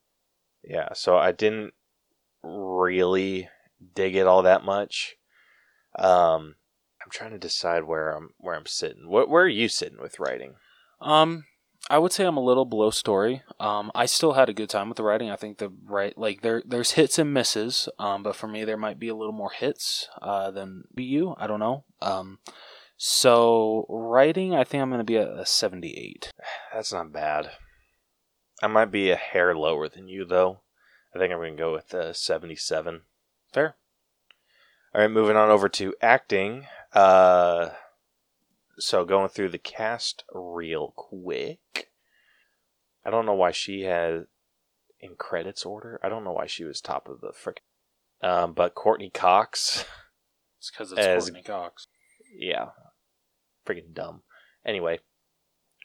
Yeah, 0.64 0.94
so 0.94 1.18
I 1.18 1.32
didn't 1.32 1.74
really 2.44 3.50
dig 3.96 4.16
it 4.16 4.28
all 4.28 4.44
that 4.44 4.64
much. 4.64 5.16
Um, 5.98 6.56
I'm 7.04 7.12
trying 7.12 7.32
to 7.32 7.38
decide 7.38 7.84
where 7.84 8.12
I'm 8.12 8.30
where 8.38 8.56
I'm 8.56 8.66
sitting. 8.66 9.10
Where, 9.10 9.28
where 9.28 9.44
are 9.44 9.50
you 9.50 9.68
sitting 9.68 10.00
with 10.02 10.20
writing? 10.20 10.56
Um, 11.02 11.46
I 11.89 11.98
would 11.98 12.14
say 12.14 12.26
I'm 12.26 12.38
a 12.38 12.44
little 12.44 12.66
below 12.66 12.91
story. 12.91 13.44
Um, 13.60 13.91
I 13.94 14.06
still 14.06 14.34
had 14.34 14.48
a 14.48 14.54
good 14.54 14.70
time 14.70 14.88
with 14.88 14.96
the 14.96 15.04
writing. 15.04 15.30
I 15.30 15.36
think 15.36 15.58
the 15.58 15.72
right 15.86 16.18
like 16.18 16.41
there 16.41 16.64
there's 16.66 16.91
hits 16.91 17.20
and 17.20 17.34
misses. 17.34 17.89
Um, 18.00 18.24
but 18.24 18.36
for 18.36 18.48
me 18.48 18.64
there 18.64 18.78
might 18.78 19.00
be 19.00 19.10
a 19.10 19.16
little 19.16 19.34
more 19.34 19.52
hits 19.52 20.08
uh 20.22 20.52
than 20.52 20.84
you. 20.96 21.36
I 21.38 21.48
don't 21.48 21.60
know. 21.60 21.84
Um, 22.02 22.39
so 22.96 23.86
writing, 23.89 24.56
I 24.56 24.64
think 24.64 24.82
I'm 24.82 24.89
gonna 24.89 25.04
be 25.04 25.18
at 25.18 25.28
a 25.28 25.46
78. 25.46 26.32
That's 26.74 26.94
not 26.94 27.12
bad. 27.12 27.52
I 28.64 28.68
might 28.68 28.91
be 28.91 29.11
a 29.11 29.18
hair 29.18 29.53
lower 29.53 29.89
than 29.89 30.07
you 30.07 30.24
though. 30.24 30.61
I 31.14 31.20
think 31.20 31.34
I'm 31.34 31.39
gonna 31.39 31.51
go 31.55 31.74
with 31.74 31.93
uh, 31.93 32.14
77. 32.14 33.01
Fair. 33.51 33.76
All 34.95 35.01
right, 35.01 35.11
moving 35.11 35.36
on 35.36 35.49
over 35.49 35.68
to 35.68 35.93
acting. 36.01 36.66
Uh, 36.93 37.72
so 38.80 39.03
going 39.03 39.28
through 39.28 39.49
the 39.49 39.57
cast 39.57 40.24
real 40.34 40.93
quick. 40.95 41.91
I 43.05 43.09
don't 43.09 43.26
know 43.26 43.34
why 43.34 43.51
she 43.51 43.82
had 43.82 44.28
in 45.01 45.16
credits 45.18 45.66
order. 45.66 45.99
I 46.01 46.07
don't 46.07 46.24
know 46.24 46.32
why 46.32 46.45
she 46.47 46.64
was 46.64 46.80
top 46.80 47.09
of 47.09 47.20
the 47.20 47.34
frick. 47.34 47.64
Um, 48.22 48.53
but 48.53 48.76
Courteney 48.76 49.09
Cox, 49.09 49.84
It's 50.59 50.72
because 50.72 50.93
it's 50.93 51.01
As- 51.01 51.24
Courteney 51.26 51.43
Cox. 51.43 51.88
yeah, 52.34 52.68
freaking 53.68 53.93
dumb. 53.93 54.22
Anyway, 54.66 54.99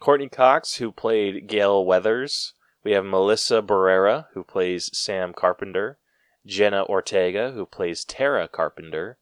Courteney 0.00 0.28
Cox, 0.28 0.76
who 0.76 0.92
played 0.92 1.48
Gale 1.48 1.84
Weathers. 1.84 2.52
We 2.84 2.92
have 2.92 3.04
Melissa 3.04 3.60
Barrera, 3.60 4.26
who 4.34 4.44
plays 4.44 4.96
Sam 4.96 5.32
Carpenter. 5.32 5.98
Jenna 6.46 6.84
Ortega, 6.84 7.52
who 7.52 7.66
plays 7.66 8.04
Tara 8.04 8.48
Carpenter. 8.48 9.18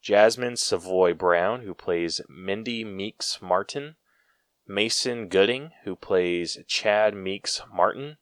Jasmine 0.00 0.56
Savoy 0.56 1.14
Brown, 1.14 1.62
who 1.62 1.74
plays 1.74 2.20
Mindy 2.28 2.84
Meeks 2.84 3.40
Martin. 3.42 3.96
Mason 4.66 5.28
Gooding, 5.28 5.72
who 5.84 5.96
plays 5.96 6.58
Chad 6.68 7.14
Meeks 7.14 7.62
Martin. 7.72 8.18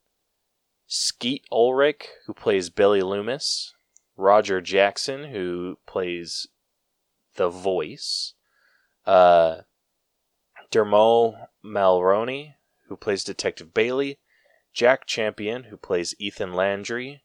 Skeet 0.87 1.45
Ulrich, 1.51 2.07
who 2.27 2.35
plays 2.35 2.71
Billy 2.71 3.03
Loomis. 3.03 3.75
Roger 4.17 4.61
Jackson, 4.61 5.25
who 5.25 5.79
plays 5.87 6.47
the 7.35 7.51
voice. 7.51 8.35
Uh, 9.05 9.63
Dermot 10.71 11.35
Mulroney, 11.65 12.55
who 12.89 12.97
plays 12.97 13.25
Detective 13.25 13.75
Bailey. 13.75 14.19
Jack 14.77 15.07
Champion, 15.07 15.65
who 15.65 15.79
plays 15.79 16.15
Ethan 16.19 16.53
Landry. 16.53 17.23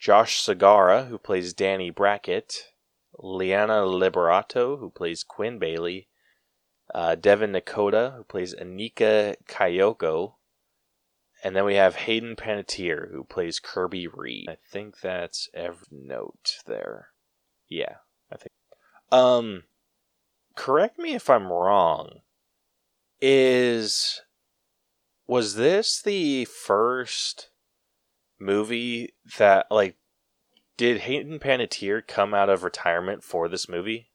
Josh 0.00 0.44
Segarra, 0.44 1.06
who 1.06 1.16
plays 1.16 1.54
Danny 1.54 1.90
Brackett. 1.90 2.72
Liana 3.16 3.84
Liberato, 3.84 4.76
who 4.80 4.90
plays 4.90 5.22
Quinn 5.22 5.60
Bailey. 5.60 6.08
Uh, 6.92 7.14
Devyn 7.14 7.56
Nekoda, 7.56 8.16
who 8.16 8.24
plays 8.24 8.52
Anika 8.52 9.36
Kayoko. 9.46 10.34
And 11.44 11.54
then 11.54 11.64
we 11.64 11.76
have 11.76 11.94
Hayden 11.94 12.34
Panettiere, 12.34 13.12
who 13.12 13.22
plays 13.22 13.60
Kirby 13.60 14.08
Reed. 14.08 14.48
I 14.50 14.56
think 14.68 15.00
that's 15.00 15.48
every 15.54 15.86
note 15.92 16.56
there. 16.66 17.10
Yeah, 17.68 17.98
I 18.32 18.38
think. 18.38 18.50
Um, 19.12 19.62
correct 20.56 20.98
me 20.98 21.14
if 21.14 21.30
I'm 21.30 21.46
wrong. 21.46 22.22
Is 23.20 24.22
was 25.26 25.54
this 25.54 26.00
the 26.00 26.44
first 26.44 27.50
movie 28.38 29.14
that 29.38 29.66
like 29.70 29.96
did 30.76 31.00
Hayden 31.02 31.38
Panettiere 31.38 32.06
come 32.06 32.34
out 32.34 32.50
of 32.50 32.62
retirement 32.62 33.24
for 33.24 33.48
this 33.48 33.68
movie? 33.68 34.10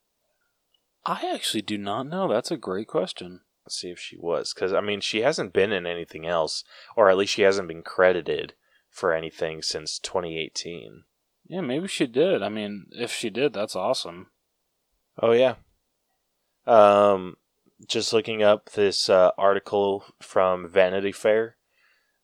I 1.05 1.31
actually 1.33 1.63
do 1.63 1.77
not 1.77 2.07
know. 2.07 2.27
That's 2.27 2.51
a 2.51 2.57
great 2.57 2.87
question. 2.87 3.41
Let's 3.65 3.79
see 3.79 3.89
if 3.89 3.99
she 3.99 4.17
was 4.17 4.53
cuz 4.53 4.73
I 4.73 4.81
mean 4.81 5.01
she 5.01 5.21
hasn't 5.21 5.53
been 5.53 5.71
in 5.71 5.85
anything 5.85 6.25
else 6.25 6.63
or 6.95 7.09
at 7.09 7.17
least 7.17 7.33
she 7.33 7.41
hasn't 7.41 7.67
been 7.67 7.83
credited 7.83 8.53
for 8.89 9.13
anything 9.13 9.61
since 9.61 9.97
2018. 9.99 11.05
Yeah, 11.47 11.61
maybe 11.61 11.87
she 11.87 12.07
did. 12.07 12.43
I 12.43 12.49
mean, 12.49 12.87
if 12.91 13.11
she 13.11 13.29
did, 13.29 13.53
that's 13.53 13.75
awesome. 13.75 14.27
Oh 15.21 15.31
yeah. 15.31 15.55
Um, 16.65 17.37
just 17.87 18.13
looking 18.13 18.43
up 18.43 18.71
this 18.71 19.09
uh, 19.09 19.31
article 19.37 20.05
from 20.21 20.69
Vanity 20.69 21.11
Fair. 21.11 21.57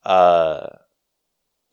Uh, 0.03 0.67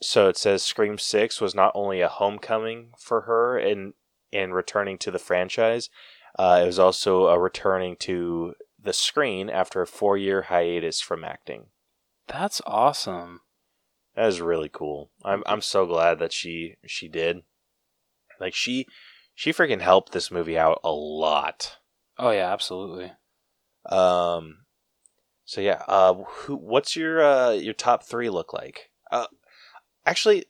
so 0.03 0.28
it 0.28 0.37
says 0.37 0.62
Scream 0.62 0.99
Six 0.99 1.41
was 1.41 1.55
not 1.55 1.72
only 1.74 2.01
a 2.01 2.09
homecoming 2.09 2.93
for 2.99 3.22
her 3.22 3.59
in 3.59 3.95
in 4.32 4.53
returning 4.53 4.99
to 4.99 5.11
the 5.11 5.18
franchise, 5.18 5.89
Uh, 6.37 6.61
it 6.62 6.66
was 6.66 6.78
also 6.80 7.26
a 7.28 7.39
returning 7.39 7.95
to 7.97 8.55
the 8.82 8.93
screen 8.93 9.49
after 9.49 9.80
a 9.80 9.87
four 9.87 10.16
year 10.18 10.43
hiatus 10.43 11.01
from 11.01 11.24
acting. 11.24 11.66
That's 12.26 12.61
awesome. 12.66 13.41
That 14.16 14.26
is 14.28 14.41
really 14.41 14.68
cool. 14.68 15.11
I'm 15.24 15.43
I'm 15.47 15.61
so 15.61 15.87
glad 15.87 16.18
that 16.18 16.32
she 16.32 16.76
she 16.87 17.09
did. 17.09 17.43
Like 18.41 18.55
she 18.55 18.87
she 19.35 19.53
freaking 19.53 19.80
helped 19.80 20.12
this 20.12 20.30
movie 20.30 20.59
out 20.59 20.80
a 20.82 20.93
lot. 20.93 21.78
Oh 22.18 22.30
yeah, 22.30 22.53
absolutely. 22.53 23.12
Um 23.91 24.59
so 25.45 25.61
yeah, 25.61 25.82
uh 25.89 26.14
who 26.14 26.57
what's 26.57 26.97
your 26.97 27.22
uh 27.22 27.51
your 27.53 27.74
top 27.74 28.05
3 28.05 28.30
look 28.30 28.53
like? 28.53 28.91
Uh 29.11 29.26
actually 30.07 30.47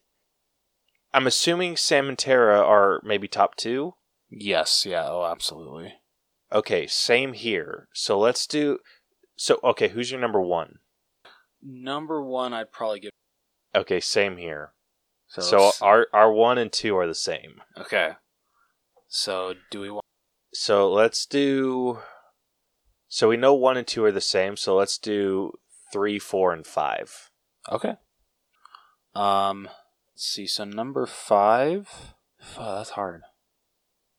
I'm 1.13 1.27
assuming 1.27 1.77
Sam 1.77 2.09
and 2.09 2.19
Tara 2.19 2.61
are 2.61 3.01
maybe 3.05 3.29
top 3.29 3.55
2. 3.57 3.95
Yes, 4.31 4.85
yeah, 4.87 5.07
oh 5.09 5.25
absolutely. 5.31 5.95
Okay, 6.53 6.87
same 6.87 7.33
here. 7.33 7.89
So 7.95 8.19
let's 8.19 8.47
do 8.47 8.79
so 9.37 9.59
okay, 9.65 9.89
who's 9.89 10.11
your 10.11 10.21
number 10.21 10.41
1? 10.41 10.79
Number 11.63 12.23
1 12.23 12.53
I'd 12.53 12.73
probably 12.73 13.01
give 13.01 13.11
Okay, 13.75 13.99
same 13.99 14.37
here. 14.37 14.73
so, 15.27 15.41
So, 15.41 15.73
our 15.81 16.07
our 16.13 16.33
1 16.33 16.59
and 16.59 16.73
2 16.73 16.97
are 16.97 17.07
the 17.09 17.15
same. 17.15 17.61
okay. 17.77 18.13
So 19.09 19.55
do 19.71 19.81
we 19.81 19.91
want 19.91 20.05
So 20.53 20.91
let's 20.93 21.27
do. 21.27 21.99
So 23.15 23.29
we 23.29 23.37
know 23.37 23.55
one 23.55 23.77
and 23.77 23.87
two 23.87 24.05
are 24.05 24.11
the 24.11 24.21
same. 24.21 24.57
So 24.57 24.75
let's 24.75 24.99
do 24.99 25.53
three, 25.93 26.19
four, 26.19 26.53
and 26.53 26.67
five. 26.67 27.31
Okay. 27.71 27.95
Um, 29.15 29.69
let's 30.13 30.25
see. 30.25 30.49
So 30.49 30.65
number 30.65 31.07
five. 31.07 32.15
Oh, 32.59 32.75
that's 32.75 32.91
hard. 32.91 33.23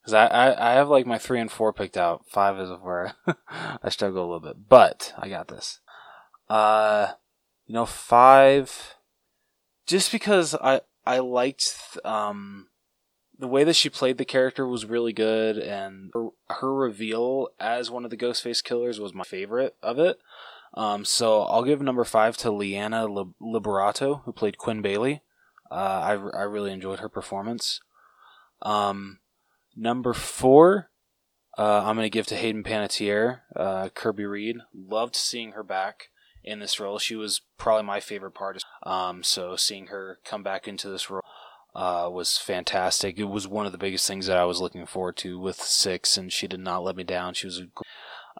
Cause 0.05 0.13
I, 0.13 0.27
I, 0.27 0.71
I 0.71 0.73
have 0.75 0.87
like 0.87 1.05
my 1.05 1.17
three 1.17 1.41
and 1.41 1.51
four 1.51 1.73
picked 1.73 1.97
out. 1.97 2.23
Five 2.29 2.57
is 2.57 2.69
where 2.81 3.15
I 3.49 3.89
struggle 3.89 4.21
a 4.21 4.27
little 4.31 4.39
bit, 4.39 4.69
but 4.69 5.13
I 5.17 5.27
got 5.27 5.49
this. 5.49 5.81
Uh, 6.49 7.07
you 7.65 7.73
know, 7.73 7.85
five. 7.85 8.95
Just 9.85 10.09
because 10.09 10.55
I 10.55 10.79
I 11.05 11.19
liked 11.19 11.97
um 12.05 12.69
the 13.37 13.47
way 13.47 13.63
that 13.63 13.75
she 13.75 13.89
played 13.89 14.17
the 14.17 14.25
character 14.25 14.67
was 14.67 14.85
really 14.85 15.13
good, 15.13 15.57
and 15.57 16.11
her, 16.13 16.29
her 16.49 16.73
reveal 16.73 17.49
as 17.59 17.91
one 17.91 18.05
of 18.05 18.11
the 18.11 18.17
Ghostface 18.17 18.63
killers 18.63 18.99
was 18.99 19.13
my 19.13 19.23
favorite 19.23 19.75
of 19.81 19.99
it. 19.99 20.19
Um, 20.73 21.05
so 21.05 21.43
I'll 21.43 21.63
give 21.63 21.81
number 21.81 22.03
five 22.03 22.37
to 22.37 22.51
Liana 22.51 23.07
Liberato, 23.07 24.23
who 24.23 24.31
played 24.31 24.57
Quinn 24.57 24.81
Bailey. 24.81 25.21
Uh, 25.71 25.73
I, 25.73 26.11
I 26.11 26.43
really 26.43 26.71
enjoyed 26.71 26.99
her 26.99 27.09
performance. 27.09 27.81
Um, 28.61 29.19
number 29.75 30.13
four, 30.13 30.89
uh, 31.57 31.83
I'm 31.85 31.95
going 31.95 32.05
to 32.05 32.09
give 32.09 32.27
to 32.27 32.35
Hayden 32.35 32.63
Panettiere, 32.63 33.41
uh, 33.55 33.89
Kirby 33.89 34.25
Reed. 34.25 34.57
Loved 34.73 35.15
seeing 35.15 35.53
her 35.53 35.63
back 35.63 36.09
in 36.43 36.59
this 36.59 36.79
role. 36.79 36.99
She 36.99 37.15
was 37.15 37.41
probably 37.57 37.83
my 37.83 37.99
favorite 37.99 38.33
part. 38.33 38.61
Um, 38.83 39.23
so 39.23 39.55
seeing 39.55 39.87
her 39.87 40.19
come 40.25 40.43
back 40.43 40.67
into 40.67 40.89
this 40.89 41.09
role 41.09 41.21
uh, 41.75 42.09
was 42.11 42.37
fantastic. 42.37 43.19
It 43.19 43.25
was 43.25 43.47
one 43.47 43.65
of 43.65 43.71
the 43.73 43.77
biggest 43.77 44.07
things 44.07 44.27
that 44.27 44.37
I 44.37 44.45
was 44.45 44.61
looking 44.61 44.85
forward 44.85 45.17
to 45.17 45.37
with 45.37 45.61
six, 45.61 46.17
and 46.17 46.31
she 46.31 46.47
did 46.47 46.61
not 46.61 46.83
let 46.83 46.95
me 46.95 47.03
down. 47.03 47.33
She 47.33 47.47
was, 47.47 47.63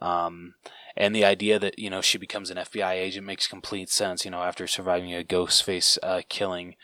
um, 0.02 0.56
and 0.96 1.14
the 1.14 1.26
idea 1.26 1.60
that 1.60 1.78
you 1.78 1.90
know 1.90 2.02
she 2.02 2.18
becomes 2.18 2.50
an 2.50 2.58
FBI 2.58 2.94
agent 2.94 3.28
makes 3.28 3.48
complete 3.48 3.90
sense. 3.90 4.24
You 4.24 4.32
know, 4.32 4.42
after 4.42 4.68
surviving 4.68 5.14
a 5.14 5.24
Ghostface 5.24 5.98
uh, 6.02 6.22
killing, 6.30 6.76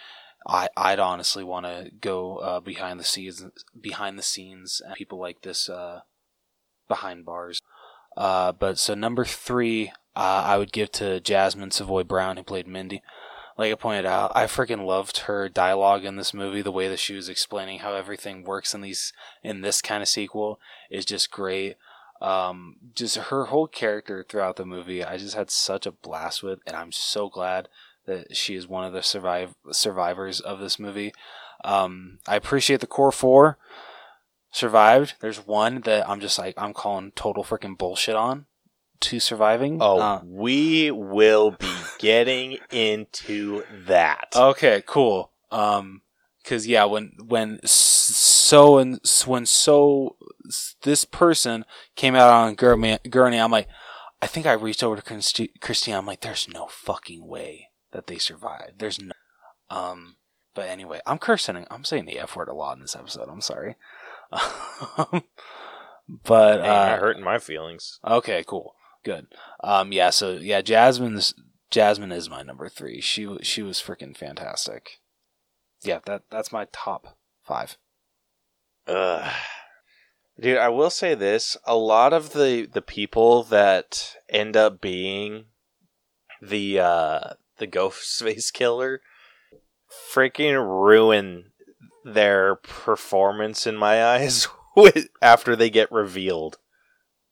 I 0.45 0.67
I'd 0.75 0.99
honestly 0.99 1.43
want 1.43 1.65
to 1.65 1.89
go 2.01 2.37
uh, 2.37 2.59
behind 2.59 2.99
the 2.99 3.05
scenes, 3.05 3.45
behind 3.79 4.19
the 4.19 4.23
scenes, 4.23 4.81
and 4.85 4.93
people 4.95 5.19
like 5.19 5.41
this 5.43 5.69
uh, 5.69 6.01
behind 6.89 7.25
bars. 7.25 7.61
Uh, 8.17 8.51
but 8.51 8.77
so 8.77 8.93
number 8.93 9.23
three, 9.23 9.93
uh, 10.17 10.43
I 10.45 10.57
would 10.57 10.73
give 10.73 10.91
to 10.93 11.21
Jasmine 11.21 11.71
Savoy 11.71 12.03
Brown, 12.03 12.35
who 12.35 12.43
played 12.43 12.67
Mindy 12.67 13.01
like 13.57 13.71
I 13.71 13.75
pointed 13.75 14.05
out, 14.05 14.31
I 14.35 14.45
freaking 14.45 14.85
loved 14.85 15.19
her 15.19 15.49
dialogue 15.49 16.05
in 16.05 16.15
this 16.15 16.33
movie. 16.33 16.61
The 16.61 16.71
way 16.71 16.87
that 16.87 16.99
she 16.99 17.15
was 17.15 17.29
explaining 17.29 17.79
how 17.79 17.93
everything 17.93 18.43
works 18.43 18.73
in 18.73 18.81
these 18.81 19.13
in 19.43 19.61
this 19.61 19.81
kind 19.81 20.01
of 20.01 20.09
sequel 20.09 20.59
is 20.89 21.05
just 21.05 21.31
great. 21.31 21.75
Um, 22.21 22.75
just 22.93 23.17
her 23.17 23.45
whole 23.45 23.67
character 23.67 24.23
throughout 24.27 24.55
the 24.55 24.65
movie, 24.65 25.03
I 25.03 25.17
just 25.17 25.35
had 25.35 25.49
such 25.49 25.85
a 25.85 25.91
blast 25.91 26.43
with, 26.43 26.59
and 26.67 26.75
I'm 26.75 26.91
so 26.91 27.29
glad 27.29 27.67
that 28.05 28.35
she 28.35 28.55
is 28.55 28.67
one 28.67 28.85
of 28.85 28.93
the 28.93 29.01
survive 29.01 29.55
survivors 29.71 30.39
of 30.39 30.59
this 30.59 30.79
movie. 30.79 31.13
Um, 31.63 32.19
I 32.27 32.35
appreciate 32.35 32.79
the 32.79 32.87
core 32.87 33.11
four 33.11 33.57
survived. 34.51 35.15
There's 35.19 35.45
one 35.45 35.81
that 35.81 36.07
I'm 36.09 36.19
just 36.19 36.37
like 36.37 36.53
I'm 36.57 36.73
calling 36.73 37.11
total 37.15 37.43
freaking 37.43 37.77
bullshit 37.77 38.15
on 38.15 38.45
to 39.01 39.19
surviving. 39.19 39.79
Oh, 39.81 39.99
Uh, 39.99 40.21
we 40.23 40.91
will 40.91 41.51
be 41.51 41.71
getting 41.99 42.57
into 42.71 43.63
that. 43.85 44.33
Okay, 44.35 44.83
cool. 44.85 45.31
Um, 45.51 46.01
cause 46.45 46.67
yeah, 46.67 46.85
when 46.85 47.13
when 47.25 47.59
so 47.65 48.77
and 48.77 48.99
when 49.25 49.45
so 49.45 50.15
this 50.83 51.05
person 51.05 51.65
came 51.95 52.15
out 52.15 52.33
on 52.33 52.55
Gurney, 52.55 53.39
I'm 53.39 53.51
like, 53.51 53.67
I 54.21 54.27
think 54.27 54.45
I 54.45 54.53
reached 54.53 54.83
over 54.83 54.95
to 54.95 55.01
Christi- 55.01 55.53
Christine. 55.61 55.95
I'm 55.95 56.05
like, 56.05 56.21
there's 56.21 56.47
no 56.47 56.67
fucking 56.67 57.25
way 57.27 57.69
that 57.91 58.07
they 58.07 58.17
survived. 58.17 58.79
There's 58.79 59.01
no. 59.01 59.11
Um, 59.69 60.17
but 60.53 60.67
anyway, 60.69 60.99
I'm 61.05 61.17
cursing. 61.17 61.65
I'm 61.71 61.83
saying 61.83 62.05
the 62.05 62.19
f 62.19 62.35
word 62.35 62.49
a 62.49 62.53
lot 62.53 62.75
in 62.75 62.81
this 62.81 62.95
episode. 62.95 63.29
I'm 63.29 63.41
sorry. 63.41 63.75
but 64.31 65.23
Man, 66.61 66.69
uh, 66.69 66.89
you're 66.91 66.99
hurting 66.99 67.23
my 67.23 67.39
feelings. 67.39 67.99
Okay, 68.05 68.43
cool, 68.45 68.75
good. 69.03 69.27
Um, 69.63 69.91
yeah, 69.91 70.09
so 70.09 70.33
yeah, 70.33 70.61
Jasmine's 70.61 71.33
Jasmine 71.69 72.11
is 72.11 72.29
my 72.29 72.43
number 72.43 72.69
three. 72.69 73.01
She 73.01 73.27
she 73.41 73.61
was 73.61 73.79
freaking 73.79 74.15
fantastic. 74.15 74.99
Yeah, 75.83 75.99
that 76.05 76.23
that's 76.29 76.51
my 76.51 76.67
top 76.71 77.17
five. 77.43 77.77
Ugh. 78.87 79.31
Dude, 80.39 80.57
I 80.57 80.69
will 80.69 80.89
say 80.89 81.15
this: 81.15 81.57
a 81.65 81.75
lot 81.75 82.13
of 82.13 82.33
the 82.33 82.67
the 82.71 82.81
people 82.81 83.43
that 83.43 84.15
end 84.29 84.57
up 84.57 84.81
being 84.81 85.45
the 86.41 86.79
uh 86.79 87.33
the 87.57 87.67
Ghostface 87.67 88.51
killer 88.53 89.01
freaking 90.13 90.55
ruin 90.55 91.51
their 92.03 92.55
performance 92.55 93.67
in 93.67 93.75
my 93.75 94.03
eyes 94.15 94.47
with 94.75 95.07
after 95.21 95.55
they 95.55 95.69
get 95.69 95.91
revealed. 95.91 96.57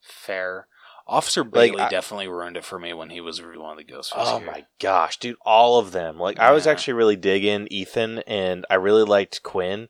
Fair. 0.01 0.67
Officer 1.09 1.43
Like, 1.43 1.71
Bailey 1.71 1.81
I- 1.81 1.89
definitely 1.89 2.27
ruined 2.27 2.57
it 2.57 2.63
for 2.63 2.79
me 2.79 2.93
when 2.93 3.09
he 3.09 3.19
was 3.19 3.41
one 3.41 3.71
of 3.71 3.77
the 3.77 3.91
Ghostface. 3.91 4.11
Oh 4.15 4.39
my 4.39 4.65
gosh, 4.79 5.17
dude, 5.17 5.37
all 5.41 5.79
of 5.79 5.91
them. 5.91 6.17
Like 6.19 6.39
I 6.39 6.51
was 6.51 6.67
actually 6.67 6.93
really 6.93 7.15
digging 7.15 7.67
Ethan 7.71 8.19
and 8.27 8.65
I 8.69 8.75
really 8.75 9.03
liked 9.03 9.43
Quinn, 9.43 9.89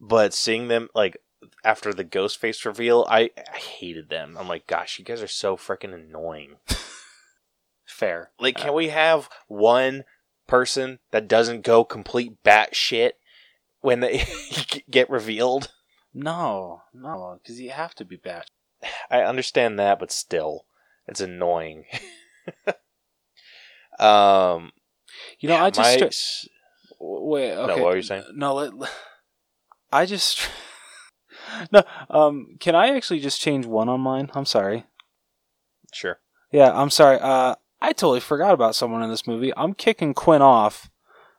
but 0.00 0.34
seeing 0.34 0.68
them 0.68 0.88
like 0.94 1.16
after 1.64 1.94
the 1.94 2.04
Ghostface 2.04 2.64
reveal, 2.64 3.06
I, 3.08 3.30
I 3.36 3.56
hated 3.56 4.08
them. 4.08 4.36
I'm 4.38 4.48
like, 4.48 4.66
gosh, 4.66 4.98
you 4.98 5.04
guys 5.04 5.22
are 5.22 5.28
so 5.28 5.56
freaking 5.56 5.94
annoying. 5.94 6.56
Fair. 7.86 8.30
Like, 8.40 8.58
uh, 8.58 8.64
can 8.64 8.74
we 8.74 8.88
have 8.88 9.28
one 9.46 10.04
person 10.46 10.98
that 11.12 11.28
doesn't 11.28 11.62
go 11.64 11.84
complete 11.84 12.42
batshit 12.44 13.12
when 13.80 14.00
they 14.00 14.24
get 14.90 15.08
revealed? 15.08 15.70
No, 16.12 16.82
no, 16.94 17.38
because 17.42 17.60
you 17.60 17.70
have 17.70 17.94
to 17.96 18.04
be 18.04 18.16
bad. 18.16 18.46
I 19.10 19.22
understand 19.22 19.78
that, 19.78 19.98
but 19.98 20.10
still, 20.12 20.66
it's 21.06 21.20
annoying. 21.20 21.84
um, 23.98 24.72
You 25.40 25.48
know, 25.48 25.56
I 25.56 25.70
just 25.70 26.00
my- 26.00 26.06
stri- 26.06 26.48
wait. 27.00 27.54
No, 27.54 27.62
Okay. 27.62 27.80
what 27.80 27.90
were 27.90 27.96
you 27.96 28.02
saying? 28.02 28.24
No, 28.34 28.54
let, 28.54 28.72
I 29.92 30.06
just 30.06 30.48
no. 31.72 31.82
Um, 32.10 32.56
can 32.60 32.74
I 32.74 32.94
actually 32.96 33.20
just 33.20 33.40
change 33.40 33.66
one 33.66 33.88
on 33.88 34.00
mine? 34.00 34.30
I'm 34.34 34.44
sorry. 34.46 34.84
sure. 35.92 36.18
Yeah, 36.52 36.70
I'm 36.72 36.90
sorry. 36.90 37.18
Uh, 37.20 37.56
I 37.80 37.92
totally 37.92 38.20
forgot 38.20 38.54
about 38.54 38.74
someone 38.74 39.02
in 39.02 39.10
this 39.10 39.26
movie. 39.26 39.52
I'm 39.56 39.74
kicking 39.74 40.14
Quinn 40.14 40.42
off 40.42 40.90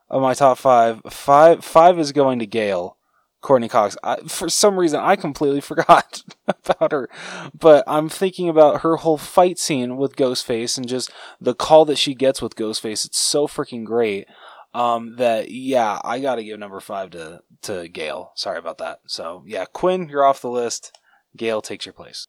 of 0.10 0.22
my 0.22 0.34
top 0.34 0.58
five. 0.58 1.02
Five 1.10 1.64
five 1.64 1.98
is 2.00 2.12
going 2.12 2.40
to 2.40 2.46
Gale, 2.46 2.97
Courteney 3.42 3.70
Cox. 3.70 3.96
I, 4.04 4.18
for 4.28 4.50
some 4.50 4.80
reason, 4.80 5.00
I 5.00 5.16
completely 5.16 5.62
forgot 5.62 6.24
about 6.48 6.92
her, 6.92 7.10
but 7.58 7.84
I'm 7.88 8.10
thinking 8.10 8.50
about 8.50 8.82
her 8.82 8.98
whole 8.98 9.18
fight 9.18 9.60
scene 9.60 9.98
with 9.98 10.16
Ghostface 10.16 10.78
and 10.78 10.88
just 10.88 11.12
the 11.40 11.56
call 11.56 11.86
that 11.86 11.98
she 11.98 12.14
gets 12.14 12.42
with 12.42 12.56
Ghostface. 12.56 13.06
It's 13.06 13.20
so 13.20 13.48
freaking 13.48 13.86
great. 13.86 14.28
Um, 14.74 15.16
that 15.16 15.50
yeah, 15.50 16.00
I 16.04 16.20
got 16.20 16.36
to 16.36 16.44
give 16.44 16.60
number 16.60 16.80
five 16.80 17.10
to 17.12 17.42
to 17.64 17.88
Gale. 17.88 18.32
Sorry 18.36 18.60
about 18.60 18.78
that. 18.80 19.00
So 19.08 19.44
yeah, 19.48 19.66
Quinn, 19.66 20.10
you're 20.10 20.26
off 20.26 20.42
the 20.42 20.52
list. 20.52 20.92
Gale 21.36 21.62
takes 21.62 21.86
your 21.86 21.94
place. 21.94 22.28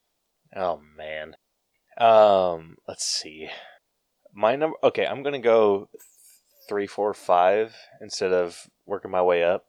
Oh 0.56 0.80
man. 0.96 1.34
Um, 1.98 2.76
let's 2.86 3.04
see. 3.04 3.48
My 4.32 4.56
number. 4.56 4.76
Okay, 4.82 5.04
I'm 5.04 5.22
gonna 5.22 5.40
go 5.40 5.88
three, 6.68 6.86
four, 6.86 7.12
five 7.12 7.74
instead 8.00 8.32
of 8.32 8.68
working 8.86 9.10
my 9.10 9.22
way 9.22 9.42
up. 9.42 9.64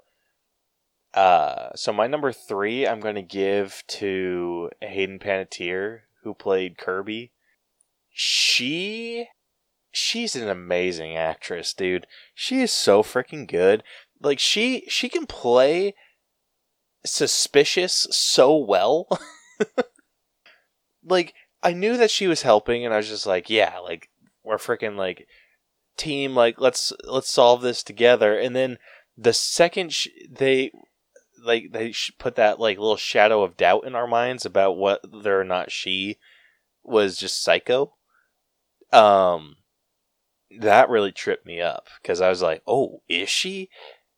Uh, 1.13 1.69
so 1.75 1.91
my 1.91 2.07
number 2.07 2.31
three, 2.31 2.87
I'm 2.87 2.99
going 2.99 3.15
to 3.15 3.21
give 3.21 3.83
to 3.87 4.69
Hayden 4.81 5.19
Panettiere, 5.19 6.01
who 6.23 6.33
played 6.33 6.77
Kirby. 6.77 7.31
She, 8.11 9.27
she's 9.91 10.35
an 10.35 10.49
amazing 10.49 11.15
actress, 11.15 11.73
dude. 11.73 12.05
She 12.33 12.61
is 12.61 12.71
so 12.71 13.01
freaking 13.01 13.47
good. 13.47 13.83
Like 14.21 14.39
she, 14.39 14.83
she 14.87 15.09
can 15.09 15.25
play 15.25 15.95
suspicious 17.05 18.07
so 18.11 18.55
well. 18.55 19.07
like 21.03 21.33
I 21.61 21.73
knew 21.73 21.97
that 21.97 22.11
she 22.11 22.27
was 22.27 22.43
helping, 22.43 22.85
and 22.85 22.93
I 22.93 22.97
was 22.97 23.09
just 23.09 23.25
like, 23.25 23.49
yeah, 23.49 23.79
like 23.79 24.09
we're 24.43 24.57
freaking 24.57 24.95
like 24.95 25.27
team. 25.97 26.35
Like 26.35 26.59
let's 26.59 26.93
let's 27.03 27.29
solve 27.29 27.61
this 27.61 27.83
together. 27.83 28.37
And 28.37 28.55
then 28.55 28.77
the 29.17 29.33
second 29.33 29.95
they 30.29 30.71
like 31.43 31.71
they 31.71 31.93
put 32.17 32.35
that 32.35 32.59
like 32.59 32.77
little 32.77 32.97
shadow 32.97 33.43
of 33.43 33.57
doubt 33.57 33.85
in 33.85 33.95
our 33.95 34.07
minds 34.07 34.45
about 34.45 34.77
whether 34.77 35.39
or 35.39 35.43
not 35.43 35.71
she 35.71 36.17
was 36.83 37.17
just 37.17 37.43
psycho 37.43 37.93
um 38.91 39.57
that 40.59 40.89
really 40.89 41.11
tripped 41.11 41.45
me 41.45 41.61
up 41.61 41.87
because 42.01 42.21
i 42.21 42.29
was 42.29 42.41
like 42.41 42.61
oh 42.67 43.01
is 43.07 43.29
she 43.29 43.69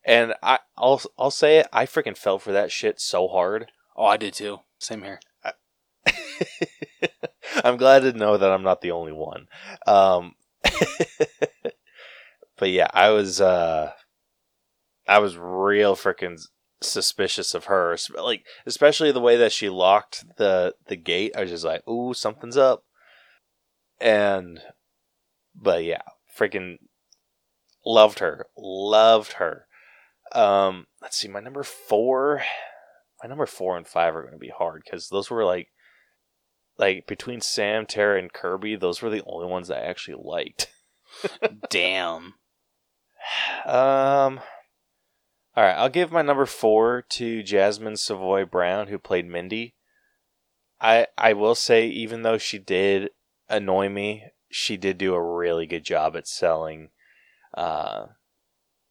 and 0.06 0.34
i 0.42 0.60
i'll 0.78 1.02
i'll 1.18 1.32
say 1.32 1.58
it 1.58 1.68
i 1.74 1.86
freaking 1.86 2.18
fell 2.18 2.40
for 2.40 2.52
that 2.52 2.72
shit 2.72 3.00
so 3.00 3.28
hard 3.28 3.68
Oh, 3.96 4.06
I 4.06 4.18
did 4.18 4.34
too. 4.34 4.62
Same 4.80 5.04
here. 5.04 5.20
i'm 7.64 7.78
glad 7.78 8.00
to 8.00 8.14
know 8.14 8.36
that 8.38 8.50
i'm 8.50 8.64
not 8.64 8.82
the 8.82 8.90
only 8.92 9.12
one 9.12 9.48
um 9.86 10.34
but 12.58 12.70
yeah 12.70 12.88
i 12.94 13.10
was 13.10 13.40
uh 13.40 13.92
i 15.08 15.20
was 15.20 15.38
real 15.38 15.96
freaking 15.96 16.40
suspicious 16.82 17.54
of 17.54 17.66
her 17.66 17.96
like 18.22 18.44
especially 18.66 19.12
the 19.12 19.20
way 19.20 19.38
that 19.38 19.52
she 19.52 19.70
locked 19.70 20.26
the 20.38 20.74
the 20.88 20.96
gate. 20.96 21.34
I 21.36 21.42
was 21.42 21.52
just 21.52 21.66
like 21.66 21.88
ooh 21.88 22.14
something's 22.14 22.58
up. 22.58 22.84
And 24.00 24.62
but 25.56 25.84
yeah 25.84 26.02
freaking 26.38 26.78
loved 27.86 28.20
her 28.20 28.48
loved 28.58 29.34
her. 29.34 29.68
Um 30.34 30.88
let's 31.02 31.18
see 31.18 31.28
my 31.28 31.40
number 31.40 31.64
four 31.64 32.42
my 33.22 33.30
number 33.30 33.46
four 33.46 33.78
and 33.78 33.88
five 33.88 34.16
are 34.16 34.22
going 34.22 34.34
to 34.34 34.40
be 34.40 34.50
hard 34.56 34.82
because 34.84 35.10
those 35.10 35.30
were 35.30 35.46
like 35.46 35.70
like 36.78 37.06
between 37.06 37.42
sam 37.42 37.86
tara 37.86 38.18
and 38.18 38.34
kirby 38.34 38.76
those 38.76 39.02
were 39.02 39.10
the 39.10 39.24
only 39.26 39.48
ones 39.48 39.70
i 39.70 39.80
actually 39.80 40.18
liked. 40.24 40.72
Damn. 41.70 42.34
um 43.66 44.40
all 45.56 45.64
right, 45.64 45.76
I'll 45.76 45.90
give 45.90 46.12
my 46.12 46.22
number 46.22 46.46
four 46.46 47.04
to 47.10 47.44
Jasmine 47.44 47.98
Savoy 47.98 48.46
Brown, 48.46 48.88
who 48.88 48.98
played 48.98 49.28
Mindy. 49.28 49.76
I 50.80 51.08
I 51.18 51.34
will 51.34 51.56
say, 51.56 51.88
even 51.88 52.22
though 52.22 52.38
she 52.38 52.58
did 52.58 53.10
annoy 53.50 53.90
me, 53.90 54.24
she 54.50 54.78
did 54.78 54.98
do 54.98 55.14
a 55.14 55.22
really 55.22 55.66
good 55.66 55.84
job 55.84 56.16
at 56.16 56.28
selling 56.28 56.90
uh, 57.54 58.08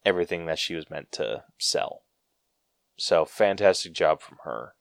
everything 0.05 0.45
that 0.45 0.59
she 0.59 0.75
was 0.75 0.89
meant 0.89 1.11
to 1.13 1.43
sell. 1.57 2.03
So 2.97 3.25
fantastic 3.25 3.93
job 3.93 4.21
from 4.21 4.37
her. 4.43 4.73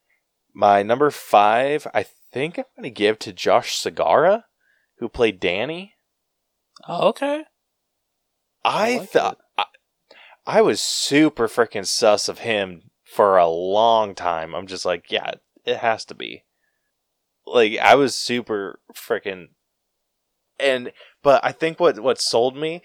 My 0.53 0.83
number 0.83 1.11
five, 1.11 1.87
I 1.95 2.05
think 2.33 2.59
I'm 2.59 2.65
going 2.77 2.85
to 2.85 2.91
give 2.91 3.19
to 3.21 3.33
Josh 3.33 3.81
Segarra, 3.81 4.45
who 4.99 5.09
played 5.09 5.41
Danny. 5.41 5.95
Oh, 6.87 7.09
okay. 7.09 7.45
I, 8.65 8.95
I 8.95 8.97
like 8.99 9.11
thought 9.11 9.39
I, 10.57 10.61
was 10.63 10.81
super 10.81 11.49
freaking 11.49 11.87
sus 11.87 12.29
of 12.29 12.41
him 12.41 12.91
for 13.05 13.37
a 13.37 13.49
long 13.49 14.15
time. 14.15 14.55
I'm 14.55 14.67
just 14.67 14.85
like, 14.85 15.11
yeah, 15.11 15.33
it 15.65 15.79
has 15.79 16.05
to 16.07 16.15
be. 16.15 16.45
Like 17.47 17.79
I 17.79 17.95
was 17.95 18.15
super 18.15 18.81
freaking 18.95 19.49
and 20.59 20.93
but 21.23 21.43
I 21.43 21.53
think 21.53 21.81
what 21.81 21.99
what 22.01 22.21
sold 22.21 22.57
me 22.57 22.83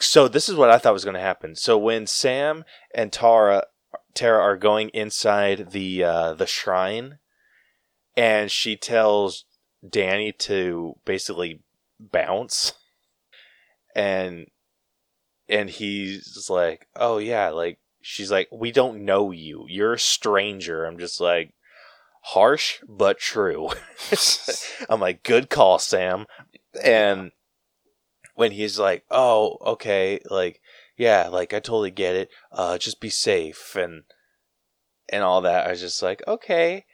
so 0.00 0.28
this 0.28 0.48
is 0.48 0.54
what 0.54 0.70
I 0.70 0.78
thought 0.78 0.92
was 0.92 1.04
going 1.04 1.14
to 1.14 1.20
happen. 1.20 1.54
So 1.54 1.76
when 1.78 2.06
Sam 2.06 2.64
and 2.94 3.12
Tara 3.12 3.64
Tara 4.14 4.42
are 4.42 4.56
going 4.56 4.88
inside 4.90 5.70
the 5.70 6.04
uh 6.04 6.34
the 6.34 6.46
shrine 6.46 7.18
and 8.16 8.50
she 8.50 8.76
tells 8.76 9.44
Danny 9.88 10.32
to 10.32 10.94
basically 11.04 11.62
bounce 12.00 12.72
and 13.94 14.46
and 15.48 15.70
he's 15.70 16.48
like, 16.50 16.88
"Oh 16.96 17.18
yeah, 17.18 17.50
like 17.50 17.78
she's 18.00 18.30
like, 18.30 18.48
we 18.52 18.72
don't 18.72 19.04
know 19.04 19.30
you. 19.30 19.66
You're 19.68 19.94
a 19.94 19.98
stranger." 19.98 20.84
I'm 20.84 20.98
just 20.98 21.20
like, 21.20 21.52
harsh 22.22 22.78
but 22.88 23.18
true. 23.18 23.70
I'm 24.90 25.00
like, 25.00 25.22
"Good 25.22 25.50
call, 25.50 25.78
Sam." 25.78 26.26
And 26.82 27.32
when 28.34 28.52
he's 28.52 28.78
like, 28.78 29.04
"Oh, 29.10 29.58
okay, 29.64 30.20
like 30.30 30.60
yeah, 30.96 31.28
like 31.28 31.52
I 31.54 31.60
totally 31.60 31.90
get 31.90 32.14
it. 32.14 32.30
Uh 32.52 32.78
just 32.78 33.00
be 33.00 33.10
safe 33.10 33.76
and 33.76 34.04
and 35.08 35.22
all 35.22 35.40
that." 35.42 35.66
I 35.66 35.70
was 35.70 35.80
just 35.80 36.02
like, 36.02 36.22
"Okay." 36.26 36.84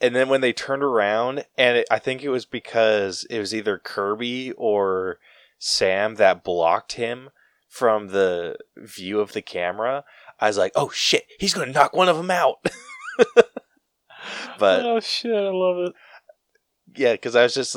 And 0.00 0.16
then 0.16 0.28
when 0.28 0.40
they 0.40 0.52
turned 0.52 0.82
around 0.82 1.44
and 1.56 1.78
it, 1.78 1.86
I 1.88 2.00
think 2.00 2.22
it 2.22 2.28
was 2.28 2.44
because 2.44 3.24
it 3.30 3.38
was 3.38 3.54
either 3.54 3.78
Kirby 3.78 4.50
or 4.52 5.20
Sam 5.58 6.16
that 6.16 6.42
blocked 6.42 6.94
him 6.94 7.30
from 7.72 8.08
the 8.08 8.54
view 8.76 9.20
of 9.20 9.32
the 9.32 9.40
camera, 9.40 10.04
I 10.38 10.48
was 10.48 10.58
like, 10.58 10.72
"Oh 10.74 10.90
shit, 10.90 11.24
he's 11.38 11.54
gonna 11.54 11.72
knock 11.72 11.94
one 11.94 12.08
of 12.08 12.18
them 12.18 12.30
out." 12.30 12.56
but 14.58 14.84
oh 14.84 15.00
shit, 15.00 15.34
I 15.34 15.50
love 15.50 15.86
it. 15.86 15.92
yeah, 16.94 17.12
because 17.12 17.34
I 17.34 17.42
was 17.44 17.54
just 17.54 17.76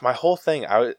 my 0.00 0.12
whole 0.12 0.36
thing. 0.36 0.64
I 0.64 0.78
was, 0.78 0.94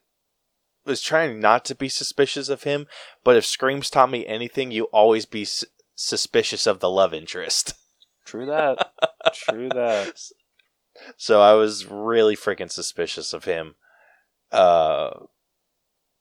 was 0.86 1.02
trying 1.02 1.40
not 1.40 1.64
to 1.66 1.76
be 1.76 1.88
suspicious 1.88 2.50
of 2.50 2.64
him, 2.64 2.88
but 3.24 3.38
if 3.38 3.46
Screams 3.46 3.90
taught 3.90 4.12
me 4.12 4.28
anything, 4.28 4.70
you 4.70 4.84
always 4.86 5.26
be 5.26 5.44
s- 5.44 5.64
suspicious 5.96 6.68
of 6.68 6.82
the 6.82 6.90
love 6.90 7.14
interest. 7.14 7.74
True 8.26 8.48
that. 8.48 8.92
True 9.34 9.70
that. 9.70 10.14
So 11.18 11.42
I 11.42 11.56
was 11.56 11.86
really 11.88 12.38
freaking 12.38 12.72
suspicious 12.72 13.34
of 13.34 13.44
him. 13.44 13.76
Uh, 14.50 15.10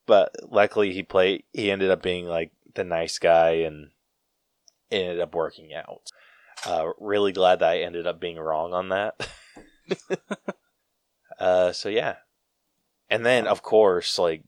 but 0.07 0.34
luckily 0.50 0.92
he 0.92 1.02
played. 1.02 1.44
He 1.52 1.70
ended 1.70 1.90
up 1.90 2.02
being 2.02 2.26
like 2.26 2.52
the 2.74 2.84
nice 2.84 3.18
guy 3.18 3.50
and 3.50 3.90
it 4.90 4.96
ended 4.96 5.20
up 5.20 5.34
working 5.34 5.72
out. 5.74 6.09
Uh, 6.66 6.90
really 6.98 7.32
glad 7.32 7.59
that 7.59 7.70
I 7.70 7.78
ended 7.80 8.07
up 8.07 8.20
being 8.20 8.38
wrong 8.38 8.72
on 8.72 8.88
that. 8.90 9.28
uh, 11.38 11.72
so 11.72 11.88
yeah, 11.88 12.16
and 13.11 13.24
then 13.24 13.46
of 13.46 13.62
course, 13.62 14.18
like 14.18 14.44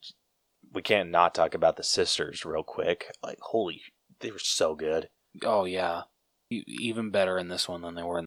we 0.72 0.82
can't 0.82 1.10
not 1.10 1.34
talk 1.34 1.54
about 1.54 1.76
the 1.76 1.82
sisters 1.82 2.44
real 2.44 2.62
quick. 2.62 3.10
Like 3.22 3.38
holy, 3.40 3.82
they 4.20 4.30
were 4.30 4.38
so 4.38 4.74
good, 4.74 5.08
Oh 5.44 5.64
yeah. 5.64 6.02
Even 6.50 7.10
better 7.10 7.38
in 7.38 7.48
this 7.48 7.68
one 7.68 7.82
than 7.82 7.94
they 7.94 8.02
were 8.02 8.20
in. 8.20 8.26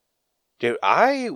dude. 0.60 0.78
I 0.84 1.30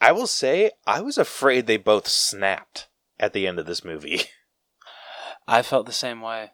I 0.00 0.12
will 0.12 0.26
say 0.26 0.72
I 0.86 1.00
was 1.00 1.18
afraid 1.18 1.66
they 1.66 1.76
both 1.76 2.08
snapped 2.08 2.88
at 3.18 3.32
the 3.32 3.46
end 3.46 3.58
of 3.58 3.66
this 3.66 3.84
movie. 3.84 4.22
I 5.48 5.62
felt 5.62 5.86
the 5.86 5.92
same 5.92 6.20
way. 6.20 6.50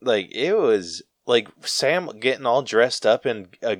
like 0.00 0.34
it 0.34 0.54
was 0.56 1.02
like 1.26 1.48
Sam 1.60 2.08
getting 2.18 2.46
all 2.46 2.62
dressed 2.62 3.04
up 3.04 3.26
in 3.26 3.48
uh, 3.62 3.76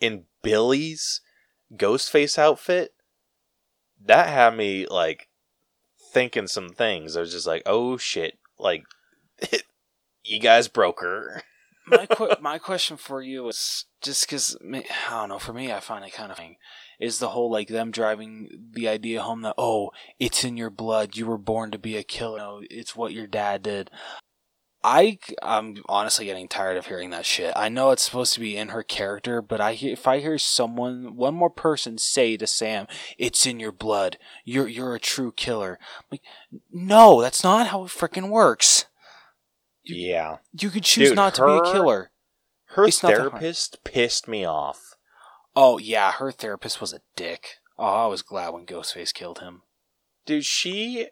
in 0.00 0.24
Billy's 0.42 1.20
Ghostface 1.74 2.38
outfit. 2.38 2.92
That 4.04 4.28
had 4.28 4.56
me 4.56 4.86
like 4.86 5.28
thinking 6.12 6.46
some 6.46 6.68
things. 6.68 7.16
I 7.16 7.20
was 7.20 7.32
just 7.32 7.46
like, 7.46 7.62
"Oh 7.64 7.96
shit!" 7.96 8.38
Like, 8.58 8.84
you 10.22 10.38
guys 10.38 10.68
broke 10.68 11.00
her. 11.00 11.42
my 11.86 12.06
qu- 12.06 12.36
my 12.40 12.58
question 12.58 12.96
for 12.98 13.22
you 13.22 13.48
is 13.48 13.86
just 14.02 14.26
because 14.26 14.56
I 14.62 14.82
don't 15.10 15.30
know. 15.30 15.38
For 15.38 15.52
me, 15.54 15.72
I 15.72 15.80
find 15.80 16.04
it 16.04 16.12
kind 16.12 16.30
of 16.30 16.36
thing 16.36 16.56
is 16.98 17.18
the 17.18 17.30
whole 17.30 17.50
like 17.50 17.68
them 17.68 17.90
driving 17.90 18.70
the 18.72 18.88
idea 18.88 19.22
home 19.22 19.42
that 19.42 19.54
oh, 19.58 19.90
it's 20.18 20.44
in 20.44 20.56
your 20.56 20.70
blood. 20.70 21.16
You 21.16 21.26
were 21.26 21.38
born 21.38 21.70
to 21.70 21.78
be 21.78 21.96
a 21.96 22.02
killer. 22.02 22.38
No, 22.38 22.62
it's 22.70 22.96
what 22.96 23.12
your 23.12 23.26
dad 23.26 23.62
did. 23.62 23.90
I 24.86 25.18
I'm 25.42 25.78
honestly 25.88 26.26
getting 26.26 26.46
tired 26.46 26.76
of 26.76 26.86
hearing 26.86 27.08
that 27.10 27.24
shit. 27.24 27.54
I 27.56 27.70
know 27.70 27.90
it's 27.90 28.02
supposed 28.02 28.34
to 28.34 28.40
be 28.40 28.54
in 28.54 28.68
her 28.68 28.82
character, 28.82 29.40
but 29.40 29.58
I 29.58 29.70
if 29.80 30.06
I 30.06 30.20
hear 30.20 30.36
someone 30.36 31.16
one 31.16 31.34
more 31.34 31.48
person 31.48 31.96
say 31.96 32.36
to 32.36 32.46
Sam, 32.46 32.86
"It's 33.16 33.46
in 33.46 33.58
your 33.58 33.72
blood. 33.72 34.18
You're 34.44 34.68
you're 34.68 34.94
a 34.94 35.00
true 35.00 35.32
killer." 35.32 35.78
I'm 36.00 36.04
like, 36.12 36.22
no, 36.70 37.22
that's 37.22 37.42
not 37.42 37.68
how 37.68 37.84
it 37.84 37.88
freaking 37.88 38.28
works. 38.28 38.84
Yeah, 39.86 40.38
You 40.58 40.70
could 40.70 40.84
choose 40.84 41.10
Dude, 41.10 41.16
not 41.16 41.34
to 41.34 41.46
be 41.46 41.52
a 41.52 41.72
killer. 41.72 42.10
her 42.68 42.84
It's 42.86 43.02
not 43.02 43.10
that 43.10 43.18
hard. 43.20 43.30
therapist 43.32 43.84
pissed 43.84 44.28
me 44.28 44.44
off. 44.44 44.93
Oh 45.56 45.78
yeah, 45.78 46.12
her 46.12 46.32
therapist 46.32 46.80
was 46.80 46.92
a 46.92 47.00
dick. 47.16 47.56
Oh, 47.78 48.04
I 48.04 48.06
was 48.06 48.22
glad 48.22 48.50
when 48.50 48.66
Ghostface 48.66 49.12
killed 49.12 49.40
him. 49.40 49.62
Dude, 50.26 50.44
she 50.44 51.08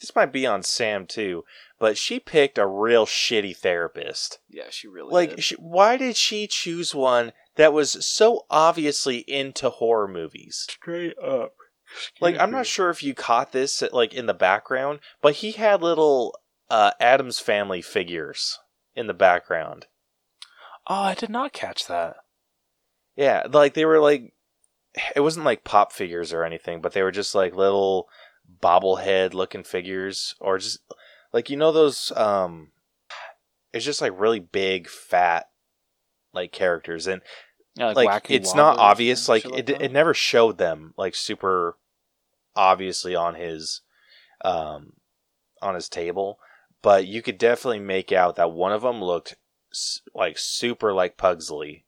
this 0.00 0.14
might 0.14 0.32
be 0.32 0.46
on 0.46 0.62
Sam 0.62 1.06
too, 1.06 1.44
but 1.78 1.96
she 1.96 2.20
picked 2.20 2.58
a 2.58 2.66
real 2.66 3.06
shitty 3.06 3.56
therapist. 3.56 4.38
Yeah, 4.48 4.64
she 4.70 4.88
really 4.88 5.12
Like, 5.12 5.40
sh 5.40 5.52
why 5.58 5.96
did 5.96 6.16
she 6.16 6.46
choose 6.46 6.94
one 6.94 7.32
that 7.56 7.72
was 7.72 8.04
so 8.06 8.44
obviously 8.50 9.18
into 9.18 9.70
horror 9.70 10.08
movies? 10.08 10.66
straight 10.70 11.16
up. 11.18 11.54
Like, 12.20 12.36
I'm 12.38 12.50
not 12.50 12.66
sure 12.66 12.90
if 12.90 13.02
you 13.02 13.14
caught 13.14 13.52
this 13.52 13.82
like 13.92 14.12
in 14.14 14.26
the 14.26 14.34
background, 14.34 15.00
but 15.20 15.36
he 15.36 15.52
had 15.52 15.80
little 15.80 16.36
uh, 16.68 16.90
Addams 16.98 17.38
Family 17.38 17.82
figures 17.82 18.58
in 18.96 19.06
the 19.06 19.14
background. 19.14 19.86
Oh, 20.86 20.94
I 20.94 21.14
did 21.14 21.30
not 21.30 21.52
catch 21.52 21.86
that. 21.86 22.16
Yeah, 23.16 23.44
like 23.50 23.74
they 23.74 23.84
were 23.84 24.00
like, 24.00 24.32
it 25.14 25.20
wasn't 25.20 25.46
like 25.46 25.64
pop 25.64 25.92
figures 25.92 26.32
or 26.32 26.44
anything, 26.44 26.80
but 26.80 26.92
they 26.92 27.02
were 27.02 27.12
just 27.12 27.34
like 27.34 27.54
little 27.54 28.08
bobblehead 28.60 29.34
looking 29.34 29.64
figures, 29.64 30.34
or 30.40 30.58
just 30.58 30.78
like 31.32 31.50
you 31.50 31.56
know 31.56 31.72
those. 31.72 32.12
um 32.16 32.72
It's 33.72 33.84
just 33.84 34.00
like 34.00 34.12
really 34.18 34.40
big, 34.40 34.88
fat, 34.88 35.48
like 36.32 36.52
characters, 36.52 37.06
and 37.06 37.22
Yeah, 37.76 37.92
like, 37.94 38.08
Wacky 38.08 38.30
it's 38.36 38.54
not 38.54 38.78
obvious. 38.78 39.28
Like 39.28 39.44
it, 39.44 39.66
that? 39.66 39.82
it 39.82 39.92
never 39.92 40.14
showed 40.14 40.58
them 40.58 40.94
like 40.96 41.14
super 41.14 41.76
obviously 42.56 43.16
on 43.16 43.34
his, 43.34 43.80
um, 44.44 44.92
on 45.60 45.74
his 45.74 45.88
table, 45.88 46.38
but 46.82 47.06
you 47.06 47.20
could 47.22 47.38
definitely 47.38 47.80
make 47.80 48.12
out 48.12 48.36
that 48.36 48.52
one 48.52 48.72
of 48.72 48.82
them 48.82 49.02
looked 49.02 49.34
like 50.14 50.38
super 50.38 50.92
like 50.92 51.16
Pugsley, 51.16 51.84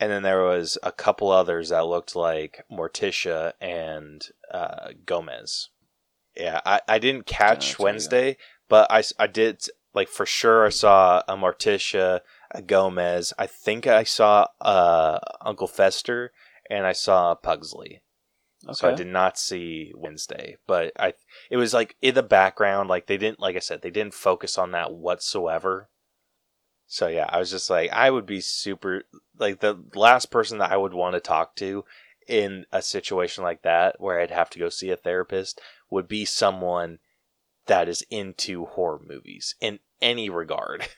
and 0.00 0.10
then 0.10 0.22
there 0.22 0.42
was 0.42 0.78
a 0.82 0.90
couple 0.90 1.30
others 1.30 1.68
that 1.68 1.86
looked 1.86 2.16
like 2.16 2.64
Morticia 2.72 3.52
and 3.60 4.26
uh, 4.52 4.88
Gomez. 5.04 5.68
Yeah, 6.34 6.60
I, 6.64 6.80
I 6.88 6.98
didn't 6.98 7.26
catch 7.26 7.78
Wednesday, 7.78 8.38
but 8.68 8.90
I, 8.90 9.02
I 9.18 9.26
did 9.26 9.62
like 9.92 10.08
for 10.08 10.24
sure. 10.24 10.64
I 10.64 10.70
saw 10.70 11.22
a 11.28 11.36
Morticia, 11.36 12.20
a 12.50 12.62
Gomez. 12.62 13.34
I 13.38 13.46
think 13.46 13.86
I 13.86 14.04
saw 14.04 14.46
uh, 14.60 15.18
Uncle 15.44 15.66
Fester, 15.66 16.32
and 16.70 16.86
I 16.86 16.92
saw 16.92 17.34
Pugsley. 17.34 18.00
Okay. 18.64 18.74
So 18.74 18.88
I 18.88 18.94
did 18.94 19.06
not 19.06 19.38
see 19.38 19.92
Wednesday, 19.94 20.56
but 20.66 20.92
I 20.98 21.14
it 21.50 21.58
was 21.58 21.74
like 21.74 21.96
in 22.00 22.14
the 22.14 22.22
background. 22.22 22.88
Like 22.88 23.06
they 23.06 23.18
didn't, 23.18 23.40
like 23.40 23.56
I 23.56 23.60
said, 23.60 23.82
they 23.82 23.90
didn't 23.90 24.14
focus 24.14 24.56
on 24.56 24.70
that 24.72 24.92
whatsoever. 24.92 25.90
So 26.92 27.06
yeah, 27.06 27.26
I 27.28 27.38
was 27.38 27.52
just 27.52 27.70
like, 27.70 27.92
I 27.92 28.10
would 28.10 28.26
be 28.26 28.40
super 28.40 29.04
like 29.38 29.60
the 29.60 29.78
last 29.94 30.32
person 30.32 30.58
that 30.58 30.72
I 30.72 30.76
would 30.76 30.92
want 30.92 31.14
to 31.14 31.20
talk 31.20 31.54
to 31.56 31.84
in 32.26 32.66
a 32.72 32.82
situation 32.82 33.44
like 33.44 33.62
that 33.62 34.00
where 34.00 34.18
I'd 34.20 34.32
have 34.32 34.50
to 34.50 34.58
go 34.58 34.68
see 34.68 34.90
a 34.90 34.96
therapist 34.96 35.60
would 35.88 36.08
be 36.08 36.24
someone 36.24 36.98
that 37.66 37.88
is 37.88 38.04
into 38.10 38.64
horror 38.64 39.00
movies 39.06 39.54
in 39.60 39.78
any 40.02 40.28
regard. 40.28 40.88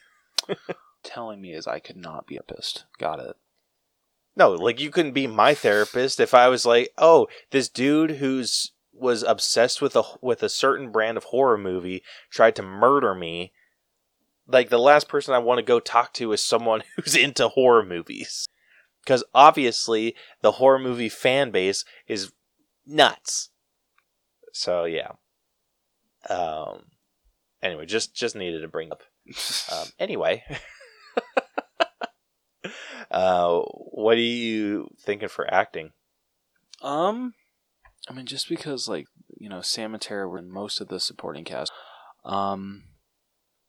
Telling 1.03 1.39
me 1.39 1.53
is 1.53 1.67
I 1.67 1.77
could 1.77 1.97
not 1.97 2.25
be 2.25 2.37
a 2.37 2.41
pissed. 2.41 2.85
Got 2.97 3.19
it. 3.19 3.35
No, 4.35 4.53
like 4.53 4.79
you 4.79 4.89
couldn't 4.89 5.13
be 5.13 5.27
my 5.27 5.53
therapist 5.53 6.19
if 6.19 6.33
I 6.33 6.47
was 6.47 6.65
like, 6.65 6.91
"Oh, 6.97 7.27
this 7.51 7.69
dude 7.69 8.11
who's 8.17 8.71
was 8.91 9.21
obsessed 9.21 9.79
with 9.79 9.95
a 9.95 10.01
with 10.23 10.41
a 10.41 10.49
certain 10.49 10.91
brand 10.91 11.17
of 11.17 11.25
horror 11.25 11.59
movie 11.59 12.01
tried 12.31 12.55
to 12.55 12.63
murder 12.63 13.13
me." 13.13 13.53
Like 14.47 14.69
the 14.69 14.79
last 14.79 15.07
person 15.07 15.33
I 15.33 15.39
want 15.39 15.59
to 15.59 15.63
go 15.63 15.79
talk 15.79 16.13
to 16.13 16.31
is 16.33 16.41
someone 16.41 16.83
who's 16.95 17.15
into 17.15 17.49
horror 17.49 17.83
movies. 17.83 18.47
Cuz 19.05 19.23
obviously 19.33 20.15
the 20.41 20.53
horror 20.53 20.79
movie 20.79 21.09
fan 21.09 21.51
base 21.51 21.83
is 22.07 22.31
nuts. 22.85 23.49
So, 24.53 24.85
yeah. 24.85 25.11
Um 26.29 26.85
anyway, 27.61 27.85
just 27.85 28.13
just 28.15 28.35
needed 28.35 28.61
to 28.61 28.67
bring 28.67 28.91
up 28.91 29.03
um, 29.71 29.87
anyway, 29.99 30.43
uh, 33.11 33.59
what 33.59 34.17
are 34.17 34.21
you 34.21 34.89
thinking 34.99 35.29
for 35.29 35.51
acting? 35.51 35.91
Um, 36.81 37.33
I 38.09 38.13
mean, 38.13 38.25
just 38.25 38.49
because 38.49 38.87
like 38.87 39.07
you 39.37 39.49
know 39.49 39.61
Sam 39.61 39.93
and 39.93 40.01
Tara 40.01 40.27
were 40.27 40.39
in 40.39 40.51
most 40.51 40.81
of 40.81 40.89
the 40.89 40.99
supporting 40.99 41.43
cast, 41.43 41.71
um, 42.25 42.83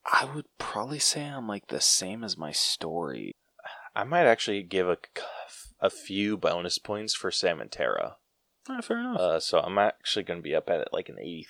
I 0.06 0.28
would 0.34 0.46
probably 0.58 0.98
say 0.98 1.24
I'm 1.24 1.48
like 1.48 1.68
the 1.68 1.80
same 1.80 2.24
as 2.24 2.36
my 2.36 2.52
story. 2.52 3.32
I 3.96 4.04
might 4.04 4.26
actually 4.26 4.62
give 4.62 4.88
a, 4.88 4.98
a 5.80 5.88
few 5.88 6.36
bonus 6.36 6.78
points 6.78 7.14
for 7.14 7.30
Sam 7.30 7.60
and 7.60 7.70
Tara. 7.70 8.16
Ah, 8.68 8.80
fair 8.80 8.98
enough. 8.98 9.18
Uh, 9.18 9.40
so 9.40 9.60
I'm 9.60 9.78
actually 9.78 10.24
going 10.24 10.40
to 10.40 10.42
be 10.42 10.54
up 10.54 10.68
at 10.68 10.80
it 10.80 10.88
like 10.92 11.08
an 11.08 11.18
83. 11.18 11.46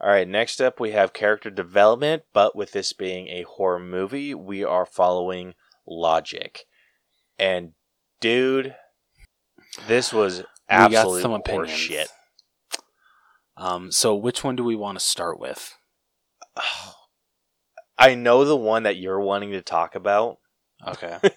All 0.00 0.10
right, 0.10 0.28
next 0.28 0.60
up 0.60 0.78
we 0.78 0.92
have 0.92 1.12
character 1.12 1.48
development, 1.48 2.24
but 2.32 2.54
with 2.54 2.72
this 2.72 2.92
being 2.92 3.28
a 3.28 3.44
horror 3.44 3.78
movie, 3.78 4.34
we 4.34 4.62
are 4.62 4.84
following 4.84 5.54
logic. 5.86 6.64
And 7.38 7.72
dude, 8.20 8.74
this 9.86 10.12
was 10.12 10.42
absolute 10.68 11.22
some 11.22 11.32
opinions. 11.32 11.70
horseshit. 11.70 12.06
Um, 13.56 13.90
so 13.90 14.14
which 14.14 14.44
one 14.44 14.56
do 14.56 14.64
we 14.64 14.76
want 14.76 14.98
to 14.98 15.04
start 15.04 15.38
with? 15.40 15.74
I 17.98 18.14
know 18.14 18.44
the 18.44 18.56
one 18.56 18.82
that 18.84 18.96
you're 18.96 19.20
wanting 19.20 19.52
to 19.52 19.62
talk 19.62 19.94
about. 19.94 20.38
Okay. 20.86 21.18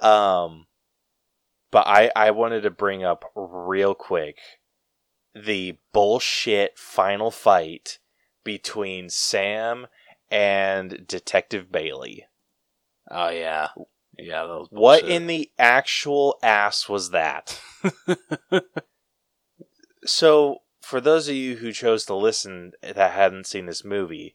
Um, 0.00 0.66
but 1.70 1.86
I 1.86 2.10
I 2.14 2.30
wanted 2.30 2.62
to 2.62 2.70
bring 2.70 3.02
up 3.02 3.24
real 3.34 3.94
quick 3.94 4.38
the 5.34 5.78
bullshit 5.92 6.78
final 6.78 7.30
fight 7.30 7.98
between 8.44 9.10
Sam 9.10 9.86
and 10.30 11.06
Detective 11.06 11.70
Bailey. 11.70 12.26
oh 13.10 13.28
yeah, 13.28 13.68
yeah. 14.18 14.64
What 14.70 15.04
in 15.04 15.26
the 15.26 15.50
actual 15.58 16.38
ass 16.42 16.88
was 16.88 17.10
that? 17.10 17.60
so, 20.04 20.58
for 20.80 21.00
those 21.00 21.28
of 21.28 21.34
you 21.34 21.56
who 21.56 21.72
chose 21.72 22.04
to 22.06 22.14
listen 22.14 22.72
that 22.82 23.12
hadn't 23.12 23.46
seen 23.46 23.66
this 23.66 23.84
movie, 23.84 24.34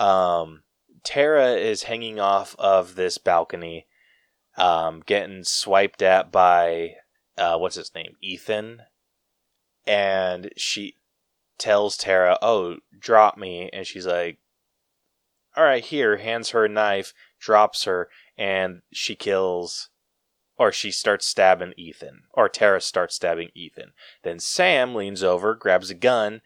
um, 0.00 0.62
Tara 1.04 1.52
is 1.52 1.84
hanging 1.84 2.18
off 2.18 2.56
of 2.58 2.94
this 2.94 3.18
balcony, 3.18 3.86
um, 4.56 5.02
getting 5.04 5.44
swiped 5.44 6.02
at 6.02 6.32
by 6.32 6.94
uh, 7.38 7.56
what's 7.58 7.76
his 7.76 7.94
name, 7.94 8.16
Ethan, 8.20 8.82
and 9.86 10.50
she 10.56 10.96
tells 11.58 11.96
Tara, 11.96 12.38
"Oh, 12.42 12.78
drop 12.98 13.36
me," 13.36 13.70
and 13.72 13.86
she's 13.86 14.06
like, 14.06 14.38
"All 15.56 15.64
right, 15.64 15.84
here." 15.84 16.16
Hands 16.16 16.48
her 16.50 16.64
a 16.64 16.68
knife, 16.68 17.14
drops 17.38 17.84
her, 17.84 18.08
and 18.36 18.82
she 18.92 19.14
kills 19.14 19.90
or 20.60 20.70
she 20.70 20.90
starts 20.90 21.26
stabbing 21.26 21.72
Ethan, 21.78 22.24
or 22.34 22.46
Tara 22.46 22.82
starts 22.82 23.14
stabbing 23.14 23.48
Ethan. 23.54 23.92
Then 24.24 24.38
Sam 24.38 24.94
leans 24.94 25.22
over, 25.22 25.54
grabs 25.54 25.88
a 25.88 25.94
gun, 25.94 26.42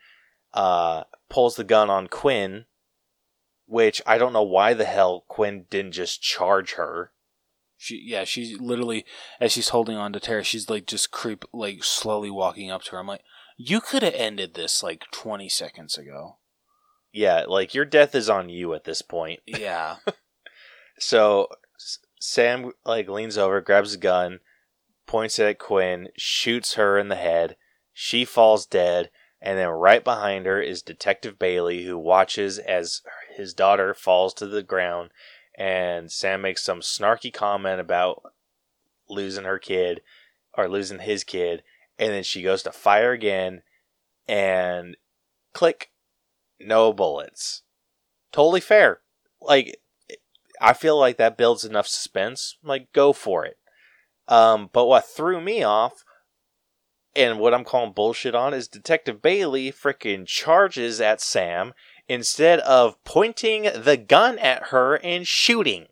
uh, 0.52 1.02
pulls 1.28 1.56
the 1.56 1.64
gun 1.64 1.90
on 1.90 2.06
Quinn, 2.06 2.66
which 3.66 4.02
I 4.06 4.18
don't 4.18 4.32
know 4.32 4.42
why 4.42 4.74
the 4.74 4.84
hell 4.84 5.24
Quinn 5.28 5.66
didn't 5.70 5.92
just 5.92 6.22
charge 6.22 6.74
her. 6.74 7.12
She 7.76 8.02
yeah, 8.04 8.24
she's 8.24 8.58
literally 8.60 9.04
as 9.40 9.52
she's 9.52 9.70
holding 9.70 9.96
on 9.96 10.12
to 10.12 10.20
Tara, 10.20 10.44
she's 10.44 10.70
like 10.70 10.86
just 10.86 11.10
creep 11.10 11.44
like 11.52 11.84
slowly 11.84 12.30
walking 12.30 12.70
up 12.70 12.82
to 12.84 12.92
her. 12.92 12.98
I'm 12.98 13.06
like, 13.06 13.24
you 13.56 13.80
could 13.80 14.02
have 14.02 14.14
ended 14.14 14.54
this 14.54 14.82
like 14.82 15.04
20 15.12 15.48
seconds 15.48 15.98
ago. 15.98 16.36
Yeah, 17.12 17.44
like 17.46 17.74
your 17.74 17.84
death 17.84 18.14
is 18.14 18.28
on 18.28 18.48
you 18.48 18.74
at 18.74 18.84
this 18.84 19.02
point. 19.02 19.40
Yeah. 19.46 19.96
So 20.98 21.48
Sam 22.20 22.72
like 22.84 23.08
leans 23.08 23.36
over, 23.36 23.60
grabs 23.60 23.94
a 23.94 23.98
gun, 23.98 24.40
points 25.06 25.38
it 25.38 25.46
at 25.46 25.58
Quinn, 25.58 26.08
shoots 26.16 26.74
her 26.74 26.98
in 26.98 27.08
the 27.08 27.16
head. 27.16 27.56
She 27.92 28.24
falls 28.24 28.66
dead, 28.66 29.10
and 29.40 29.58
then 29.58 29.68
right 29.68 30.02
behind 30.02 30.46
her 30.46 30.60
is 30.60 30.82
Detective 30.82 31.38
Bailey, 31.38 31.84
who 31.84 31.98
watches 31.98 32.58
as 32.58 33.02
his 33.36 33.54
daughter 33.54 33.94
falls 33.94 34.34
to 34.34 34.46
the 34.46 34.62
ground. 34.62 35.10
And 35.56 36.10
Sam 36.10 36.42
makes 36.42 36.64
some 36.64 36.80
snarky 36.80 37.32
comment 37.32 37.80
about 37.80 38.22
losing 39.08 39.44
her 39.44 39.58
kid 39.58 40.00
or 40.54 40.68
losing 40.68 41.00
his 41.00 41.24
kid, 41.24 41.62
and 41.98 42.12
then 42.12 42.22
she 42.22 42.42
goes 42.42 42.62
to 42.62 42.72
fire 42.72 43.12
again, 43.12 43.62
and 44.28 44.96
click, 45.52 45.90
no 46.60 46.92
bullets. 46.92 47.62
Totally 48.32 48.60
fair. 48.60 49.00
Like 49.40 49.80
I 50.60 50.72
feel 50.72 50.98
like 50.98 51.16
that 51.18 51.36
builds 51.36 51.64
enough 51.64 51.86
suspense. 51.86 52.56
Like, 52.62 52.92
go 52.92 53.12
for 53.12 53.44
it. 53.44 53.58
Um, 54.28 54.70
but 54.72 54.86
what 54.86 55.06
threw 55.06 55.40
me 55.40 55.62
off, 55.62 56.04
and 57.14 57.38
what 57.38 57.52
I'm 57.52 57.64
calling 57.64 57.92
bullshit 57.92 58.34
on, 58.34 58.54
is 58.54 58.68
Detective 58.68 59.20
Bailey 59.20 59.70
freaking 59.70 60.26
charges 60.26 61.00
at 61.00 61.20
Sam 61.20 61.74
instead 62.08 62.60
of 62.60 63.02
pointing 63.04 63.62
the 63.62 63.96
gun 63.96 64.38
at 64.38 64.64
her 64.64 64.96
and 64.96 65.26
shooting. 65.26 65.86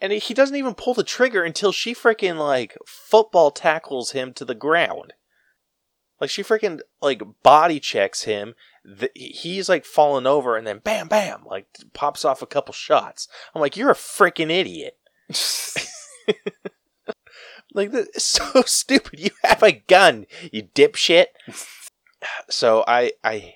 And 0.00 0.12
he 0.12 0.34
doesn't 0.34 0.56
even 0.56 0.74
pull 0.74 0.94
the 0.94 1.04
trigger 1.04 1.42
until 1.42 1.72
she 1.72 1.94
freaking, 1.94 2.36
like, 2.38 2.76
football 2.86 3.50
tackles 3.50 4.10
him 4.10 4.32
to 4.34 4.44
the 4.44 4.54
ground. 4.54 5.14
Like, 6.20 6.30
she 6.30 6.42
freaking, 6.42 6.80
like, 7.00 7.22
body 7.42 7.80
checks 7.80 8.24
him, 8.24 8.54
the, 8.84 9.10
he's 9.14 9.68
like 9.68 9.84
falling 9.84 10.26
over 10.26 10.56
and 10.56 10.66
then 10.66 10.78
bam, 10.78 11.08
bam, 11.08 11.44
like 11.46 11.66
pops 11.92 12.24
off 12.24 12.42
a 12.42 12.46
couple 12.46 12.74
shots. 12.74 13.28
I'm 13.54 13.60
like, 13.60 13.76
you're 13.76 13.90
a 13.90 13.94
freaking 13.94 14.50
idiot. 14.50 14.98
like 17.72 17.90
this 17.92 18.08
is 18.14 18.24
so 18.24 18.62
stupid. 18.66 19.20
You 19.20 19.30
have 19.42 19.62
a 19.62 19.72
gun, 19.72 20.26
you 20.52 20.64
dipshit. 20.64 21.26
so 22.50 22.84
I 22.86 23.12
I 23.22 23.54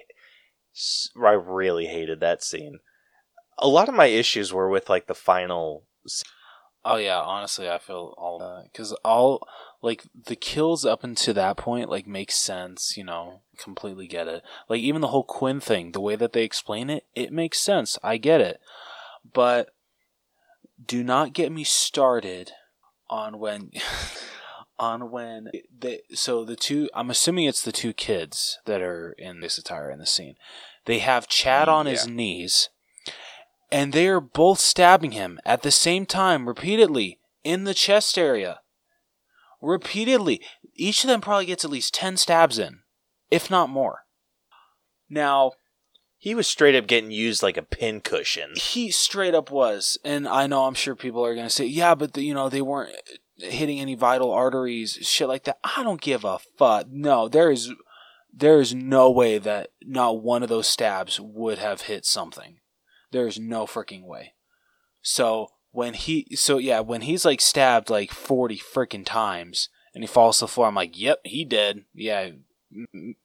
I 1.17 1.33
really 1.33 1.87
hated 1.87 2.21
that 2.21 2.43
scene. 2.43 2.79
A 3.59 3.69
lot 3.69 3.89
of 3.89 3.95
my 3.95 4.07
issues 4.07 4.53
were 4.53 4.69
with 4.69 4.89
like 4.89 5.07
the 5.07 5.15
final. 5.15 5.85
Oh 6.85 6.97
yeah, 6.97 7.21
honestly, 7.21 7.69
I 7.69 7.79
feel 7.79 8.15
all 8.17 8.63
because 8.71 8.93
all 9.05 9.47
like 9.83 10.05
the 10.27 10.37
kills 10.37 10.85
up 10.85 11.03
until 11.03 11.35
that 11.35 11.57
point 11.57 11.91
like 11.91 12.07
makes 12.07 12.37
sense. 12.37 12.97
You 12.97 13.05
know, 13.05 13.43
completely 13.59 14.07
get 14.07 14.29
it. 14.29 14.43
Like 14.69 14.81
even 14.81 15.01
the 15.01 15.09
whole 15.09 15.25
Quinn 15.25 15.61
thing, 15.61 15.93
the 15.93 16.01
way 16.01 16.17
that 16.17 16.33
they 16.33 16.45
explain 16.45 16.89
it, 16.91 17.05
it 17.15 17.33
makes 17.33 17.59
sense. 17.59 17.99
I 18.03 18.17
get 18.17 18.41
it, 18.41 18.61
but 19.33 19.71
do 20.85 21.03
not 21.03 21.33
get 21.33 21.51
me 21.51 21.65
started 21.65 22.53
on 23.11 23.39
when. 23.39 23.71
on 24.79 25.11
when 25.11 25.51
they 25.77 26.01
so 26.15 26.45
the 26.45 26.57
two 26.57 26.89
i'm 26.95 27.11
assuming 27.11 27.47
it's 27.47 27.63
the 27.63 27.73
two 27.73 27.93
kids 27.93 28.59
that 28.65 28.81
are 28.81 29.13
in 29.19 29.41
this 29.41 29.59
attire 29.59 29.91
in 29.91 29.99
the 29.99 30.07
scene 30.07 30.37
they 30.85 31.01
have 31.01 31.29
chad 31.29 31.69
on 31.69 31.87
his 31.87 32.07
knees 32.07 32.69
and 33.71 33.93
they 33.93 34.09
are 34.09 34.21
both 34.21 34.59
stabbing 34.59 35.13
him 35.13 35.39
at 35.45 35.63
the 35.63 35.71
same 35.71 36.07
time 36.07 36.49
repeatedly 36.49 37.19
in 37.45 37.65
the 37.65 37.75
chest 37.75 38.19
area. 38.19 38.61
Repeatedly. 39.61 40.41
Each 40.75 41.05
of 41.05 41.09
them 41.09 41.21
probably 41.21 41.47
gets 41.47 41.65
at 41.65 41.71
least 41.71 41.95
10 41.95 42.17
stabs 42.17 42.59
in, 42.59 42.81
if 43.31 43.51
not 43.51 43.69
more. 43.69 44.05
Now, 45.09 45.53
He 46.17 46.35
was 46.35 46.47
straight 46.47 46.75
up 46.75 46.87
getting 46.87 47.11
used 47.11 47.43
like 47.43 47.57
a 47.57 47.63
pincushion. 47.63 48.51
he 48.57 48.91
straight 48.91 49.35
up 49.35 49.51
was, 49.51 49.99
and 50.05 50.27
I 50.27 50.47
know 50.47 50.65
I'm 50.65 50.75
sure 50.75 50.97
people 50.97 51.25
are 51.25 51.35
going 51.35 51.47
to 51.47 51.51
say, 51.51 51.67
yeah, 51.67 51.95
but 51.95 52.15
the, 52.15 52.23
you 52.23 52.35
know, 52.35 52.49
they 52.49 52.63
weren't 52.63 52.95
hitting 53.39 53.81
any 53.81 53.95
vital 53.95 54.33
arteries, 54.33 54.99
shit 55.03 55.29
like 55.29 55.45
that. 55.45 55.59
I 55.65 55.83
don't 55.83 56.01
give 56.01 56.25
a 56.25 56.39
fuck. 56.39 56.89
No, 56.91 57.29
there 57.29 57.51
is 57.51 57.73
there 58.33 58.61
is 58.61 58.75
no 58.75 59.11
way 59.11 59.39
that 59.39 59.71
not 59.83 60.23
one 60.23 60.43
of 60.43 60.49
those 60.49 60.69
stabs 60.69 61.19
would 61.19 61.59
have 61.59 61.83
hit 61.83 62.05
something. 62.05 62.59
There 63.11 63.27
is 63.27 63.39
no 63.39 63.67
freaking 63.67 64.05
way. 64.05 64.35
So 65.03 65.49
when 65.73 65.95
he, 65.95 66.29
so 66.35 66.59
yeah, 66.59 66.81
when 66.81 67.03
he's 67.03 67.25
like 67.25 67.41
stabbed 67.41 67.91
like 67.91 68.11
forty 68.11 68.59
freaking 68.59 69.05
times 69.05 69.69
and 69.95 70.03
he 70.03 70.09
falls 70.09 70.39
to 70.39 70.45
the 70.45 70.49
floor, 70.49 70.67
I'm 70.69 70.75
like, 70.75 70.99
yep, 70.99 71.21
he 71.25 71.45
dead." 71.45 71.85
Yeah, 71.95 72.31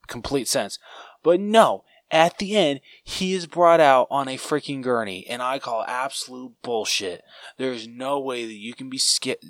complete 0.06 0.48
sense. 0.48 0.78
But 1.22 1.40
no, 1.40 1.84
at 2.10 2.38
the 2.38 2.56
end, 2.56 2.80
he 3.02 3.34
is 3.34 3.46
brought 3.46 3.80
out 3.80 4.06
on 4.10 4.28
a 4.28 4.36
freaking 4.36 4.82
gurney, 4.82 5.26
and 5.28 5.42
I 5.42 5.58
call 5.58 5.84
absolute 5.86 6.52
bullshit. 6.62 7.22
There 7.58 7.72
is 7.72 7.88
no 7.88 8.20
way 8.20 8.46
that 8.46 8.54
you 8.54 8.74
can 8.74 8.88
be 8.88 8.98
sk- 8.98 9.42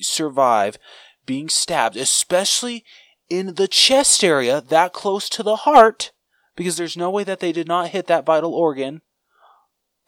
survive 0.00 0.78
being 1.24 1.48
stabbed, 1.48 1.96
especially 1.96 2.84
in 3.28 3.54
the 3.54 3.68
chest 3.68 4.22
area, 4.22 4.60
that 4.60 4.92
close 4.92 5.28
to 5.30 5.42
the 5.42 5.56
heart, 5.56 6.12
because 6.54 6.76
there's 6.76 6.96
no 6.96 7.10
way 7.10 7.24
that 7.24 7.40
they 7.40 7.52
did 7.52 7.66
not 7.66 7.88
hit 7.90 8.06
that 8.06 8.24
vital 8.24 8.54
organ 8.54 9.02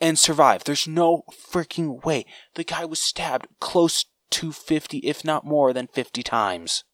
and 0.00 0.18
survive. 0.18 0.62
There's 0.64 0.86
no 0.86 1.22
freaking 1.30 2.04
way. 2.04 2.24
The 2.54 2.64
guy 2.64 2.84
was 2.84 3.02
stabbed 3.02 3.48
close 3.60 4.04
to 4.30 4.52
50, 4.52 4.98
if 4.98 5.24
not 5.24 5.44
more 5.44 5.72
than 5.72 5.88
50 5.88 6.22
times. 6.22 6.84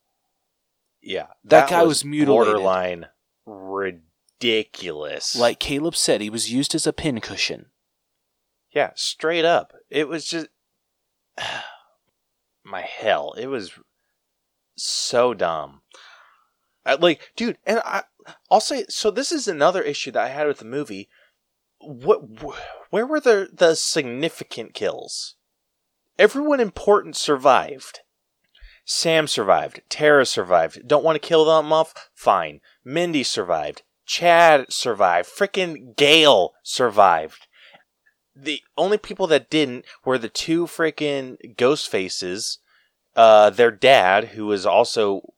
Yeah, 1.03 1.27
That 1.45 1.69
guy 1.69 1.83
was 1.83 2.03
mutilated. 2.05 2.55
Borderline 2.55 3.07
ridiculous. 3.45 5.37
Like 5.37 5.61
Caleb 5.61 5.97
said, 5.97 6.23
he 6.23 6.31
was 6.31 6.51
used 6.51 6.75
as 6.75 6.87
a 6.87 6.93
pincushion. 6.95 7.67
yeah, 8.73 8.93
straight 8.95 9.45
up. 9.45 9.75
It 9.91 10.09
was 10.09 10.25
just 10.25 10.49
my 12.65 12.81
hell. 12.83 13.35
It 13.39 13.47
was 13.47 13.73
so 14.77 15.35
dumb. 15.35 15.83
I, 16.85 16.95
like, 16.95 17.33
dude, 17.37 17.59
and 17.65 17.81
I, 17.85 18.03
I'll 18.51 18.61
say. 18.61 18.85
So 18.89 19.11
this 19.11 19.33
is 19.33 19.49
another 19.49 19.83
issue 19.83 20.11
that 20.13 20.25
I 20.25 20.29
had 20.29 20.47
with 20.47 20.59
the 20.59 20.65
movie. 20.65 21.09
What? 21.79 22.21
wh- 22.41 22.93
Where 22.93 23.07
were 23.07 23.21
the 23.21 23.49
the 23.53 23.75
significant 23.75 24.75
kills? 24.75 25.37
Everyone 26.19 26.61
important 26.61 27.17
survived. 27.17 28.01
Sam 28.85 29.27
survived. 29.27 29.81
Tara 29.89 30.27
survived. 30.27 30.87
Don't 30.87 31.05
want 31.05 31.17
to 31.17 31.27
kill 31.27 31.45
them 31.47 31.73
off? 31.73 32.11
Fine. 32.15 32.61
Mindy 32.85 33.23
survived. 33.23 33.83
Chad 34.05 34.67
survived. 34.71 35.29
Frickin' 35.29 35.97
Gale 35.97 36.53
survived. 36.63 37.44
The 38.37 38.63
only 38.77 38.99
people 38.99 39.27
that 39.29 39.49
didn't 39.51 39.85
were 40.05 40.19
the 40.19 40.29
two 40.29 40.67
freaking 40.67 41.57
ghost 41.57 41.89
faces. 41.89 42.59
Uh, 43.17 43.51
their 43.51 43.71
dad, 43.71 44.25
who 44.31 44.47
was 44.47 44.67
also, 44.67 45.35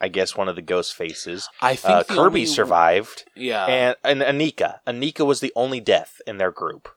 I 0.00 0.08
guess, 0.08 0.36
one 0.36 0.48
of 0.48 0.56
the 0.56 0.62
ghost 0.62 0.94
faces. 0.94 1.48
I 1.62 1.76
think 1.76 1.94
Uh, 1.94 2.02
Kirby 2.04 2.18
only- 2.40 2.46
survived. 2.46 3.24
Yeah. 3.36 3.66
and, 3.66 3.96
and 4.02 4.20
Anika. 4.20 4.80
Anika 4.86 5.24
was 5.24 5.38
the 5.40 5.52
only 5.54 5.78
death 5.80 6.20
in 6.26 6.38
their 6.38 6.50
group. 6.50 6.88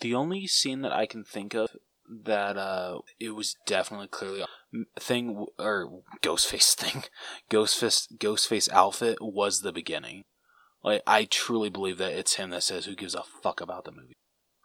The 0.00 0.14
only 0.14 0.46
scene 0.46 0.80
that 0.82 0.92
I 0.92 1.04
can 1.06 1.22
think 1.22 1.54
of 1.54 1.76
that 2.24 2.56
uh 2.58 2.98
it 3.20 3.30
was 3.30 3.56
definitely 3.64 4.08
clearly 4.08 4.42
a 4.42 5.00
thing 5.00 5.46
or 5.58 6.02
Ghostface 6.22 6.74
thing, 6.82 7.04
Ghostface 7.50 8.08
Ghostface 8.18 8.68
outfit 8.70 9.18
was 9.20 9.60
the 9.60 9.72
beginning. 9.72 10.24
Like 10.82 11.02
I 11.06 11.24
truly 11.24 11.70
believe 11.70 11.98
that 11.98 12.12
it's 12.12 12.34
him 12.34 12.50
that 12.50 12.64
says 12.64 12.86
who 12.86 12.96
gives 12.96 13.14
a 13.14 13.22
fuck 13.22 13.60
about 13.60 13.84
the 13.84 13.92
movie. 13.92 14.14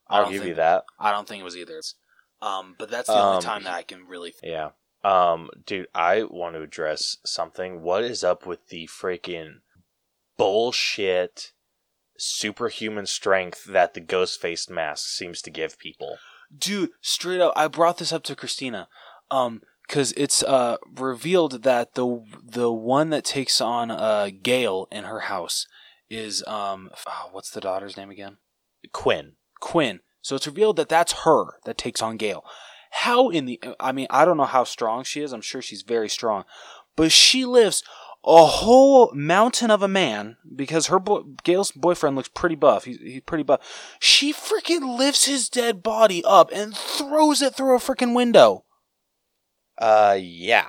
I 0.10 0.18
I'll 0.18 0.24
don't 0.24 0.32
give 0.34 0.42
think, 0.42 0.50
you 0.50 0.56
that. 0.56 0.84
I 1.00 1.12
don't 1.12 1.28
think 1.28 1.42
it 1.42 1.44
was 1.44 1.58
either. 1.58 1.82
Um, 2.42 2.76
but 2.78 2.90
that's 2.90 3.08
the 3.08 3.14
only 3.20 3.38
Um, 3.38 3.42
time 3.44 3.64
that 3.64 3.74
I 3.74 3.84
can 3.84 4.06
really. 4.08 4.32
Think. 4.32 4.52
Yeah. 4.54 4.70
Um, 5.04 5.50
dude, 5.66 5.88
I 5.94 6.24
want 6.24 6.56
to 6.56 6.62
address 6.62 7.18
something. 7.26 7.82
What 7.82 8.04
is 8.04 8.24
up 8.24 8.46
with 8.46 8.68
the 8.68 8.88
freaking 8.88 9.62
bullshit 10.38 11.52
superhuman 12.18 13.06
strength 13.06 13.66
that 13.66 13.94
the 13.94 14.00
ghost 14.00 14.42
faced 14.42 14.70
mask 14.70 15.08
seems 15.08 15.42
to 15.44 15.52
give 15.52 15.78
people? 15.78 16.18
dude 16.58 16.92
straight 17.02 17.42
up 17.42 17.52
i 17.58 17.68
brought 17.68 17.98
this 17.98 18.14
up 18.14 18.24
to 18.24 18.34
christina 18.34 18.88
um 19.30 19.62
because 19.86 20.14
it's 20.14 20.42
uh 20.44 20.78
revealed 20.96 21.64
that 21.64 21.96
the 21.96 22.24
the 22.42 22.72
one 22.72 23.10
that 23.10 23.26
takes 23.26 23.60
on 23.60 23.92
uh 23.92 24.30
gale 24.42 24.88
in 24.90 25.04
her 25.04 25.20
house 25.20 25.68
is 26.10 26.46
um 26.48 26.90
oh, 27.06 27.28
what's 27.34 27.50
the 27.52 27.60
daughter's 27.60 27.98
name 27.98 28.10
again 28.10 28.38
Quinn. 28.94 29.34
Quinn 29.60 30.00
so 30.22 30.36
it's 30.36 30.48
revealed 30.48 30.76
that 30.78 30.90
that's 30.90 31.24
her 31.24 31.56
that 31.66 31.78
takes 31.78 32.02
on 32.02 32.18
gale 32.18 32.44
how 32.92 33.30
in 33.30 33.46
the 33.46 33.60
i 33.80 33.92
mean 33.92 34.08
i 34.10 34.24
don't 34.26 34.38
know 34.38 34.46
how 34.46 34.64
strong 34.64 35.04
she 35.04 35.22
is 35.22 35.32
i'm 35.34 35.42
sure 35.42 35.62
she's 35.62 35.82
very 35.84 36.10
strong 36.10 36.44
but 36.96 37.12
she 37.12 37.46
lifts 37.46 37.84
a 38.26 38.46
whole 38.46 39.12
mountain 39.14 39.72
of 39.72 39.82
a 39.82 39.88
man 39.88 40.36
because 40.54 40.88
her 40.88 41.00
boy, 41.00 41.22
Gale's 41.44 41.72
boyfriend 41.72 42.18
looks 42.18 42.28
pretty 42.28 42.56
buff. 42.56 42.84
He's, 42.84 42.98
he's 42.98 43.22
pretty 43.22 43.44
buff. 43.44 43.62
She 44.02 44.34
freaking 44.34 44.98
lifts 44.98 45.26
his 45.28 45.48
dead 45.48 45.82
body 45.82 46.24
up 46.26 46.50
and 46.52 46.76
throws 46.76 47.42
it 47.42 47.56
through 47.56 47.76
a 47.78 47.80
freaking 47.80 48.14
window. 48.14 48.66
Uh, 49.78 50.18
yeah. 50.20 50.66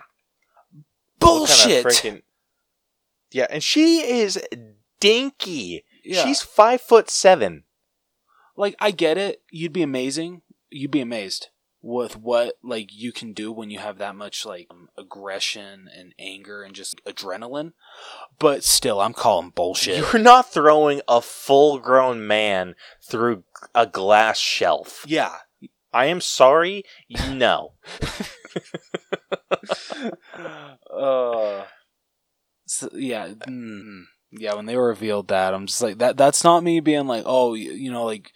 Bullshit. 1.18 1.82
Kind 1.84 1.86
of 1.86 1.92
freaking- 1.92 2.22
Yeah, 3.32 3.46
and 3.50 3.62
she 3.62 4.02
is 4.20 4.40
dinky. 5.00 5.84
Yeah. 6.04 6.24
She's 6.24 6.42
five 6.42 6.80
foot 6.80 7.10
seven. 7.10 7.64
Like 8.58 8.74
I 8.78 8.90
get 8.90 9.16
it. 9.16 9.40
You'd 9.50 9.72
be 9.72 9.82
amazing. 9.82 10.42
You'd 10.70 10.90
be 10.90 11.00
amazed 11.00 11.48
with 11.80 12.16
what 12.16 12.56
like 12.62 12.88
you 12.92 13.12
can 13.12 13.32
do 13.32 13.52
when 13.52 13.70
you 13.70 13.78
have 13.78 13.98
that 13.98 14.16
much 14.16 14.44
like 14.44 14.66
um, 14.70 14.88
aggression 14.98 15.88
and 15.96 16.12
anger 16.18 16.62
and 16.62 16.74
just 16.74 17.02
adrenaline. 17.04 17.72
But 18.38 18.64
still, 18.64 19.00
I'm 19.00 19.14
calling 19.14 19.50
bullshit. 19.50 20.12
You're 20.12 20.22
not 20.22 20.52
throwing 20.52 21.00
a 21.08 21.22
full 21.22 21.78
grown 21.78 22.26
man 22.26 22.74
through 23.02 23.44
a 23.74 23.86
glass 23.86 24.38
shelf. 24.38 25.04
yeah. 25.06 25.36
I 25.90 26.06
am 26.06 26.20
sorry. 26.20 26.84
No. 27.30 27.72
uh, 30.94 31.64
so, 32.66 32.90
yeah, 32.92 33.28
mm, 33.28 34.02
yeah. 34.30 34.54
When 34.54 34.66
they 34.66 34.76
revealed 34.76 35.28
that, 35.28 35.54
I'm 35.54 35.66
just 35.66 35.82
like 35.82 35.98
that. 35.98 36.16
That's 36.16 36.44
not 36.44 36.62
me 36.62 36.80
being 36.80 37.06
like, 37.06 37.24
oh, 37.26 37.54
you, 37.54 37.72
you 37.72 37.90
know, 37.90 38.04
like 38.04 38.32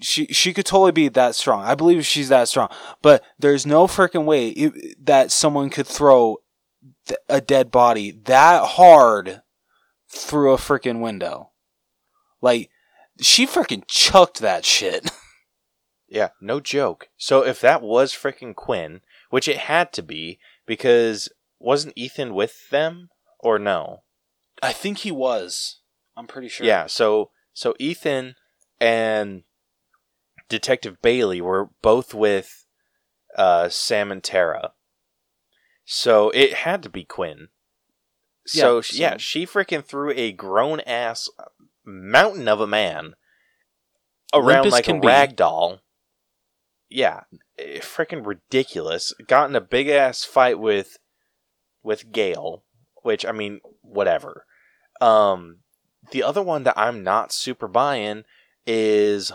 she 0.00 0.26
she 0.26 0.52
could 0.52 0.66
totally 0.66 0.92
be 0.92 1.08
that 1.08 1.34
strong. 1.34 1.64
I 1.64 1.74
believe 1.74 2.04
she's 2.04 2.28
that 2.28 2.48
strong, 2.48 2.68
but 3.02 3.22
there's 3.38 3.66
no 3.66 3.86
freaking 3.86 4.24
way 4.24 4.48
it, 4.48 5.04
that 5.04 5.30
someone 5.30 5.70
could 5.70 5.86
throw 5.86 6.38
th- 7.06 7.20
a 7.28 7.40
dead 7.40 7.70
body 7.70 8.10
that 8.24 8.64
hard 8.64 9.42
through 10.08 10.52
a 10.52 10.58
freaking 10.58 11.00
window. 11.00 11.50
Like 12.40 12.70
she 13.20 13.46
freaking 13.46 13.84
chucked 13.86 14.40
that 14.40 14.64
shit. 14.64 15.10
Yeah, 16.06 16.28
no 16.40 16.60
joke. 16.60 17.08
So 17.16 17.44
if 17.44 17.60
that 17.60 17.82
was 17.82 18.12
freaking 18.12 18.54
Quinn, 18.54 19.00
which 19.30 19.48
it 19.48 19.56
had 19.56 19.92
to 19.94 20.02
be, 20.02 20.38
because 20.64 21.28
wasn't 21.58 21.94
Ethan 21.96 22.34
with 22.34 22.70
them 22.70 23.08
or 23.40 23.58
no? 23.58 24.04
I 24.64 24.72
think 24.72 24.98
he 24.98 25.10
was. 25.12 25.80
I'm 26.16 26.26
pretty 26.26 26.48
sure. 26.48 26.66
Yeah, 26.66 26.86
so 26.86 27.30
so 27.52 27.74
Ethan 27.78 28.34
and 28.80 29.42
Detective 30.48 31.00
Bailey 31.02 31.40
were 31.40 31.70
both 31.82 32.14
with 32.14 32.66
uh, 33.36 33.68
Sam 33.68 34.12
and 34.12 34.22
Tara. 34.22 34.72
So 35.84 36.30
it 36.30 36.54
had 36.54 36.82
to 36.84 36.88
be 36.88 37.04
Quinn. 37.04 37.48
So 38.46 38.76
Yeah, 38.76 38.80
sh- 38.82 38.94
yeah, 38.94 39.16
she 39.18 39.46
freaking 39.46 39.84
threw 39.84 40.12
a 40.12 40.32
grown 40.32 40.80
ass 40.80 41.28
mountain 41.84 42.48
of 42.48 42.60
a 42.60 42.66
man 42.66 43.14
around 44.32 44.70
like 44.70 44.84
a 44.84 44.92
can 44.92 45.00
be. 45.00 45.06
rag 45.06 45.36
doll. 45.36 45.80
Yeah, 46.88 47.22
eh, 47.58 47.78
freaking 47.80 48.26
ridiculous. 48.26 49.12
Got 49.26 49.50
in 49.50 49.56
a 49.56 49.60
big 49.60 49.88
ass 49.88 50.24
fight 50.24 50.58
with 50.58 50.98
with 51.82 52.12
Gale, 52.12 52.64
which 53.02 53.26
I 53.26 53.32
mean, 53.32 53.60
whatever. 53.82 54.46
Um, 55.00 55.58
the 56.10 56.22
other 56.22 56.42
one 56.42 56.64
that 56.64 56.78
I'm 56.78 57.02
not 57.02 57.32
super 57.32 57.68
buying 57.68 58.24
is 58.66 59.32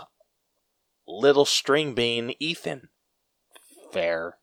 little 1.06 1.44
string 1.44 1.94
bean 1.94 2.34
Ethan. 2.38 2.88
Fair. 3.92 4.36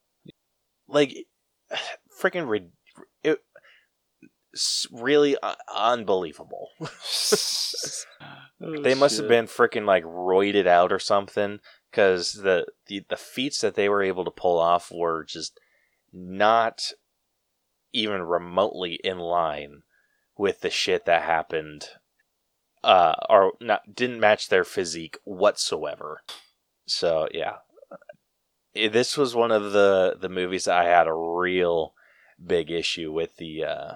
Like, 0.88 1.28
freaking 2.22 2.49
rid- 2.49 2.72
it, 3.24 3.39
really 4.91 5.38
uh, 5.41 5.55
unbelievable. 5.74 6.70
Oh, 8.59 8.82
they 8.82 8.95
must 8.95 9.20
have 9.20 9.28
been 9.28 9.45
freaking 9.45 9.86
like 9.86 10.03
roided 10.03 10.65
out 10.65 10.91
or 10.91 10.97
something 10.97 11.59
because 11.91 12.34
the, 12.34 12.65
the 12.88 13.05
the 13.07 13.15
feats 13.15 13.61
that 13.61 13.76
they 13.76 13.88
were 13.88 14.01
able 14.01 14.26
to 14.26 14.32
pull 14.32 14.57
off 14.57 14.91
were 14.91 15.24
just 15.24 15.59
not 16.11 16.91
even 17.93 18.24
remotely 18.24 18.99
in 19.03 19.20
line 19.20 19.84
with 20.38 20.61
the 20.61 20.69
shit 20.69 21.05
that 21.05 21.23
happened 21.23 21.89
uh 22.83 23.15
or 23.29 23.53
not 23.59 23.95
didn't 23.95 24.19
match 24.19 24.49
their 24.49 24.63
physique 24.63 25.17
whatsoever. 25.23 26.21
So 26.85 27.27
yeah. 27.33 27.57
This 28.73 29.17
was 29.17 29.35
one 29.35 29.51
of 29.51 29.71
the 29.71 30.15
the 30.19 30.29
movies 30.29 30.65
that 30.65 30.77
i 30.77 30.85
had 30.85 31.07
a 31.07 31.13
real 31.13 31.93
big 32.43 32.69
issue 32.69 33.11
with 33.11 33.38
the 33.38 33.63
uh 33.63 33.93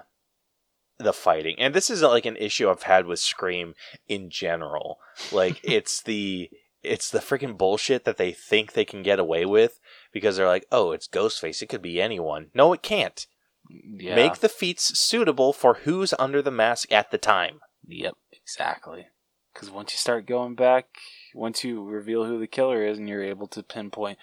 the 0.98 1.12
fighting. 1.12 1.56
And 1.58 1.74
this 1.74 1.90
is 1.90 2.02
like 2.02 2.26
an 2.26 2.36
issue 2.36 2.68
i've 2.68 2.82
had 2.82 3.06
with 3.06 3.20
scream 3.20 3.74
in 4.08 4.30
general. 4.30 4.98
Like 5.30 5.60
it's 5.64 6.02
the 6.02 6.50
it's 6.82 7.10
the 7.10 7.20
freaking 7.20 7.56
bullshit 7.56 8.04
that 8.04 8.16
they 8.16 8.32
think 8.32 8.72
they 8.72 8.84
can 8.84 9.04
get 9.04 9.20
away 9.20 9.46
with 9.46 9.78
because 10.12 10.36
they're 10.36 10.46
like 10.46 10.66
oh 10.72 10.92
it's 10.92 11.08
ghostface. 11.08 11.62
It 11.62 11.68
could 11.68 11.82
be 11.82 12.00
anyone. 12.00 12.48
No 12.54 12.72
it 12.72 12.82
can't 12.82 13.26
Yeah. 13.68 14.16
make 14.16 14.38
the 14.38 14.48
feats 14.48 14.98
suitable 14.98 15.52
for 15.52 15.74
who's 15.84 16.12
under 16.18 16.42
the 16.42 16.50
mask 16.50 16.90
at 16.92 17.10
the 17.10 17.18
time 17.18 17.60
Yep, 17.86 18.14
exactly. 18.32 19.08
Because 19.52 19.70
once 19.70 19.92
you 19.92 19.98
start 19.98 20.24
going 20.26 20.54
back, 20.54 20.86
once 21.34 21.62
you 21.64 21.84
reveal 21.84 22.24
who 22.24 22.38
the 22.38 22.46
killer 22.46 22.86
is, 22.86 22.96
and 22.98 23.08
you're 23.08 23.22
able 23.24 23.48
to 23.48 23.62
pinpoint 23.62 24.18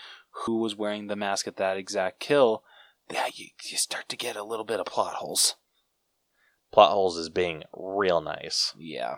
who 0.46 0.58
was 0.58 0.76
wearing 0.76 1.08
the 1.08 1.16
mask 1.16 1.48
at 1.48 1.58
that 1.58 1.78
exact 1.78 2.20
kill, 2.20 2.64
yeah, 3.12 3.28
you, 3.34 3.48
you 3.64 3.78
start 3.78 4.10
to 4.10 4.16
get 4.18 4.36
a 4.36 4.44
little 4.44 4.66
bit 4.66 4.80
of 4.80 4.86
plot 4.88 5.16
holes. 5.16 5.56
plot 6.72 6.92
holes 6.92 7.18
is 7.18 7.30
being 7.30 7.64
real 7.78 8.22
nice 8.22 8.74
Yeah. 8.78 9.18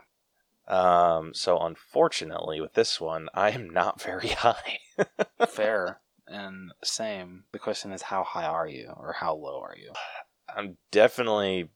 um 0.67 1.33
so 1.33 1.57
unfortunately 1.59 2.59
with 2.59 2.73
this 2.73 2.99
one 2.99 3.29
i 3.33 3.51
am 3.51 3.69
not 3.69 4.01
very 4.01 4.27
high 4.45 4.79
Fair. 5.47 6.00
And 6.31 6.71
same. 6.83 7.43
The 7.51 7.59
question 7.59 7.91
is, 7.91 8.03
how 8.03 8.23
high 8.23 8.45
are 8.45 8.67
you, 8.67 8.93
or 8.97 9.13
how 9.13 9.35
low 9.35 9.61
are 9.61 9.75
you? 9.77 9.91
i'm 10.53 10.75
definitely 10.91 11.69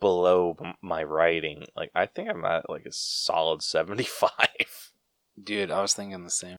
below 0.00 0.56
my 0.80 1.02
writing 1.02 1.66
like 1.76 1.90
i 1.94 2.06
think 2.06 2.30
i'm 2.30 2.46
at 2.46 2.70
like 2.70 2.86
a 2.86 2.92
solid 2.92 3.60
75 3.60 4.30
Dude, 5.42 5.70
I 5.70 5.80
was 5.80 5.94
thinking 5.94 6.24
the 6.24 6.30
same. 6.30 6.56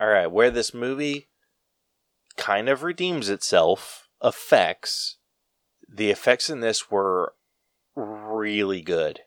All 0.00 0.08
right, 0.08 0.30
where 0.30 0.50
this 0.50 0.74
movie 0.74 1.28
kind 2.36 2.68
of 2.68 2.82
redeems 2.82 3.28
itself, 3.28 4.08
effects, 4.22 5.16
the 5.88 6.10
effects 6.10 6.50
in 6.50 6.60
this 6.60 6.90
were 6.90 7.34
really 7.94 8.82
good. 8.82 9.20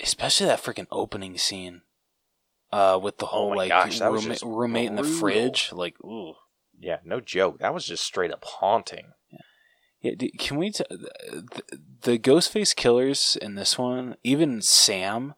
Especially 0.00 0.46
that 0.46 0.62
freaking 0.62 0.86
opening 0.90 1.38
scene. 1.38 1.82
Uh, 2.72 2.98
with 3.00 3.18
the 3.18 3.26
whole 3.26 3.52
Oh 3.52 3.56
like 3.56 3.68
gosh, 3.70 4.00
roommate, 4.00 4.42
roommate 4.42 4.88
in 4.88 4.96
the 4.96 5.02
fridge, 5.04 5.70
like 5.72 5.94
ooh. 6.04 6.34
Yeah, 6.78 6.98
no 7.04 7.20
joke. 7.20 7.58
That 7.60 7.72
was 7.72 7.86
just 7.86 8.04
straight 8.04 8.32
up 8.32 8.44
haunting. 8.44 9.12
Yeah, 10.02 10.12
d- 10.16 10.32
can 10.38 10.58
we? 10.58 10.70
T- 10.70 10.84
the, 10.90 11.62
the 12.02 12.18
Ghostface 12.18 12.76
killers 12.76 13.36
in 13.40 13.54
this 13.54 13.78
one, 13.78 14.16
even 14.22 14.60
Sam, 14.60 15.34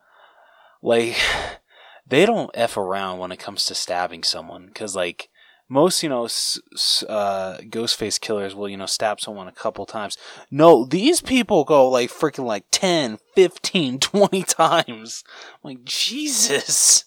like 0.82 1.16
they 2.06 2.26
don't 2.26 2.50
f 2.54 2.76
around 2.76 3.18
when 3.18 3.30
it 3.32 3.38
comes 3.38 3.64
to 3.66 3.74
stabbing 3.74 4.24
someone. 4.24 4.66
Because 4.66 4.96
like 4.96 5.28
most, 5.68 6.02
you 6.02 6.08
know, 6.08 6.24
s- 6.24 6.60
s- 6.74 7.04
uh, 7.08 7.58
Ghostface 7.62 8.20
killers 8.20 8.54
will 8.54 8.68
you 8.68 8.76
know 8.76 8.86
stab 8.86 9.20
someone 9.20 9.48
a 9.48 9.52
couple 9.52 9.86
times. 9.86 10.16
No, 10.50 10.84
these 10.84 11.20
people 11.20 11.64
go 11.64 11.88
like 11.88 12.10
freaking 12.10 12.44
like 12.44 12.64
10, 12.70 13.18
15, 13.34 13.98
20 14.00 14.42
times. 14.42 15.24
I'm 15.62 15.70
like 15.70 15.84
Jesus. 15.84 17.04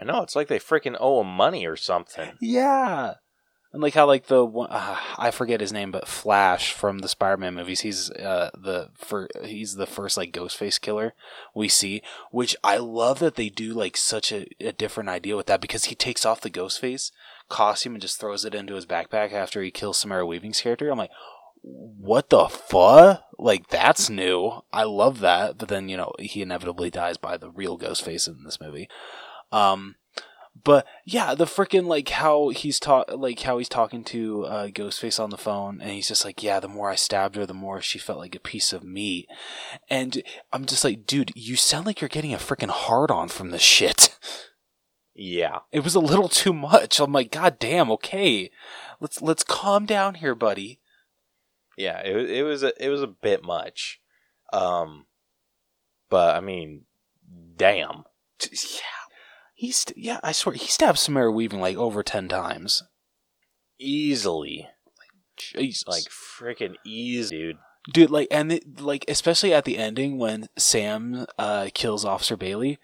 I 0.00 0.04
know, 0.04 0.22
it's 0.22 0.36
like 0.36 0.48
they 0.48 0.58
freaking 0.58 0.96
owe 1.00 1.20
him 1.20 1.28
money 1.28 1.66
or 1.66 1.76
something. 1.76 2.32
Yeah. 2.40 3.14
And 3.72 3.82
like 3.82 3.94
how 3.94 4.06
like 4.06 4.28
the 4.28 4.44
one 4.46 4.70
uh, 4.70 4.96
I 5.18 5.30
forget 5.30 5.60
his 5.60 5.74
name, 5.74 5.90
but 5.90 6.08
Flash 6.08 6.72
from 6.72 7.00
the 7.00 7.08
Spider-Man 7.08 7.54
movies, 7.54 7.80
he's 7.80 8.10
uh 8.10 8.50
the 8.56 8.88
for 8.94 9.28
he's 9.44 9.74
the 9.74 9.86
first 9.86 10.16
like 10.16 10.32
Ghostface 10.32 10.80
killer 10.80 11.12
we 11.54 11.68
see, 11.68 12.02
which 12.30 12.56
I 12.64 12.78
love 12.78 13.18
that 13.18 13.34
they 13.34 13.50
do 13.50 13.74
like 13.74 13.96
such 13.98 14.32
a, 14.32 14.46
a 14.60 14.72
different 14.72 15.10
idea 15.10 15.36
with 15.36 15.46
that 15.46 15.60
because 15.60 15.86
he 15.86 15.94
takes 15.94 16.24
off 16.24 16.40
the 16.40 16.50
Ghostface 16.50 17.10
costume 17.50 17.94
and 17.94 18.02
just 18.02 18.18
throws 18.18 18.46
it 18.46 18.54
into 18.54 18.74
his 18.74 18.86
backpack 18.86 19.32
after 19.32 19.62
he 19.62 19.70
kills 19.70 19.98
Samara 19.98 20.26
Weaving's 20.26 20.62
character. 20.62 20.90
I'm 20.90 20.98
like, 20.98 21.10
what 21.60 22.30
the 22.30 22.46
fuck? 22.48 23.22
Like 23.38 23.68
that's 23.68 24.08
new. 24.08 24.62
I 24.72 24.84
love 24.84 25.20
that. 25.20 25.58
But 25.58 25.68
then 25.68 25.90
you 25.90 25.98
know 25.98 26.12
he 26.18 26.40
inevitably 26.40 26.88
dies 26.88 27.18
by 27.18 27.36
the 27.36 27.50
real 27.50 27.78
Ghostface 27.78 28.28
in 28.28 28.44
this 28.44 28.60
movie. 28.62 28.88
Um, 29.52 29.96
but 30.64 30.86
yeah, 31.04 31.34
the 31.34 31.44
freaking 31.44 31.86
like 31.86 32.08
how 32.08 32.48
he's 32.48 32.80
talk 32.80 33.06
like 33.14 33.40
how 33.40 33.58
he's 33.58 33.68
talking 33.68 34.04
to 34.04 34.44
uh, 34.44 34.66
Ghostface 34.68 35.22
on 35.22 35.30
the 35.30 35.36
phone, 35.38 35.80
and 35.80 35.92
he's 35.92 36.08
just 36.08 36.24
like, 36.24 36.42
yeah, 36.42 36.60
the 36.60 36.68
more 36.68 36.90
I 36.90 36.94
stabbed 36.94 37.36
her, 37.36 37.46
the 37.46 37.54
more 37.54 37.80
she 37.80 37.98
felt 37.98 38.18
like 38.18 38.34
a 38.34 38.40
piece 38.40 38.72
of 38.72 38.82
meat, 38.82 39.28
and 39.88 40.22
I'm 40.52 40.66
just 40.66 40.84
like, 40.84 41.06
dude, 41.06 41.32
you 41.34 41.56
sound 41.56 41.86
like 41.86 42.00
you're 42.00 42.08
getting 42.08 42.34
a 42.34 42.38
freaking 42.38 42.70
hard 42.70 43.10
on 43.10 43.28
from 43.28 43.50
this 43.50 43.62
shit. 43.62 44.16
Yeah. 45.20 45.58
It 45.72 45.80
was 45.80 45.96
a 45.96 46.00
little 46.00 46.28
too 46.28 46.52
much. 46.52 47.00
I'm 47.00 47.12
like, 47.12 47.32
god 47.32 47.58
damn, 47.58 47.90
okay, 47.90 48.52
let's 49.00 49.20
let's 49.20 49.42
calm 49.42 49.84
down 49.84 50.14
here, 50.14 50.36
buddy. 50.36 50.78
Yeah, 51.76 52.00
it, 52.04 52.30
it 52.30 52.42
was 52.44 52.62
a, 52.62 52.72
it 52.82 52.88
was 52.88 53.02
a 53.02 53.08
bit 53.08 53.42
much. 53.42 54.00
Um 54.52 55.06
but 56.08 56.36
I 56.36 56.40
mean, 56.40 56.84
damn. 57.56 58.04
Yeah, 58.52 58.97
he's 59.58 59.84
yeah, 59.96 60.20
I 60.22 60.30
swear 60.32 60.54
he 60.54 60.66
stabbed 60.68 60.98
Samara 60.98 61.32
Weaving 61.32 61.60
like 61.60 61.76
over 61.76 62.02
ten 62.02 62.28
times. 62.28 62.82
Easily. 63.78 64.68
Jesus, 65.36 65.86
Like 65.86 66.04
freaking 66.04 66.74
easy, 66.84 67.36
dude. 67.36 67.56
dude 67.92 68.10
like 68.10 68.26
and 68.30 68.50
it, 68.52 68.80
like 68.80 69.04
especially 69.06 69.52
at 69.54 69.64
the 69.64 69.78
ending 69.78 70.18
when 70.18 70.48
sam 70.58 71.26
uh 71.38 71.68
kills 71.74 72.04
officer 72.04 72.36
bailey 72.36 72.76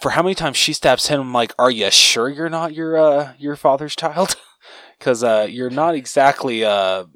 for 0.00 0.10
how 0.12 0.22
many 0.22 0.36
times 0.36 0.56
she 0.56 0.72
stabs 0.72 1.08
him 1.08 1.20
i'm 1.20 1.32
like 1.32 1.52
are 1.58 1.70
you 1.70 1.90
sure 1.90 2.28
you're 2.28 2.48
not 2.48 2.74
your 2.74 2.96
uh 2.96 3.32
your 3.40 3.56
father's 3.56 3.96
child 3.96 4.36
because 4.98 5.24
uh 5.24 5.48
you're 5.50 5.68
not 5.68 5.96
exactly 5.96 6.64
uh 6.64 7.06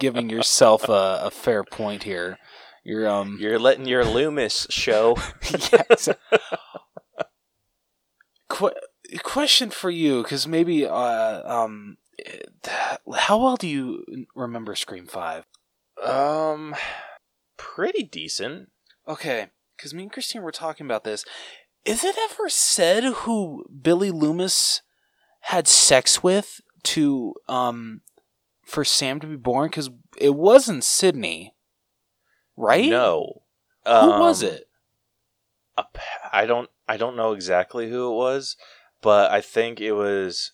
giving 0.00 0.28
yourself 0.28 0.88
a, 0.88 1.20
a 1.22 1.30
fair 1.30 1.62
point 1.62 2.02
here 2.02 2.38
you're 2.84 3.08
um 3.08 3.38
You're 3.40 3.58
letting 3.58 3.86
your 3.86 4.04
Loomis 4.04 4.66
show. 4.70 5.16
yes. 5.72 6.08
Qu- 8.56 8.70
question 9.22 9.70
for 9.70 9.90
you 9.90 10.22
because 10.22 10.46
maybe 10.48 10.86
uh 10.86 11.42
um 11.44 11.96
how 13.16 13.38
well 13.38 13.56
do 13.56 13.68
you 13.68 14.04
remember 14.34 14.74
scream 14.74 15.06
5 15.06 15.44
Um, 16.02 16.74
pretty 17.58 18.02
decent. 18.02 18.70
Okay, 19.06 19.48
because 19.76 19.92
me 19.94 20.04
and 20.04 20.12
Christine 20.12 20.42
were 20.42 20.50
talking 20.52 20.86
about 20.86 21.04
this. 21.04 21.24
Is 21.84 22.02
it 22.02 22.16
ever 22.30 22.48
said 22.48 23.04
who 23.04 23.64
Billy 23.82 24.10
Loomis 24.10 24.82
had 25.42 25.68
sex 25.68 26.22
with 26.22 26.60
to 26.84 27.34
um 27.48 28.00
for 28.66 28.84
Sam 28.84 29.20
to 29.20 29.26
be 29.26 29.36
born? 29.36 29.68
Because 29.68 29.90
it 30.16 30.34
wasn't 30.34 30.82
Sidney, 30.82 31.54
right? 32.56 32.88
No. 32.88 33.42
Who 33.84 33.92
was 34.18 34.42
Um, 34.42 34.48
it? 34.50 34.64
I 36.32 36.46
don't 36.46 36.70
I 36.88 36.96
don't 36.96 37.16
know 37.16 37.32
exactly 37.32 37.90
who 37.90 38.12
it 38.12 38.14
was, 38.16 38.56
but 39.02 39.30
I 39.30 39.40
think 39.40 39.80
it 39.80 39.92
was 39.92 40.52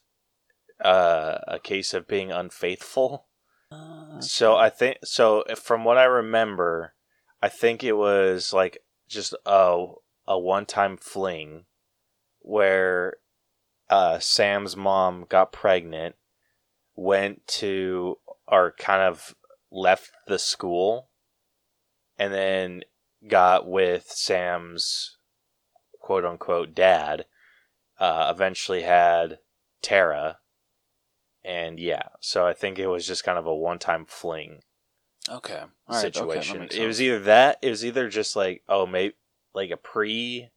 uh, 0.82 1.38
a 1.46 1.58
case 1.58 1.94
of 1.94 2.08
being 2.08 2.32
unfaithful. 2.32 3.26
Uh, 3.70 4.20
So 4.20 4.56
I 4.56 4.70
think 4.70 4.98
so 5.04 5.44
from 5.56 5.84
what 5.84 5.98
I 5.98 6.04
remember, 6.04 6.94
I 7.40 7.48
think 7.48 7.82
it 7.82 7.94
was 7.94 8.52
like 8.52 8.78
just 9.08 9.34
a 9.46 9.86
a 10.26 10.38
one 10.38 10.66
time 10.66 10.96
fling 10.96 11.64
where 12.40 13.14
uh, 13.90 14.18
Sam's 14.18 14.76
mom 14.76 15.26
got 15.28 15.52
pregnant, 15.52 16.16
went 16.94 17.46
to 17.46 18.18
or 18.48 18.74
kind 18.78 19.02
of 19.02 19.34
left 19.70 20.10
the 20.26 20.38
school, 20.38 21.08
and 22.18 22.32
then 22.32 22.82
got 23.28 23.66
with 23.68 24.10
Sam's 24.10 25.16
quote 26.02 26.24
unquote 26.24 26.74
dad. 26.74 27.24
Uh, 27.98 28.32
eventually 28.34 28.82
had 28.82 29.38
Tara, 29.80 30.38
and 31.44 31.78
yeah, 31.78 32.08
so 32.20 32.44
I 32.44 32.52
think 32.52 32.78
it 32.78 32.88
was 32.88 33.06
just 33.06 33.22
kind 33.22 33.38
of 33.38 33.46
a 33.46 33.54
one 33.54 33.78
time 33.78 34.04
fling 34.06 34.62
Okay. 35.28 35.60
All 35.60 35.68
right, 35.88 36.00
situation. 36.00 36.62
Okay, 36.62 36.82
it 36.82 36.86
was 36.86 37.00
either 37.00 37.20
that, 37.20 37.58
it 37.62 37.70
was 37.70 37.84
either 37.84 38.08
just 38.08 38.34
like 38.34 38.62
oh 38.68 38.86
maybe 38.86 39.14
like 39.54 39.70
a 39.70 39.76
pre 39.76 40.50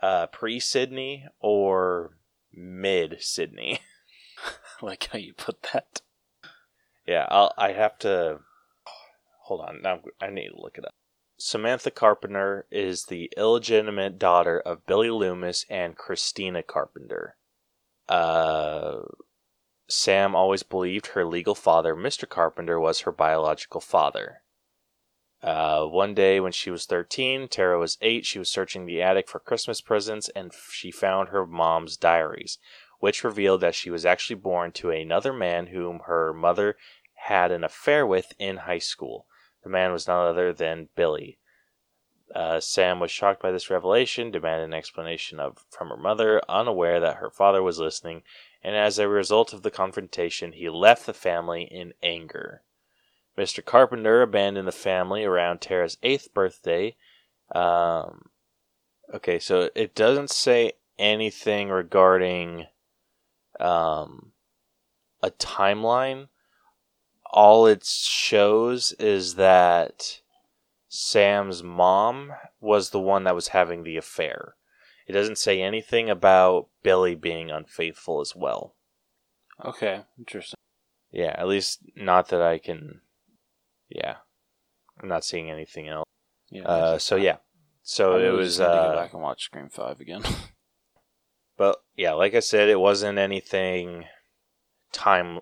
uh 0.00 0.26
pre 0.28 0.58
Sidney 0.58 1.26
or 1.40 2.16
mid 2.52 3.18
Sidney. 3.20 3.80
like 4.82 5.08
how 5.12 5.18
you 5.18 5.34
put 5.34 5.62
that. 5.72 6.00
yeah, 7.06 7.26
I'll 7.28 7.52
I 7.58 7.72
have 7.72 7.98
to 8.00 8.40
hold 9.42 9.60
on. 9.60 9.82
Now 9.82 10.00
I 10.20 10.30
need 10.30 10.48
to 10.48 10.60
look 10.60 10.78
it 10.78 10.86
up. 10.86 10.94
Samantha 11.36 11.90
Carpenter 11.90 12.66
is 12.70 13.06
the 13.06 13.30
illegitimate 13.36 14.18
daughter 14.18 14.60
of 14.60 14.86
Billy 14.86 15.10
Loomis 15.10 15.66
and 15.68 15.96
Christina 15.96 16.62
Carpenter. 16.62 17.36
Uh 18.08 19.00
Sam 19.88 20.34
always 20.34 20.62
believed 20.62 21.08
her 21.08 21.26
legal 21.26 21.54
father, 21.54 21.94
Mr. 21.94 22.28
Carpenter, 22.28 22.80
was 22.80 23.00
her 23.00 23.12
biological 23.12 23.80
father. 23.80 24.42
Uh, 25.42 25.84
one 25.84 26.14
day 26.14 26.40
when 26.40 26.52
she 26.52 26.70
was 26.70 26.86
13, 26.86 27.48
Tara 27.48 27.78
was 27.78 27.98
8, 28.00 28.24
she 28.24 28.38
was 28.38 28.48
searching 28.48 28.86
the 28.86 29.02
attic 29.02 29.28
for 29.28 29.38
Christmas 29.38 29.82
presents 29.82 30.30
and 30.30 30.52
she 30.70 30.90
found 30.90 31.28
her 31.28 31.46
mom's 31.46 31.98
diaries, 31.98 32.58
which 32.98 33.22
revealed 33.22 33.60
that 33.60 33.74
she 33.74 33.90
was 33.90 34.06
actually 34.06 34.36
born 34.36 34.72
to 34.72 34.90
another 34.90 35.34
man 35.34 35.66
whom 35.66 36.00
her 36.06 36.32
mother 36.32 36.78
had 37.12 37.52
an 37.52 37.62
affair 37.62 38.06
with 38.06 38.32
in 38.38 38.58
high 38.58 38.78
school. 38.78 39.26
The 39.64 39.70
man 39.70 39.92
was 39.92 40.06
none 40.06 40.26
other 40.26 40.52
than 40.52 40.90
Billy. 40.94 41.38
Uh, 42.34 42.60
Sam 42.60 43.00
was 43.00 43.10
shocked 43.10 43.42
by 43.42 43.50
this 43.50 43.70
revelation, 43.70 44.30
demanded 44.30 44.64
an 44.64 44.74
explanation 44.74 45.40
of 45.40 45.64
from 45.70 45.88
her 45.88 45.96
mother, 45.96 46.40
unaware 46.48 47.00
that 47.00 47.16
her 47.16 47.30
father 47.30 47.62
was 47.62 47.78
listening, 47.78 48.22
and 48.62 48.76
as 48.76 48.98
a 48.98 49.08
result 49.08 49.52
of 49.52 49.62
the 49.62 49.70
confrontation, 49.70 50.52
he 50.52 50.68
left 50.68 51.06
the 51.06 51.14
family 51.14 51.62
in 51.62 51.92
anger. 52.02 52.62
Mr. 53.36 53.64
Carpenter 53.64 54.22
abandoned 54.22 54.66
the 54.66 54.72
family 54.72 55.24
around 55.24 55.60
Tara's 55.60 55.98
eighth 56.02 56.32
birthday. 56.32 56.96
Um, 57.54 58.30
okay, 59.12 59.38
so 59.38 59.70
it 59.74 59.94
doesn't 59.94 60.30
say 60.30 60.72
anything 60.98 61.68
regarding 61.68 62.66
um, 63.60 64.32
a 65.22 65.30
timeline. 65.30 66.28
All 67.36 67.66
it 67.66 67.84
shows 67.84 68.92
is 68.92 69.34
that 69.34 70.20
Sam's 70.88 71.64
mom 71.64 72.32
was 72.60 72.90
the 72.90 73.00
one 73.00 73.24
that 73.24 73.34
was 73.34 73.48
having 73.48 73.82
the 73.82 73.96
affair. 73.96 74.54
It 75.08 75.12
doesn't 75.14 75.38
say 75.38 75.60
anything 75.60 76.08
about 76.08 76.68
Billy 76.84 77.16
being 77.16 77.50
unfaithful 77.50 78.20
as 78.20 78.36
well. 78.36 78.76
Okay, 79.64 80.02
interesting. 80.16 80.56
Yeah, 81.10 81.34
at 81.36 81.48
least 81.48 81.80
not 81.96 82.28
that 82.28 82.40
I 82.40 82.58
can. 82.58 83.00
Yeah, 83.88 84.18
I'm 85.02 85.08
not 85.08 85.24
seeing 85.24 85.50
anything 85.50 85.88
else. 85.88 86.04
Yeah. 86.50 86.62
Uh, 86.62 86.98
so 86.98 87.16
yeah, 87.16 87.38
so 87.82 88.16
it 88.16 88.30
was. 88.30 88.58
to 88.58 88.62
go 88.62 88.68
Uh, 88.70 88.94
back 88.94 89.12
and 89.12 89.22
watch 89.22 89.42
Scream 89.42 89.68
Five 89.70 89.98
again. 90.00 90.22
but 91.56 91.78
yeah, 91.96 92.12
like 92.12 92.34
I 92.34 92.40
said, 92.40 92.68
it 92.68 92.78
wasn't 92.80 93.18
anything 93.18 94.04
time 94.92 95.40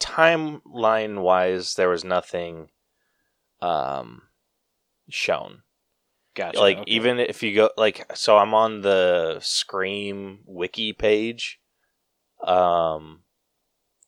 timeline 0.00 1.22
wise. 1.22 1.74
There 1.74 1.88
was 1.88 2.04
nothing 2.04 2.68
um 3.60 4.22
shown. 5.08 5.62
gotcha. 6.34 6.58
like 6.58 6.78
okay. 6.78 6.90
even 6.90 7.18
if 7.18 7.42
you 7.42 7.54
go 7.54 7.70
like 7.76 8.04
so 8.14 8.36
i'm 8.36 8.54
on 8.54 8.80
the 8.80 9.38
scream 9.40 10.40
wiki 10.46 10.92
page 10.92 11.60
um 12.46 13.20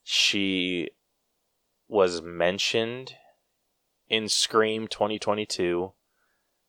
she 0.02 0.88
was 1.88 2.22
mentioned 2.22 3.14
in 4.08 4.28
scream 4.28 4.88
2022 4.88 5.92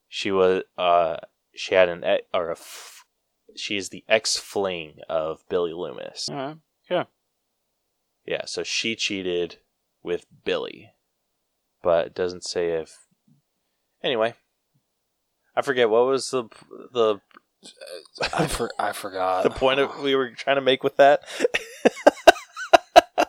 she 0.07 0.31
was 0.31 0.63
uh 0.77 1.17
she 1.55 1.75
had 1.75 1.89
an 1.89 2.03
or 2.33 2.49
a 2.49 2.51
f- 2.51 3.05
she 3.55 3.75
is 3.77 3.89
the 3.89 4.03
ex 4.07 4.37
fling 4.37 4.95
of 5.09 5.39
billy 5.49 5.73
loomis 5.73 6.29
All 6.29 6.35
right. 6.89 7.07
Yeah 8.27 8.45
so 8.45 8.63
she 8.63 8.95
cheated 8.95 9.57
with 10.03 10.25
billy 10.43 10.91
but 11.81 12.07
it 12.07 12.15
doesn't 12.15 12.43
say 12.43 12.71
if 12.71 13.07
anyway 14.03 14.33
i 15.55 15.61
forget 15.61 15.89
what 15.89 16.05
was 16.05 16.29
the 16.29 16.43
the 16.93 17.19
I 18.33 18.47
for, 18.47 18.69
I 18.77 18.91
forgot. 18.91 19.43
the 19.43 19.49
point 19.49 19.79
of 19.79 19.99
we 20.01 20.15
were 20.15 20.29
trying 20.31 20.57
to 20.57 20.61
make 20.61 20.83
with 20.83 20.97
that. 20.97 21.23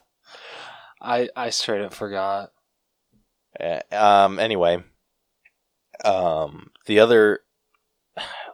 I 1.00 1.28
I 1.34 1.50
straight 1.50 1.82
up 1.82 1.94
forgot. 1.94 2.52
Uh, 3.58 3.80
um. 3.90 4.38
Anyway, 4.38 4.82
um, 6.04 6.70
the 6.86 7.00
other, 7.00 7.40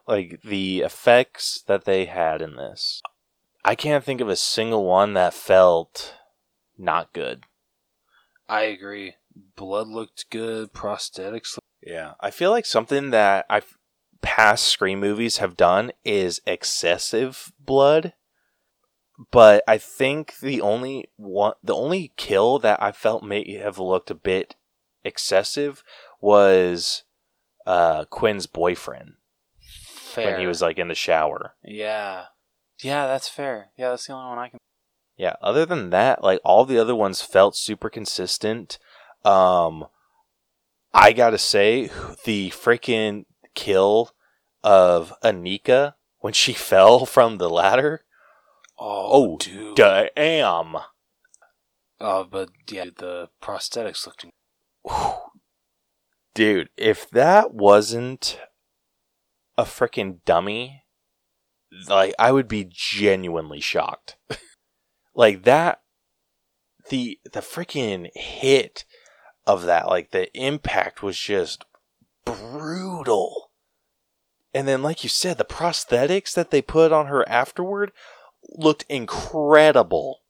like 0.06 0.40
the 0.42 0.82
effects 0.82 1.62
that 1.66 1.84
they 1.84 2.04
had 2.04 2.40
in 2.40 2.56
this, 2.56 3.02
I 3.64 3.74
can't 3.74 4.04
think 4.04 4.20
of 4.20 4.28
a 4.28 4.36
single 4.36 4.84
one 4.84 5.14
that 5.14 5.34
felt 5.34 6.14
not 6.78 7.12
good. 7.12 7.44
I 8.48 8.62
agree. 8.62 9.14
Blood 9.56 9.88
looked 9.88 10.30
good. 10.30 10.72
Prosthetics. 10.72 11.56
Looked- 11.56 11.60
Yeah, 11.82 12.14
I 12.20 12.30
feel 12.30 12.50
like 12.50 12.66
something 12.66 13.10
that 13.10 13.46
I've 13.48 13.76
past 14.22 14.64
Scream 14.66 15.00
movies 15.00 15.36
have 15.38 15.56
done 15.56 15.92
is 16.04 16.40
excessive 16.46 17.52
blood. 17.60 18.14
But 19.30 19.62
I 19.68 19.78
think 19.78 20.38
the 20.38 20.60
only 20.60 21.10
one, 21.16 21.52
the 21.62 21.74
only 21.74 22.12
kill 22.16 22.58
that 22.60 22.82
I 22.82 22.90
felt 22.90 23.22
may 23.22 23.54
have 23.58 23.78
looked 23.78 24.10
a 24.10 24.14
bit 24.14 24.56
excessive 25.04 25.84
was 26.20 27.04
uh, 27.66 28.06
Quinn's 28.06 28.46
boyfriend 28.46 29.14
fair. 29.60 30.32
when 30.32 30.40
he 30.40 30.46
was 30.46 30.60
like 30.62 30.78
in 30.78 30.88
the 30.88 30.94
shower. 30.96 31.54
Yeah. 31.62 32.24
Yeah, 32.82 33.06
that's 33.06 33.28
fair. 33.28 33.68
Yeah, 33.76 33.90
that's 33.90 34.06
the 34.06 34.14
only 34.14 34.28
one 34.30 34.38
I 34.38 34.48
can. 34.48 34.58
Yeah, 35.16 35.34
other 35.40 35.64
than 35.64 35.90
that, 35.90 36.22
like 36.24 36.40
all 36.44 36.64
the 36.64 36.78
other 36.78 36.94
ones 36.94 37.22
felt 37.22 37.56
super 37.56 37.88
consistent. 37.88 38.78
Um 39.24 39.86
I 40.92 41.12
got 41.12 41.30
to 41.30 41.38
say 41.38 41.90
the 42.24 42.50
freaking 42.50 43.24
kill 43.54 44.12
of 44.62 45.12
Anika 45.24 45.94
when 46.20 46.32
she 46.32 46.52
fell 46.70 47.04
from 47.04 47.38
the 47.38 47.50
ladder. 47.50 48.04
Oh, 48.78 49.34
Oh, 49.34 49.36
dude. 49.38 49.76
Damn. 49.76 50.76
Oh, 52.00 52.24
but 52.24 52.50
yeah, 52.68 52.86
the 52.96 53.28
prosthetics 53.42 54.06
looked. 54.06 54.26
Dude, 56.34 56.68
if 56.76 57.08
that 57.10 57.54
wasn't 57.54 58.40
a 59.56 59.62
freaking 59.64 60.18
dummy, 60.24 60.82
like 61.88 62.14
I 62.18 62.32
would 62.32 62.48
be 62.48 62.66
genuinely 62.68 63.60
shocked. 63.60 64.16
like 65.14 65.44
that 65.44 65.80
the 66.90 67.18
the 67.24 67.40
freaking 67.40 68.10
hit 68.14 68.84
of 69.46 69.64
that, 69.64 69.86
like 69.88 70.10
the 70.10 70.32
impact 70.36 71.02
was 71.02 71.18
just 71.18 71.64
brutal. 72.24 73.50
And 74.52 74.68
then 74.68 74.82
like 74.82 75.02
you 75.02 75.08
said, 75.08 75.38
the 75.38 75.44
prosthetics 75.44 76.32
that 76.34 76.50
they 76.50 76.62
put 76.62 76.92
on 76.92 77.06
her 77.06 77.28
afterward 77.28 77.92
looked 78.48 78.84
incredible. 78.88 80.20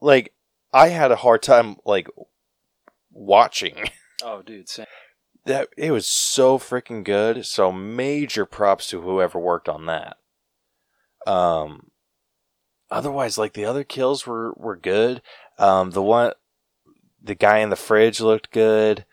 Like 0.00 0.32
I 0.72 0.88
had 0.88 1.12
a 1.12 1.16
hard 1.16 1.42
time 1.42 1.76
like 1.84 2.08
watching 3.12 3.74
Oh, 4.22 4.42
dude. 4.42 4.68
Same. 4.68 4.86
that 5.46 5.68
it 5.78 5.92
was 5.92 6.06
so 6.06 6.58
freaking 6.58 7.04
good. 7.04 7.46
So 7.46 7.72
major 7.72 8.44
props 8.44 8.88
to 8.88 9.00
whoever 9.00 9.38
worked 9.38 9.68
on 9.68 9.86
that. 9.86 10.16
Um, 11.26 11.90
otherwise, 12.90 13.38
like 13.38 13.52
the 13.52 13.64
other 13.64 13.84
kills 13.84 14.26
were 14.26 14.52
were 14.56 14.76
good. 14.76 15.22
Um, 15.58 15.90
the 15.90 16.02
one, 16.02 16.32
the 17.22 17.34
guy 17.34 17.58
in 17.58 17.70
the 17.70 17.76
fridge 17.76 18.20
looked 18.20 18.50
good. 18.50 19.04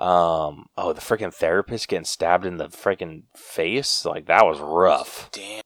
Um, 0.00 0.66
oh, 0.76 0.92
the 0.92 1.00
freaking 1.00 1.34
therapist 1.34 1.88
getting 1.88 2.04
stabbed 2.04 2.46
in 2.46 2.58
the 2.58 2.68
freaking 2.68 3.24
face, 3.34 4.04
like 4.04 4.26
that 4.26 4.46
was 4.46 4.60
rough. 4.60 5.28
Damn. 5.32 5.62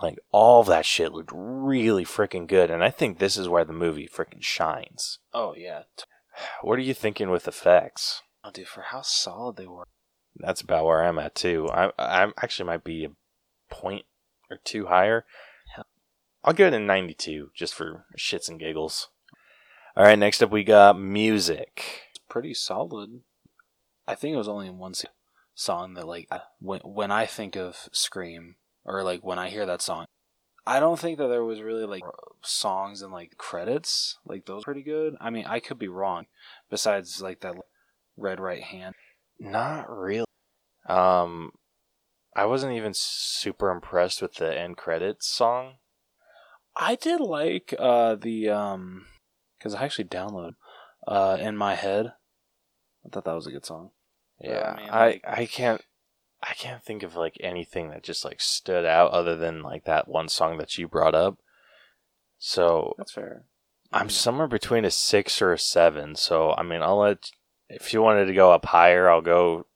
Like 0.00 0.18
all 0.30 0.62
that 0.64 0.86
shit 0.86 1.12
looked 1.12 1.32
really 1.34 2.04
freaking 2.04 2.46
good, 2.46 2.70
and 2.70 2.82
I 2.82 2.90
think 2.90 3.18
this 3.18 3.36
is 3.36 3.48
where 3.48 3.64
the 3.64 3.72
movie 3.72 4.08
freaking 4.08 4.42
shines. 4.42 5.18
Oh 5.32 5.54
yeah. 5.56 5.82
What 6.62 6.78
are 6.78 6.82
you 6.82 6.94
thinking 6.94 7.30
with 7.30 7.48
effects? 7.48 8.22
Oh, 8.44 8.50
dude, 8.50 8.68
for 8.68 8.82
how 8.82 9.00
solid 9.00 9.56
they 9.56 9.66
were. 9.66 9.86
That's 10.36 10.60
about 10.60 10.84
where 10.84 11.02
I'm 11.02 11.18
at 11.18 11.34
too. 11.34 11.68
I 11.70 11.92
I 11.98 12.32
actually 12.42 12.66
might 12.66 12.84
be 12.84 13.04
a 13.04 13.74
point 13.74 14.04
or 14.50 14.58
two 14.64 14.86
higher. 14.86 15.24
I'll 16.46 16.52
give 16.52 16.72
it 16.72 16.76
a 16.76 16.78
92 16.78 17.50
just 17.54 17.74
for 17.74 18.06
shits 18.16 18.48
and 18.48 18.60
giggles. 18.60 19.08
All 19.96 20.04
right, 20.04 20.16
next 20.16 20.42
up 20.42 20.52
we 20.52 20.62
got 20.62 20.98
music. 20.98 22.02
It's 22.10 22.20
pretty 22.28 22.54
solid. 22.54 23.22
I 24.06 24.14
think 24.14 24.32
it 24.32 24.38
was 24.38 24.46
only 24.46 24.68
in 24.68 24.78
one 24.78 24.94
song 25.56 25.94
that 25.94 26.06
like 26.06 26.30
when 26.60 26.80
when 26.84 27.10
I 27.10 27.26
think 27.26 27.56
of 27.56 27.88
Scream 27.90 28.54
or 28.84 29.02
like 29.02 29.24
when 29.24 29.40
I 29.40 29.48
hear 29.48 29.66
that 29.66 29.82
song, 29.82 30.06
I 30.64 30.78
don't 30.78 31.00
think 31.00 31.18
that 31.18 31.26
there 31.26 31.44
was 31.44 31.62
really 31.62 31.84
like 31.84 32.04
songs 32.42 33.02
and 33.02 33.12
like 33.12 33.36
credits 33.36 34.18
like 34.24 34.46
those 34.46 34.62
pretty 34.62 34.82
good. 34.82 35.16
I 35.20 35.30
mean, 35.30 35.46
I 35.46 35.58
could 35.58 35.80
be 35.80 35.88
wrong. 35.88 36.26
Besides 36.70 37.20
like 37.20 37.40
that 37.40 37.56
Red 38.16 38.38
Right 38.38 38.62
Hand. 38.62 38.94
Not 39.40 39.90
really. 39.90 40.26
Um, 40.88 41.50
I 42.36 42.44
wasn't 42.44 42.74
even 42.74 42.92
super 42.94 43.70
impressed 43.70 44.22
with 44.22 44.34
the 44.34 44.56
end 44.56 44.76
credits 44.76 45.26
song. 45.26 45.74
I 46.76 46.94
did 46.96 47.20
like 47.20 47.74
uh 47.78 48.16
the 48.16 48.50
um 48.50 49.06
because 49.58 49.74
I 49.74 49.84
actually 49.84 50.04
downloaded 50.06 50.54
uh 51.06 51.36
in 51.40 51.56
my 51.56 51.74
head. 51.74 52.12
I 53.04 53.08
thought 53.08 53.24
that 53.24 53.34
was 53.34 53.46
a 53.46 53.52
good 53.52 53.64
song. 53.64 53.90
Yeah, 54.40 54.74
I 54.74 54.80
mean, 54.80 54.88
I 54.90 55.06
like- 55.06 55.24
I 55.26 55.46
can't 55.46 55.82
I 56.42 56.52
can't 56.54 56.82
think 56.82 57.02
of 57.02 57.16
like 57.16 57.36
anything 57.40 57.90
that 57.90 58.02
just 58.02 58.24
like 58.24 58.40
stood 58.40 58.84
out 58.84 59.10
other 59.12 59.36
than 59.36 59.62
like 59.62 59.84
that 59.84 60.06
one 60.08 60.28
song 60.28 60.58
that 60.58 60.76
you 60.76 60.86
brought 60.86 61.14
up. 61.14 61.38
So 62.38 62.94
That's 62.98 63.12
fair. 63.12 63.44
I'm 63.92 64.10
somewhere 64.10 64.48
between 64.48 64.84
a 64.84 64.90
six 64.90 65.40
or 65.40 65.52
a 65.52 65.58
seven. 65.58 66.14
So 66.16 66.52
I 66.52 66.62
mean, 66.62 66.82
I'll 66.82 66.98
let 66.98 67.30
if 67.68 67.92
you 67.94 68.02
wanted 68.02 68.26
to 68.26 68.34
go 68.34 68.52
up 68.52 68.66
higher, 68.66 69.08
I'll 69.08 69.22
go. 69.22 69.66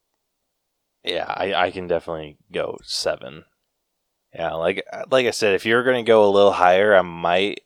Yeah, 1.03 1.25
I 1.29 1.55
I 1.55 1.71
can 1.71 1.87
definitely 1.87 2.37
go 2.53 2.77
seven. 2.83 3.45
Yeah, 4.35 4.55
like 4.55 4.85
like 5.11 5.27
I 5.27 5.31
said, 5.31 5.55
if 5.55 5.67
you're 5.67 5.83
gonna 5.83 6.03
go 6.03 6.25
a 6.25 6.31
little 6.31 6.53
higher, 6.53 6.95
I 6.95 7.03
might 7.03 7.63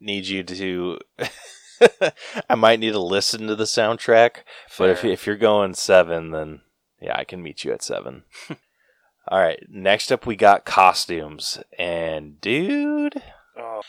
need 0.00 0.26
you 0.26 0.42
to. 0.42 0.98
I 2.50 2.54
might 2.56 2.80
need 2.80 2.92
to 2.92 3.00
listen 3.00 3.46
to 3.46 3.54
the 3.54 3.64
soundtrack, 3.64 4.38
but 4.76 4.90
if 4.90 5.04
if 5.04 5.26
you're 5.26 5.36
going 5.36 5.74
seven, 5.74 6.30
then 6.30 6.60
yeah, 7.00 7.16
I 7.16 7.24
can 7.24 7.42
meet 7.42 7.64
you 7.64 7.72
at 7.72 7.82
seven. 7.82 8.24
All 9.28 9.38
right, 9.38 9.62
next 9.68 10.10
up 10.10 10.26
we 10.26 10.36
got 10.36 10.64
costumes, 10.64 11.58
and 11.78 12.40
dude, 12.40 13.22
oh, 13.58 13.82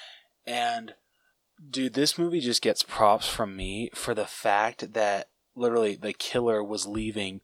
And 0.45 0.95
dude, 1.69 1.93
this 1.93 2.17
movie 2.17 2.41
just 2.41 2.61
gets 2.61 2.83
props 2.83 3.27
from 3.27 3.55
me 3.55 3.89
for 3.93 4.13
the 4.13 4.25
fact 4.25 4.93
that 4.93 5.29
literally 5.55 5.95
the 5.95 6.13
killer 6.13 6.63
was 6.63 6.85
leaving 6.85 7.41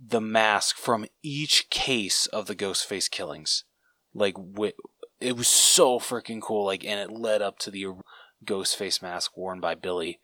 the 0.00 0.20
mask 0.20 0.76
from 0.76 1.06
each 1.22 1.70
case 1.70 2.26
of 2.26 2.46
the 2.46 2.56
Ghostface 2.56 3.10
killings. 3.10 3.64
Like 4.14 4.34
wi- 4.34 4.74
it 5.20 5.36
was 5.36 5.48
so 5.48 5.98
freaking 5.98 6.40
cool 6.40 6.64
like 6.64 6.84
and 6.84 7.00
it 7.00 7.10
led 7.10 7.42
up 7.42 7.58
to 7.60 7.70
the 7.70 7.86
ghost 8.44 8.76
face 8.76 9.02
mask 9.02 9.36
worn 9.36 9.60
by 9.60 9.74
Billy. 9.74 10.20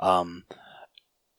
Um 0.00 0.44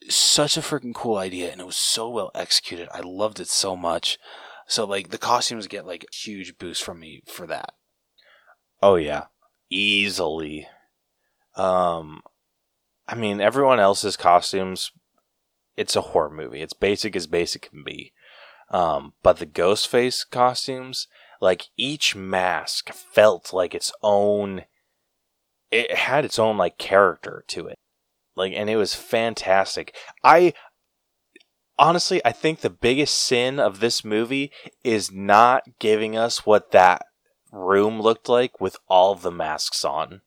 such 0.07 0.55
a 0.55 0.61
freaking 0.61 0.93
cool 0.93 1.17
idea 1.17 1.51
and 1.51 1.59
it 1.59 1.67
was 1.67 1.75
so 1.75 2.09
well 2.09 2.31
executed. 2.35 2.87
I 2.93 2.99
loved 2.99 3.39
it 3.39 3.47
so 3.47 3.75
much. 3.75 4.19
So 4.67 4.85
like 4.85 5.09
the 5.09 5.17
costumes 5.17 5.67
get 5.67 5.85
like 5.85 6.03
a 6.03 6.15
huge 6.15 6.57
boost 6.57 6.83
from 6.83 6.99
me 6.99 7.23
for 7.25 7.47
that. 7.47 7.73
Oh 8.81 8.95
yeah, 8.95 9.25
easily. 9.69 10.67
Um, 11.55 12.21
I 13.07 13.15
mean, 13.15 13.39
everyone 13.39 13.79
else's 13.79 14.17
costumes. 14.17 14.91
It's 15.77 15.95
a 15.95 16.01
horror 16.01 16.29
movie. 16.29 16.61
It's 16.61 16.73
basic 16.73 17.15
as 17.15 17.27
basic 17.27 17.69
can 17.69 17.83
be. 17.83 18.13
Um, 18.69 19.13
but 19.23 19.37
the 19.37 19.45
ghost 19.45 19.87
face 19.87 20.23
costumes, 20.23 21.07
like 21.41 21.67
each 21.77 22.15
mask, 22.15 22.91
felt 22.91 23.53
like 23.53 23.73
its 23.75 23.91
own. 24.01 24.65
It 25.71 25.93
had 25.93 26.25
its 26.25 26.39
own 26.39 26.57
like 26.57 26.77
character 26.77 27.43
to 27.47 27.67
it, 27.67 27.77
like, 28.35 28.53
and 28.55 28.69
it 28.69 28.77
was 28.77 28.95
fantastic. 28.95 29.95
I 30.23 30.53
honestly, 31.77 32.21
I 32.23 32.31
think 32.31 32.61
the 32.61 32.69
biggest 32.69 33.17
sin 33.17 33.59
of 33.59 33.79
this 33.79 34.03
movie 34.05 34.51
is 34.83 35.11
not 35.11 35.63
giving 35.79 36.17
us 36.17 36.45
what 36.45 36.71
that 36.71 37.03
room 37.51 38.01
looked 38.01 38.29
like 38.29 38.59
with 38.59 38.77
all 38.87 39.15
the 39.15 39.31
masks 39.31 39.83
on. 39.83 40.21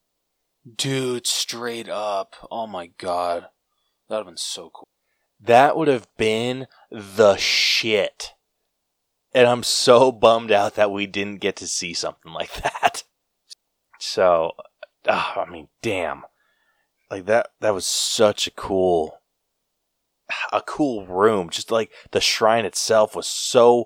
Dude, 0.77 1.27
straight 1.27 1.89
up. 1.89 2.35
Oh 2.51 2.67
my 2.67 2.89
god. 2.99 3.47
That 4.09 4.17
would 4.17 4.19
have 4.19 4.27
been 4.27 4.37
so 4.37 4.71
cool. 4.75 4.89
That 5.41 5.77
would 5.77 5.89
have 5.89 6.09
been 6.17 6.67
the 6.91 7.37
shit. 7.37 8.33
And 9.39 9.47
I'm 9.47 9.63
so 9.63 10.11
bummed 10.11 10.51
out 10.51 10.75
that 10.75 10.91
we 10.91 11.07
didn't 11.07 11.39
get 11.39 11.55
to 11.59 11.69
see 11.69 11.95
something 11.95 12.33
like 12.33 12.55
that. 12.55 13.05
So, 14.01 14.55
ah, 15.07 15.43
I 15.43 15.49
mean, 15.49 15.69
damn. 15.81 16.25
Like 17.09 17.27
that 17.27 17.51
that 17.61 17.73
was 17.73 17.87
such 17.87 18.49
a 18.49 18.51
cool 18.51 19.21
a 20.53 20.61
cool 20.61 21.07
room. 21.07 21.51
Just 21.51 21.71
like 21.71 21.93
the 22.11 22.21
shrine 22.21 22.65
itself 22.65 23.15
was 23.15 23.29
so 23.29 23.85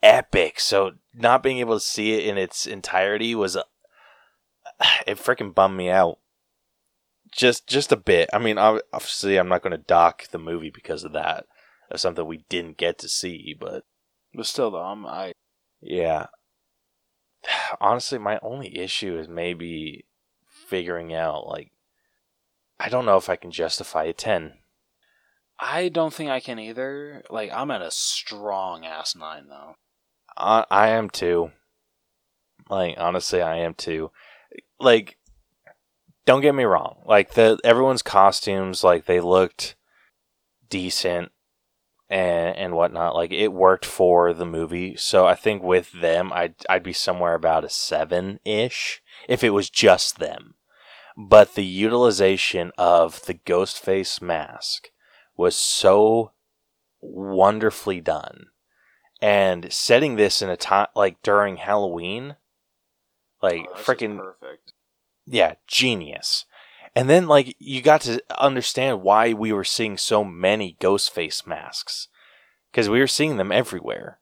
epic. 0.00 0.60
So 0.60 0.92
not 1.12 1.42
being 1.42 1.58
able 1.58 1.74
to 1.74 1.84
see 1.84 2.12
it 2.12 2.24
in 2.24 2.38
its 2.38 2.68
entirety 2.68 3.34
was 3.34 3.56
it 3.56 5.18
freaking 5.18 5.52
bummed 5.52 5.76
me 5.76 5.90
out. 5.90 6.20
Just 7.32 7.66
just 7.66 7.90
a 7.90 7.96
bit. 7.96 8.30
I 8.32 8.38
mean, 8.38 8.58
obviously, 8.58 9.38
I'm 9.38 9.48
not 9.48 9.62
going 9.62 9.72
to 9.72 9.76
dock 9.78 10.28
the 10.30 10.38
movie 10.38 10.70
because 10.70 11.02
of 11.02 11.14
that, 11.14 11.46
of 11.90 11.98
something 11.98 12.24
we 12.24 12.44
didn't 12.48 12.76
get 12.76 12.96
to 13.00 13.08
see. 13.08 13.56
But 13.58 13.82
But 14.34 14.46
still, 14.46 14.70
though, 14.70 14.82
I'm, 14.82 15.06
I 15.06 15.32
yeah, 15.80 16.26
honestly, 17.80 18.18
my 18.18 18.38
only 18.42 18.78
issue 18.78 19.18
is 19.18 19.28
maybe 19.28 20.04
figuring 20.46 21.14
out 21.14 21.46
like 21.46 21.72
I 22.78 22.88
don't 22.88 23.04
know 23.04 23.16
if 23.16 23.28
I 23.28 23.36
can 23.36 23.50
justify 23.50 24.04
a 24.04 24.12
ten. 24.12 24.54
I 25.58 25.88
don't 25.88 26.14
think 26.14 26.30
I 26.30 26.40
can 26.40 26.58
either. 26.58 27.22
Like, 27.28 27.50
I'm 27.52 27.70
at 27.70 27.82
a 27.82 27.90
strong 27.90 28.86
ass 28.86 29.14
nine 29.14 29.48
though. 29.48 29.74
I, 30.36 30.64
I 30.70 30.88
am 30.88 31.10
too. 31.10 31.50
Like 32.68 32.94
honestly, 32.98 33.42
I 33.42 33.56
am 33.58 33.74
too. 33.74 34.10
Like, 34.78 35.18
don't 36.24 36.40
get 36.40 36.54
me 36.54 36.64
wrong. 36.64 37.02
Like 37.04 37.34
the 37.34 37.58
everyone's 37.64 38.02
costumes, 38.02 38.82
like 38.84 39.04
they 39.04 39.20
looked 39.20 39.76
decent 40.68 41.32
and 42.10 42.56
and 42.56 42.74
whatnot. 42.74 43.14
Like 43.14 43.32
it 43.32 43.52
worked 43.52 43.86
for 43.86 44.34
the 44.34 44.44
movie. 44.44 44.96
So 44.96 45.26
I 45.26 45.34
think 45.34 45.62
with 45.62 45.92
them, 45.92 46.32
I'd 46.32 46.54
I'd 46.68 46.82
be 46.82 46.92
somewhere 46.92 47.34
about 47.34 47.64
a 47.64 47.70
seven 47.70 48.40
ish 48.44 49.00
if 49.28 49.44
it 49.44 49.50
was 49.50 49.70
just 49.70 50.18
them. 50.18 50.54
But 51.16 51.54
the 51.54 51.64
utilization 51.64 52.72
of 52.76 53.24
the 53.26 53.34
ghost 53.34 53.78
face 53.78 54.20
mask 54.20 54.88
was 55.36 55.54
so 55.54 56.32
wonderfully 57.00 58.00
done 58.00 58.46
and 59.22 59.72
setting 59.72 60.16
this 60.16 60.42
in 60.42 60.48
a 60.48 60.56
time 60.56 60.88
like 60.96 61.22
during 61.22 61.58
Halloween, 61.58 62.36
like 63.42 63.66
oh, 63.70 63.74
freaking 63.76 64.18
perfect. 64.18 64.72
yeah, 65.26 65.54
genius. 65.66 66.46
And 66.94 67.08
then 67.08 67.28
like 67.28 67.54
you 67.58 67.82
got 67.82 68.00
to 68.02 68.22
understand 68.36 69.02
why 69.02 69.32
we 69.32 69.52
were 69.52 69.64
seeing 69.64 69.96
so 69.96 70.24
many 70.24 70.76
ghost 70.80 71.12
face 71.12 71.46
masks 71.46 72.08
because 72.70 72.88
we 72.88 73.00
were 73.00 73.06
seeing 73.06 73.36
them 73.36 73.52
everywhere. 73.52 74.18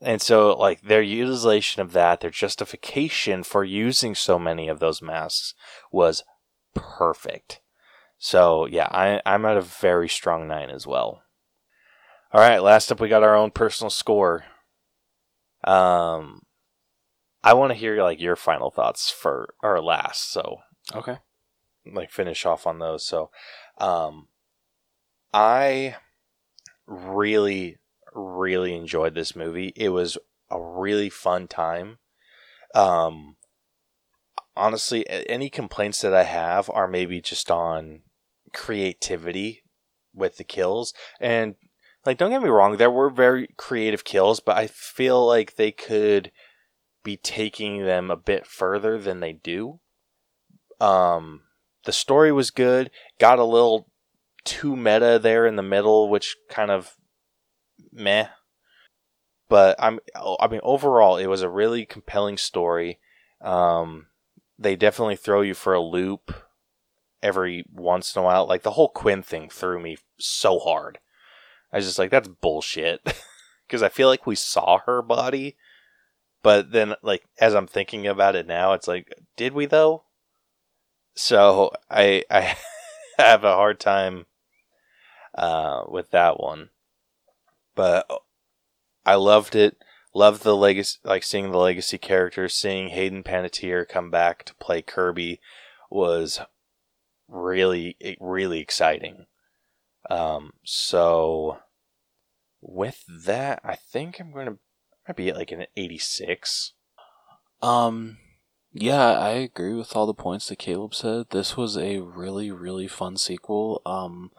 And 0.00 0.20
so 0.20 0.56
like 0.56 0.82
their 0.82 1.02
utilization 1.02 1.82
of 1.82 1.92
that, 1.92 2.20
their 2.20 2.30
justification 2.30 3.42
for 3.42 3.64
using 3.64 4.14
so 4.14 4.38
many 4.38 4.68
of 4.68 4.78
those 4.78 5.02
masks 5.02 5.54
was 5.90 6.24
perfect. 6.74 7.60
So 8.18 8.66
yeah, 8.66 8.88
I 8.90 9.20
I'm 9.26 9.44
at 9.44 9.56
a 9.56 9.62
very 9.62 10.08
strong 10.08 10.48
9 10.48 10.70
as 10.70 10.86
well. 10.86 11.22
All 12.32 12.40
right, 12.40 12.62
last 12.62 12.90
up 12.90 13.00
we 13.00 13.08
got 13.08 13.22
our 13.22 13.36
own 13.36 13.50
personal 13.50 13.90
score. 13.90 14.44
Um 15.64 16.42
I 17.44 17.52
want 17.52 17.70
to 17.70 17.78
hear 17.78 18.02
like 18.02 18.20
your 18.20 18.36
final 18.36 18.70
thoughts 18.70 19.10
for 19.10 19.54
or 19.62 19.80
last, 19.82 20.32
so 20.32 20.58
Okay. 20.94 21.18
Like 21.92 22.10
finish 22.10 22.44
off 22.46 22.66
on 22.66 22.78
those. 22.78 23.04
So 23.04 23.30
um 23.78 24.28
I 25.32 25.96
really 26.86 27.78
really 28.14 28.74
enjoyed 28.74 29.14
this 29.14 29.36
movie. 29.36 29.72
It 29.76 29.90
was 29.90 30.16
a 30.50 30.60
really 30.60 31.10
fun 31.10 31.48
time. 31.48 31.98
Um 32.74 33.36
honestly, 34.56 35.06
any 35.08 35.50
complaints 35.50 36.00
that 36.00 36.14
I 36.14 36.24
have 36.24 36.70
are 36.70 36.88
maybe 36.88 37.20
just 37.20 37.50
on 37.50 38.02
creativity 38.52 39.62
with 40.14 40.38
the 40.38 40.44
kills 40.44 40.94
and 41.20 41.56
like 42.06 42.16
don't 42.16 42.30
get 42.30 42.42
me 42.42 42.48
wrong 42.48 42.76
there 42.76 42.90
were 42.90 43.10
very 43.10 43.48
creative 43.58 44.02
kills 44.02 44.40
but 44.40 44.56
i 44.56 44.66
feel 44.66 45.26
like 45.26 45.56
they 45.56 45.70
could 45.70 46.32
be 47.04 47.16
taking 47.16 47.84
them 47.84 48.10
a 48.10 48.16
bit 48.16 48.46
further 48.46 48.98
than 48.98 49.20
they 49.20 49.32
do 49.32 49.78
um 50.80 51.42
the 51.86 51.92
story 51.92 52.30
was 52.30 52.50
good 52.50 52.90
got 53.18 53.38
a 53.38 53.44
little 53.44 53.88
too 54.44 54.76
meta 54.76 55.18
there 55.20 55.46
in 55.46 55.56
the 55.56 55.62
middle 55.62 56.08
which 56.08 56.36
kind 56.48 56.70
of 56.70 56.96
meh. 57.92 58.28
But 59.48 59.76
I'm 59.78 60.00
I 60.40 60.48
mean 60.48 60.60
overall 60.62 61.16
it 61.16 61.26
was 61.26 61.42
a 61.42 61.48
really 61.48 61.86
compelling 61.86 62.36
story. 62.36 63.00
Um, 63.40 64.06
they 64.58 64.76
definitely 64.76 65.16
throw 65.16 65.40
you 65.40 65.54
for 65.54 65.74
a 65.74 65.80
loop 65.80 66.32
every 67.22 67.64
once 67.72 68.14
in 68.14 68.22
a 68.22 68.24
while. 68.24 68.46
Like 68.46 68.62
the 68.62 68.72
whole 68.72 68.88
Quinn 68.88 69.22
thing 69.22 69.48
threw 69.48 69.80
me 69.80 69.98
so 70.18 70.58
hard. 70.58 70.98
I 71.72 71.76
was 71.76 71.86
just 71.86 71.98
like, 71.98 72.10
that's 72.10 72.28
bullshit. 72.28 73.00
Because 73.66 73.82
I 73.82 73.88
feel 73.88 74.06
like 74.06 74.28
we 74.28 74.36
saw 74.36 74.78
her 74.86 75.02
body, 75.02 75.56
but 76.40 76.70
then 76.70 76.94
like 77.02 77.24
as 77.40 77.52
I'm 77.52 77.66
thinking 77.66 78.06
about 78.06 78.36
it 78.36 78.46
now, 78.46 78.74
it's 78.74 78.86
like, 78.86 79.12
did 79.36 79.54
we 79.54 79.66
though? 79.66 80.04
So 81.16 81.72
I 81.90 82.22
I 82.30 82.56
have 83.18 83.42
a 83.42 83.54
hard 83.54 83.80
time 83.80 84.26
uh, 85.34 85.82
with 85.88 86.10
that 86.10 86.38
one, 86.38 86.68
but 87.74 88.06
I 89.04 89.14
loved 89.14 89.56
it. 89.56 89.78
Loved 90.14 90.44
the 90.44 90.56
legacy, 90.56 90.98
like 91.04 91.22
seeing 91.22 91.50
the 91.50 91.58
legacy 91.58 91.98
characters, 91.98 92.54
seeing 92.54 92.88
Hayden 92.88 93.22
Panettiere 93.22 93.86
come 93.86 94.10
back 94.10 94.44
to 94.44 94.54
play 94.54 94.80
Kirby 94.80 95.40
was 95.90 96.40
really, 97.28 97.96
really 98.18 98.60
exciting. 98.60 99.26
Um, 100.08 100.52
so 100.64 101.58
with 102.62 103.04
that, 103.26 103.60
I 103.62 103.74
think 103.74 104.18
I'm 104.18 104.32
to 104.46 104.58
might 105.06 105.16
be 105.16 105.28
at 105.28 105.36
like 105.36 105.52
an 105.52 105.66
86. 105.76 106.72
Um, 107.60 108.16
yeah, 108.78 109.18
I 109.18 109.30
agree 109.30 109.72
with 109.72 109.96
all 109.96 110.06
the 110.06 110.14
points 110.14 110.48
that 110.48 110.58
Caleb 110.58 110.94
said. 110.94 111.26
This 111.30 111.56
was 111.56 111.78
a 111.78 112.00
really, 112.00 112.50
really 112.50 112.88
fun 112.88 113.16
sequel. 113.16 113.80
Um, 113.86 114.30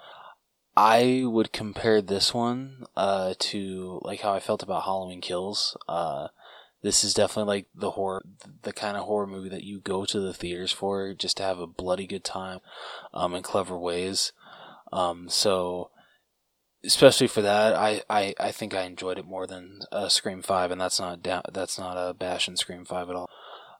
I 0.75 1.23
would 1.25 1.51
compare 1.51 2.03
this 2.03 2.35
one 2.35 2.85
uh, 2.95 3.33
to 3.39 3.99
like 4.03 4.21
how 4.21 4.33
I 4.33 4.39
felt 4.39 4.61
about 4.61 4.83
Halloween 4.83 5.21
Kills. 5.21 5.75
Uh, 5.89 6.27
this 6.83 7.03
is 7.03 7.15
definitely 7.15 7.55
like 7.55 7.65
the 7.73 7.91
horror, 7.91 8.23
the 8.61 8.73
kind 8.73 8.95
of 8.95 9.05
horror 9.05 9.25
movie 9.25 9.49
that 9.49 9.63
you 9.63 9.79
go 9.79 10.05
to 10.05 10.19
the 10.19 10.33
theaters 10.33 10.71
for 10.71 11.15
just 11.15 11.37
to 11.37 11.43
have 11.43 11.57
a 11.57 11.65
bloody 11.65 12.05
good 12.05 12.23
time, 12.23 12.59
um, 13.15 13.33
in 13.33 13.41
clever 13.41 13.77
ways. 13.77 14.33
Um, 14.93 15.29
so 15.29 15.89
especially 16.83 17.27
for 17.27 17.41
that, 17.41 17.73
I, 17.73 18.03
I, 18.07 18.35
I 18.39 18.51
think 18.51 18.75
I 18.75 18.83
enjoyed 18.83 19.17
it 19.17 19.25
more 19.25 19.47
than 19.47 19.79
uh, 19.91 20.09
Scream 20.09 20.43
Five, 20.43 20.69
and 20.69 20.79
that's 20.79 20.99
not 20.99 21.23
da- 21.23 21.41
that's 21.51 21.79
not 21.79 21.97
a 21.97 22.13
bash 22.13 22.47
in 22.47 22.55
Scream 22.55 22.85
Five 22.85 23.09
at 23.09 23.15
all. 23.15 23.29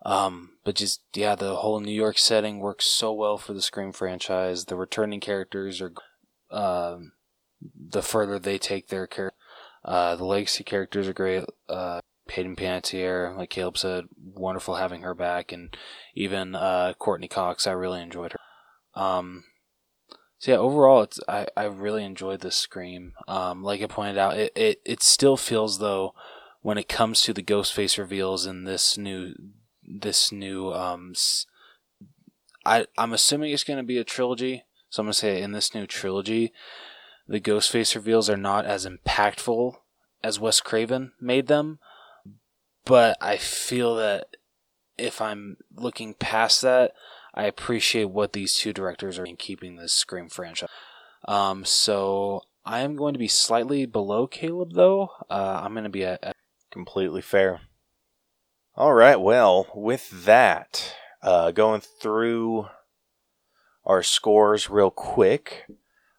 Um, 0.06 0.52
but 0.64 0.76
just 0.76 1.02
yeah, 1.14 1.36
the 1.36 1.56
whole 1.56 1.80
New 1.80 1.92
York 1.92 2.18
setting 2.18 2.60
works 2.60 2.86
so 2.86 3.14
well 3.14 3.38
for 3.38 3.54
the 3.54 3.62
Scream 3.62 3.92
franchise. 3.92 4.66
The 4.66 4.76
returning 4.76 5.20
characters 5.20 5.82
are 5.82 5.94
um, 6.52 7.14
the 7.62 8.02
further 8.02 8.40
they 8.40 8.58
take 8.58 8.88
their 8.88 9.08
character. 9.08 9.36
Uh, 9.84 10.16
the 10.16 10.26
legacy 10.26 10.64
characters 10.64 11.08
are 11.08 11.14
great. 11.14 11.46
Uh, 11.70 12.02
Hayden 12.30 12.56
Panettiere, 12.56 13.38
like 13.38 13.50
Caleb 13.50 13.78
said, 13.78 14.06
wonderful 14.22 14.76
having 14.76 15.02
her 15.02 15.14
back, 15.14 15.52
and 15.52 15.76
even 16.14 16.56
uh, 16.56 16.94
Courteney 17.00 17.28
Cox, 17.28 17.66
I 17.66 17.72
really 17.72 18.02
enjoyed 18.02 18.34
her. 18.34 19.02
Um, 19.02 19.46
so 20.38 20.52
yeah, 20.52 20.58
overall, 20.58 21.04
it's 21.04 21.20
I, 21.28 21.48
I 21.56 21.64
really 21.66 22.04
enjoyed 22.04 22.42
this 22.42 22.58
Scream. 22.58 23.14
Um, 23.28 23.64
like 23.64 23.82
I 23.82 23.88
pointed 23.88 24.18
out, 24.18 24.38
it, 24.38 24.52
it 24.56 24.82
it 24.86 25.04
still 25.04 25.38
feels 25.38 25.80
though 25.80 26.14
when 26.62 26.78
it 26.78 26.90
comes 26.90 27.22
to 27.22 27.34
the 27.34 27.44
Ghostface 27.44 27.98
reveals 27.98 28.46
in 28.46 28.66
this 28.66 28.98
new 28.98 29.34
this 29.88 30.32
new 30.32 30.74
um, 30.74 31.14
I 32.66 32.86
I'm 32.98 33.14
assuming 33.14 33.52
it's 33.52 33.64
going 33.64 33.78
to 33.78 33.84
be 33.84 33.98
a 33.98 34.04
trilogy. 34.04 34.64
So 34.90 35.02
I'm 35.02 35.08
going 35.08 35.14
to 35.14 35.20
say 35.20 35.42
in 35.42 35.52
this 35.52 35.74
new 35.74 35.86
trilogy, 35.86 36.54
the 37.28 37.42
Ghostface 37.42 37.96
reveals 37.96 38.30
are 38.30 38.38
not 38.38 38.66
as 38.66 38.86
impactful 38.86 39.76
as 40.24 40.40
Wes 40.40 40.62
Craven 40.62 41.12
made 41.20 41.48
them. 41.48 41.80
But 42.86 43.18
I 43.20 43.36
feel 43.38 43.96
that 43.98 44.38
if 44.98 45.22
I'm 45.22 45.58
looking 45.76 46.14
past 46.14 46.62
that, 46.62 46.94
I 47.34 47.44
appreciate 47.44 48.06
what 48.06 48.34
these 48.34 48.56
two 48.56 48.72
directors 48.72 49.20
are 49.20 49.26
in 49.26 49.36
keeping 49.36 49.76
this 49.76 49.94
Scream 49.94 50.30
franchise. 50.30 50.70
Um, 51.28 51.66
so 51.66 52.44
I 52.66 52.80
am 52.80 52.96
going 52.96 53.14
to 53.14 53.20
be 53.20 53.28
slightly 53.28 53.86
below 53.86 54.26
Caleb, 54.26 54.74
though. 54.74 55.12
Uh, 55.30 55.62
I'm 55.64 55.74
going 55.74 55.84
to 55.84 55.90
be 55.90 56.06
at, 56.06 56.24
at 56.24 56.36
completely 56.72 57.22
fair. 57.22 57.62
All 58.80 58.94
right, 58.94 59.20
well, 59.20 59.66
with 59.74 60.26
that, 60.26 60.94
uh, 61.24 61.50
going 61.50 61.82
through 61.82 62.68
our 63.84 64.04
scores 64.04 64.70
real 64.70 64.92
quick. 64.92 65.66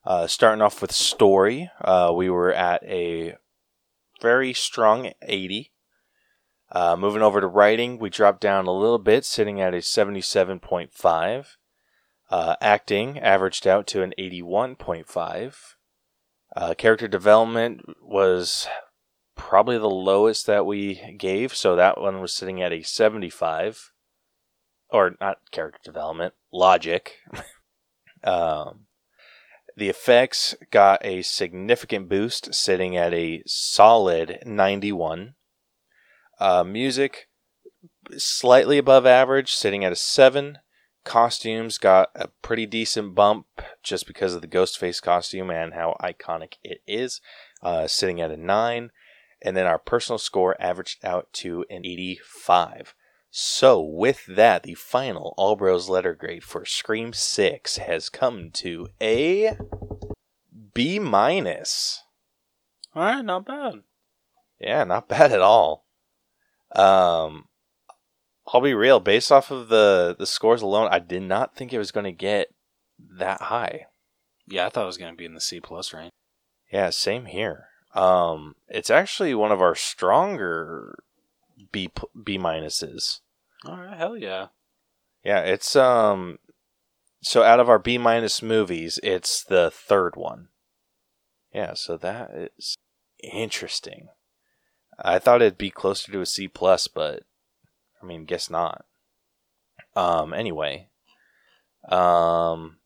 Uh, 0.04 0.26
starting 0.26 0.60
off 0.60 0.82
with 0.82 0.90
story, 0.90 1.70
uh, 1.80 2.12
we 2.12 2.28
were 2.28 2.52
at 2.52 2.82
a 2.82 3.36
very 4.20 4.52
strong 4.52 5.12
80. 5.22 5.70
Uh, 6.72 6.96
moving 6.96 7.22
over 7.22 7.40
to 7.40 7.46
writing, 7.46 7.96
we 7.96 8.10
dropped 8.10 8.40
down 8.40 8.66
a 8.66 8.72
little 8.72 8.98
bit, 8.98 9.24
sitting 9.24 9.60
at 9.60 9.72
a 9.72 9.76
77.5. 9.76 11.46
Uh, 12.28 12.56
acting 12.60 13.20
averaged 13.20 13.68
out 13.68 13.86
to 13.86 14.02
an 14.02 14.12
81.5. 14.18 15.54
Uh, 16.56 16.74
character 16.74 17.06
development 17.06 17.82
was 18.02 18.66
probably 19.38 19.78
the 19.78 19.88
lowest 19.88 20.46
that 20.46 20.66
we 20.66 21.16
gave, 21.16 21.54
so 21.54 21.74
that 21.76 21.98
one 21.98 22.20
was 22.20 22.34
sitting 22.34 22.60
at 22.60 22.72
a 22.72 22.82
75. 22.82 23.92
Or 24.90 25.16
not 25.20 25.38
character 25.50 25.80
development, 25.82 26.34
logic. 26.52 27.14
Um, 28.24 28.86
the 29.76 29.88
effects 29.88 30.56
got 30.72 31.04
a 31.04 31.22
significant 31.22 32.08
boost, 32.08 32.52
sitting 32.52 32.96
at 32.96 33.14
a 33.14 33.44
solid 33.46 34.40
91. 34.44 35.34
Uh, 36.40 36.64
music, 36.64 37.28
slightly 38.16 38.76
above 38.76 39.06
average, 39.06 39.52
sitting 39.52 39.84
at 39.84 39.92
a 39.92 39.96
7. 39.96 40.58
Costumes 41.04 41.78
got 41.78 42.10
a 42.16 42.28
pretty 42.42 42.66
decent 42.66 43.14
bump 43.14 43.46
just 43.84 44.04
because 44.06 44.34
of 44.34 44.40
the 44.40 44.48
Ghostface 44.48 45.00
costume 45.00 45.48
and 45.48 45.74
how 45.74 45.96
iconic 46.02 46.54
it 46.64 46.80
is, 46.86 47.20
uh, 47.62 47.86
sitting 47.86 48.20
at 48.20 48.32
a 48.32 48.36
9. 48.36 48.90
And 49.42 49.56
then 49.56 49.66
our 49.66 49.78
personal 49.78 50.18
score 50.18 50.56
averaged 50.60 51.04
out 51.04 51.32
to 51.34 51.64
an 51.70 51.84
85. 51.84 52.94
So, 53.30 53.80
with 53.80 54.24
that, 54.26 54.62
the 54.62 54.74
final 54.74 55.34
Allbros 55.38 55.88
letter 55.88 56.14
grade 56.14 56.42
for 56.42 56.64
Scream 56.64 57.12
6 57.12 57.76
has 57.76 58.08
come 58.08 58.50
to 58.52 58.88
a 59.00 59.56
B 60.74 60.98
minus. 60.98 62.02
Alright, 62.96 63.24
not 63.24 63.46
bad. 63.46 63.82
Yeah, 64.58 64.84
not 64.84 65.08
bad 65.08 65.32
at 65.32 65.40
all. 65.40 65.84
Um 66.74 67.48
I'll 68.52 68.60
be 68.62 68.74
real, 68.74 68.98
based 68.98 69.30
off 69.30 69.50
of 69.50 69.68
the 69.68 70.16
the 70.18 70.26
scores 70.26 70.62
alone, 70.62 70.88
I 70.90 70.98
did 71.00 71.22
not 71.22 71.54
think 71.54 71.72
it 71.72 71.78
was 71.78 71.92
going 71.92 72.04
to 72.04 72.12
get 72.12 72.48
that 72.98 73.42
high. 73.42 73.86
Yeah, 74.46 74.66
I 74.66 74.70
thought 74.70 74.84
it 74.84 74.86
was 74.86 74.96
going 74.96 75.12
to 75.12 75.16
be 75.16 75.26
in 75.26 75.34
the 75.34 75.40
C 75.40 75.60
plus 75.60 75.92
range. 75.92 76.12
Yeah, 76.72 76.90
same 76.90 77.26
here. 77.26 77.67
Um 77.94 78.54
it's 78.68 78.90
actually 78.90 79.34
one 79.34 79.52
of 79.52 79.60
our 79.60 79.74
stronger 79.74 80.98
B 81.72 81.90
B 82.22 82.38
minuses. 82.38 83.20
All 83.66 83.76
right, 83.76 83.96
hell 83.96 84.16
yeah. 84.16 84.48
Yeah, 85.24 85.40
it's 85.40 85.74
um 85.74 86.38
so 87.20 87.42
out 87.42 87.60
of 87.60 87.68
our 87.68 87.78
B 87.78 87.98
minus 87.98 88.42
movies, 88.42 89.00
it's 89.02 89.42
the 89.42 89.70
third 89.70 90.14
one. 90.16 90.48
Yeah, 91.52 91.74
so 91.74 91.96
that 91.96 92.52
is 92.56 92.76
interesting. 93.22 94.08
I 95.02 95.18
thought 95.18 95.42
it'd 95.42 95.58
be 95.58 95.70
closer 95.70 96.12
to 96.12 96.20
a 96.20 96.26
C 96.26 96.46
plus, 96.48 96.88
but 96.88 97.24
I 98.02 98.06
mean, 98.06 98.24
guess 98.24 98.50
not. 98.50 98.84
Um 99.96 100.32
anyway. 100.32 100.88
Um 101.88 102.78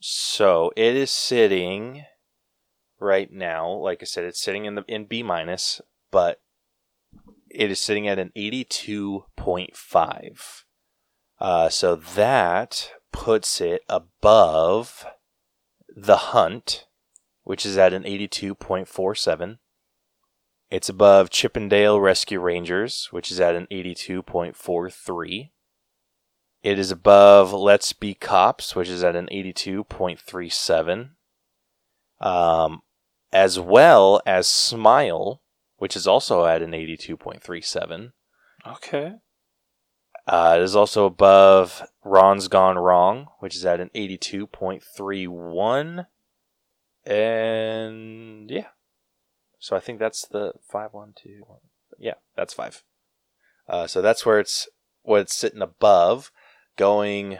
so 0.00 0.72
it 0.76 0.94
is 0.94 1.10
sitting 1.10 2.04
right 2.98 3.32
now, 3.32 3.70
like 3.70 4.02
I 4.02 4.06
said, 4.06 4.24
it's 4.24 4.40
sitting 4.40 4.64
in 4.64 4.74
the 4.74 4.82
in 4.88 5.04
B 5.04 5.22
minus, 5.22 5.80
but 6.10 6.40
it 7.50 7.70
is 7.70 7.78
sitting 7.80 8.08
at 8.08 8.18
an 8.18 8.32
82.5. 8.36 10.62
Uh, 11.38 11.68
so 11.68 11.94
that 11.96 12.92
puts 13.12 13.60
it 13.60 13.82
above 13.88 15.06
The 15.94 16.16
Hunt, 16.16 16.86
which 17.44 17.66
is 17.66 17.78
at 17.78 17.92
an 17.92 18.02
82.47. 18.04 19.58
It's 20.68 20.88
above 20.88 21.30
Chip 21.30 21.56
'n 21.56 21.68
Dale 21.68 22.00
Rescue 22.00 22.40
Rangers, 22.40 23.06
which 23.12 23.30
is 23.30 23.38
at 23.40 23.54
an 23.54 23.68
82.43. 23.70 25.52
It 26.62 26.78
is 26.78 26.90
above 26.90 27.52
Let's 27.52 27.92
Be 27.92 28.14
Cops, 28.14 28.74
which 28.74 28.88
is 28.88 29.04
at 29.04 29.14
an 29.14 29.28
82.37. 29.30 31.10
Um, 32.18 32.82
as 33.32 33.58
well 33.58 34.20
as 34.26 34.46
Smile, 34.46 35.40
which 35.76 35.96
is 35.96 36.06
also 36.06 36.44
at 36.46 36.62
an 36.62 36.72
82.37. 36.72 38.12
Okay. 38.66 39.14
Uh, 40.26 40.56
it 40.58 40.62
is 40.62 40.74
also 40.74 41.04
above 41.06 41.86
Ron's 42.04 42.48
Gone 42.48 42.78
Wrong, 42.78 43.28
which 43.38 43.54
is 43.54 43.64
at 43.64 43.80
an 43.80 43.90
82.31. 43.94 46.06
And 47.04 48.50
yeah. 48.50 48.66
So 49.58 49.76
I 49.76 49.80
think 49.80 49.98
that's 49.98 50.26
the 50.26 50.52
five, 50.68 50.92
one, 50.92 51.12
two, 51.16 51.42
one. 51.46 51.60
Yeah, 51.98 52.14
that's 52.36 52.54
five. 52.54 52.82
Uh, 53.68 53.86
so 53.86 54.02
that's 54.02 54.26
where 54.26 54.40
it's 54.40 54.68
what 55.02 55.20
it's 55.20 55.36
sitting 55.36 55.62
above, 55.62 56.32
going 56.76 57.38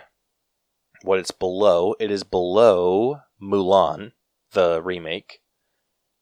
what 1.02 1.18
it's 1.18 1.32
below. 1.32 1.94
It 1.98 2.10
is 2.10 2.24
below 2.24 3.20
Mulan, 3.42 4.12
the 4.52 4.82
remake, 4.82 5.40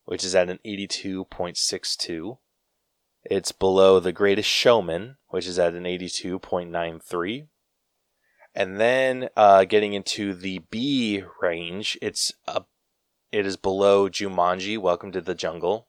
which 0.05 0.25
is 0.25 0.35
at 0.35 0.51
an 0.51 0.59
82.62. 0.65 2.39
It's 3.25 3.53
below 3.53 4.01
The 4.01 4.13
Greatest 4.13 4.49
Showman, 4.49 5.17
which 5.29 5.47
is 5.47 5.59
at 5.59 5.75
an 5.75 5.85
82.93. 5.85 7.47
And 8.55 8.79
then 8.79 9.29
uh, 9.37 9.65
getting 9.65 9.95
into 9.95 10.35
the 10.35 10.61
B 10.71 11.25
range, 11.41 11.99
it's 12.01 12.33
uh, 12.47 12.61
it 13.33 13.47
is 13.47 13.57
below 13.57 14.09
Jumanji, 14.09 14.79
Welcome 14.79 15.11
to 15.11 15.21
the 15.21 15.35
Jungle, 15.35 15.89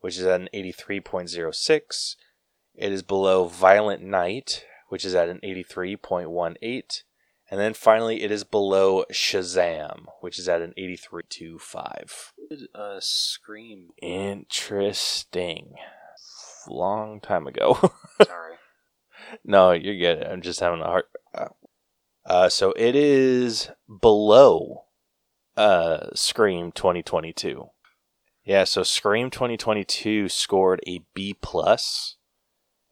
which 0.00 0.16
is 0.16 0.24
at 0.24 0.40
an 0.40 0.48
83.06. 0.54 2.16
It 2.76 2.92
is 2.92 3.02
below 3.02 3.46
Violent 3.46 4.02
Night, 4.02 4.64
which 4.88 5.04
is 5.04 5.14
at 5.14 5.28
an 5.28 5.40
83.18. 5.44 7.02
And 7.50 7.60
then 7.60 7.74
finally, 7.74 8.22
it 8.22 8.30
is 8.32 8.44
below 8.44 9.04
Shazam, 9.12 10.06
which 10.20 10.38
is 10.38 10.48
at 10.48 10.62
an 10.62 10.72
83.25. 10.76 12.32
Uh, 12.74 12.96
Scream. 13.00 13.90
Interesting. 14.02 15.74
Long 16.68 17.20
time 17.20 17.46
ago. 17.46 17.92
Sorry. 18.26 18.56
no, 19.44 19.70
you're 19.70 19.96
good. 19.96 20.26
I'm 20.26 20.42
just 20.42 20.58
having 20.60 20.80
a 20.80 20.86
hard. 20.86 21.04
Uh, 21.32 21.48
uh, 22.24 22.48
so 22.48 22.72
it 22.72 22.96
is 22.96 23.70
below 24.00 24.86
uh, 25.56 26.08
Scream 26.14 26.72
2022. 26.72 27.68
Yeah, 28.44 28.64
so 28.64 28.82
Scream 28.82 29.30
2022 29.30 30.28
scored 30.28 30.80
a 30.86 31.02
B 31.14 31.34
plus, 31.40 32.16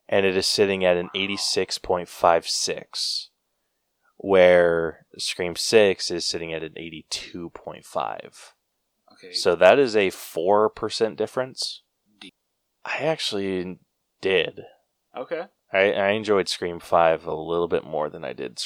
and 0.09 0.25
it 0.27 0.37
is 0.37 0.47
sitting 0.47 0.85
at 0.85 0.97
an 0.97 1.11
86.56, 1.15 3.29
where 4.17 5.07
Scream 5.19 5.57
6 5.57 6.11
is 6.11 6.25
sitting 6.25 6.53
at 6.53 6.63
an 6.63 6.75
82.5. 6.79 8.53
Okay. 9.13 9.33
So 9.33 9.55
that 9.55 9.79
is 9.79 9.95
a 9.97 10.11
four 10.11 10.69
percent 10.69 11.17
difference. 11.17 11.83
D- 12.21 12.35
I 12.85 12.99
actually 12.99 13.79
did. 14.21 14.63
okay. 15.17 15.45
I, 15.73 15.93
I 15.93 16.09
enjoyed 16.11 16.49
Scream 16.49 16.79
Five 16.79 17.27
a 17.27 17.35
little 17.35 17.69
bit 17.69 17.85
more 17.85 18.09
than 18.09 18.25
I 18.25 18.33
did. 18.33 18.61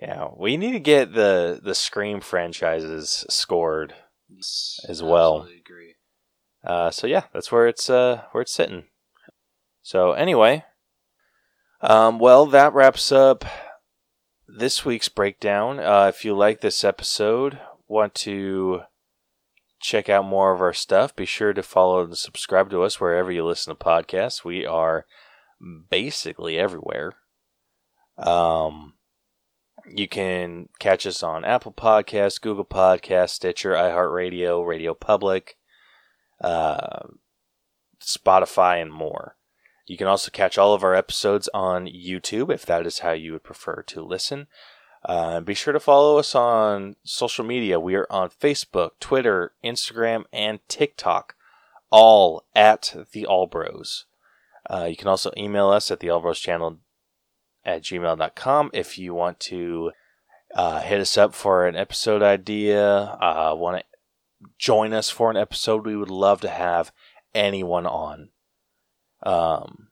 Yeah, 0.00 0.28
we 0.36 0.56
need 0.56 0.72
to 0.72 0.80
get 0.80 1.14
the 1.14 1.60
the 1.62 1.74
Scream 1.74 2.20
franchises 2.20 3.24
scored. 3.28 3.94
As 4.88 5.02
well. 5.02 5.40
Absolutely 5.40 5.60
agree. 5.60 5.94
Uh, 6.64 6.90
so 6.90 7.06
yeah, 7.06 7.24
that's 7.34 7.52
where 7.52 7.66
it's 7.66 7.90
uh 7.90 8.22
where 8.32 8.42
it's 8.42 8.52
sitting. 8.52 8.84
So 9.82 10.12
anyway, 10.12 10.64
um, 11.82 12.18
well 12.18 12.46
that 12.46 12.72
wraps 12.72 13.12
up 13.12 13.44
this 14.54 14.84
week's 14.84 15.08
breakdown. 15.08 15.78
Uh, 15.78 16.06
if 16.08 16.24
you 16.24 16.34
like 16.34 16.60
this 16.60 16.84
episode, 16.84 17.58
want 17.88 18.14
to 18.14 18.82
check 19.80 20.08
out 20.08 20.24
more 20.24 20.52
of 20.54 20.60
our 20.60 20.72
stuff, 20.72 21.16
be 21.16 21.24
sure 21.24 21.52
to 21.52 21.62
follow 21.62 22.02
and 22.04 22.16
subscribe 22.16 22.70
to 22.70 22.82
us 22.82 23.00
wherever 23.00 23.32
you 23.32 23.44
listen 23.44 23.74
to 23.74 23.84
podcasts. 23.84 24.44
We 24.44 24.64
are 24.64 25.06
basically 25.90 26.58
everywhere. 26.58 27.14
Um, 28.16 28.94
you 29.86 30.06
can 30.06 30.68
catch 30.78 31.06
us 31.06 31.22
on 31.22 31.44
Apple 31.44 31.72
Podcasts, 31.72 32.40
Google 32.40 32.64
Podcasts, 32.64 33.30
Stitcher, 33.30 33.72
iHeartRadio, 33.72 34.64
Radio 34.64 34.94
Public, 34.94 35.56
uh, 36.40 37.08
Spotify, 38.00 38.80
and 38.80 38.92
more. 38.92 39.36
You 39.86 39.96
can 39.96 40.06
also 40.06 40.30
catch 40.30 40.58
all 40.58 40.74
of 40.74 40.84
our 40.84 40.94
episodes 40.94 41.48
on 41.52 41.86
YouTube 41.86 42.52
if 42.52 42.64
that 42.66 42.86
is 42.86 43.00
how 43.00 43.12
you 43.12 43.32
would 43.32 43.42
prefer 43.42 43.82
to 43.82 44.02
listen. 44.02 44.46
Uh, 45.04 45.40
be 45.40 45.54
sure 45.54 45.72
to 45.72 45.80
follow 45.80 46.18
us 46.18 46.34
on 46.34 46.94
social 47.02 47.44
media. 47.44 47.80
We 47.80 47.96
are 47.96 48.06
on 48.08 48.30
Facebook, 48.30 48.90
Twitter, 49.00 49.52
Instagram, 49.64 50.24
and 50.32 50.60
TikTok, 50.68 51.34
all 51.90 52.44
at 52.54 52.94
the 53.12 53.26
Allbros. 53.28 54.04
Uh, 54.70 54.86
you 54.88 54.96
can 54.96 55.08
also 55.08 55.32
email 55.36 55.70
us 55.70 55.90
at 55.90 55.98
the 55.98 56.06
Allbros 56.06 56.40
channel 56.40 56.78
at 57.64 57.82
gmail.com 57.82 58.70
if 58.72 58.96
you 58.96 59.14
want 59.14 59.40
to 59.40 59.90
uh, 60.54 60.80
hit 60.80 61.00
us 61.00 61.16
up 61.18 61.34
for 61.34 61.66
an 61.66 61.76
episode 61.76 62.22
idea, 62.22 62.84
uh, 63.20 63.54
want 63.56 63.78
to 63.78 64.48
join 64.58 64.92
us 64.92 65.10
for 65.10 65.30
an 65.30 65.36
episode. 65.36 65.84
We 65.84 65.96
would 65.96 66.10
love 66.10 66.40
to 66.42 66.48
have 66.48 66.92
anyone 67.34 67.86
on. 67.86 68.28
Um, 69.22 69.88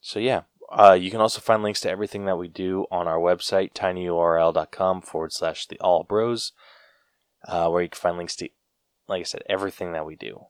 so 0.00 0.18
yeah, 0.18 0.42
uh, 0.70 0.96
you 0.98 1.10
can 1.10 1.20
also 1.20 1.40
find 1.40 1.62
links 1.62 1.80
to 1.80 1.90
everything 1.90 2.26
that 2.26 2.38
we 2.38 2.48
do 2.48 2.86
on 2.90 3.08
our 3.08 3.18
website, 3.18 3.72
tinyurl.com 3.72 5.02
forward 5.02 5.32
slash 5.32 5.66
the 5.66 5.78
all 5.80 6.04
bros, 6.04 6.52
uh, 7.46 7.68
where 7.68 7.82
you 7.82 7.88
can 7.88 7.98
find 7.98 8.16
links 8.16 8.36
to, 8.36 8.48
like 9.08 9.20
I 9.20 9.24
said, 9.24 9.42
everything 9.48 9.92
that 9.92 10.06
we 10.06 10.16
do. 10.16 10.46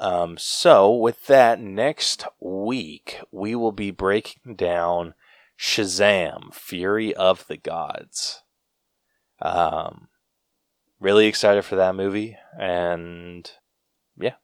Um, 0.00 0.36
so 0.38 0.94
with 0.94 1.26
that, 1.26 1.60
next 1.60 2.24
week 2.40 3.20
we 3.30 3.54
will 3.54 3.72
be 3.72 3.90
breaking 3.90 4.56
down 4.56 5.14
Shazam: 5.58 6.52
Fury 6.54 7.14
of 7.14 7.46
the 7.46 7.56
Gods. 7.56 8.42
Um, 9.40 10.08
really 10.98 11.26
excited 11.26 11.64
for 11.64 11.76
that 11.76 11.94
movie, 11.94 12.36
and 12.58 13.50
yeah. 14.18 14.34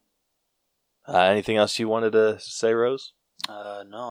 Uh, 1.13 1.19
anything 1.23 1.57
else 1.57 1.79
you 1.79 1.89
wanted 1.89 2.13
to 2.13 2.39
say, 2.39 2.73
Rose? 2.73 3.13
Uh, 3.49 3.83
no. 3.89 4.11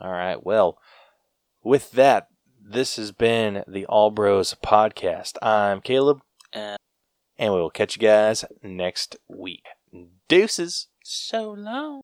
All 0.00 0.12
right. 0.12 0.42
Well, 0.42 0.78
with 1.62 1.90
that, 1.92 2.28
this 2.62 2.96
has 2.96 3.12
been 3.12 3.64
the 3.68 3.84
All 3.86 4.10
Bros 4.10 4.54
podcast. 4.64 5.34
I'm 5.42 5.80
Caleb, 5.80 6.20
And 6.52 6.78
and 7.38 7.52
we 7.52 7.60
will 7.60 7.70
catch 7.70 7.96
you 7.96 8.00
guys 8.02 8.44
next 8.62 9.16
week. 9.28 9.64
Deuces. 10.28 10.88
so 11.02 11.50
long. 11.50 12.02